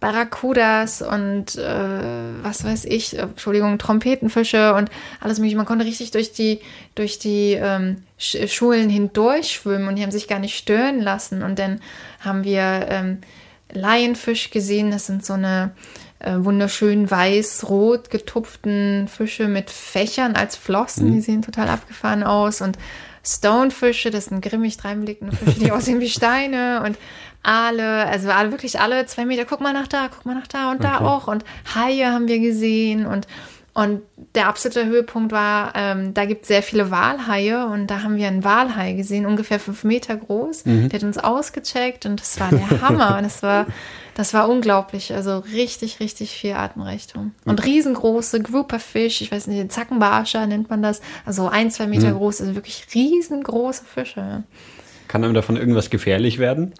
Barracudas 0.00 1.00
und 1.00 1.56
äh, 1.56 2.42
was 2.42 2.64
weiß 2.64 2.84
ich, 2.86 3.16
Entschuldigung, 3.16 3.78
Trompetenfische 3.78 4.74
und 4.74 4.90
alles 5.20 5.38
mögliche. 5.38 5.56
Man 5.56 5.64
konnte 5.64 5.84
richtig 5.84 6.10
durch 6.10 6.32
die, 6.32 6.60
durch 6.94 7.18
die 7.18 7.52
ähm, 7.52 8.02
Schulen 8.18 8.90
hindurch 8.90 9.52
schwimmen 9.52 9.88
und 9.88 9.96
die 9.96 10.02
haben 10.02 10.10
sich 10.10 10.28
gar 10.28 10.40
nicht 10.40 10.58
stören 10.58 11.00
lassen. 11.00 11.42
Und 11.42 11.58
dann 11.58 11.80
haben 12.20 12.44
wir 12.44 12.86
ähm, 12.90 13.18
Laienfisch 13.72 14.50
gesehen, 14.50 14.90
das 14.90 15.06
sind 15.06 15.24
so 15.24 15.34
eine 15.34 15.70
äh, 16.18 16.34
wunderschön 16.36 17.10
weiß-rot 17.10 18.10
getupften 18.10 19.08
Fische 19.08 19.48
mit 19.48 19.70
Fächern 19.70 20.34
als 20.34 20.56
Flossen, 20.56 21.10
mhm. 21.10 21.14
die 21.14 21.20
sehen 21.20 21.42
total 21.42 21.68
abgefahren 21.68 22.24
aus 22.24 22.60
und 22.60 22.76
Stonefische, 23.24 24.10
das 24.10 24.26
sind 24.26 24.42
grimmig 24.42 24.76
dreinblickende 24.76 25.36
Fische, 25.36 25.60
die 25.60 25.72
aussehen 25.72 26.00
wie 26.00 26.08
Steine 26.08 26.82
und 26.84 26.98
Aale, 27.42 28.06
also 28.06 28.30
alle, 28.30 28.52
wirklich 28.52 28.80
alle 28.80 29.04
zwei 29.06 29.24
Meter, 29.24 29.44
guck 29.44 29.60
mal 29.60 29.72
nach 29.72 29.88
da, 29.88 30.08
guck 30.08 30.26
mal 30.26 30.34
nach 30.34 30.46
da 30.46 30.70
und 30.70 30.84
da 30.84 31.00
auch 31.00 31.26
und 31.26 31.44
Haie 31.74 32.06
haben 32.10 32.28
wir 32.28 32.38
gesehen 32.38 33.06
und 33.06 33.26
und 33.74 34.02
der 34.34 34.48
absolute 34.48 34.84
Höhepunkt 34.84 35.32
war, 35.32 35.72
ähm, 35.74 36.12
da 36.12 36.26
gibt 36.26 36.42
es 36.42 36.48
sehr 36.48 36.62
viele 36.62 36.90
Walhaie 36.90 37.64
und 37.66 37.86
da 37.86 38.02
haben 38.02 38.16
wir 38.16 38.28
einen 38.28 38.44
Walhai 38.44 38.92
gesehen, 38.92 39.24
ungefähr 39.24 39.58
fünf 39.58 39.84
Meter 39.84 40.14
groß. 40.14 40.66
Mhm. 40.66 40.90
Der 40.90 40.98
hat 41.00 41.04
uns 41.04 41.16
ausgecheckt 41.16 42.04
und 42.04 42.20
das 42.20 42.38
war 42.38 42.50
der 42.50 42.82
Hammer. 42.82 43.20
das 43.22 43.42
war, 43.42 43.66
das 44.14 44.34
war 44.34 44.48
unglaublich. 44.48 45.14
Also 45.14 45.38
richtig, 45.38 46.00
richtig 46.00 46.32
viel 46.32 46.52
Atemreichtum. 46.52 47.32
Und 47.44 47.64
riesengroße 47.64 48.42
Grouperfisch, 48.42 49.20
ich 49.20 49.32
weiß 49.32 49.46
nicht, 49.46 49.72
Zackenbarscher 49.72 50.46
nennt 50.46 50.70
man 50.70 50.82
das. 50.82 51.00
Also 51.24 51.48
ein, 51.48 51.70
zwei 51.70 51.86
Meter 51.86 52.10
mhm. 52.10 52.18
groß, 52.18 52.40
also 52.42 52.54
wirklich 52.54 52.86
riesengroße 52.94 53.84
Fische. 53.84 54.44
Kann 55.08 55.24
einem 55.24 55.34
davon 55.34 55.56
irgendwas 55.56 55.90
gefährlich 55.90 56.38
werden? 56.38 56.72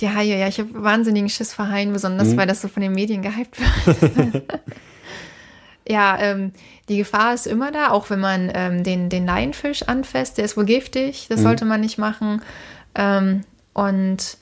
Die 0.00 0.08
Haie, 0.08 0.38
ja, 0.38 0.48
ich 0.48 0.58
habe 0.58 0.70
wahnsinnigen 0.74 1.28
Schiss 1.28 1.54
vor 1.54 1.68
Haien, 1.68 1.92
besonders 1.92 2.28
mhm. 2.28 2.36
weil 2.36 2.46
das 2.46 2.60
so 2.60 2.68
von 2.68 2.82
den 2.82 2.92
Medien 2.92 3.22
gehypt 3.22 3.58
wird. 3.58 4.42
ja, 5.88 6.18
ähm, 6.20 6.52
die 6.88 6.98
Gefahr 6.98 7.34
ist 7.34 7.46
immer 7.46 7.72
da, 7.72 7.90
auch 7.90 8.10
wenn 8.10 8.20
man 8.20 8.50
ähm, 8.54 8.84
den, 8.84 9.08
den 9.08 9.26
Laienfisch 9.26 9.84
anfasst, 9.84 10.38
der 10.38 10.44
ist 10.44 10.56
wohl 10.56 10.64
giftig, 10.64 11.26
das 11.28 11.40
mhm. 11.40 11.44
sollte 11.44 11.64
man 11.64 11.80
nicht 11.80 11.98
machen. 11.98 12.42
Ähm, 12.94 13.42
und 13.72 14.36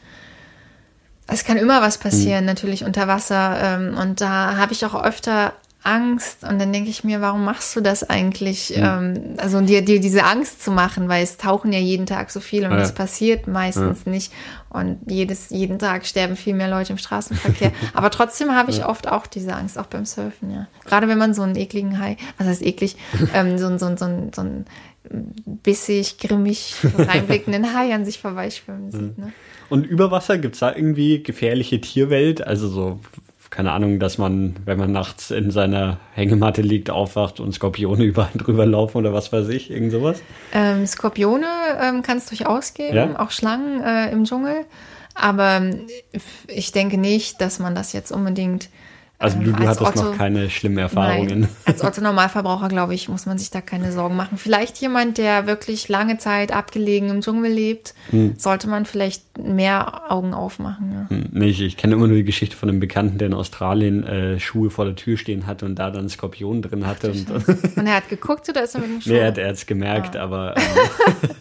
es 1.30 1.44
kann 1.44 1.56
immer 1.56 1.80
was 1.80 1.98
passieren, 1.98 2.40
mhm. 2.40 2.46
natürlich 2.46 2.84
unter 2.84 3.08
Wasser. 3.08 3.58
Ähm, 3.62 3.96
und 3.96 4.20
da 4.20 4.56
habe 4.56 4.72
ich 4.72 4.84
auch 4.84 5.02
öfter 5.02 5.52
Angst 5.82 6.44
und 6.44 6.58
dann 6.58 6.74
denke 6.74 6.90
ich 6.90 7.04
mir, 7.04 7.22
warum 7.22 7.42
machst 7.42 7.74
du 7.74 7.80
das 7.80 8.08
eigentlich? 8.08 8.74
Mhm. 8.76 8.82
Ähm, 8.84 9.34
also 9.38 9.60
dir, 9.62 9.82
dir 9.82 9.98
diese 9.98 10.24
Angst 10.24 10.62
zu 10.62 10.70
machen, 10.70 11.08
weil 11.08 11.22
es 11.22 11.38
tauchen 11.38 11.72
ja 11.72 11.78
jeden 11.78 12.04
Tag 12.04 12.30
so 12.30 12.40
viel 12.40 12.66
und 12.66 12.72
es 12.72 12.90
ja. 12.90 12.94
passiert 12.94 13.46
meistens 13.46 14.02
ja. 14.04 14.12
nicht. 14.12 14.32
Und 14.68 14.98
jedes, 15.06 15.48
jeden 15.48 15.78
Tag 15.78 16.04
sterben 16.04 16.36
viel 16.36 16.54
mehr 16.54 16.68
Leute 16.68 16.92
im 16.92 16.98
Straßenverkehr. 16.98 17.72
Aber 17.94 18.10
trotzdem 18.10 18.54
habe 18.54 18.70
ich 18.70 18.78
ja. 18.78 18.88
oft 18.88 19.08
auch 19.08 19.26
diese 19.26 19.54
Angst, 19.54 19.78
auch 19.78 19.86
beim 19.86 20.04
Surfen, 20.04 20.50
ja. 20.50 20.66
Gerade 20.84 21.08
wenn 21.08 21.18
man 21.18 21.32
so 21.32 21.42
einen 21.42 21.56
ekligen 21.56 21.98
Hai, 21.98 22.18
was 22.36 22.46
heißt 22.46 22.62
eklig, 22.62 22.96
ähm, 23.34 23.56
so, 23.56 23.70
so, 23.78 23.78
so, 23.78 23.96
so, 23.96 24.30
so 24.34 24.40
einen 24.42 24.66
bissig, 25.46 26.18
grimmig 26.18 26.74
reinblickenden 26.98 27.74
Hai 27.74 27.94
an 27.94 28.04
sich 28.04 28.20
vorbeischwimmen 28.20 28.92
sieht. 28.92 29.18
Ne? 29.18 29.32
Und 29.70 29.86
über 29.86 30.10
Wasser 30.10 30.36
gibt 30.36 30.54
es 30.56 30.60
da 30.60 30.74
irgendwie 30.74 31.22
gefährliche 31.22 31.80
Tierwelt? 31.80 32.46
Also 32.46 32.68
so 32.68 33.00
keine 33.50 33.72
Ahnung, 33.72 33.98
dass 33.98 34.16
man, 34.16 34.54
wenn 34.64 34.78
man 34.78 34.92
nachts 34.92 35.30
in 35.32 35.50
seiner 35.50 35.98
Hängematte 36.14 36.62
liegt, 36.62 36.88
aufwacht 36.88 37.40
und 37.40 37.52
Skorpione 37.52 38.04
überall 38.04 38.30
drüber 38.34 38.64
laufen 38.64 38.98
oder 38.98 39.12
was 39.12 39.32
weiß 39.32 39.48
ich, 39.48 39.70
irgend 39.70 39.92
sowas? 39.92 40.22
Ähm, 40.52 40.86
Skorpione 40.86 41.46
ähm, 41.80 42.02
kann 42.02 42.18
es 42.18 42.26
durchaus 42.26 42.74
geben, 42.74 42.96
ja? 42.96 43.18
auch 43.18 43.30
Schlangen 43.30 43.82
äh, 43.82 44.10
im 44.12 44.24
Dschungel. 44.24 44.64
Aber 45.14 45.56
ähm, 45.56 45.86
ich 46.46 46.72
denke 46.72 46.96
nicht, 46.96 47.40
dass 47.40 47.58
man 47.58 47.74
das 47.74 47.92
jetzt 47.92 48.12
unbedingt 48.12 48.68
also 49.20 49.38
du, 49.38 49.52
du 49.52 49.66
hattest 49.66 49.82
Otto, 49.82 50.02
noch 50.02 50.16
keine 50.16 50.48
schlimmen 50.48 50.78
Erfahrungen. 50.78 51.40
Nein, 51.40 51.48
als 51.66 51.84
Otto-Normalverbraucher, 51.84 52.68
glaube 52.68 52.94
ich, 52.94 53.10
muss 53.10 53.26
man 53.26 53.36
sich 53.36 53.50
da 53.50 53.60
keine 53.60 53.92
Sorgen 53.92 54.16
machen. 54.16 54.38
Vielleicht 54.38 54.78
jemand, 54.78 55.18
der 55.18 55.46
wirklich 55.46 55.90
lange 55.90 56.16
Zeit 56.16 56.52
abgelegen 56.52 57.10
im 57.10 57.20
Dschungel 57.20 57.52
lebt, 57.52 57.94
hm. 58.08 58.34
sollte 58.38 58.66
man 58.66 58.86
vielleicht 58.86 59.36
mehr 59.36 60.10
Augen 60.10 60.32
aufmachen. 60.32 60.92
Ja. 60.92 61.14
Hm, 61.14 61.26
nee, 61.32 61.48
ich, 61.48 61.60
ich 61.60 61.76
kenne 61.76 61.94
immer 61.94 62.06
nur 62.06 62.16
die 62.16 62.24
Geschichte 62.24 62.56
von 62.56 62.70
einem 62.70 62.80
Bekannten, 62.80 63.18
der 63.18 63.26
in 63.26 63.34
Australien 63.34 64.04
äh, 64.04 64.40
Schuhe 64.40 64.70
vor 64.70 64.86
der 64.86 64.96
Tür 64.96 65.18
stehen 65.18 65.46
hatte 65.46 65.66
und 65.66 65.78
da 65.78 65.90
dann 65.90 66.08
Skorpion 66.08 66.62
drin 66.62 66.86
hatte. 66.86 67.12
Ach, 67.14 67.46
und, 67.46 67.48
und, 67.76 67.86
er 67.86 67.96
hat 67.96 68.08
geguckt 68.08 68.48
oder 68.48 68.64
ist 68.64 68.74
er 68.74 68.80
mit 68.80 68.90
dem 68.90 69.00
Schuh? 69.02 69.10
Nee, 69.10 69.18
er 69.18 69.28
hat 69.28 69.36
es 69.36 69.66
gemerkt, 69.66 70.16
ah. 70.16 70.22
aber... 70.22 70.54
Ähm, 71.20 71.36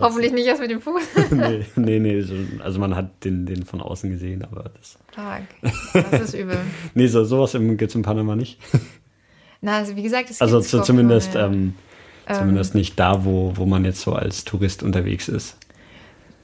Hoffentlich 0.00 0.32
nicht 0.32 0.46
erst 0.46 0.60
mit 0.60 0.70
dem 0.70 0.80
Fuß. 0.80 1.02
nee, 1.30 1.64
nee, 1.76 1.98
nee 1.98 2.20
so, 2.22 2.34
also 2.62 2.78
man 2.78 2.96
hat 2.96 3.24
den, 3.24 3.46
den 3.46 3.64
von 3.64 3.80
außen 3.80 4.10
gesehen, 4.10 4.44
aber 4.44 4.70
das... 4.76 4.98
Stark. 5.12 5.42
Das 5.92 6.20
ist 6.20 6.34
übel. 6.34 6.58
nee, 6.94 7.06
so, 7.06 7.24
sowas 7.24 7.52
gibt 7.52 7.82
es 7.82 7.94
in 7.94 8.02
Panama 8.02 8.36
nicht. 8.36 8.58
Na, 9.60 9.78
also 9.78 9.96
wie 9.96 10.02
gesagt, 10.02 10.30
es 10.30 10.40
Also 10.40 10.60
zu, 10.60 10.82
zumindest, 10.82 11.34
ähm, 11.34 11.74
ähm, 12.26 12.34
zumindest 12.34 12.74
nicht 12.74 12.98
da, 12.98 13.24
wo, 13.24 13.52
wo 13.56 13.66
man 13.66 13.84
jetzt 13.84 14.00
so 14.00 14.12
als 14.12 14.44
Tourist 14.44 14.82
unterwegs 14.82 15.28
ist. 15.28 15.56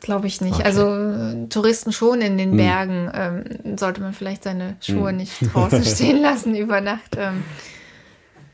Glaube 0.00 0.26
ich 0.26 0.40
nicht. 0.40 0.56
Okay. 0.56 0.64
Also 0.64 1.46
Touristen 1.48 1.92
schon 1.92 2.20
in 2.20 2.36
den 2.36 2.50
hm. 2.50 2.56
Bergen 2.56 3.10
ähm, 3.14 3.76
sollte 3.78 4.02
man 4.02 4.12
vielleicht 4.12 4.44
seine 4.44 4.76
Schuhe 4.80 5.08
hm. 5.08 5.16
nicht 5.16 5.32
draußen 5.54 5.84
stehen 5.84 6.20
lassen 6.20 6.54
über 6.54 6.80
Nacht. 6.80 7.16
Ähm, 7.16 7.42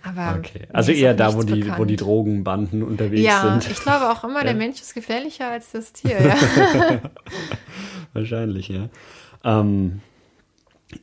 aber 0.03 0.39
okay. 0.39 0.67
Also 0.73 0.93
eher 0.93 1.15
da, 1.15 1.35
wo 1.35 1.43
die, 1.43 1.71
wo 1.77 1.85
die 1.85 1.97
Drogenbanden 1.97 2.83
unterwegs 2.83 3.23
ja, 3.23 3.43
sind. 3.43 3.65
Ja, 3.65 3.71
ich 3.71 3.81
glaube 3.81 4.11
auch 4.11 4.25
immer, 4.25 4.39
ja. 4.39 4.45
der 4.45 4.55
Mensch 4.55 4.81
ist 4.81 4.95
gefährlicher 4.95 5.49
als 5.49 5.73
das 5.73 5.93
Tier. 5.93 6.21
Ja. 6.21 6.37
Wahrscheinlich, 8.13 8.69
ja. 8.69 8.89
Ähm, 9.45 10.01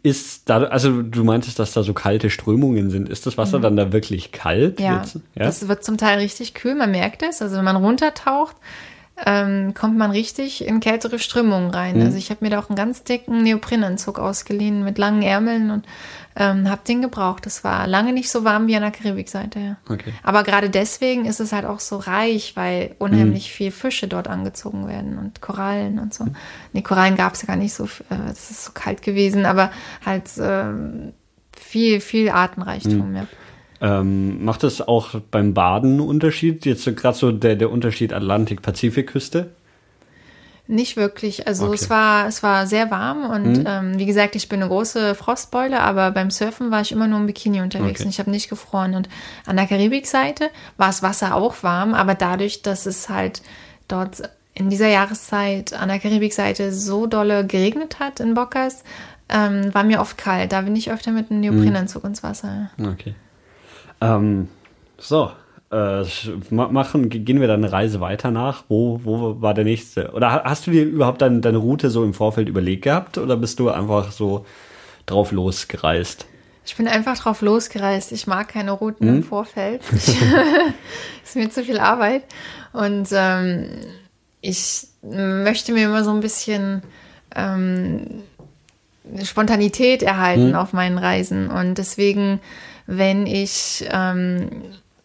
ist 0.03 0.49
da, 0.49 0.63
also 0.63 1.01
du 1.01 1.23
meintest, 1.23 1.59
dass 1.59 1.73
da 1.73 1.83
so 1.83 1.93
kalte 1.93 2.29
Strömungen 2.29 2.89
sind. 2.89 3.09
Ist 3.09 3.25
das 3.25 3.37
Wasser 3.37 3.57
mhm. 3.57 3.63
dann 3.63 3.75
da 3.75 3.91
wirklich 3.91 4.31
kalt? 4.31 4.79
Ja, 4.79 5.03
ja, 5.35 5.43
das 5.43 5.67
wird 5.67 5.83
zum 5.83 5.97
Teil 5.97 6.19
richtig 6.19 6.53
kühl. 6.53 6.75
Man 6.75 6.91
merkt 6.91 7.23
es. 7.23 7.41
Also 7.41 7.57
wenn 7.57 7.65
man 7.65 7.75
runtertaucht, 7.75 8.55
ähm, 9.25 9.73
kommt 9.73 9.97
man 9.97 10.11
richtig 10.11 10.65
in 10.65 10.79
kältere 10.79 11.19
Strömungen 11.19 11.71
rein. 11.71 11.97
Mhm. 11.97 12.03
Also 12.03 12.17
ich 12.17 12.29
habe 12.29 12.45
mir 12.45 12.51
da 12.51 12.59
auch 12.59 12.69
einen 12.69 12.77
ganz 12.77 13.03
dicken 13.03 13.43
Neoprenanzug 13.43 14.19
ausgeliehen 14.19 14.83
mit 14.83 14.97
langen 14.97 15.21
Ärmeln 15.21 15.71
und 15.71 15.85
ähm, 16.39 16.69
habe 16.69 16.81
den 16.87 17.01
gebraucht. 17.01 17.45
Das 17.45 17.63
war 17.63 17.85
lange 17.85 18.13
nicht 18.13 18.31
so 18.31 18.45
warm 18.45 18.67
wie 18.67 18.75
an 18.75 18.81
der 18.81 18.91
Karibikseite. 18.91 19.59
Ja. 19.59 19.77
Okay. 19.87 20.13
Aber 20.23 20.43
gerade 20.43 20.69
deswegen 20.69 21.25
ist 21.25 21.41
es 21.41 21.51
halt 21.51 21.65
auch 21.65 21.81
so 21.81 21.97
reich, 21.97 22.55
weil 22.55 22.95
unheimlich 22.97 23.49
mhm. 23.49 23.53
viel 23.53 23.71
Fische 23.71 24.07
dort 24.07 24.27
angezogen 24.27 24.87
werden 24.87 25.17
und 25.17 25.41
Korallen 25.41 25.99
und 25.99 26.13
so. 26.13 26.25
Nee, 26.71 26.81
Korallen 26.81 27.17
gab 27.17 27.33
es 27.33 27.41
ja 27.41 27.47
gar 27.47 27.57
nicht 27.57 27.73
so, 27.73 27.85
äh, 28.09 28.31
es 28.31 28.49
ist 28.49 28.65
so 28.65 28.71
kalt 28.73 29.01
gewesen, 29.01 29.45
aber 29.45 29.71
halt 30.05 30.35
äh, 30.37 30.63
viel, 31.55 31.99
viel 31.99 32.29
Artenreichtum, 32.29 33.09
mhm. 33.09 33.15
ja. 33.15 33.27
Ähm, 33.81 34.43
macht 34.43 34.65
es 34.65 34.81
auch 34.81 35.15
beim 35.31 35.53
Baden 35.53 35.91
einen 35.91 35.99
Unterschied? 36.01 36.65
Jetzt 36.65 36.83
so, 36.83 36.93
gerade 36.93 37.17
so 37.17 37.31
der, 37.31 37.55
der 37.55 37.71
Unterschied 37.71 38.11
Atlantik-Pazifikküste? 38.11 39.51
Nicht 40.71 40.97
wirklich. 40.97 41.47
Also 41.47 41.65
okay. 41.65 41.73
es 41.73 41.89
war 41.89 42.27
es 42.27 42.43
war 42.43 42.67
sehr 42.67 42.91
warm 42.91 43.27
und 43.27 43.57
mhm. 43.57 43.63
ähm, 43.65 43.97
wie 43.97 44.05
gesagt, 44.05 44.35
ich 44.35 44.49
bin 44.49 44.61
eine 44.61 44.69
große 44.69 45.15
Frostbeule, 45.15 45.79
aber 45.79 46.11
beim 46.11 46.29
Surfen 46.29 46.69
war 46.69 46.81
ich 46.81 46.91
immer 46.91 47.07
nur 47.07 47.17
im 47.17 47.25
Bikini 47.25 47.61
unterwegs 47.61 48.01
okay. 48.01 48.03
und 48.03 48.09
ich 48.11 48.19
habe 48.19 48.29
nicht 48.29 48.51
gefroren. 48.51 48.93
Und 48.93 49.09
an 49.47 49.55
der 49.55 49.65
Karibikseite 49.65 50.51
war 50.77 50.85
das 50.85 51.01
Wasser 51.01 51.33
auch 51.33 51.63
warm, 51.63 51.95
aber 51.95 52.13
dadurch, 52.13 52.61
dass 52.61 52.85
es 52.85 53.09
halt 53.09 53.41
dort 53.87 54.21
in 54.53 54.69
dieser 54.69 54.89
Jahreszeit 54.89 55.73
an 55.73 55.89
der 55.89 55.97
Karibikseite 55.97 56.71
so 56.71 57.07
dolle 57.07 57.47
geregnet 57.47 57.99
hat 57.99 58.19
in 58.19 58.35
Bocas, 58.35 58.83
ähm, 59.27 59.73
war 59.73 59.83
mir 59.83 59.99
oft 59.99 60.19
kalt. 60.19 60.51
Da 60.51 60.61
bin 60.61 60.75
ich 60.75 60.91
öfter 60.91 61.09
mit 61.09 61.31
einem 61.31 61.39
Neoprenanzug 61.39 62.03
mhm. 62.03 62.09
ins 62.09 62.21
Wasser. 62.21 62.69
Okay. 62.79 63.15
Ähm, 64.01 64.49
so, 64.99 65.31
äh, 65.71 66.03
machen, 66.49 67.09
gehen 67.09 67.39
wir 67.39 67.47
dann 67.47 67.63
eine 67.63 67.71
Reise 67.71 68.01
weiter 68.01 68.31
nach? 68.31 68.63
Wo, 68.69 69.01
wo 69.03 69.41
war 69.41 69.53
der 69.53 69.63
nächste? 69.63 70.11
Oder 70.11 70.43
hast 70.43 70.65
du 70.67 70.71
dir 70.71 70.83
überhaupt 70.83 71.21
deine, 71.21 71.41
deine 71.41 71.59
Route 71.59 71.89
so 71.89 72.03
im 72.03 72.13
Vorfeld 72.13 72.49
überlegt 72.49 72.83
gehabt 72.83 73.17
oder 73.17 73.37
bist 73.37 73.59
du 73.59 73.69
einfach 73.69 74.11
so 74.11 74.45
drauf 75.05 75.31
losgereist? 75.31 76.25
Ich 76.65 76.75
bin 76.75 76.87
einfach 76.87 77.17
drauf 77.17 77.41
losgereist. 77.41 78.11
Ich 78.11 78.27
mag 78.27 78.47
keine 78.47 78.71
Routen 78.71 79.07
hm? 79.07 79.15
im 79.17 79.23
Vorfeld. 79.23 79.81
ist 79.91 81.35
mir 81.35 81.49
zu 81.49 81.63
viel 81.63 81.79
Arbeit. 81.79 82.23
Und 82.73 83.09
ähm, 83.11 83.69
ich 84.41 84.87
möchte 85.01 85.71
mir 85.71 85.85
immer 85.85 86.03
so 86.03 86.11
ein 86.11 86.19
bisschen 86.19 86.83
ähm, 87.35 88.23
Spontanität 89.23 90.03
erhalten 90.03 90.49
hm? 90.49 90.55
auf 90.55 90.73
meinen 90.73 90.97
Reisen. 90.97 91.49
Und 91.49 91.77
deswegen, 91.77 92.39
wenn 92.85 93.25
ich 93.25 93.87
ähm, 93.91 94.49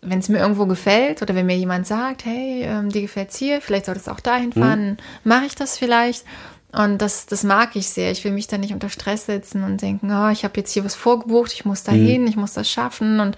wenn 0.05 0.19
es 0.19 0.29
mir 0.29 0.39
irgendwo 0.39 0.67
gefällt 0.67 1.23
oder 1.23 1.35
wenn 1.35 1.47
mir 1.47 1.57
jemand 1.57 1.87
sagt, 1.87 2.25
hey, 2.25 2.63
ähm, 2.63 2.91
dir 2.91 3.03
gefällt's 3.03 3.37
hier, 3.37 3.61
vielleicht 3.61 3.87
solltest 3.87 4.07
du 4.07 4.11
auch 4.11 4.21
dahin 4.21 4.53
mhm. 4.55 4.61
fahren, 4.61 4.87
mhm. 4.91 4.97
mache 5.25 5.47
ich 5.47 5.55
das 5.55 5.79
vielleicht. 5.79 6.25
Und 6.73 6.99
das, 6.99 7.27
das 7.27 7.45
mag 7.45 7.77
ich 7.77 7.89
sehr. 7.89 8.11
Ich 8.11 8.25
will 8.25 8.33
mich 8.33 8.49
da 8.49 8.59
nicht 8.59 8.73
unter 8.73 8.89
Stress 8.89 9.27
setzen 9.27 9.63
und 9.63 9.81
denken, 9.81 10.11
oh, 10.11 10.29
ich 10.31 10.45
habe 10.45 10.55
jetzt 10.57 10.73
hier 10.73 10.85
was 10.85 10.97
vorgebucht, 10.97 11.53
ich 11.53 11.65
muss 11.65 11.85
da 11.85 11.93
hin, 11.93 12.23
mhm. 12.23 12.29
ich 12.29 12.37
muss 12.37 12.55
das 12.55 12.69
schaffen 12.69 13.21
und 13.21 13.37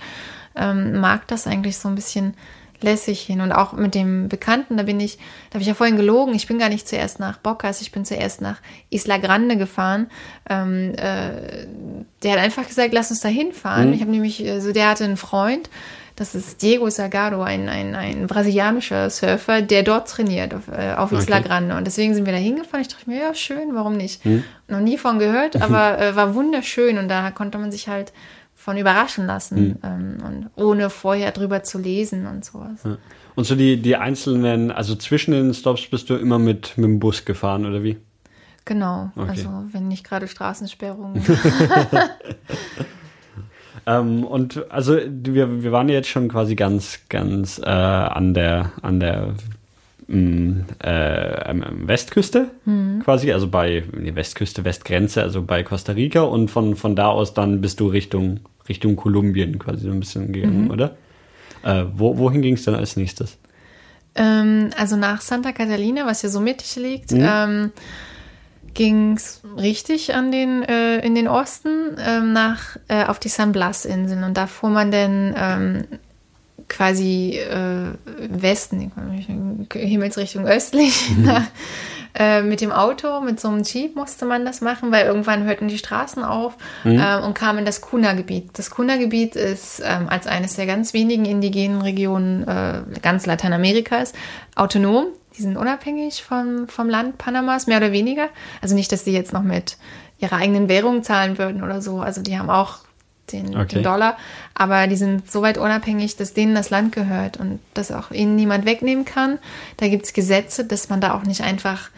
ähm, 0.55 1.01
mag 1.01 1.27
das 1.27 1.47
eigentlich 1.47 1.77
so 1.77 1.89
ein 1.89 1.95
bisschen 1.95 2.35
lässig 2.81 3.23
hin. 3.23 3.41
Und 3.41 3.53
auch 3.53 3.73
mit 3.73 3.95
dem 3.95 4.29
Bekannten, 4.29 4.77
da 4.77 4.83
bin 4.83 5.01
ich, 5.01 5.19
da 5.51 5.55
habe 5.55 5.63
ich 5.63 5.69
ja 5.69 5.75
vorhin 5.75 5.97
gelogen, 5.97 6.35
ich 6.35 6.47
bin 6.47 6.59
gar 6.59 6.69
nicht 6.69 6.89
zuerst 6.89 7.21
nach 7.21 7.39
Bocas, 7.39 7.81
ich 7.81 7.93
bin 7.93 8.05
zuerst 8.05 8.41
nach 8.41 8.61
Isla 8.91 9.19
Grande 9.19 9.57
gefahren. 9.57 10.09
Ähm, 10.49 10.95
äh, 10.97 11.67
der 12.23 12.33
hat 12.33 12.39
einfach 12.39 12.67
gesagt, 12.67 12.93
lass 12.93 13.11
uns 13.11 13.21
da 13.21 13.29
hinfahren. 13.29 13.89
Mhm. 13.89 13.95
Ich 13.95 14.01
habe 14.01 14.11
nämlich, 14.11 14.39
so 14.39 14.51
also 14.51 14.73
der 14.73 14.89
hatte 14.89 15.05
einen 15.05 15.17
Freund, 15.17 15.71
das 16.17 16.35
ist 16.35 16.63
Diego 16.63 16.89
Sagado, 16.89 17.43
ein, 17.43 17.69
ein, 17.69 17.95
ein 17.95 18.27
brasilianischer 18.27 19.11
Surfer, 19.11 19.61
der 19.61 19.83
dort 19.83 20.09
trainiert 20.09 20.55
auf, 20.55 20.69
äh, 20.69 20.95
auf 20.97 21.13
Isla 21.13 21.39
okay. 21.39 21.49
Grande. 21.49 21.77
Und 21.77 21.87
deswegen 21.87 22.15
sind 22.15 22.25
wir 22.25 22.33
da 22.33 22.39
hingefahren. 22.39 22.81
Ich 22.81 22.89
dachte 22.89 23.09
mir, 23.09 23.21
ja, 23.21 23.35
schön, 23.35 23.75
warum 23.75 23.99
nicht? 23.99 24.25
Hm. 24.25 24.43
Noch 24.69 24.81
nie 24.81 24.97
von 24.97 25.19
gehört, 25.19 25.57
aber 25.63 26.01
äh, 26.01 26.17
war 26.17 26.35
wunderschön 26.35 26.97
und 26.97 27.09
da 27.09 27.31
konnte 27.31 27.59
man 27.59 27.71
sich 27.71 27.89
halt 27.89 28.15
von 28.55 28.79
überraschen 28.79 29.27
lassen 29.27 29.57
hm. 29.57 29.77
ähm, 29.85 30.17
und 30.27 30.51
ohne 30.65 30.89
vorher 30.89 31.33
drüber 31.33 31.63
zu 31.63 31.79
lesen 31.79 32.27
und 32.27 32.45
sowas. 32.45 32.81
Ja. 32.85 32.97
Und 33.35 33.45
so 33.45 33.55
die, 33.55 33.77
die 33.77 33.97
einzelnen, 33.97 34.71
also 34.71 34.97
zwischen 34.97 35.33
den 35.33 35.53
Stops 35.53 35.87
bist 35.87 36.09
du 36.09 36.17
immer 36.17 36.39
mit, 36.39 36.79
mit 36.79 36.87
dem 36.87 36.99
Bus 36.99 37.27
gefahren 37.27 37.67
oder 37.67 37.83
wie? 37.83 37.99
Genau, 38.65 39.13
okay. 39.15 39.29
also 39.29 39.51
wenn 39.71 39.87
nicht 39.87 40.03
gerade 40.03 40.27
Straßensperrungen. 40.27 41.23
Ähm, 43.87 44.25
und 44.25 44.71
also 44.71 44.97
wir, 44.97 45.63
wir 45.63 45.73
waren 45.73 45.89
jetzt 45.89 46.09
schon 46.09 46.29
quasi 46.29 46.55
ganz, 46.55 47.01
ganz 47.09 47.59
äh, 47.59 47.69
an 47.69 48.35
der, 48.35 48.73
an 48.83 49.01
der 49.01 49.35
mh, 50.09 50.17
mm, 50.17 50.65
äh, 50.83 51.55
Westküste 51.87 52.51
mhm. 52.65 53.03
quasi, 53.05 53.33
also 53.33 53.49
bei 53.49 53.85
nee, 53.97 54.15
Westküste, 54.15 54.65
Westgrenze, 54.65 55.23
also 55.23 55.43
bei 55.43 55.63
Costa 55.63 55.93
Rica 55.93 56.23
und 56.23 56.51
von, 56.51 56.77
von 56.77 56.97
da 56.97 57.09
aus 57.09 57.35
dann 57.35 57.61
bist 57.61 57.81
du 57.81 57.89
Richtung, 57.89 58.41
Richtung 58.69 58.97
Kolumbien 58.97 59.59
quasi 59.59 59.85
so 59.85 59.91
ein 59.91 60.01
bisschen 60.01 60.33
gegangen, 60.33 60.65
mhm. 60.65 60.71
oder? 60.71 60.97
Äh, 61.63 61.85
wo, 61.95 62.17
wohin 62.19 62.43
ging 62.43 62.55
es 62.55 62.65
dann 62.65 62.75
als 62.75 62.97
nächstes? 62.97 63.39
Ähm, 64.15 64.71
also 64.79 64.97
nach 64.97 65.21
Santa 65.21 65.53
Catalina, 65.53 66.07
was 66.07 66.23
ja 66.23 66.29
so 66.29 66.41
mittig 66.41 66.77
liegt. 66.77 67.13
Mhm. 67.13 67.27
Ähm, 67.29 67.73
ging 68.77 69.15
es 69.15 69.41
richtig 69.57 70.15
an 70.15 70.31
den, 70.31 70.63
äh, 70.63 70.99
in 70.99 71.17
den 71.17 71.27
Osten 71.27 71.97
ähm, 71.99 72.33
nach, 72.33 72.77
äh, 72.87 73.05
auf 73.05 73.19
die 73.19 73.29
San 73.29 73.51
Blas-Inseln. 73.51 74.23
Und 74.23 74.37
da 74.37 74.47
fuhr 74.47 74.71
man 74.71 74.93
dann 74.93 75.35
ähm, 75.37 75.85
quasi 76.69 77.39
äh, 77.39 77.95
Westen, 78.29 78.93
Himmelsrichtung 79.73 80.47
östlich, 80.47 81.11
mhm. 81.11 81.47
äh, 82.15 82.43
mit 82.43 82.61
dem 82.61 82.71
Auto, 82.71 83.21
mit 83.21 83.41
so 83.41 83.49
einem 83.49 83.63
Jeep 83.63 83.97
musste 83.97 84.27
man 84.27 84.45
das 84.45 84.61
machen, 84.61 84.93
weil 84.93 85.07
irgendwann 85.07 85.45
hörten 85.45 85.69
die 85.69 85.79
Straßen 85.79 86.23
auf 86.23 86.57
mhm. 86.85 86.99
äh, 86.99 87.19
und 87.19 87.35
kam 87.35 87.59
in 87.59 87.65
das 87.65 87.81
Kuna-Gebiet. 87.81 88.51
Das 88.59 88.71
Kuna-Gebiet 88.71 89.37
ist 89.37 89.83
ähm, 89.85 90.09
als 90.09 90.27
eines 90.27 90.57
der 90.57 90.67
ganz 90.67 90.93
wenigen 90.93 91.25
indigenen 91.25 91.81
Regionen 91.81 92.47
äh, 92.47 92.83
ganz 93.01 93.27
Lateinamerikas 93.27 94.13
autonom 94.55 95.07
die 95.37 95.43
sind 95.43 95.57
unabhängig 95.57 96.23
vom, 96.23 96.69
vom 96.69 96.89
Land 96.89 97.19
Panamas, 97.19 97.67
mehr 97.67 97.79
oder 97.79 97.93
weniger. 97.93 98.29
Also 98.63 98.75
nicht, 98.75 98.91
dass 98.93 99.05
die 99.05 99.13
jetzt 99.13 99.33
noch 99.33 99.43
mit 99.43 99.77
ihrer 100.19 100.37
eigenen 100.37 100.69
Währung 100.69 101.03
zahlen 101.03 101.39
würden 101.39 101.63
oder 101.63 101.83
so. 101.83 102.01
Also 102.01 102.23
die 102.23 102.39
haben 102.39 102.51
auch 102.51 102.79
den, 103.33 103.57
okay. 103.57 103.77
den 103.77 103.83
Dollar, 103.83 104.17
aber 104.55 104.87
die 104.87 104.97
sind 104.97 105.31
so 105.31 105.43
weit 105.43 105.59
unabhängig, 105.59 106.17
dass 106.17 106.33
denen 106.33 106.55
das 106.55 106.71
Land 106.71 106.93
gehört 106.93 107.39
und 107.39 107.59
das 107.75 107.91
auch 107.91 108.13
ihnen 108.13 108.37
niemand 108.37 108.65
wegnehmen 108.65 109.05
kann. 109.05 109.39
Da 109.79 109.89
gibt 109.89 110.05
es 110.07 110.13
Gesetze, 110.13 110.65
dass 110.65 110.89
man 110.89 111.01
da 111.01 111.15
auch 111.15 111.25
nicht 111.25 111.41
einfach 111.41 111.91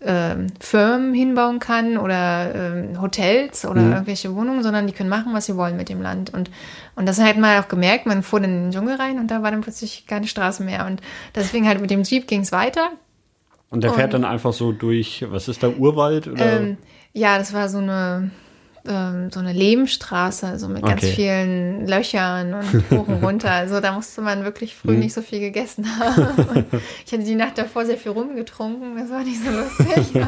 Firmen 0.00 1.12
hinbauen 1.12 1.58
kann 1.58 1.98
oder 1.98 2.54
ähm, 2.54 3.00
Hotels 3.00 3.64
oder 3.64 3.80
mhm. 3.80 3.92
irgendwelche 3.92 4.34
Wohnungen, 4.34 4.62
sondern 4.62 4.86
die 4.86 4.92
können 4.92 5.08
machen, 5.08 5.34
was 5.34 5.46
sie 5.46 5.56
wollen 5.56 5.76
mit 5.76 5.88
dem 5.88 6.00
Land. 6.00 6.32
Und, 6.32 6.50
und 6.94 7.06
das 7.06 7.20
hat 7.20 7.36
man 7.36 7.60
auch 7.62 7.68
gemerkt, 7.68 8.06
man 8.06 8.22
fuhr 8.22 8.40
dann 8.40 8.50
in 8.50 8.62
den 8.64 8.70
Dschungel 8.70 8.94
rein 8.94 9.18
und 9.18 9.28
da 9.30 9.42
war 9.42 9.50
dann 9.50 9.60
plötzlich 9.60 10.06
keine 10.06 10.28
Straße 10.28 10.62
mehr. 10.62 10.86
Und 10.86 11.00
deswegen 11.34 11.66
halt 11.66 11.80
mit 11.80 11.90
dem 11.90 12.04
Jeep 12.04 12.28
ging 12.28 12.42
es 12.42 12.52
weiter. 12.52 12.90
Und 13.70 13.82
der 13.82 13.92
fährt 13.92 14.14
und, 14.14 14.22
dann 14.22 14.30
einfach 14.30 14.52
so 14.52 14.72
durch, 14.72 15.26
was 15.30 15.48
ist 15.48 15.62
da, 15.62 15.68
Urwald? 15.68 16.28
Oder? 16.28 16.60
Ähm, 16.60 16.78
ja, 17.12 17.36
das 17.36 17.52
war 17.52 17.68
so 17.68 17.78
eine 17.78 18.30
ähm, 18.88 19.30
so 19.30 19.40
eine 19.40 19.52
Lehmstraße, 19.52 20.46
also 20.46 20.68
mit 20.68 20.82
ganz 20.82 21.04
vielen 21.04 21.86
Löchern 21.86 22.54
und 22.54 22.90
hoch 22.90 23.08
und 23.08 23.22
runter. 23.22 23.50
Also 23.50 23.80
da 23.80 23.92
musste 23.92 24.20
man 24.20 24.44
wirklich 24.44 24.74
früh 24.74 24.92
mhm. 24.92 25.00
nicht 25.00 25.14
so 25.14 25.22
viel 25.22 25.40
gegessen 25.40 25.86
haben. 25.98 26.28
Und 26.48 26.66
ich 27.06 27.12
hatte 27.12 27.24
die 27.24 27.34
Nacht 27.34 27.58
davor 27.58 27.84
sehr 27.84 27.98
viel 27.98 28.12
rumgetrunken, 28.12 28.96
das 28.96 29.10
war 29.10 29.22
nicht 29.22 29.40
so 29.44 29.50
lustig. 29.50 30.22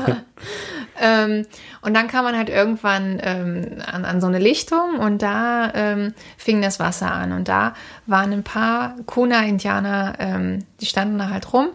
ähm, 1.00 1.46
und 1.82 1.94
dann 1.94 2.08
kam 2.08 2.24
man 2.24 2.36
halt 2.36 2.50
irgendwann 2.50 3.18
ähm, 3.22 3.78
an, 3.86 4.04
an, 4.04 4.20
so 4.20 4.26
eine 4.26 4.38
Lichtung 4.38 4.98
und 4.98 5.22
da 5.22 5.72
ähm, 5.74 6.14
fing 6.36 6.61
das 6.62 6.78
Wasser 6.78 7.11
an. 7.11 7.32
Und 7.32 7.48
da 7.48 7.74
waren 8.06 8.32
ein 8.32 8.42
paar 8.42 8.96
Kuna-Indianer, 9.06 10.14
ähm, 10.18 10.64
die 10.80 10.86
standen 10.86 11.18
da 11.18 11.30
halt 11.30 11.52
rum 11.52 11.68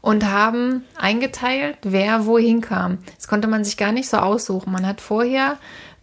und 0.00 0.26
haben 0.26 0.84
eingeteilt, 0.96 1.78
wer 1.82 2.26
wohin 2.26 2.60
kam. 2.60 2.98
Das 3.16 3.28
konnte 3.28 3.48
man 3.48 3.64
sich 3.64 3.76
gar 3.76 3.92
nicht 3.92 4.08
so 4.08 4.18
aussuchen. 4.18 4.72
Man 4.72 4.86
hat 4.86 5.00
vorher 5.00 5.58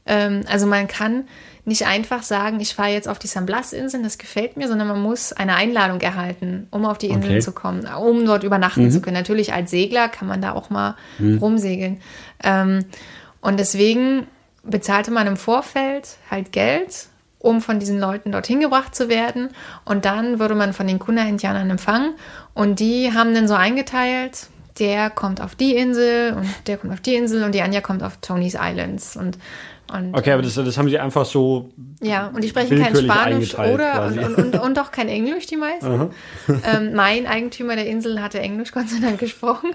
ähm, 0.09 0.41
also 0.49 0.65
man 0.65 0.87
kann 0.87 1.25
nicht 1.65 1.85
einfach 1.85 2.23
sagen, 2.23 2.59
ich 2.59 2.73
fahre 2.73 2.89
jetzt 2.89 3.07
auf 3.07 3.19
die 3.19 3.27
San 3.27 3.45
Blas-Inseln, 3.45 4.03
das 4.03 4.17
gefällt 4.17 4.57
mir, 4.57 4.67
sondern 4.67 4.87
man 4.87 5.01
muss 5.01 5.31
eine 5.31 5.55
Einladung 5.55 6.01
erhalten, 6.01 6.67
um 6.71 6.85
auf 6.85 6.97
die 6.97 7.07
Inseln 7.07 7.35
okay. 7.35 7.41
zu 7.41 7.51
kommen, 7.51 7.85
um 7.85 8.25
dort 8.25 8.43
übernachten 8.43 8.85
mhm. 8.85 8.91
zu 8.91 9.01
können. 9.01 9.15
Natürlich 9.15 9.53
als 9.53 9.69
Segler 9.69 10.09
kann 10.09 10.27
man 10.27 10.41
da 10.41 10.53
auch 10.53 10.69
mal 10.69 10.95
mhm. 11.19 11.37
rumsegeln. 11.37 12.01
Ähm, 12.43 12.85
und 13.39 13.59
deswegen 13.59 14.27
bezahlte 14.63 15.11
man 15.11 15.27
im 15.27 15.37
Vorfeld 15.37 16.17
halt 16.29 16.51
Geld, 16.51 17.07
um 17.37 17.61
von 17.61 17.79
diesen 17.79 17.99
Leuten 17.99 18.31
dorthin 18.31 18.59
gebracht 18.59 18.95
zu 18.95 19.07
werden. 19.07 19.49
Und 19.85 20.05
dann 20.05 20.39
würde 20.39 20.55
man 20.55 20.73
von 20.73 20.87
den 20.87 20.99
Kuna-Indianern 20.99 21.69
empfangen. 21.69 22.15
Und 22.53 22.79
die 22.79 23.13
haben 23.13 23.33
dann 23.33 23.47
so 23.47 23.53
eingeteilt, 23.53 24.47
der 24.79 25.09
kommt 25.09 25.41
auf 25.41 25.55
die 25.55 25.75
Insel 25.75 26.33
und 26.33 26.47
der 26.67 26.77
kommt 26.77 26.93
auf 26.93 27.01
die 27.01 27.15
Insel 27.15 27.43
und 27.43 27.53
die 27.53 27.61
Anja 27.61 27.81
kommt 27.81 28.01
auf 28.01 28.17
Tony's 28.17 28.55
Islands. 28.59 29.15
Und, 29.15 29.37
und 29.91 30.15
okay, 30.15 30.31
aber 30.31 30.41
das, 30.41 30.55
das 30.55 30.77
haben 30.77 30.89
sie 30.89 30.99
einfach 30.99 31.25
so. 31.25 31.69
Ja, 32.01 32.27
und 32.27 32.43
die 32.43 32.49
sprechen 32.49 32.81
kein 32.81 32.95
Spanisch 32.95 33.57
oder 33.57 34.07
und, 34.07 34.19
und, 34.19 34.35
und, 34.35 34.59
und, 34.59 34.79
auch 34.79 34.91
kein 34.91 35.09
Englisch, 35.09 35.45
die 35.47 35.57
meisten. 35.57 36.11
ähm, 36.47 36.93
mein 36.93 37.27
Eigentümer 37.27 37.75
der 37.75 37.87
Insel 37.87 38.21
hatte 38.21 38.39
Englisch 38.39 38.71
Gott 38.73 38.89
sei 38.89 38.99
Dank 38.99 39.19
gesprochen. 39.19 39.71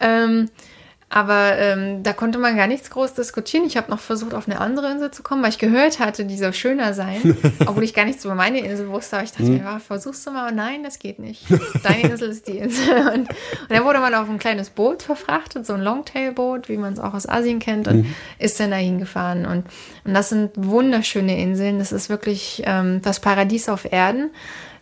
Ähm, 0.00 0.48
aber 1.08 1.56
ähm, 1.56 2.02
da 2.02 2.12
konnte 2.12 2.38
man 2.38 2.56
gar 2.56 2.66
nichts 2.66 2.90
groß 2.90 3.14
diskutieren. 3.14 3.64
Ich 3.64 3.76
habe 3.76 3.90
noch 3.92 4.00
versucht, 4.00 4.34
auf 4.34 4.48
eine 4.48 4.60
andere 4.60 4.90
Insel 4.90 5.12
zu 5.12 5.22
kommen, 5.22 5.40
weil 5.40 5.50
ich 5.50 5.58
gehört 5.58 6.00
hatte, 6.00 6.24
die 6.24 6.36
soll 6.36 6.52
schöner 6.52 6.94
sein, 6.94 7.36
obwohl 7.66 7.84
ich 7.84 7.94
gar 7.94 8.04
nichts 8.04 8.24
über 8.24 8.34
meine 8.34 8.58
Insel 8.58 8.88
wusste. 8.88 9.16
Aber 9.16 9.24
ich 9.24 9.30
dachte 9.30 9.44
mhm. 9.44 9.58
mir, 9.58 9.62
ja, 9.62 9.78
versuchst 9.78 10.26
du 10.26 10.32
mal. 10.32 10.46
Aber 10.48 10.52
nein, 10.52 10.82
das 10.82 10.98
geht 10.98 11.20
nicht. 11.20 11.44
Deine 11.84 12.02
Insel 12.10 12.30
ist 12.30 12.48
die 12.48 12.58
Insel. 12.58 13.06
Und, 13.06 13.28
und, 13.28 13.30
dann 13.68 13.84
wurde 13.84 14.00
man 14.00 14.14
auf 14.14 14.28
ein 14.28 14.38
kleines 14.38 14.70
Boot 14.70 15.04
verfrachtet, 15.04 15.64
so 15.64 15.74
ein 15.74 15.80
Longtail-Boot, 15.80 16.68
wie 16.68 16.76
man 16.76 16.94
es 16.94 16.98
auch 16.98 17.14
aus 17.14 17.28
Asien 17.28 17.60
kennt, 17.60 17.86
und 17.86 17.98
mhm. 17.98 18.14
ist 18.40 18.58
dann 18.58 18.72
dahin 18.72 18.98
gefahren. 18.98 19.46
Und, 19.46 19.64
und 20.04 20.12
das 20.12 20.30
sind 20.30 20.50
wunderschöne 20.56 21.40
Inseln. 21.40 21.78
Das 21.78 21.92
ist 21.92 22.10
wirklich 22.10 22.64
ähm, 22.66 23.00
das 23.02 23.20
Paradies 23.20 23.68
auf 23.68 23.90
Erden. 23.90 24.30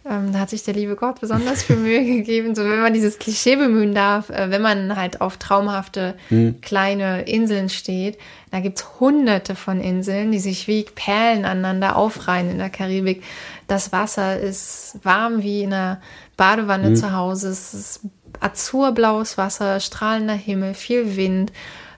Ähm, 0.07 0.33
da 0.33 0.41
hat 0.41 0.51
sich 0.51 0.63
der 0.63 0.75
liebe 0.75 0.97
Gott 0.97 1.21
besonders 1.21 1.63
viel 1.63 1.77
Mühe 1.77 2.05
gegeben, 2.17 2.55
so 2.55 2.63
wenn 2.63 2.81
man 2.81 2.93
dieses 2.93 3.19
Klischee 3.19 3.57
bemühen 3.57 3.95
darf, 3.95 4.29
äh, 4.29 4.51
wenn 4.51 4.61
man 4.61 4.97
halt 4.97 5.23
auf 5.23 5.39
traumhafte 5.39 6.15
hm. 6.29 6.61
kleine 6.61 7.23
Inseln 7.23 7.71
steht. 7.71 8.19
Da 8.51 8.61
gibt's 8.61 9.01
hunderte 9.01 9.55
von 9.55 9.81
Inseln, 9.81 10.31
die 10.31 10.41
sich 10.41 10.69
wie 10.69 10.85
Perlen 10.85 11.47
aneinander 11.47 11.97
aufreihen 11.97 12.51
in 12.51 12.59
der 12.59 12.69
Karibik. 12.69 13.23
Das 13.67 13.93
Wasser 13.93 14.39
ist 14.39 14.99
warm 15.03 15.43
wie 15.43 15.63
in 15.63 15.73
einer 15.73 16.03
Badewanne 16.37 16.89
hm. 16.89 16.97
zu 16.97 17.13
Hause. 17.15 17.49
Es 17.49 17.73
ist 17.73 18.01
azurblaues 18.41 19.39
Wasser, 19.39 19.81
strahlender 19.81 20.35
Himmel, 20.35 20.75
viel 20.75 21.17
Wind. 21.17 21.51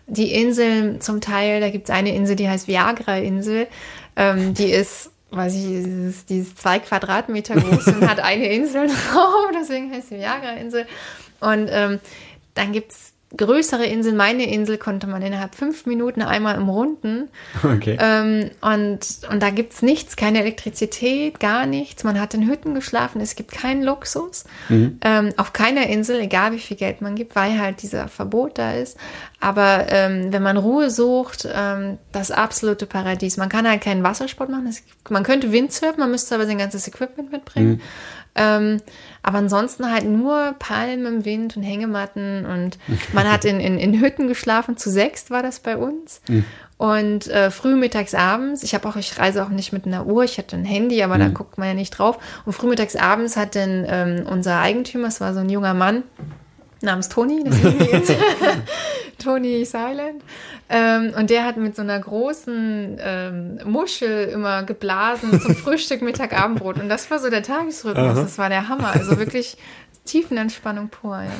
Die 0.06 0.32
Inseln 0.32 1.00
zum 1.00 1.20
Teil, 1.20 1.60
da 1.60 1.70
gibt's 1.70 1.90
eine 1.90 2.14
Insel, 2.14 2.36
die 2.36 2.48
heißt 2.48 2.68
Viagra-Insel. 2.68 3.66
Ähm, 4.14 4.54
die 4.54 4.70
ist 4.70 5.10
weiß 5.30 5.54
ich, 5.54 5.64
ist, 5.64 6.30
die 6.30 6.38
ist 6.38 6.58
zwei 6.58 6.78
Quadratmeter 6.78 7.54
groß 7.54 7.88
und 7.88 8.08
hat 8.08 8.20
eine 8.20 8.52
Insel 8.52 8.86
drauf, 9.12 9.50
deswegen 9.54 9.92
heißt 9.92 10.08
sie 10.08 10.18
Viagra-Insel. 10.18 10.86
Und 11.40 11.68
ähm, 11.70 12.00
dann 12.54 12.72
gibt 12.72 12.92
es 12.92 13.12
größere 13.34 13.84
Inseln. 13.84 14.16
Meine 14.16 14.50
Insel 14.50 14.78
konnte 14.78 15.06
man 15.06 15.20
innerhalb 15.20 15.54
fünf 15.54 15.86
Minuten 15.86 16.22
einmal 16.22 16.56
im 16.56 16.68
Runden. 16.68 17.28
Okay. 17.62 17.98
Ähm, 18.00 18.50
und, 18.60 19.00
und 19.30 19.42
da 19.42 19.50
gibt 19.50 19.72
es 19.72 19.82
nichts, 19.82 20.16
keine 20.16 20.40
Elektrizität, 20.40 21.40
gar 21.40 21.66
nichts. 21.66 22.04
Man 22.04 22.20
hat 22.20 22.34
in 22.34 22.48
Hütten 22.48 22.74
geschlafen, 22.74 23.20
es 23.20 23.34
gibt 23.34 23.52
keinen 23.52 23.82
Luxus. 23.82 24.44
Mhm. 24.68 24.98
Ähm, 25.02 25.32
auf 25.36 25.52
keiner 25.52 25.88
Insel, 25.88 26.20
egal 26.20 26.52
wie 26.52 26.58
viel 26.58 26.76
Geld 26.76 27.00
man 27.00 27.16
gibt, 27.16 27.34
weil 27.34 27.58
halt 27.58 27.82
dieser 27.82 28.08
Verbot 28.08 28.58
da 28.58 28.72
ist. 28.72 28.96
Aber 29.40 29.86
ähm, 29.90 30.32
wenn 30.32 30.42
man 30.42 30.56
Ruhe 30.56 30.90
sucht, 30.90 31.48
ähm, 31.52 31.98
das 32.12 32.30
absolute 32.30 32.86
Paradies. 32.86 33.36
Man 33.36 33.48
kann 33.48 33.68
halt 33.68 33.82
keinen 33.82 34.02
Wassersport 34.02 34.50
machen. 34.50 34.66
Es, 34.66 34.82
man 35.10 35.24
könnte 35.24 35.52
Windsurfen, 35.52 36.00
man 36.00 36.10
müsste 36.10 36.34
aber 36.34 36.46
sein 36.46 36.58
ganzes 36.58 36.86
Equipment 36.88 37.32
mitbringen. 37.32 37.80
Ähm, 38.36 38.78
aber 39.22 39.38
ansonsten 39.38 39.90
halt 39.90 40.04
nur 40.04 40.54
Palmen 40.58 41.06
im 41.06 41.24
Wind 41.24 41.56
und 41.56 41.62
Hängematten 41.62 42.46
und 42.46 42.78
man 43.12 43.30
hat 43.30 43.44
in, 43.44 43.58
in, 43.58 43.78
in 43.78 44.00
Hütten 44.00 44.28
geschlafen. 44.28 44.76
Zu 44.76 44.90
sechs 44.90 45.30
war 45.30 45.42
das 45.42 45.60
bei 45.60 45.76
uns. 45.76 46.20
Mhm. 46.28 46.44
Und 46.78 47.26
äh, 47.28 47.50
früh, 47.50 47.74
mittags, 47.74 48.14
abends, 48.14 48.62
ich 48.62 48.74
habe 48.74 48.86
auch, 48.86 48.96
ich 48.96 49.18
reise 49.18 49.42
auch 49.42 49.48
nicht 49.48 49.72
mit 49.72 49.86
einer 49.86 50.06
Uhr, 50.06 50.24
ich 50.24 50.36
hatte 50.36 50.56
ein 50.56 50.64
Handy, 50.64 51.02
aber 51.02 51.14
mhm. 51.14 51.20
da 51.20 51.28
guckt 51.28 51.56
man 51.56 51.68
ja 51.68 51.74
nicht 51.74 51.90
drauf. 51.90 52.18
Und 52.44 52.52
früh, 52.52 52.68
mittags, 52.68 52.96
abends 52.96 53.36
hat 53.36 53.56
dann 53.56 53.86
ähm, 53.88 54.26
unser 54.30 54.60
Eigentümer, 54.60 55.08
es 55.08 55.20
war 55.20 55.32
so 55.32 55.40
ein 55.40 55.48
junger 55.48 55.72
Mann, 55.72 56.02
namens 56.82 57.08
Toni, 57.08 57.44
Tony 59.18 59.64
Silent. 59.64 60.22
Ähm, 60.68 61.12
und 61.16 61.30
der 61.30 61.44
hat 61.44 61.56
mit 61.56 61.76
so 61.76 61.82
einer 61.82 61.98
großen 61.98 62.98
ähm, 63.00 63.60
Muschel 63.64 64.28
immer 64.28 64.64
geblasen 64.64 65.40
zum 65.40 65.54
Frühstück, 65.56 66.02
Mittag, 66.02 66.32
Abendbrot. 66.32 66.78
Und 66.78 66.88
das 66.88 67.08
war 67.10 67.20
so 67.20 67.30
der 67.30 67.42
Tagesrhythmus. 67.42 68.16
Aha. 68.16 68.22
Das 68.22 68.38
war 68.38 68.48
der 68.48 68.68
Hammer. 68.68 68.92
Also 68.92 69.16
wirklich 69.16 69.56
Tiefenentspannung 70.06 70.88
pur. 70.88 71.22
Ja. 71.22 71.30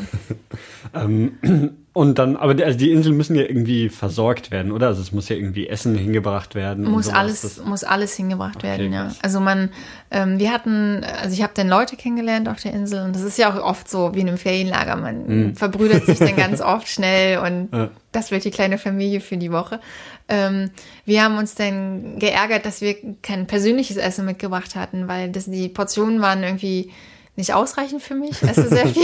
ähm, 1.05 1.79
und 1.93 2.19
dann, 2.19 2.37
aber 2.37 2.55
die, 2.55 2.63
also 2.63 2.77
die 2.77 2.93
Inseln 2.93 3.17
müssen 3.17 3.37
ja 3.37 3.43
irgendwie 3.43 3.89
versorgt 3.89 4.51
werden, 4.51 4.71
oder? 4.71 4.89
Also 4.89 5.01
es 5.01 5.13
muss 5.13 5.31
ja 5.31 5.37
irgendwie 5.37 5.67
Essen 5.67 5.95
hingebracht 5.95 6.55
werden. 6.55 6.85
Muss 6.85 7.09
alles, 7.09 7.41
das, 7.41 7.65
muss 7.65 7.85
alles 7.85 8.15
hingebracht 8.15 8.57
okay, 8.57 8.67
werden, 8.67 8.93
ja. 8.93 9.11
Also 9.23 9.41
man, 9.41 9.71
ähm, 10.11 10.39
wir 10.39 10.53
hatten, 10.53 11.05
also 11.23 11.33
ich 11.33 11.43
habe 11.43 11.53
dann 11.57 11.69
Leute 11.69 11.97
kennengelernt 11.97 12.49
auf 12.51 12.61
der 12.61 12.75
Insel 12.75 13.03
und 13.05 13.17
das 13.17 13.23
ist 13.23 13.39
ja 13.39 13.51
auch 13.51 13.63
oft 13.63 13.89
so 13.89 14.15
wie 14.15 14.21
in 14.21 14.29
einem 14.29 14.37
Ferienlager. 14.37 14.97
Man 14.97 15.27
mhm. 15.27 15.57
verbrüdert 15.57 16.05
sich 16.05 16.19
dann 16.19 16.37
ganz 16.37 16.61
oft 16.61 16.89
schnell 16.89 17.39
und 17.39 17.71
ja. 17.73 17.89
das 18.13 18.31
wird 18.31 18.45
die 18.45 18.51
kleine 18.51 18.77
Familie 18.77 19.21
für 19.21 19.39
die 19.39 19.51
Woche. 19.51 19.81
Ähm, 20.29 20.71
wir 21.05 21.23
haben 21.23 21.39
uns 21.39 21.55
dann 21.55 22.19
geärgert, 22.19 22.67
dass 22.67 22.81
wir 22.81 22.97
kein 23.23 23.47
persönliches 23.47 23.97
Essen 23.97 24.27
mitgebracht 24.27 24.75
hatten, 24.75 25.09
weil 25.09 25.31
das, 25.31 25.47
die 25.47 25.69
Portionen 25.69 26.21
waren 26.21 26.43
irgendwie 26.43 26.91
nicht 27.37 27.55
ausreichend 27.55 28.03
für 28.03 28.15
mich. 28.15 28.43
Es 28.43 28.59
ist 28.59 28.71
sehr 28.71 28.87
viel, 28.89 29.03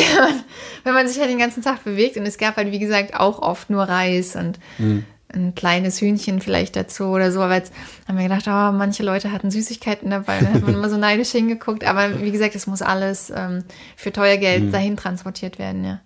wenn 0.84 0.94
man 0.94 1.06
sich 1.06 1.20
halt 1.20 1.30
den 1.30 1.38
ganzen 1.38 1.62
Tag 1.62 1.84
bewegt. 1.84 2.16
Und 2.16 2.26
es 2.26 2.38
gab 2.38 2.56
halt, 2.56 2.70
wie 2.72 2.78
gesagt, 2.78 3.14
auch 3.14 3.40
oft 3.40 3.70
nur 3.70 3.84
Reis 3.84 4.36
und 4.36 4.58
mhm. 4.78 5.04
ein 5.32 5.54
kleines 5.54 6.00
Hühnchen 6.00 6.40
vielleicht 6.40 6.74
dazu 6.76 7.04
oder 7.04 7.30
so. 7.30 7.40
Aber 7.40 7.54
jetzt 7.54 7.72
haben 8.08 8.16
wir 8.16 8.24
gedacht, 8.24 8.46
oh, 8.46 8.76
manche 8.76 9.02
Leute 9.02 9.32
hatten 9.32 9.50
Süßigkeiten 9.50 10.10
dabei. 10.10 10.38
Und 10.38 10.46
dann 10.46 10.54
hat 10.54 10.62
man 10.62 10.74
immer 10.74 10.90
so 10.90 10.96
neidisch 10.96 11.30
hingeguckt. 11.30 11.84
Aber 11.84 12.22
wie 12.22 12.32
gesagt, 12.32 12.54
es 12.54 12.66
muss 12.66 12.82
alles 12.82 13.32
ähm, 13.34 13.64
für 13.96 14.12
teuer 14.12 14.38
Geld 14.38 14.64
mhm. 14.64 14.72
dahin 14.72 14.96
transportiert 14.96 15.58
werden, 15.58 15.84
ja. 15.84 16.00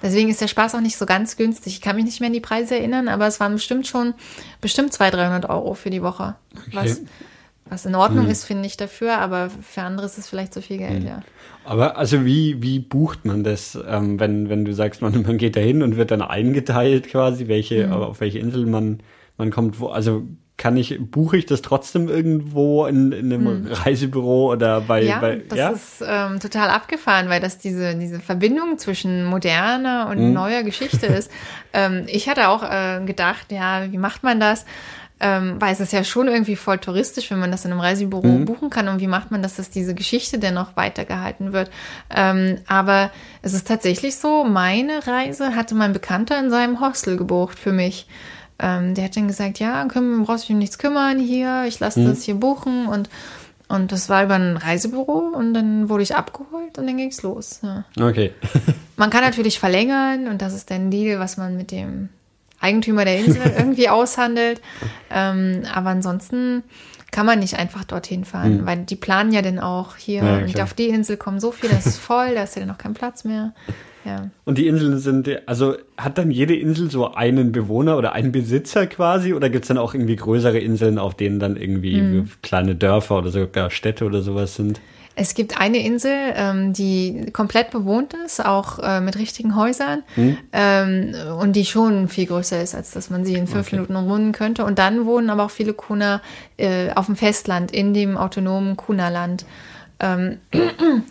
Deswegen 0.00 0.30
ist 0.30 0.40
der 0.40 0.48
Spaß 0.48 0.74
auch 0.76 0.80
nicht 0.80 0.96
so 0.96 1.06
ganz 1.06 1.36
günstig. 1.36 1.74
Ich 1.74 1.80
kann 1.80 1.96
mich 1.96 2.04
nicht 2.04 2.20
mehr 2.20 2.28
an 2.28 2.32
die 2.32 2.40
Preise 2.40 2.76
erinnern, 2.76 3.08
aber 3.08 3.26
es 3.26 3.40
waren 3.40 3.54
bestimmt 3.54 3.86
schon 3.86 4.14
bestimmt 4.60 4.92
200, 4.92 5.20
300 5.20 5.50
Euro 5.50 5.74
für 5.74 5.90
die 5.90 6.02
Woche. 6.02 6.36
Okay. 6.52 6.70
Was, 6.72 7.00
was 7.64 7.86
in 7.86 7.94
Ordnung 7.94 8.26
mhm. 8.26 8.30
ist, 8.30 8.44
finde 8.44 8.66
ich 8.66 8.76
dafür, 8.76 9.18
aber 9.18 9.50
für 9.50 9.82
andere 9.82 10.06
ist 10.06 10.18
es 10.18 10.28
vielleicht 10.28 10.54
zu 10.54 10.62
viel 10.62 10.78
Geld, 10.78 11.00
mhm. 11.00 11.08
ja. 11.08 11.22
Aber 11.68 11.98
also 11.98 12.24
wie, 12.24 12.62
wie 12.62 12.78
bucht 12.78 13.26
man 13.26 13.44
das, 13.44 13.78
ähm, 13.86 14.18
wenn, 14.18 14.48
wenn 14.48 14.64
du 14.64 14.72
sagst, 14.72 15.02
man, 15.02 15.20
man 15.22 15.36
geht 15.36 15.54
da 15.54 15.60
hin 15.60 15.82
und 15.82 15.98
wird 15.98 16.10
dann 16.10 16.22
eingeteilt 16.22 17.08
quasi, 17.08 17.46
welche, 17.46 17.88
mhm. 17.88 17.92
auf 17.92 18.20
welche 18.20 18.38
Insel 18.38 18.64
man, 18.64 19.00
man 19.36 19.50
kommt, 19.50 19.78
wo, 19.78 19.88
also 19.88 20.22
kann 20.56 20.78
ich, 20.78 20.98
buche 20.98 21.36
ich 21.36 21.44
das 21.44 21.60
trotzdem 21.60 22.08
irgendwo 22.08 22.86
in, 22.86 23.12
in 23.12 23.32
einem 23.32 23.46
hm. 23.46 23.72
Reisebüro 23.72 24.50
oder 24.50 24.80
bei, 24.80 25.02
ja, 25.02 25.20
bei, 25.20 25.42
das 25.48 25.58
ja? 25.58 25.68
ist 25.68 26.04
ähm, 26.04 26.40
total 26.40 26.70
abgefahren, 26.70 27.28
weil 27.28 27.40
das 27.40 27.58
diese, 27.58 27.94
diese 27.94 28.18
Verbindung 28.18 28.76
zwischen 28.76 29.24
moderner 29.24 30.08
und 30.10 30.18
hm. 30.18 30.32
neuer 30.32 30.62
Geschichte 30.64 31.06
ist. 31.06 31.30
Ähm, 31.74 32.06
ich 32.06 32.30
hatte 32.30 32.48
auch 32.48 32.62
äh, 32.62 33.04
gedacht, 33.04 33.52
ja, 33.52 33.92
wie 33.92 33.98
macht 33.98 34.22
man 34.22 34.40
das? 34.40 34.64
Ähm, 35.20 35.60
weil 35.60 35.72
es 35.72 35.80
ist 35.80 35.92
ja 35.92 36.04
schon 36.04 36.28
irgendwie 36.28 36.56
voll 36.56 36.78
touristisch, 36.78 37.30
wenn 37.30 37.40
man 37.40 37.50
das 37.50 37.64
in 37.64 37.72
einem 37.72 37.80
Reisebüro 37.80 38.26
mhm. 38.26 38.44
buchen 38.44 38.70
kann. 38.70 38.88
Und 38.88 39.00
wie 39.00 39.06
macht 39.06 39.30
man 39.30 39.42
das, 39.42 39.56
dass 39.56 39.70
diese 39.70 39.94
Geschichte 39.94 40.38
dennoch 40.38 40.76
weitergehalten 40.76 41.52
wird? 41.52 41.70
Ähm, 42.14 42.58
aber 42.66 43.10
es 43.42 43.52
ist 43.52 43.66
tatsächlich 43.66 44.16
so, 44.16 44.44
meine 44.44 45.06
Reise 45.06 45.56
hatte 45.56 45.74
mein 45.74 45.92
Bekannter 45.92 46.38
in 46.38 46.50
seinem 46.50 46.80
Hostel 46.80 47.16
gebucht 47.16 47.58
für 47.58 47.72
mich. 47.72 48.06
Ähm, 48.60 48.94
der 48.94 49.04
hat 49.04 49.16
dann 49.16 49.28
gesagt, 49.28 49.58
ja, 49.58 49.84
können, 49.86 50.24
brauchst 50.24 50.44
dich 50.44 50.50
um 50.50 50.58
nichts 50.58 50.78
kümmern 50.78 51.18
hier, 51.18 51.64
ich 51.66 51.78
lasse 51.78 52.00
mhm. 52.00 52.08
das 52.08 52.22
hier 52.22 52.34
buchen 52.34 52.86
und 52.86 53.08
und 53.70 53.92
das 53.92 54.08
war 54.08 54.24
über 54.24 54.34
ein 54.34 54.56
Reisebüro 54.56 55.18
und 55.34 55.52
dann 55.52 55.90
wurde 55.90 56.02
ich 56.02 56.16
abgeholt 56.16 56.78
und 56.78 56.86
dann 56.86 56.96
ging 56.96 57.10
es 57.10 57.22
los. 57.22 57.60
Ja. 57.62 57.84
Okay. 58.00 58.32
man 58.96 59.10
kann 59.10 59.22
natürlich 59.22 59.58
verlängern 59.58 60.26
und 60.26 60.40
das 60.40 60.54
ist 60.54 60.72
ein 60.72 60.90
Deal, 60.90 61.20
was 61.20 61.36
man 61.36 61.54
mit 61.54 61.70
dem 61.70 62.08
Eigentümer 62.60 63.04
der 63.04 63.18
Insel 63.18 63.42
irgendwie 63.56 63.88
aushandelt. 63.88 64.60
Ähm, 65.10 65.62
aber 65.72 65.90
ansonsten 65.90 66.62
kann 67.10 67.26
man 67.26 67.38
nicht 67.38 67.58
einfach 67.58 67.84
dorthin 67.84 68.24
fahren, 68.24 68.58
mhm. 68.58 68.66
weil 68.66 68.78
die 68.84 68.96
planen 68.96 69.32
ja 69.32 69.42
dann 69.42 69.58
auch 69.58 69.96
hier 69.96 70.22
ja, 70.22 70.38
und 70.38 70.60
auf 70.60 70.74
die 70.74 70.88
Insel 70.88 71.16
kommen 71.16 71.40
so 71.40 71.52
viele, 71.52 71.72
das 71.72 71.86
ist 71.86 71.98
voll, 71.98 72.34
da 72.34 72.42
ist 72.42 72.54
ja 72.54 72.60
dann 72.60 72.68
noch 72.68 72.78
kein 72.78 72.94
Platz 72.94 73.24
mehr. 73.24 73.54
Ja. 74.04 74.30
Und 74.44 74.58
die 74.58 74.66
Inseln 74.66 74.98
sind, 74.98 75.28
also 75.46 75.76
hat 75.96 76.18
dann 76.18 76.30
jede 76.30 76.56
Insel 76.56 76.90
so 76.90 77.12
einen 77.12 77.52
Bewohner 77.52 77.98
oder 77.98 78.12
einen 78.12 78.32
Besitzer 78.32 78.86
quasi 78.86 79.34
oder 79.34 79.50
gibt 79.50 79.64
es 79.64 79.68
dann 79.68 79.78
auch 79.78 79.94
irgendwie 79.94 80.16
größere 80.16 80.58
Inseln, 80.58 80.98
auf 80.98 81.14
denen 81.14 81.40
dann 81.40 81.56
irgendwie 81.56 82.00
mhm. 82.00 82.30
kleine 82.42 82.74
Dörfer 82.74 83.18
oder 83.18 83.30
sogar 83.30 83.70
Städte 83.70 84.04
oder 84.04 84.22
sowas 84.22 84.54
sind? 84.54 84.80
Es 85.20 85.34
gibt 85.34 85.60
eine 85.60 85.84
Insel, 85.84 86.32
ähm, 86.36 86.72
die 86.72 87.26
komplett 87.32 87.70
bewohnt 87.70 88.14
ist, 88.24 88.44
auch 88.44 88.78
äh, 88.78 89.00
mit 89.00 89.18
richtigen 89.18 89.56
Häusern 89.56 90.04
hm. 90.14 90.38
ähm, 90.52 91.14
und 91.40 91.54
die 91.54 91.64
schon 91.64 92.08
viel 92.08 92.26
größer 92.26 92.62
ist, 92.62 92.76
als 92.76 92.92
dass 92.92 93.10
man 93.10 93.24
sie 93.24 93.34
in 93.34 93.48
fünf 93.48 93.66
okay. 93.66 93.76
Minuten 93.76 93.96
umrunden 93.96 94.30
könnte. 94.30 94.64
Und 94.64 94.78
dann 94.78 95.06
wohnen 95.06 95.28
aber 95.30 95.46
auch 95.46 95.50
viele 95.50 95.74
Kuna 95.74 96.22
äh, 96.56 96.92
auf 96.92 97.06
dem 97.06 97.16
Festland, 97.16 97.72
in 97.72 97.94
dem 97.94 98.16
autonomen 98.16 98.76
Kuna-Land. 98.76 99.44
Ähm, 99.98 100.38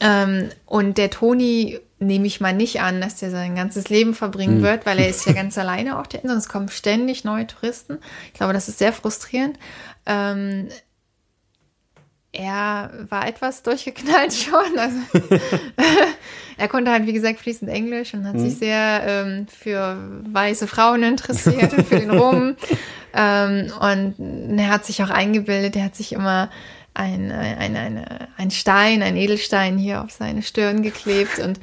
ähm, 0.00 0.50
und 0.66 0.98
der 0.98 1.08
Toni 1.08 1.80
nehme 1.98 2.26
ich 2.26 2.42
mal 2.42 2.52
nicht 2.52 2.82
an, 2.82 3.00
dass 3.00 3.16
der 3.16 3.30
sein 3.30 3.54
ganzes 3.54 3.88
Leben 3.88 4.12
verbringen 4.12 4.56
hm. 4.56 4.62
wird, 4.62 4.84
weil 4.84 4.98
er 4.98 5.08
ist 5.08 5.24
ja 5.24 5.32
ganz 5.32 5.56
alleine 5.56 5.98
auf 5.98 6.08
der 6.08 6.22
Insel 6.24 6.36
es 6.36 6.48
kommen 6.50 6.68
ständig 6.68 7.24
neue 7.24 7.46
Touristen. 7.46 8.00
Ich 8.26 8.34
glaube, 8.34 8.52
das 8.52 8.68
ist 8.68 8.78
sehr 8.78 8.92
frustrierend. 8.92 9.58
Ähm, 10.04 10.68
er 12.32 12.90
war 13.10 13.26
etwas 13.26 13.62
durchgeknallt 13.62 14.32
schon. 14.34 14.78
Also 14.78 14.98
er 16.56 16.68
konnte 16.68 16.90
halt, 16.90 17.06
wie 17.06 17.12
gesagt, 17.12 17.40
fließend 17.40 17.70
Englisch 17.70 18.14
und 18.14 18.26
hat 18.26 18.34
hm. 18.34 18.40
sich 18.40 18.58
sehr 18.58 19.02
ähm, 19.06 19.46
für 19.48 19.98
weiße 20.32 20.66
Frauen 20.66 21.02
interessiert 21.02 21.72
und 21.74 21.86
für 21.86 22.00
den 22.00 22.10
Rum. 22.10 22.56
ähm, 23.14 23.70
und 23.78 24.58
er 24.58 24.70
hat 24.70 24.86
sich 24.86 25.02
auch 25.02 25.10
eingebildet, 25.10 25.76
er 25.76 25.84
hat 25.84 25.94
sich 25.94 26.12
immer 26.12 26.50
ein, 26.94 27.32
ein, 27.32 27.76
ein, 27.76 28.06
ein 28.36 28.50
Stein, 28.50 29.02
ein 29.02 29.16
Edelstein 29.16 29.78
hier 29.78 30.02
auf 30.02 30.10
seine 30.10 30.42
Stirn 30.42 30.82
geklebt 30.82 31.38
und 31.38 31.58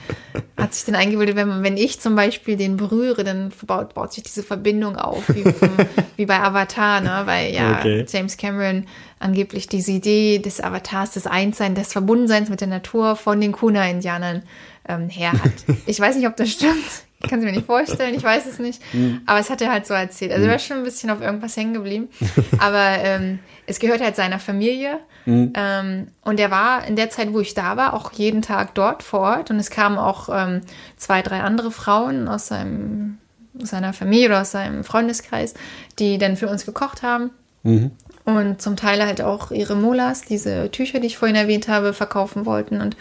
hat 0.58 0.74
sich 0.74 0.86
dann 0.86 0.96
eingebildet, 0.96 1.36
wenn, 1.36 1.48
man, 1.48 1.64
wenn 1.64 1.78
ich 1.78 2.00
zum 2.00 2.16
Beispiel 2.16 2.58
den 2.58 2.78
berühre, 2.78 3.24
dann 3.24 3.52
baut, 3.68 3.94
baut 3.94 4.12
sich 4.12 4.24
diese 4.24 4.42
Verbindung 4.42 4.96
auf, 4.96 5.24
wie, 5.30 5.44
vom, 5.44 5.70
wie 6.16 6.26
bei 6.26 6.40
Avatar, 6.40 7.02
ne? 7.02 7.22
weil 7.26 7.54
ja 7.54 7.78
okay. 7.78 8.06
James 8.10 8.38
Cameron 8.38 8.88
angeblich 9.20 9.68
diese 9.68 9.92
Idee 9.92 10.40
des 10.40 10.62
Avatars, 10.62 11.12
des 11.12 11.28
Einsseins, 11.28 11.78
des 11.78 11.94
Verbundenseins 11.94 12.50
mit 12.50 12.62
der 12.62 12.68
Natur 12.68 13.16
von 13.16 13.40
den 13.40 13.52
Kuna-Indianern 13.52 14.44
ähm, 14.88 15.10
her 15.10 15.34
hat. 15.34 15.78
Ich 15.86 16.00
weiß 16.00 16.16
nicht, 16.16 16.28
ob 16.28 16.38
das 16.38 16.50
stimmt. 16.50 17.04
Ich 17.22 17.30
kann 17.30 17.40
es 17.40 17.46
mir 17.46 17.52
nicht 17.52 17.66
vorstellen, 17.66 18.16
ich 18.16 18.24
weiß 18.24 18.46
es 18.46 18.60
nicht. 18.60 18.82
Mhm. 18.94 19.22
Aber 19.26 19.40
es 19.40 19.50
hat 19.50 19.62
er 19.62 19.72
halt 19.72 19.86
so 19.86 19.94
erzählt. 19.94 20.32
Also 20.32 20.46
er 20.46 20.52
war 20.52 20.60
schon 20.60 20.78
ein 20.78 20.84
bisschen 20.84 21.10
auf 21.10 21.22
irgendwas 21.22 21.58
hängen 21.58 21.74
geblieben. 21.74 22.08
Aber 22.60 22.98
ähm, 23.04 23.40
es 23.66 23.80
gehört 23.80 24.02
halt 24.02 24.16
seiner 24.16 24.40
Familie. 24.40 25.00
Mhm. 25.26 25.52
Ähm, 25.54 26.08
und 26.24 26.40
er 26.40 26.50
war 26.50 26.86
in 26.86 26.96
der 26.96 27.10
Zeit, 27.10 27.34
wo 27.34 27.42
ich 27.42 27.54
da 27.54 27.76
war, 27.76 27.94
auch 27.94 28.14
jeden 28.14 28.42
Tag 28.42 28.74
dort 28.74 29.04
vor 29.04 29.20
Ort. 29.20 29.52
Und 29.52 29.60
es 29.60 29.70
kamen 29.70 29.98
auch 29.98 30.30
ähm, 30.32 30.62
zwei, 30.96 31.22
drei 31.22 31.42
andere 31.42 31.72
Frauen 31.72 32.30
aus 32.30 32.48
seinem, 32.48 33.18
seiner 33.54 33.92
Familie 33.92 34.28
oder 34.28 34.42
aus 34.42 34.52
seinem 34.52 34.86
Freundeskreis, 34.86 35.56
die 36.00 36.20
dann 36.20 36.38
für 36.38 36.48
uns 36.48 36.66
gekocht 36.66 37.04
haben. 37.04 37.32
Mhm. 37.64 37.92
Und 38.24 38.62
zum 38.62 38.76
Teil 38.76 39.04
halt 39.04 39.22
auch 39.22 39.52
ihre 39.52 39.76
Molas, 39.76 40.22
diese 40.22 40.72
Tücher, 40.72 41.00
die 41.00 41.08
ich 41.08 41.18
vorhin 41.18 41.36
erwähnt 41.36 41.68
habe, 41.68 41.94
verkaufen 41.94 42.46
wollten. 42.46 42.80
Und 42.80 42.96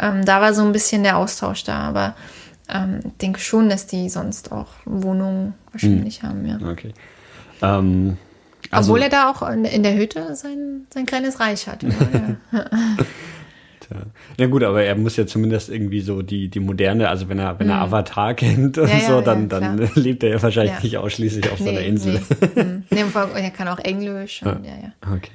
ähm, 0.00 0.24
da 0.24 0.40
war 0.40 0.54
so 0.54 0.62
ein 0.62 0.72
bisschen 0.72 1.02
der 1.02 1.18
Austausch 1.18 1.64
da. 1.64 1.80
Aber 1.80 2.14
ähm, 2.68 3.00
denke 3.20 3.40
schon, 3.40 3.68
dass 3.68 3.86
die 3.86 4.08
sonst 4.08 4.52
auch 4.52 4.68
Wohnungen 4.84 5.54
wahrscheinlich 5.72 6.22
mhm. 6.22 6.26
haben, 6.26 6.46
ja. 6.46 6.58
Okay. 6.70 6.92
Ähm, 7.62 8.16
also, 8.70 8.92
Obwohl 8.92 9.02
er 9.02 9.08
da 9.08 9.30
auch 9.30 9.42
in 9.48 9.82
der 9.82 9.96
Hütte 9.96 10.34
sein, 10.34 10.86
sein 10.92 11.06
kleines 11.06 11.40
Reich 11.40 11.66
hat. 11.66 11.82
ja. 12.52 12.66
Ja 14.38 14.46
gut, 14.46 14.62
aber 14.62 14.82
er 14.82 14.94
muss 14.94 15.16
ja 15.16 15.26
zumindest 15.26 15.70
irgendwie 15.70 16.00
so 16.00 16.22
die, 16.22 16.48
die 16.48 16.60
moderne, 16.60 17.08
also 17.08 17.28
wenn 17.28 17.38
er, 17.38 17.58
wenn 17.58 17.70
er 17.70 17.76
mhm. 17.76 17.82
Avatar 17.82 18.34
kennt 18.34 18.76
und 18.76 18.88
ja, 18.88 19.00
so, 19.00 19.20
dann, 19.20 19.48
ja, 19.48 19.60
dann 19.60 19.78
lebt 19.94 20.22
er 20.22 20.30
ja 20.30 20.42
wahrscheinlich 20.42 20.82
nicht 20.82 20.98
ausschließlich 20.98 21.50
auf 21.50 21.58
nee, 21.60 21.66
seiner 21.66 21.80
Insel. 21.80 22.20
Nee. 22.54 22.62
Mhm. 22.62 22.84
nee, 22.90 23.04
er 23.34 23.50
kann 23.50 23.68
auch 23.68 23.78
Englisch. 23.78 24.42
Und, 24.42 24.64
ja. 24.64 24.72
Ja, 24.72 25.14
Okay. 25.14 25.30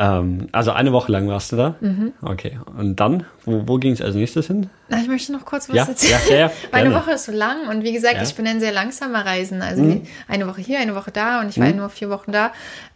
Ähm, 0.00 0.48
also 0.52 0.72
eine 0.72 0.92
Woche 0.92 1.12
lang 1.12 1.28
warst 1.28 1.52
du 1.52 1.56
da? 1.56 1.74
Mhm. 1.80 2.14
Okay. 2.22 2.58
Und 2.78 2.96
dann, 2.96 3.26
wo, 3.44 3.68
wo 3.68 3.76
ging 3.76 3.92
es 3.92 4.00
als 4.00 4.14
nächstes 4.14 4.46
hin? 4.46 4.70
Ich 4.88 5.08
möchte 5.08 5.30
noch 5.30 5.44
kurz 5.44 5.68
was 5.68 5.76
ja? 5.76 5.84
erzählen. 5.84 6.20
Ja, 6.30 6.36
ja, 6.36 6.52
Meine 6.72 6.94
Woche 6.94 7.12
ist 7.12 7.26
so 7.26 7.32
lang 7.32 7.68
und 7.68 7.84
wie 7.84 7.92
gesagt, 7.92 8.16
ich 8.22 8.34
bin 8.34 8.46
ein 8.46 8.60
sehr 8.60 8.72
langsamer 8.72 9.26
Reisen. 9.26 9.60
Also 9.60 9.82
mhm. 9.82 10.06
eine 10.26 10.46
Woche 10.46 10.62
hier, 10.62 10.78
eine 10.78 10.94
Woche 10.94 11.10
da 11.10 11.42
und 11.42 11.50
ich 11.50 11.60
war 11.60 11.68
mhm. 11.68 11.76
nur 11.76 11.90
vier 11.90 12.08
Wochen 12.08 12.32
da 12.32 12.52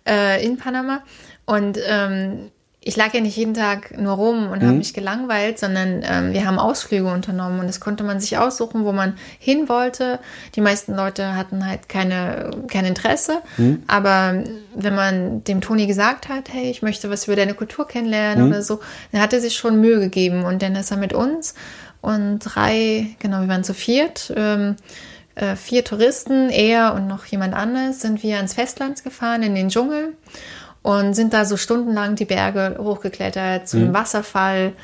äh, 0.09 0.43
in 0.43 0.57
Panama. 0.57 1.03
Und 1.45 1.79
ähm, 1.87 2.51
ich 2.87 2.97
lag 2.97 3.15
ja 3.15 3.21
nicht 3.21 3.37
jeden 3.37 3.55
Tag 3.55 3.97
nur 3.99 4.13
rum 4.13 4.51
und 4.51 4.63
mhm. 4.63 4.67
habe 4.67 4.77
mich 4.77 4.93
gelangweilt, 4.93 5.59
sondern 5.59 6.05
ähm, 6.07 6.33
wir 6.35 6.45
haben 6.45 6.59
Ausflüge 6.59 7.11
unternommen 7.11 7.59
und 7.61 7.67
das 7.67 7.81
konnte 7.81 8.05
man 8.05 8.21
sich 8.21 8.37
aussuchen, 8.37 8.85
wo 8.85 8.93
man 8.93 9.15
hin 9.39 9.71
wollte. 9.71 10.19
Die 10.55 10.61
meisten 10.61 10.95
Leute 10.95 11.35
hatten 11.35 11.67
halt 11.67 11.89
keine, 11.89 12.51
kein 12.69 12.85
Interesse, 12.85 13.39
mhm. 13.57 13.83
aber 13.87 14.45
wenn 14.75 14.95
man 14.95 15.45
dem 15.45 15.63
Toni 15.63 15.87
gesagt 15.87 16.29
hat, 16.29 16.53
hey, 16.53 16.71
ich 16.71 16.83
möchte 16.83 17.09
was 17.09 17.27
über 17.27 17.37
deine 17.37 17.55
Kultur 17.55 17.89
kennenlernen 17.89 18.45
mhm. 18.45 18.51
oder 18.51 18.63
so, 18.63 18.81
dann 19.13 19.23
hat 19.23 19.33
er 19.33 19.41
sich 19.41 19.57
schon 19.57 19.81
Mühe 19.81 19.99
gegeben 19.99 20.45
und 20.45 20.61
dann 20.61 20.77
ist 20.77 20.91
er 20.91 20.99
mit 20.99 21.15
uns 21.15 21.55
und 22.03 22.41
drei, 22.41 23.17
genau, 23.19 23.41
wir 23.41 23.49
waren 23.49 23.65
zu 23.65 23.73
viert. 23.73 24.31
Ähm, 24.37 24.77
äh, 25.37 25.57
vier 25.57 25.85
Touristen, 25.85 26.51
er 26.51 26.95
und 26.95 27.09
noch 27.09 27.25
jemand 27.25 27.55
anderes, 27.55 28.01
sind 28.01 28.23
wir 28.23 28.37
ans 28.37 28.55
Festland 28.55 29.03
gefahren, 29.03 29.43
in 29.43 29.55
den 29.55 29.69
Dschungel 29.69 30.15
und 30.85 31.15
sind 31.15 31.33
da 31.33 31.47
so 31.47 31.57
stundenlang 31.57 32.15
die 32.15 32.27
Berge 32.27 32.77
hochgeklettert 32.79 33.67
zum 33.67 33.89
mhm. 33.89 33.95
Wasserfall, 33.95 34.75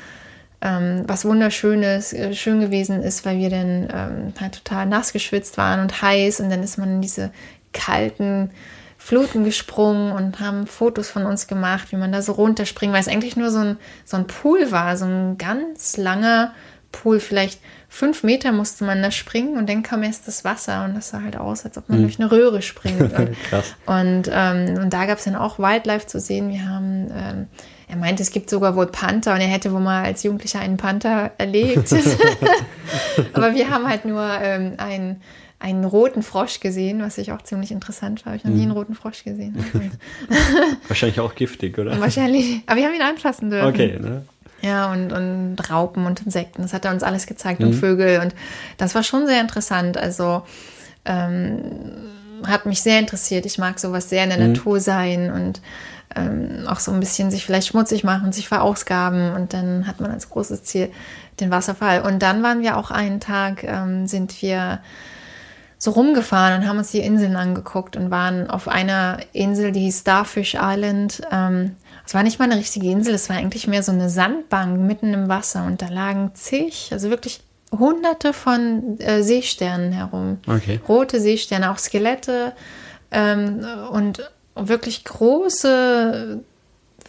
ähm, 0.59 1.03
was 1.05 1.25
wunderschönes, 1.25 2.11
äh, 2.11 2.33
schön 2.33 2.59
gewesen 2.59 3.03
ist, 3.03 3.23
weil 3.23 3.37
wir 3.37 3.51
dann 3.51 3.87
ähm, 3.93 4.33
halt 4.41 4.55
total 4.55 4.87
nass 4.87 5.13
geschwitzt 5.13 5.59
waren 5.59 5.79
und 5.79 6.01
heiß 6.01 6.39
und 6.39 6.49
dann 6.49 6.63
ist 6.63 6.79
man 6.79 6.89
in 6.89 7.01
diese 7.01 7.29
kalten 7.71 8.49
Fluten 8.97 9.43
gesprungen 9.43 10.11
und 10.11 10.39
haben 10.39 10.65
Fotos 10.65 11.11
von 11.11 11.27
uns 11.27 11.45
gemacht, 11.45 11.91
wie 11.91 11.97
man 11.97 12.11
da 12.11 12.23
so 12.23 12.31
runterspringt, 12.31 12.93
weil 12.93 13.01
es 13.01 13.07
eigentlich 13.07 13.37
nur 13.37 13.51
so 13.51 13.59
ein, 13.59 13.77
so 14.03 14.17
ein 14.17 14.25
Pool 14.25 14.71
war, 14.71 14.97
so 14.97 15.05
ein 15.05 15.37
ganz 15.37 15.97
langer 15.97 16.51
Pool, 16.91 17.19
vielleicht 17.19 17.59
fünf 17.93 18.23
Meter 18.23 18.53
musste 18.53 18.85
man 18.85 19.03
da 19.03 19.11
springen 19.11 19.57
und 19.57 19.67
dann 19.67 19.83
kam 19.83 20.01
erst 20.01 20.25
das 20.25 20.45
Wasser 20.45 20.85
und 20.85 20.95
das 20.95 21.09
sah 21.09 21.21
halt 21.21 21.35
aus, 21.35 21.65
als 21.65 21.77
ob 21.77 21.89
man 21.89 21.99
mhm. 21.99 22.03
durch 22.03 22.19
eine 22.21 22.31
Röhre 22.31 22.61
springt. 22.61 23.01
Und, 23.01 23.35
Krass. 23.49 23.75
Und, 23.85 24.31
ähm, 24.31 24.77
und 24.81 24.93
da 24.93 25.05
gab 25.05 25.17
es 25.17 25.25
dann 25.25 25.35
auch 25.35 25.59
Wildlife 25.59 26.07
zu 26.07 26.21
sehen. 26.21 26.49
Wir 26.49 26.67
haben, 26.69 27.11
ähm, 27.13 27.47
er 27.89 27.97
meinte, 27.97 28.23
es 28.23 28.31
gibt 28.31 28.49
sogar 28.49 28.77
wohl 28.77 28.87
Panther 28.87 29.33
und 29.33 29.41
er 29.41 29.47
hätte 29.47 29.73
wohl 29.73 29.81
mal 29.81 30.05
als 30.05 30.23
Jugendlicher 30.23 30.61
einen 30.61 30.77
Panther 30.77 31.31
erlegt. 31.37 31.93
Aber 33.33 33.53
wir 33.55 33.69
haben 33.69 33.87
halt 33.87 34.05
nur 34.05 34.23
ähm, 34.41 34.75
einen 34.77 35.21
einen 35.59 35.85
roten 35.85 36.23
Frosch 36.23 36.59
gesehen, 36.59 37.03
was 37.03 37.19
ich 37.19 37.33
auch 37.33 37.43
ziemlich 37.43 37.71
interessant 37.71 38.25
war. 38.25 38.33
Ich 38.33 38.43
habe 38.43 38.49
noch 38.49 38.55
nie 38.55 38.63
einen 38.63 38.71
mhm. 38.71 38.77
roten 38.77 38.95
Frosch 38.95 39.23
gesehen. 39.23 39.63
Wahrscheinlich 40.87 41.19
auch 41.19 41.35
giftig, 41.35 41.77
oder? 41.77 41.99
Wahrscheinlich. 41.99 42.63
Aber 42.65 42.77
wir 42.77 42.87
haben 42.87 42.95
ihn 42.95 43.03
anfassen 43.03 43.51
dürfen. 43.51 43.67
Okay, 43.67 43.99
ne? 43.99 44.25
Ja, 44.61 44.91
und, 44.91 45.11
und 45.11 45.57
Raupen 45.69 46.05
und 46.05 46.21
Insekten. 46.21 46.61
Das 46.61 46.73
hat 46.73 46.85
er 46.85 46.91
uns 46.91 47.03
alles 47.03 47.25
gezeigt 47.25 47.59
mhm. 47.59 47.67
und 47.67 47.73
Vögel. 47.73 48.19
Und 48.19 48.35
das 48.77 48.93
war 48.95 49.03
schon 49.03 49.25
sehr 49.25 49.41
interessant. 49.41 49.97
Also 49.97 50.43
ähm, 51.05 51.61
hat 52.45 52.65
mich 52.65 52.81
sehr 52.81 52.99
interessiert. 52.99 53.45
Ich 53.45 53.57
mag 53.57 53.79
sowas 53.79 54.09
sehr 54.09 54.23
in 54.23 54.29
der 54.29 54.39
mhm. 54.39 54.53
Natur 54.53 54.79
sein 54.79 55.31
und 55.31 55.61
ähm, 56.15 56.67
auch 56.67 56.79
so 56.79 56.91
ein 56.91 56.99
bisschen 56.99 57.31
sich 57.31 57.45
vielleicht 57.45 57.67
schmutzig 57.67 58.03
machen, 58.03 58.31
sich 58.31 58.47
verausgaben. 58.47 59.33
Und 59.33 59.53
dann 59.53 59.87
hat 59.87 59.99
man 59.99 60.11
als 60.11 60.29
großes 60.29 60.63
Ziel 60.63 60.91
den 61.39 61.51
Wasserfall. 61.51 62.01
Und 62.01 62.21
dann 62.21 62.43
waren 62.43 62.61
wir 62.61 62.77
auch 62.77 62.91
einen 62.91 63.19
Tag, 63.19 63.63
ähm, 63.63 64.07
sind 64.07 64.41
wir 64.41 64.79
so 65.77 65.91
rumgefahren 65.91 66.61
und 66.61 66.67
haben 66.67 66.77
uns 66.77 66.91
die 66.91 66.99
Inseln 66.99 67.35
angeguckt 67.35 67.97
und 67.97 68.11
waren 68.11 68.49
auf 68.49 68.67
einer 68.67 69.17
Insel, 69.33 69.71
die 69.71 69.91
Starfish 69.91 70.55
Island. 70.59 71.21
Ähm, 71.31 71.75
es 72.11 72.15
war 72.15 72.23
nicht 72.23 72.39
mal 72.39 72.51
eine 72.51 72.59
richtige 72.59 72.91
Insel, 72.91 73.13
es 73.13 73.29
war 73.29 73.37
eigentlich 73.37 73.67
mehr 73.67 73.83
so 73.83 73.93
eine 73.93 74.09
Sandbank 74.09 74.81
mitten 74.81 75.13
im 75.13 75.29
Wasser 75.29 75.65
und 75.65 75.81
da 75.81 75.87
lagen 75.87 76.31
zig, 76.33 76.89
also 76.91 77.09
wirklich 77.09 77.39
hunderte 77.71 78.33
von 78.33 78.99
äh, 78.99 79.23
Seesternen 79.23 79.93
herum. 79.93 80.39
Okay. 80.45 80.81
Rote 80.89 81.21
Seesterne, 81.21 81.71
auch 81.71 81.77
Skelette 81.77 82.51
ähm, 83.11 83.65
und 83.93 84.29
wirklich 84.55 85.05
große, 85.05 86.41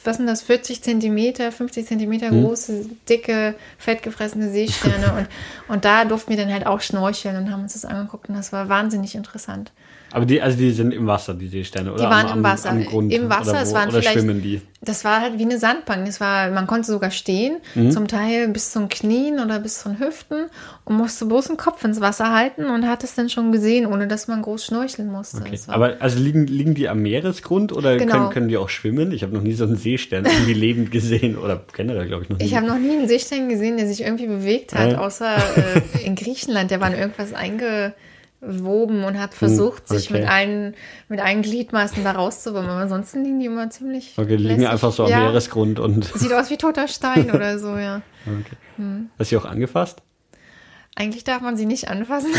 was 0.04 0.16
sind 0.18 0.28
das, 0.28 0.42
40 0.42 0.84
Zentimeter, 0.84 1.50
50 1.50 1.84
Zentimeter 1.84 2.30
hm. 2.30 2.44
große, 2.44 2.86
dicke, 3.08 3.56
fettgefressene 3.78 4.52
Seesterne. 4.52 5.14
und, 5.18 5.28
und 5.66 5.84
da 5.84 6.04
durften 6.04 6.30
wir 6.30 6.36
dann 6.36 6.52
halt 6.52 6.64
auch 6.64 6.80
schnorcheln 6.80 7.36
und 7.36 7.50
haben 7.50 7.64
uns 7.64 7.72
das 7.72 7.84
angeguckt 7.84 8.28
und 8.28 8.36
das 8.36 8.52
war 8.52 8.68
wahnsinnig 8.68 9.16
interessant. 9.16 9.72
Aber 10.12 10.26
die, 10.26 10.40
also 10.42 10.58
die 10.58 10.70
sind 10.70 10.92
im 10.92 11.06
Wasser, 11.06 11.34
die 11.34 11.48
Seesterne, 11.48 11.92
oder? 11.92 12.04
Die 12.04 12.10
waren 12.10 12.26
am, 12.26 12.38
im 12.38 12.44
Wasser. 12.44 12.70
Am 12.70 12.84
Grund, 12.84 13.12
Im 13.12 13.30
Wasser, 13.30 13.50
oder 13.50 13.62
es 13.62 13.72
waren 13.72 13.90
vielleicht. 13.90 14.12
Schwimmen 14.12 14.42
die? 14.42 14.60
Das 14.84 15.04
war 15.04 15.20
halt 15.20 15.38
wie 15.38 15.44
eine 15.44 15.58
Sandbank. 15.58 16.06
Das 16.06 16.20
war, 16.20 16.50
man 16.50 16.66
konnte 16.66 16.88
sogar 16.88 17.10
stehen, 17.10 17.58
mhm. 17.74 17.92
zum 17.92 18.08
Teil 18.08 18.48
bis 18.48 18.72
zum 18.72 18.88
Knien 18.88 19.38
oder 19.38 19.60
bis 19.60 19.80
zu 19.80 19.88
den 19.88 20.00
Hüften 20.00 20.46
und 20.84 20.96
musste 20.96 21.24
bloß 21.26 21.46
den 21.46 21.56
Kopf 21.56 21.84
ins 21.84 22.00
Wasser 22.00 22.32
halten 22.32 22.66
und 22.66 22.86
hat 22.88 23.04
es 23.04 23.14
dann 23.14 23.28
schon 23.28 23.52
gesehen, 23.52 23.86
ohne 23.86 24.08
dass 24.08 24.26
man 24.28 24.42
groß 24.42 24.66
schnorcheln 24.66 25.10
musste. 25.10 25.38
Okay. 25.38 25.58
Aber 25.68 25.96
also 26.00 26.18
liegen, 26.18 26.46
liegen 26.46 26.74
die 26.74 26.88
am 26.88 27.00
Meeresgrund 27.00 27.72
oder 27.72 27.96
genau. 27.96 28.12
können, 28.12 28.30
können 28.30 28.48
die 28.48 28.56
auch 28.56 28.68
schwimmen? 28.68 29.12
Ich 29.12 29.22
habe 29.22 29.32
noch 29.32 29.42
nie 29.42 29.52
so 29.52 29.64
einen 29.64 29.76
Seestern 29.76 30.24
irgendwie 30.24 30.54
lebend 30.54 30.90
gesehen 30.90 31.38
oder 31.38 31.62
generell, 31.72 32.08
glaube 32.08 32.24
ich, 32.24 32.28
noch 32.28 32.38
nie. 32.38 32.44
Ich 32.44 32.56
habe 32.56 32.66
noch 32.66 32.78
nie 32.78 32.90
einen 32.90 33.08
Seestern 33.08 33.48
gesehen, 33.48 33.76
der 33.76 33.86
sich 33.86 34.02
irgendwie 34.02 34.26
bewegt 34.26 34.74
hat, 34.74 34.92
ja. 34.92 34.98
außer 34.98 35.36
äh, 35.36 36.04
in 36.04 36.16
Griechenland. 36.16 36.70
Der 36.70 36.80
war 36.80 36.92
in 36.92 36.98
irgendwas 36.98 37.32
einge 37.32 37.94
woben 38.42 39.04
und 39.04 39.18
hat 39.20 39.34
versucht, 39.34 39.84
okay. 39.86 39.98
sich 39.98 40.10
mit 40.10 40.28
allen, 40.28 40.74
mit 41.08 41.20
allen 41.20 41.42
Gliedmaßen 41.42 42.02
da 42.02 42.12
rauszuwimmen. 42.12 42.68
Aber 42.68 42.80
ansonsten 42.80 43.22
liegen 43.22 43.38
die 43.38 43.46
immer 43.46 43.70
ziemlich. 43.70 44.14
Okay, 44.16 44.36
die 44.36 44.44
liegen 44.44 44.66
einfach 44.66 44.92
so 44.92 45.04
am 45.04 45.10
ja. 45.10 45.20
Meeresgrund 45.20 45.78
und. 45.78 46.04
Sieht 46.14 46.32
aus 46.32 46.50
wie 46.50 46.56
toter 46.56 46.88
Stein 46.88 47.30
oder 47.30 47.58
so, 47.58 47.76
ja. 47.76 48.02
Okay. 48.24 48.56
Hm. 48.76 49.10
Hast 49.18 49.32
du 49.32 49.36
sie 49.36 49.42
auch 49.42 49.50
angefasst? 49.50 50.00
Eigentlich 50.94 51.24
darf 51.24 51.40
man 51.40 51.56
sie 51.56 51.66
nicht 51.66 51.88
anfassen. 51.88 52.30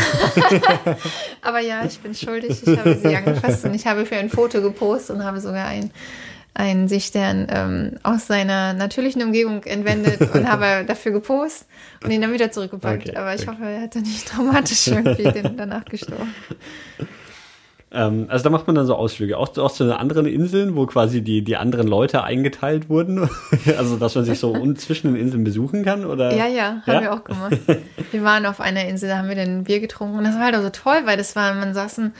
Aber 1.42 1.58
ja, 1.58 1.84
ich 1.84 1.98
bin 1.98 2.14
schuldig. 2.14 2.62
Ich 2.64 2.78
habe 2.78 2.94
sie 2.94 3.14
angefasst 3.14 3.64
und 3.64 3.74
ich 3.74 3.86
habe 3.86 4.06
für 4.06 4.16
ein 4.16 4.30
Foto 4.30 4.62
gepostet 4.62 5.16
und 5.16 5.24
habe 5.24 5.40
sogar 5.40 5.66
ein 5.66 5.90
einen 6.54 6.88
Seestern 6.88 7.46
ähm, 7.50 7.92
aus 8.04 8.28
seiner 8.28 8.72
natürlichen 8.72 9.22
Umgebung 9.22 9.64
entwendet 9.64 10.20
und 10.34 10.48
habe 10.48 10.84
dafür 10.86 11.12
gepostet 11.12 11.66
und 12.02 12.10
ihn 12.10 12.20
dann 12.20 12.32
wieder 12.32 12.50
zurückgepackt. 12.50 13.08
Okay, 13.08 13.16
Aber 13.16 13.34
ich 13.34 13.42
okay. 13.42 13.50
hoffe, 13.50 13.70
er 13.70 13.82
hat 13.82 13.94
dann 13.96 14.02
nicht 14.02 14.28
traumatisch 14.28 14.86
irgendwie 14.88 15.30
danach 15.56 15.84
gestorben. 15.84 16.34
Ähm, 17.94 18.26
also 18.28 18.42
da 18.42 18.50
macht 18.50 18.66
man 18.66 18.74
dann 18.74 18.86
so 18.86 18.96
Ausflüge, 18.96 19.38
auch, 19.38 19.56
auch 19.56 19.72
zu 19.72 19.96
anderen 19.96 20.26
Inseln, 20.26 20.74
wo 20.74 20.84
quasi 20.86 21.22
die, 21.22 21.42
die 21.42 21.56
anderen 21.56 21.86
Leute 21.86 22.24
eingeteilt 22.24 22.88
wurden. 22.88 23.30
also 23.78 23.96
dass 23.96 24.16
man 24.16 24.24
sich 24.24 24.38
so 24.38 24.54
zwischen 24.74 25.14
den 25.14 25.22
Inseln 25.22 25.44
besuchen 25.44 25.84
kann, 25.84 26.04
oder? 26.04 26.34
Ja, 26.34 26.46
ja, 26.48 26.82
haben 26.86 26.92
ja? 26.94 27.00
wir 27.00 27.12
auch 27.14 27.24
gemacht. 27.24 27.58
Wir 28.10 28.24
waren 28.24 28.46
auf 28.46 28.60
einer 28.60 28.86
Insel, 28.86 29.08
da 29.08 29.18
haben 29.18 29.28
wir 29.28 29.36
dann 29.36 29.64
Bier 29.64 29.80
getrunken 29.80 30.18
und 30.18 30.24
das 30.24 30.34
war 30.34 30.46
halt 30.46 30.56
auch 30.56 30.62
so 30.62 30.70
toll, 30.70 31.02
weil 31.04 31.16
das 31.16 31.36
war, 31.36 31.54
man 31.54 31.72
saßen, 31.72 32.12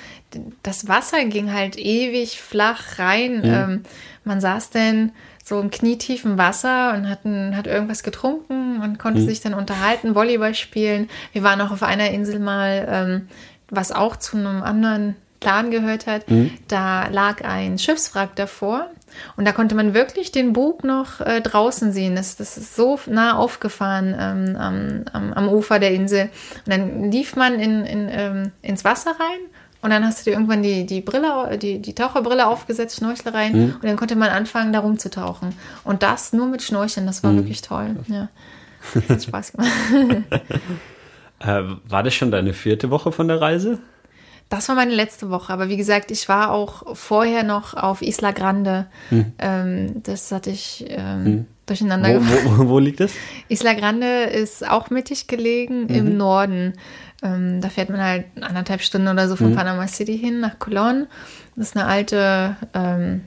das 0.62 0.87
Wasser 0.87 1.25
ging 1.25 1.53
halt 1.53 1.77
ewig 1.77 2.41
flach 2.41 2.99
rein. 2.99 3.39
Mhm. 3.39 3.45
Ähm, 3.45 3.83
man 4.25 4.41
saß 4.41 4.70
dann 4.70 5.12
so 5.43 5.61
im 5.61 5.70
knietiefen 5.70 6.39
Wasser 6.39 6.95
und 6.95 7.09
hatten, 7.09 7.57
hat 7.57 7.66
irgendwas 7.66 8.03
getrunken 8.03 8.81
und 8.81 8.99
konnte 8.99 9.20
mhm. 9.20 9.27
sich 9.27 9.41
dann 9.41 9.55
unterhalten, 9.55 10.14
Volleyball 10.14 10.55
spielen. 10.55 11.09
Wir 11.33 11.43
waren 11.43 11.61
auch 11.61 11.70
auf 11.70 11.83
einer 11.83 12.11
Insel 12.11 12.39
mal, 12.39 12.87
ähm, 12.89 13.29
was 13.68 13.93
auch 13.93 14.16
zu 14.16 14.37
einem 14.37 14.62
anderen 14.62 15.16
Plan 15.45 15.70
gehört 15.70 16.07
hat. 16.07 16.30
Mhm. 16.30 16.51
Da 16.68 17.09
lag 17.09 17.45
ein 17.45 17.78
Schiffswrack 17.78 18.34
davor 18.36 18.88
und 19.36 19.47
da 19.47 19.53
konnte 19.53 19.74
man 19.74 19.95
wirklich 19.95 20.32
den 20.32 20.53
Bug 20.53 20.84
noch 20.84 21.20
äh, 21.20 21.40
draußen 21.40 21.92
sehen. 21.92 22.16
Das, 22.16 22.36
das 22.36 22.57
ist 22.57 22.74
so 22.76 22.99
nah 23.07 23.36
aufgefahren 23.36 24.14
ähm, 24.18 24.57
am, 24.57 25.05
am, 25.12 25.32
am, 25.32 25.49
Ufer 25.49 25.78
der 25.78 25.92
Insel. 25.92 26.30
Und 26.66 26.72
dann 26.72 27.11
lief 27.11 27.36
man 27.36 27.61
in, 27.61 27.84
in, 27.84 28.09
ähm, 28.11 28.53
ins 28.62 28.84
Wasser 28.84 29.12
rein 29.12 29.40
und 29.84 29.90
dann 29.90 30.03
hast 30.05 30.20
du 30.20 30.30
dir 30.30 30.36
irgendwann 30.36 30.62
die, 30.62 30.86
die 30.86 31.03
Brille, 31.03 31.59
die, 31.59 31.80
die 31.80 31.95
Taucherbrille 31.95 32.47
aufgesetzt, 32.47 32.97
Schnorchel 32.97 33.32
rein. 33.32 33.53
Mhm. 33.53 33.74
Und 33.74 33.84
dann 33.84 33.97
konnte 33.97 34.16
man 34.16 34.30
anfangen, 34.30 34.72
da 34.72 34.80
rumzutauchen. 34.80 35.55
Und 35.84 36.03
das 36.03 36.32
nur 36.32 36.47
mit 36.47 36.62
Schnorcheln, 36.62 37.07
das 37.07 37.22
war 37.22 37.32
mhm. 37.32 37.36
wirklich 37.36 37.61
toll. 37.61 37.97
Ja. 38.09 38.28
Das 38.95 39.09
hat 39.09 39.22
Spaß 39.22 39.53
gemacht. 39.53 39.70
äh, 41.40 41.62
war 41.86 42.03
das 42.03 42.14
schon 42.14 42.30
deine 42.30 42.55
vierte 42.55 42.90
Woche 42.90 43.12
von 43.12 43.28
der 43.28 43.40
Reise? 43.40 43.78
Das 44.55 44.68
war 44.68 44.74
meine 44.74 44.94
letzte 44.94 45.30
Woche, 45.30 45.52
aber 45.52 45.68
wie 45.68 45.76
gesagt, 45.76 46.11
ich 46.11 46.28
war 46.28 46.50
auch 46.50 46.96
vorher 46.96 47.42
noch 47.42 47.74
auf 47.74 48.02
Isla 48.02 48.32
Grande. 48.32 48.86
Mhm. 49.11 49.32
Ähm, 49.38 50.02
das 50.02 50.32
hatte 50.32 50.50
ich 50.50 50.84
ähm, 50.88 51.24
mhm. 51.24 51.46
durcheinander 51.66 52.20
wo, 52.20 52.59
wo, 52.59 52.68
wo, 52.68 52.78
liegt 52.78 53.00
das? 53.00 53.12
Isla 53.48 53.74
Grande 53.74 54.24
ist 54.24 54.68
auch 54.68 54.90
mittig 54.90 55.26
gelegen 55.26 55.88
im 55.88 56.12
mhm. 56.12 56.16
Norden. 56.16 56.72
Ähm, 57.22 57.61
da 57.61 57.68
fährt 57.68 57.90
man 57.90 58.00
halt 58.00 58.26
anderthalb 58.40 58.82
Stunden 58.82 59.09
oder 59.09 59.28
so 59.28 59.36
von 59.36 59.50
mhm. 59.50 59.57
Panama 59.57 59.88
City 59.88 60.18
hin 60.18 60.40
nach 60.40 60.57
Colón. 60.59 61.07
Das 61.57 61.68
ist 61.68 61.76
eine 61.76 61.86
alte, 61.86 62.57
ähm, 62.74 63.22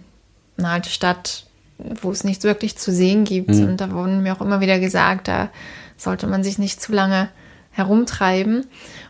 eine 0.58 0.70
alte 0.70 0.90
Stadt, 0.90 1.46
wo 1.78 2.12
es 2.12 2.24
nichts 2.24 2.44
wirklich 2.44 2.78
zu 2.78 2.92
sehen 2.92 3.24
gibt. 3.24 3.50
Mhm. 3.50 3.70
Und 3.70 3.82
da 3.82 3.92
wurden 3.92 4.24
mir 4.24 4.34
auch 4.34 4.42
immer 4.42 4.62
wieder 4.62 4.80
gesagt, 4.80 5.28
da 5.28 5.50
sollte 5.98 6.28
man 6.28 6.44
sich 6.44 6.60
nicht 6.60 6.82
zu 6.82 6.94
lange 6.94 7.30
herumtreiben. 7.78 8.66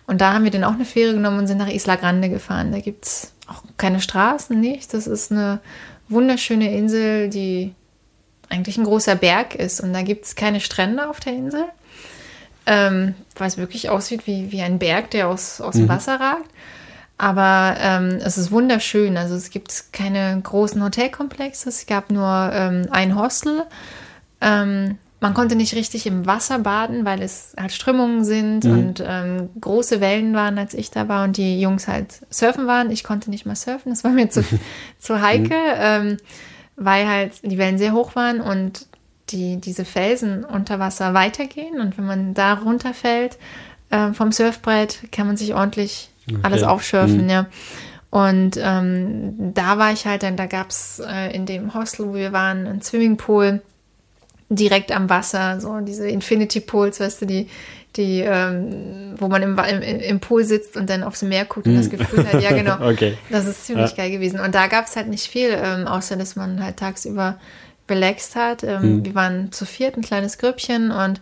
Und 0.05 0.21
da 0.21 0.33
haben 0.33 0.43
wir 0.43 0.51
dann 0.51 0.63
auch 0.63 0.73
eine 0.73 0.85
Fähre 0.85 1.13
genommen 1.13 1.39
und 1.39 1.47
sind 1.47 1.57
nach 1.57 1.69
Isla 1.69 1.95
Grande 1.95 2.29
gefahren. 2.29 2.71
Da 2.71 2.79
gibt 2.79 3.05
es 3.05 3.33
auch 3.47 3.63
keine 3.77 3.99
Straßen, 3.99 4.59
nichts. 4.59 4.89
Das 4.89 5.07
ist 5.07 5.31
eine 5.31 5.59
wunderschöne 6.09 6.75
Insel, 6.75 7.29
die 7.29 7.73
eigentlich 8.49 8.77
ein 8.77 8.83
großer 8.83 9.15
Berg 9.15 9.55
ist. 9.55 9.81
Und 9.81 9.93
da 9.93 10.03
gibt 10.03 10.25
es 10.25 10.35
keine 10.35 10.59
Strände 10.59 11.09
auf 11.09 11.19
der 11.19 11.33
Insel 11.33 11.65
ähm, 12.67 13.15
weil 13.35 13.47
es 13.47 13.57
wirklich 13.57 13.89
aussieht 13.89 14.27
wie, 14.27 14.51
wie 14.51 14.61
ein 14.61 14.77
Berg, 14.77 15.09
der 15.11 15.29
aus, 15.29 15.61
aus 15.61 15.75
dem 15.75 15.85
mhm. 15.85 15.89
Wasser 15.89 16.19
ragt. 16.19 16.49
Aber 17.17 17.75
ähm, 17.79 18.19
es 18.21 18.37
ist 18.37 18.51
wunderschön. 18.51 19.17
Also 19.17 19.35
es 19.35 19.49
gibt 19.49 19.85
keine 19.93 20.39
großen 20.43 20.83
Hotelkomplexe. 20.83 21.69
Es 21.69 21.87
gab 21.87 22.11
nur 22.11 22.51
ähm, 22.53 22.87
ein 22.91 23.15
Hostel. 23.15 23.63
Ähm, 24.41 24.99
man 25.19 25.33
konnte 25.33 25.55
nicht 25.55 25.73
richtig 25.73 26.05
im 26.05 26.25
Wasser 26.25 26.59
baden, 26.59 27.03
weil 27.03 27.21
es 27.21 27.53
halt 27.57 27.71
Strömungen 27.71 28.23
sind 28.23 28.65
mhm. 28.65 28.71
und 28.71 29.03
ähm, 29.05 29.49
große 29.59 29.99
Wellen 29.99 30.33
waren, 30.35 30.57
als 30.59 30.73
ich 30.73 30.91
da 30.91 31.07
war 31.07 31.23
und 31.23 31.37
die 31.37 31.59
Jungs 31.59 31.87
halt 31.87 32.21
surfen 32.29 32.67
waren. 32.67 32.91
Ich 32.91 33.03
konnte 33.03 33.29
nicht 33.29 33.45
mal 33.45 33.55
surfen. 33.55 33.91
Das 33.91 34.03
war 34.03 34.11
mir 34.11 34.29
zu, 34.29 34.43
zu 34.99 35.21
heikel, 35.21 35.57
mhm. 35.57 35.79
ähm, 36.11 36.17
weil 36.75 37.07
halt 37.07 37.33
die 37.41 37.57
Wellen 37.57 37.79
sehr 37.79 37.93
hoch 37.93 38.15
waren 38.15 38.41
und 38.41 38.85
die, 39.29 39.59
diese 39.59 39.85
Felsen 39.85 40.45
unter 40.45 40.79
Wasser 40.79 41.13
weitergehen 41.13 41.81
und 41.81 41.97
wenn 41.97 42.05
man 42.05 42.33
da 42.33 42.53
runterfällt 42.53 43.37
äh, 43.89 44.13
vom 44.13 44.31
Surfbrett, 44.31 45.11
kann 45.11 45.27
man 45.27 45.35
sich 45.35 45.53
ordentlich 45.53 46.09
okay. 46.29 46.39
alles 46.43 46.63
aufschürfen, 46.63 47.23
mhm. 47.23 47.29
ja. 47.29 47.45
Und 48.09 48.57
ähm, 48.57 49.53
da 49.53 49.77
war 49.77 49.91
ich 49.91 50.05
halt, 50.05 50.23
dann 50.23 50.37
da 50.37 50.45
gab 50.45 50.69
es 50.69 51.01
äh, 51.05 51.35
in 51.35 51.45
dem 51.45 51.73
Hostel, 51.73 52.07
wo 52.07 52.13
wir 52.13 52.31
waren, 52.31 52.65
einen 52.65 52.81
Swimmingpool 52.81 53.61
direkt 54.49 54.91
am 54.91 55.09
Wasser, 55.09 55.59
so 55.59 55.79
diese 55.81 56.07
Infinity 56.07 56.61
Pools, 56.61 56.99
weißt 56.99 57.21
du, 57.21 57.25
die, 57.25 57.49
die, 57.95 58.21
ähm, 58.21 59.15
wo 59.17 59.27
man 59.27 59.41
im, 59.41 59.57
im, 59.57 59.81
im, 59.81 60.19
Pool 60.19 60.43
sitzt 60.43 60.77
und 60.77 60.89
dann 60.89 61.03
aufs 61.03 61.21
Meer 61.21 61.45
guckt 61.45 61.67
und 61.67 61.75
das 61.75 61.87
mhm. 61.87 61.97
Gefühl 61.97 62.31
hat, 62.31 62.41
ja 62.41 62.51
genau, 62.51 62.79
okay. 62.89 63.17
das 63.29 63.45
ist 63.45 63.65
ziemlich 63.65 63.91
ja. 63.91 63.97
geil 63.97 64.11
gewesen. 64.11 64.39
Und 64.39 64.55
da 64.55 64.67
gab 64.67 64.85
es 64.85 64.95
halt 64.95 65.07
nicht 65.07 65.27
viel, 65.27 65.49
ähm, 65.51 65.87
außer 65.87 66.15
dass 66.15 66.35
man 66.35 66.63
halt 66.63 66.77
tagsüber 66.77 67.37
relaxed 67.89 68.35
hat. 68.35 68.63
Ähm, 68.63 68.97
mhm. 68.97 69.05
Wir 69.05 69.15
waren 69.15 69.51
zu 69.51 69.65
viert, 69.65 69.97
ein 69.97 70.03
kleines 70.03 70.37
Grüppchen 70.37 70.91
und 70.91 71.21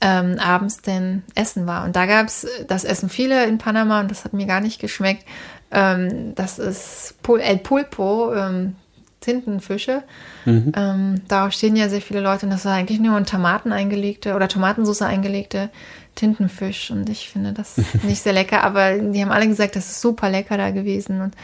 ähm, 0.00 0.38
abends 0.38 0.82
denn 0.82 1.22
Essen 1.34 1.66
war. 1.66 1.84
Und 1.84 1.96
da 1.96 2.06
gab 2.06 2.26
es, 2.26 2.46
das 2.66 2.84
essen 2.84 3.08
viele 3.08 3.46
in 3.46 3.58
Panama 3.58 4.00
und 4.00 4.10
das 4.10 4.24
hat 4.24 4.32
mir 4.32 4.46
gar 4.46 4.60
nicht 4.60 4.80
geschmeckt. 4.80 5.24
Ähm, 5.70 6.34
das 6.34 6.58
ist 6.58 7.14
Pul 7.22 7.40
El 7.40 7.58
Pulpo, 7.58 8.34
ähm, 8.34 8.76
Tintenfische. 9.20 10.02
Mhm. 10.48 10.72
Ähm, 10.74 11.14
darauf 11.28 11.52
stehen 11.52 11.76
ja 11.76 11.88
sehr 11.88 12.00
viele 12.00 12.20
Leute 12.20 12.46
und 12.46 12.50
das 12.50 12.64
war 12.64 12.72
eigentlich 12.72 13.00
nur 13.00 13.16
ein 13.16 13.26
Tomaten 13.26 13.70
eingelegte 13.72 14.34
oder 14.34 14.48
Tomatensauce 14.48 15.02
eingelegte 15.02 15.70
Tintenfisch 16.14 16.90
und 16.90 17.08
ich 17.10 17.28
finde 17.28 17.52
das 17.52 17.76
nicht 18.02 18.22
sehr 18.22 18.32
lecker, 18.32 18.64
aber 18.64 18.98
die 18.98 19.22
haben 19.22 19.30
alle 19.30 19.46
gesagt, 19.46 19.76
das 19.76 19.90
ist 19.90 20.00
super 20.00 20.30
lecker 20.30 20.56
da 20.56 20.70
gewesen 20.70 21.20
und 21.20 21.34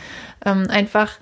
ähm, 0.44 0.66
einfach 0.70 1.18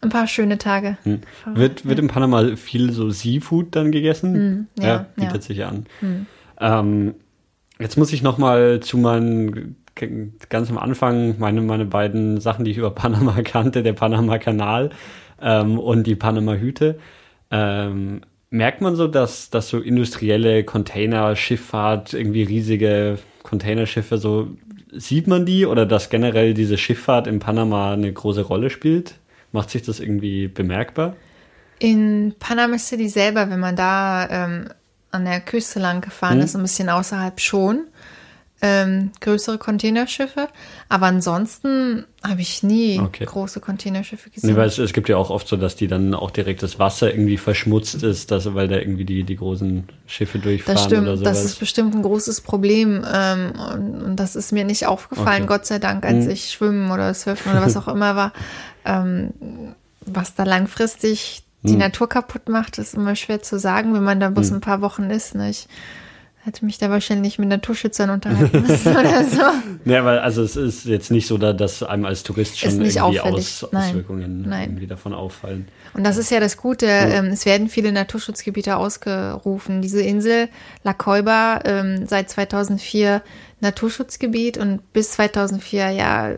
ein 0.00 0.08
paar 0.08 0.26
schöne 0.26 0.58
Tage. 0.58 0.98
Hm. 1.04 1.20
Wird, 1.46 1.86
wird 1.86 2.00
in 2.00 2.08
Panama 2.08 2.56
viel 2.56 2.92
so 2.92 3.10
Seafood 3.10 3.76
dann 3.76 3.92
gegessen? 3.92 4.34
Hm, 4.34 4.66
ja, 4.78 4.88
ja, 4.88 5.06
bietet 5.14 5.34
ja. 5.34 5.40
sich 5.42 5.64
an. 5.64 5.86
Hm. 6.00 6.26
Ähm, 6.60 7.14
jetzt 7.78 7.96
muss 7.96 8.12
ich 8.12 8.22
noch 8.22 8.36
mal 8.36 8.80
zu 8.80 8.98
meinen 8.98 9.76
ganz 10.48 10.70
am 10.70 10.78
Anfang 10.78 11.38
meine, 11.38 11.60
meine 11.60 11.84
beiden 11.84 12.40
Sachen, 12.40 12.64
die 12.64 12.72
ich 12.72 12.78
über 12.78 12.90
Panama 12.94 13.42
kannte, 13.42 13.82
der 13.82 13.92
Panama-Kanal 13.92 14.90
ähm, 15.42 15.78
und 15.78 16.06
die 16.06 16.14
Panama-Hüte. 16.14 16.98
Ähm, 17.50 18.22
merkt 18.50 18.80
man 18.80 18.96
so, 18.96 19.08
dass, 19.08 19.50
dass 19.50 19.68
so 19.68 19.80
industrielle 19.80 20.64
Containerschifffahrt, 20.64 22.14
irgendwie 22.14 22.42
riesige 22.42 23.18
Containerschiffe, 23.42 24.18
so 24.18 24.48
sieht 24.92 25.26
man 25.26 25.46
die 25.46 25.66
oder 25.66 25.86
dass 25.86 26.10
generell 26.10 26.54
diese 26.54 26.76
Schifffahrt 26.78 27.26
in 27.26 27.38
Panama 27.38 27.94
eine 27.94 28.12
große 28.12 28.42
Rolle 28.42 28.70
spielt? 28.70 29.14
Macht 29.50 29.70
sich 29.70 29.82
das 29.82 30.00
irgendwie 30.00 30.48
bemerkbar? 30.48 31.16
In 31.78 32.34
Panama 32.38 32.78
City 32.78 33.08
selber, 33.08 33.50
wenn 33.50 33.60
man 33.60 33.74
da 33.74 34.28
ähm, 34.30 34.68
an 35.10 35.24
der 35.24 35.40
Küste 35.40 35.80
lang 35.80 36.00
gefahren 36.00 36.38
hm. 36.38 36.44
ist, 36.44 36.56
ein 36.56 36.62
bisschen 36.62 36.88
außerhalb 36.88 37.40
schon, 37.40 37.86
ähm, 38.64 39.10
größere 39.20 39.58
Containerschiffe. 39.58 40.48
Aber 40.88 41.06
ansonsten 41.06 42.04
habe 42.22 42.40
ich 42.40 42.62
nie 42.62 43.00
okay. 43.00 43.24
große 43.24 43.58
Containerschiffe 43.58 44.30
gesehen. 44.30 44.50
Nee, 44.50 44.56
weil 44.56 44.68
es, 44.68 44.78
es, 44.78 44.92
gibt 44.92 45.08
ja 45.08 45.16
auch 45.16 45.30
oft 45.30 45.48
so, 45.48 45.56
dass 45.56 45.74
die 45.74 45.88
dann 45.88 46.14
auch 46.14 46.30
direkt 46.30 46.62
das 46.62 46.78
Wasser 46.78 47.10
irgendwie 47.12 47.38
verschmutzt 47.38 48.04
ist, 48.04 48.30
dass, 48.30 48.54
weil 48.54 48.68
da 48.68 48.76
irgendwie 48.76 49.04
die, 49.04 49.24
die 49.24 49.36
großen 49.36 49.88
Schiffe 50.06 50.38
durchfahren 50.38 50.76
das 50.76 50.84
stimmt, 50.84 51.02
oder 51.02 51.16
sowas. 51.16 51.38
Das 51.38 51.44
ist 51.44 51.58
bestimmt 51.58 51.96
ein 51.96 52.02
großes 52.02 52.42
Problem. 52.42 53.04
Ähm, 53.12 53.52
und, 53.74 54.02
und, 54.02 54.16
das 54.16 54.36
ist 54.36 54.52
mir 54.52 54.64
nicht 54.64 54.86
aufgefallen, 54.86 55.42
okay. 55.42 55.54
Gott 55.54 55.66
sei 55.66 55.80
Dank, 55.80 56.06
als 56.06 56.26
hm. 56.26 56.30
ich 56.30 56.50
schwimmen 56.52 56.92
oder 56.92 57.12
surfen 57.14 57.50
oder 57.50 57.62
was 57.62 57.76
auch 57.76 57.88
immer 57.88 58.14
war. 58.14 58.32
Ähm, 58.84 59.30
was 60.06 60.36
da 60.36 60.44
langfristig 60.44 61.42
die 61.62 61.72
hm. 61.72 61.78
Natur 61.78 62.08
kaputt 62.08 62.48
macht, 62.48 62.78
ist 62.78 62.94
immer 62.94 63.16
schwer 63.16 63.42
zu 63.42 63.58
sagen, 63.58 63.92
wenn 63.94 64.04
man 64.04 64.20
da 64.20 64.30
bloß 64.30 64.50
hm. 64.50 64.56
ein 64.58 64.60
paar 64.60 64.82
Wochen 64.82 65.10
ist. 65.10 65.34
Ne? 65.34 65.50
Hätte 66.44 66.64
mich 66.64 66.76
da 66.78 66.90
wahrscheinlich 66.90 67.38
mit 67.38 67.48
Naturschützern 67.48 68.10
unterhalten 68.10 68.62
müssen 68.62 68.96
oder 68.96 69.24
so. 69.24 69.42
Ja, 69.84 70.04
weil 70.04 70.18
also 70.18 70.42
es 70.42 70.56
ist 70.56 70.86
jetzt 70.86 71.12
nicht 71.12 71.28
so, 71.28 71.38
dass 71.38 71.84
einem 71.84 72.04
als 72.04 72.24
Tourist 72.24 72.58
schon 72.58 72.72
irgendwie 72.72 72.98
auffällig. 72.98 73.62
Aus, 73.62 73.68
Nein. 73.70 73.90
Auswirkungen 73.90 74.42
Nein. 74.42 74.70
irgendwie 74.70 74.88
davon 74.88 75.14
auffallen. 75.14 75.68
Und 75.94 76.04
das 76.04 76.16
ist 76.16 76.32
ja 76.32 76.40
das 76.40 76.56
Gute. 76.56 76.86
Ähm, 76.86 77.26
es 77.26 77.46
werden 77.46 77.68
viele 77.68 77.92
Naturschutzgebiete 77.92 78.76
ausgerufen. 78.76 79.82
Diese 79.82 80.02
Insel 80.02 80.48
La 80.82 80.94
Coiba 80.94 81.60
ähm, 81.64 82.06
seit 82.06 82.28
2004 82.28 83.22
Naturschutzgebiet 83.60 84.58
und 84.58 84.92
bis 84.92 85.12
2004 85.12 85.90
ja 85.90 86.30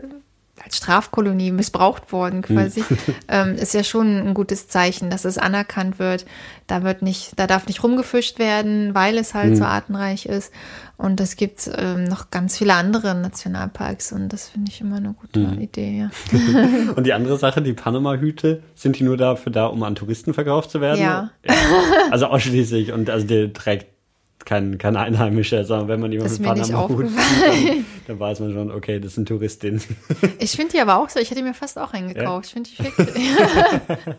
als 0.65 0.77
Strafkolonie 0.77 1.51
missbraucht 1.51 2.11
worden 2.11 2.41
quasi, 2.41 2.83
ähm, 3.27 3.55
ist 3.55 3.73
ja 3.73 3.83
schon 3.83 4.17
ein 4.17 4.33
gutes 4.33 4.67
Zeichen, 4.67 5.09
dass 5.09 5.23
es 5.23 5.37
anerkannt 5.37 5.99
wird. 5.99 6.25
Da 6.67 6.83
wird 6.83 7.03
nicht, 7.03 7.33
da 7.37 7.45
darf 7.45 7.67
nicht 7.67 7.83
rumgefischt 7.83 8.39
werden, 8.39 8.95
weil 8.95 9.17
es 9.19 9.35
halt 9.35 9.55
so 9.55 9.63
artenreich 9.63 10.25
ist. 10.25 10.51
Und 10.97 11.21
es 11.21 11.35
gibt 11.35 11.69
ähm, 11.77 12.05
noch 12.05 12.31
ganz 12.31 12.57
viele 12.57 12.73
andere 12.73 13.13
Nationalparks 13.13 14.11
und 14.13 14.29
das 14.29 14.49
finde 14.49 14.71
ich 14.71 14.81
immer 14.81 14.95
eine 14.95 15.13
gute 15.13 15.41
Idee, 15.61 15.99
ja. 15.99 16.09
Und 16.95 17.05
die 17.05 17.11
andere 17.11 17.37
Sache, 17.37 17.61
die 17.61 17.73
Panama-Hüte, 17.73 18.63
sind 18.75 18.97
die 18.97 19.03
nur 19.03 19.17
dafür 19.17 19.51
da, 19.51 19.65
um 19.65 19.83
an 19.83 19.95
Touristen 19.95 20.33
verkauft 20.33 20.71
zu 20.71 20.79
werden? 20.79 21.01
Ja. 21.01 21.31
Also 22.11 22.27
ausschließlich. 22.27 22.93
Und 22.93 23.09
also 23.09 23.27
der 23.27 23.51
trägt 23.51 23.87
kein, 24.45 24.77
kein 24.77 24.95
Einheimischer, 24.95 25.65
sondern 25.65 25.87
wenn 25.87 25.99
man 25.99 26.11
jemanden 26.11 26.33
mit 26.33 26.43
Panama-Hut 26.43 27.09
sieht, 27.09 27.17
dann, 27.17 27.85
dann 28.07 28.19
weiß 28.19 28.39
man 28.39 28.53
schon, 28.53 28.71
okay, 28.71 28.99
das 28.99 29.13
ist 29.13 29.17
ein 29.17 29.25
Tourist, 29.25 29.63
den 29.63 29.81
Ich 30.39 30.51
finde 30.51 30.73
die 30.73 30.79
aber 30.79 30.97
auch 30.97 31.09
so. 31.09 31.19
Ich 31.19 31.31
hätte 31.31 31.41
mir 31.41 31.53
fast 31.53 31.79
auch 31.79 31.93
einen 31.93 32.13
gekauft. 32.13 32.47
Ich 32.47 32.53
finde 32.53 32.69
die 32.69 32.75
schick. 32.75 32.93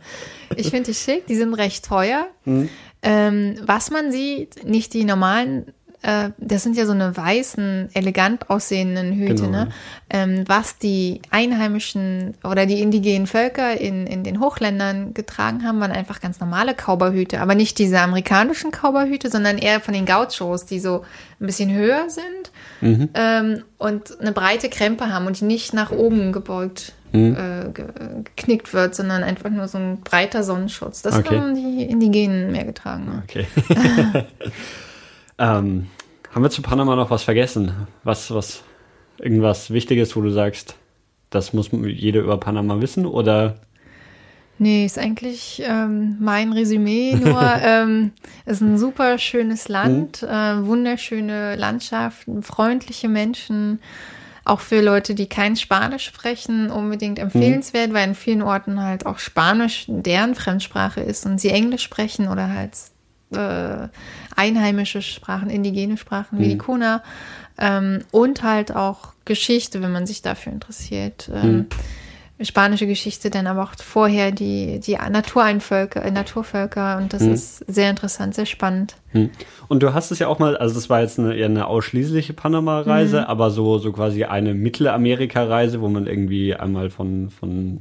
ich 0.56 0.70
finde 0.70 0.90
die 0.90 0.94
schick. 0.94 1.26
Die 1.26 1.36
sind 1.36 1.54
recht 1.54 1.84
teuer. 1.84 2.26
Mhm. 2.44 2.68
Ähm, 3.02 3.54
was 3.62 3.90
man 3.90 4.10
sieht, 4.10 4.64
nicht 4.64 4.92
die 4.92 5.04
normalen, 5.04 5.72
äh, 6.06 6.30
das 6.38 6.62
sind 6.62 6.76
ja 6.76 6.86
so 6.86 6.92
eine 6.92 7.16
weißen, 7.16 7.88
elegant 7.92 8.48
aussehenden 8.48 9.12
Hüte, 9.14 9.34
Genau, 9.42 9.64
ne? 9.64 9.68
Ähm, 10.08 10.44
was 10.46 10.78
die 10.78 11.20
einheimischen 11.30 12.34
oder 12.44 12.64
die 12.64 12.80
indigenen 12.80 13.26
Völker 13.26 13.80
in, 13.80 14.06
in 14.06 14.22
den 14.22 14.38
Hochländern 14.38 15.14
getragen 15.14 15.64
haben, 15.64 15.80
waren 15.80 15.90
einfach 15.90 16.20
ganz 16.20 16.38
normale 16.38 16.74
Cowboyhüte. 16.74 17.40
Aber 17.40 17.56
nicht 17.56 17.78
diese 17.78 17.98
amerikanischen 18.00 18.70
Cowboyhüte, 18.70 19.30
sondern 19.30 19.58
eher 19.58 19.80
von 19.80 19.94
den 19.94 20.06
Gauchos, 20.06 20.64
die 20.64 20.78
so 20.78 21.04
ein 21.40 21.46
bisschen 21.46 21.72
höher 21.74 22.04
sind 22.08 23.10
ähm, 23.14 23.64
und 23.78 24.20
eine 24.20 24.30
breite 24.30 24.68
Krempe 24.68 25.12
haben 25.12 25.26
und 25.26 25.40
die 25.40 25.44
nicht 25.44 25.74
nach 25.74 25.90
oben 25.90 26.32
gebeugt 26.32 26.92
äh, 27.12 27.70
ge 27.72 27.86
geknickt 28.36 28.74
wird, 28.74 28.94
sondern 28.94 29.22
einfach 29.22 29.50
nur 29.50 29.68
so 29.68 29.78
ein 29.78 30.00
breiter 30.02 30.42
Sonnenschutz. 30.42 31.02
Das 31.02 31.16
Okay. 31.16 31.36
haben 31.36 31.54
die 31.54 31.84
Indigenen 31.84 32.52
mehr 32.52 32.64
getragen. 32.64 33.06
Ne? 33.06 33.22
Okay. 33.24 33.46
ähm, 35.38 35.86
haben 36.34 36.42
wir 36.42 36.50
zu 36.50 36.62
Panama 36.62 36.96
noch 36.96 37.10
was 37.10 37.22
vergessen? 37.22 37.72
Was, 38.04 38.30
was, 38.30 38.62
irgendwas 39.18 39.70
Wichtiges, 39.70 40.16
wo 40.16 40.20
du 40.20 40.30
sagst, 40.30 40.76
das 41.30 41.52
muss 41.52 41.70
jeder 41.72 42.20
über 42.20 42.38
Panama 42.38 42.80
wissen? 42.80 43.06
Oder 43.06 43.56
Nee, 44.58 44.86
ist 44.86 44.98
eigentlich 44.98 45.62
ähm, 45.66 46.16
mein 46.18 46.52
Resümee 46.52 47.14
nur. 47.14 47.42
ähm, 47.62 48.12
ist 48.46 48.62
ein 48.62 48.78
super 48.78 49.18
schönes 49.18 49.68
Land, 49.68 50.22
äh, 50.22 50.26
wunderschöne 50.64 51.56
Landschaften, 51.56 52.42
freundliche 52.42 53.08
Menschen. 53.08 53.80
Auch 54.46 54.60
für 54.60 54.80
Leute, 54.80 55.14
die 55.14 55.28
kein 55.28 55.56
Spanisch 55.56 56.04
sprechen, 56.04 56.70
unbedingt 56.70 57.18
empfehlenswert, 57.18 57.92
weil 57.92 58.08
in 58.08 58.14
vielen 58.14 58.42
Orten 58.42 58.80
halt 58.80 59.04
auch 59.04 59.18
Spanisch 59.18 59.86
deren 59.88 60.34
Fremdsprache 60.34 61.00
ist 61.00 61.26
und 61.26 61.40
sie 61.40 61.50
Englisch 61.50 61.82
sprechen 61.82 62.28
oder 62.28 62.48
halt 62.48 62.70
äh, 63.32 63.88
einheimische 64.36 65.02
Sprachen, 65.02 65.50
indigene 65.50 65.96
Sprachen 65.96 66.38
wie 66.38 66.48
die 66.48 66.58
Kuna. 66.58 67.02
Ähm, 67.58 68.00
und 68.10 68.42
halt 68.42 68.74
auch 68.74 69.14
Geschichte, 69.24 69.82
wenn 69.82 69.92
man 69.92 70.06
sich 70.06 70.22
dafür 70.22 70.52
interessiert. 70.52 71.30
Ähm, 71.34 71.66
spanische 72.42 72.86
Geschichte, 72.86 73.30
dann 73.30 73.46
aber 73.46 73.62
auch 73.62 73.72
vorher 73.82 74.30
die, 74.30 74.78
die 74.78 74.92
Natureinvölker, 74.96 76.04
äh, 76.04 76.10
Naturvölker 76.10 76.98
und 76.98 77.14
das 77.14 77.22
ist 77.22 77.64
sehr 77.66 77.88
interessant, 77.88 78.34
sehr 78.34 78.44
spannend. 78.44 78.96
Hm. 79.12 79.30
Und 79.68 79.82
du 79.82 79.94
hast 79.94 80.10
es 80.10 80.18
ja 80.18 80.28
auch 80.28 80.38
mal, 80.38 80.54
also 80.56 80.74
das 80.74 80.90
war 80.90 81.00
jetzt 81.00 81.18
eine, 81.18 81.34
eher 81.34 81.46
eine 81.46 81.66
ausschließliche 81.66 82.34
Panama-Reise, 82.34 83.20
Mhm. 83.20 83.26
aber 83.26 83.50
so, 83.50 83.78
so 83.78 83.90
quasi 83.90 84.24
eine 84.24 84.52
Mittelamerika-Reise, 84.52 85.80
wo 85.80 85.88
man 85.88 86.06
irgendwie 86.06 86.54
einmal 86.54 86.90
von, 86.90 87.30
von 87.30 87.80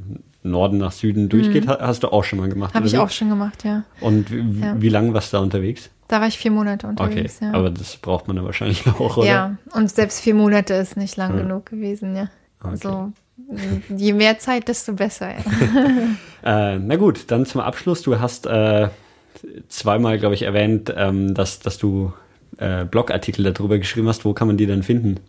Norden 0.49 0.77
nach 0.77 0.91
Süden 0.91 1.27
durchgeht, 1.29 1.67
ha- 1.67 1.79
hast 1.81 2.03
du 2.03 2.09
auch 2.11 2.23
schon 2.23 2.39
mal 2.39 2.49
gemacht. 2.49 2.73
Habe 2.73 2.83
Mhm. 2.83 2.87
ich 2.87 2.97
auch 2.97 3.09
schon 3.09 3.29
gemacht, 3.29 3.63
ja. 3.63 3.83
Und 4.01 4.31
wie, 4.31 4.61
Ja. 4.61 4.75
wie 4.79 4.89
lange 4.89 5.13
warst 5.13 5.33
du 5.33 5.37
da 5.37 5.43
unterwegs? 5.43 5.89
Da 6.07 6.21
war 6.21 6.27
ich 6.27 6.37
vier 6.37 6.51
Monate 6.51 6.85
Okay, 6.87 7.01
unterwegs, 7.03 7.39
ja. 7.41 7.51
aber 7.51 7.69
das 7.71 7.97
braucht 7.97 8.27
man 8.27 8.35
dann 8.35 8.45
wahrscheinlich 8.45 8.85
auch, 8.99 9.17
oder? 9.17 9.27
Ja, 9.27 9.57
und 9.73 9.89
selbst 9.89 10.21
vier 10.21 10.35
Monate 10.35 10.75
ist 10.75 10.97
nicht 10.97 11.17
lang 11.17 11.35
genug 11.35 11.65
gewesen, 11.67 12.15
ja. 12.15 12.29
Also 12.61 13.11
je 13.95 14.13
mehr 14.13 14.39
Zeit, 14.39 14.67
desto 14.67 14.93
besser, 14.93 15.29
ja. 15.31 15.43
Äh, 16.75 16.77
na 16.79 16.95
gut, 16.95 17.31
dann 17.31 17.45
zum 17.47 17.61
Abschluss. 17.61 18.03
Du 18.03 18.19
hast 18.19 18.45
äh, 18.45 18.89
zweimal, 19.67 20.19
glaube 20.19 20.35
ich, 20.35 20.43
erwähnt, 20.43 20.93
ähm, 20.95 21.33
dass, 21.33 21.59
dass 21.59 21.77
du 21.79 22.13
äh, 22.57 22.85
Blogartikel 22.85 23.51
darüber 23.51 23.79
geschrieben 23.79 24.07
hast. 24.07 24.25
Wo 24.25 24.33
kann 24.33 24.47
man 24.47 24.57
die 24.57 24.67
denn 24.67 24.83
finden? 24.83 25.19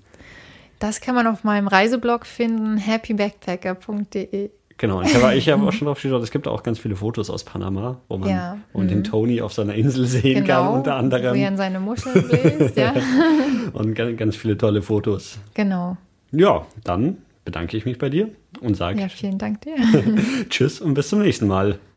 Das 0.79 1.01
kann 1.01 1.15
man 1.15 1.27
auf 1.27 1.43
meinem 1.43 1.69
Reiseblog 1.69 2.27
finden, 2.27 2.79
happybackpacker.de. 2.79 4.51
Genau, 4.79 5.01
ich 5.01 5.15
habe 5.15 5.35
ich 5.35 5.49
hab 5.49 5.63
auch 5.63 5.73
schon 5.73 5.87
drauf 5.87 6.01
geschaut, 6.03 6.23
es 6.23 6.31
gibt 6.31 6.47
auch 6.47 6.63
ganz 6.63 6.79
viele 6.79 6.97
Fotos 6.97 7.31
aus 7.31 7.45
Panama, 7.45 7.99
wo 8.09 8.19
man, 8.19 8.29
Ja, 8.29 8.59
man 8.75 8.89
den 8.89 9.05
Tony 9.05 9.41
auf 9.41 9.53
seiner 9.55 9.75
Insel 9.75 10.05
sehen 10.07 10.45
Genau, 10.45 10.65
kann, 10.65 10.75
unter 10.75 10.91
wo 10.91 10.95
er 10.95 10.99
anderem. 10.99 11.45
an 11.47 11.57
seine 11.57 11.81
Muscheln 11.81 12.23
bläst, 12.29 12.77
ja. 12.77 12.93
Und 13.73 13.95
ganz, 13.95 14.19
ganz 14.19 14.37
viele 14.37 14.59
tolle 14.59 14.83
Fotos. 14.83 15.39
Genau. 15.55 15.97
Ja, 16.31 16.67
dann 16.85 17.17
bedanke 17.47 17.77
ich 17.77 17.87
mich 17.87 17.97
bei 17.99 18.11
dir 18.11 18.29
und 18.61 18.77
sage 18.77 19.01
Ja, 19.01 19.09
vielen 19.09 19.39
Dank 19.39 19.61
dir. 19.63 19.77
Tschüss 20.51 20.81
und 20.81 20.95
bis 20.95 21.09
zum 21.09 21.21
nächsten 21.23 21.47
Mal. 21.47 21.79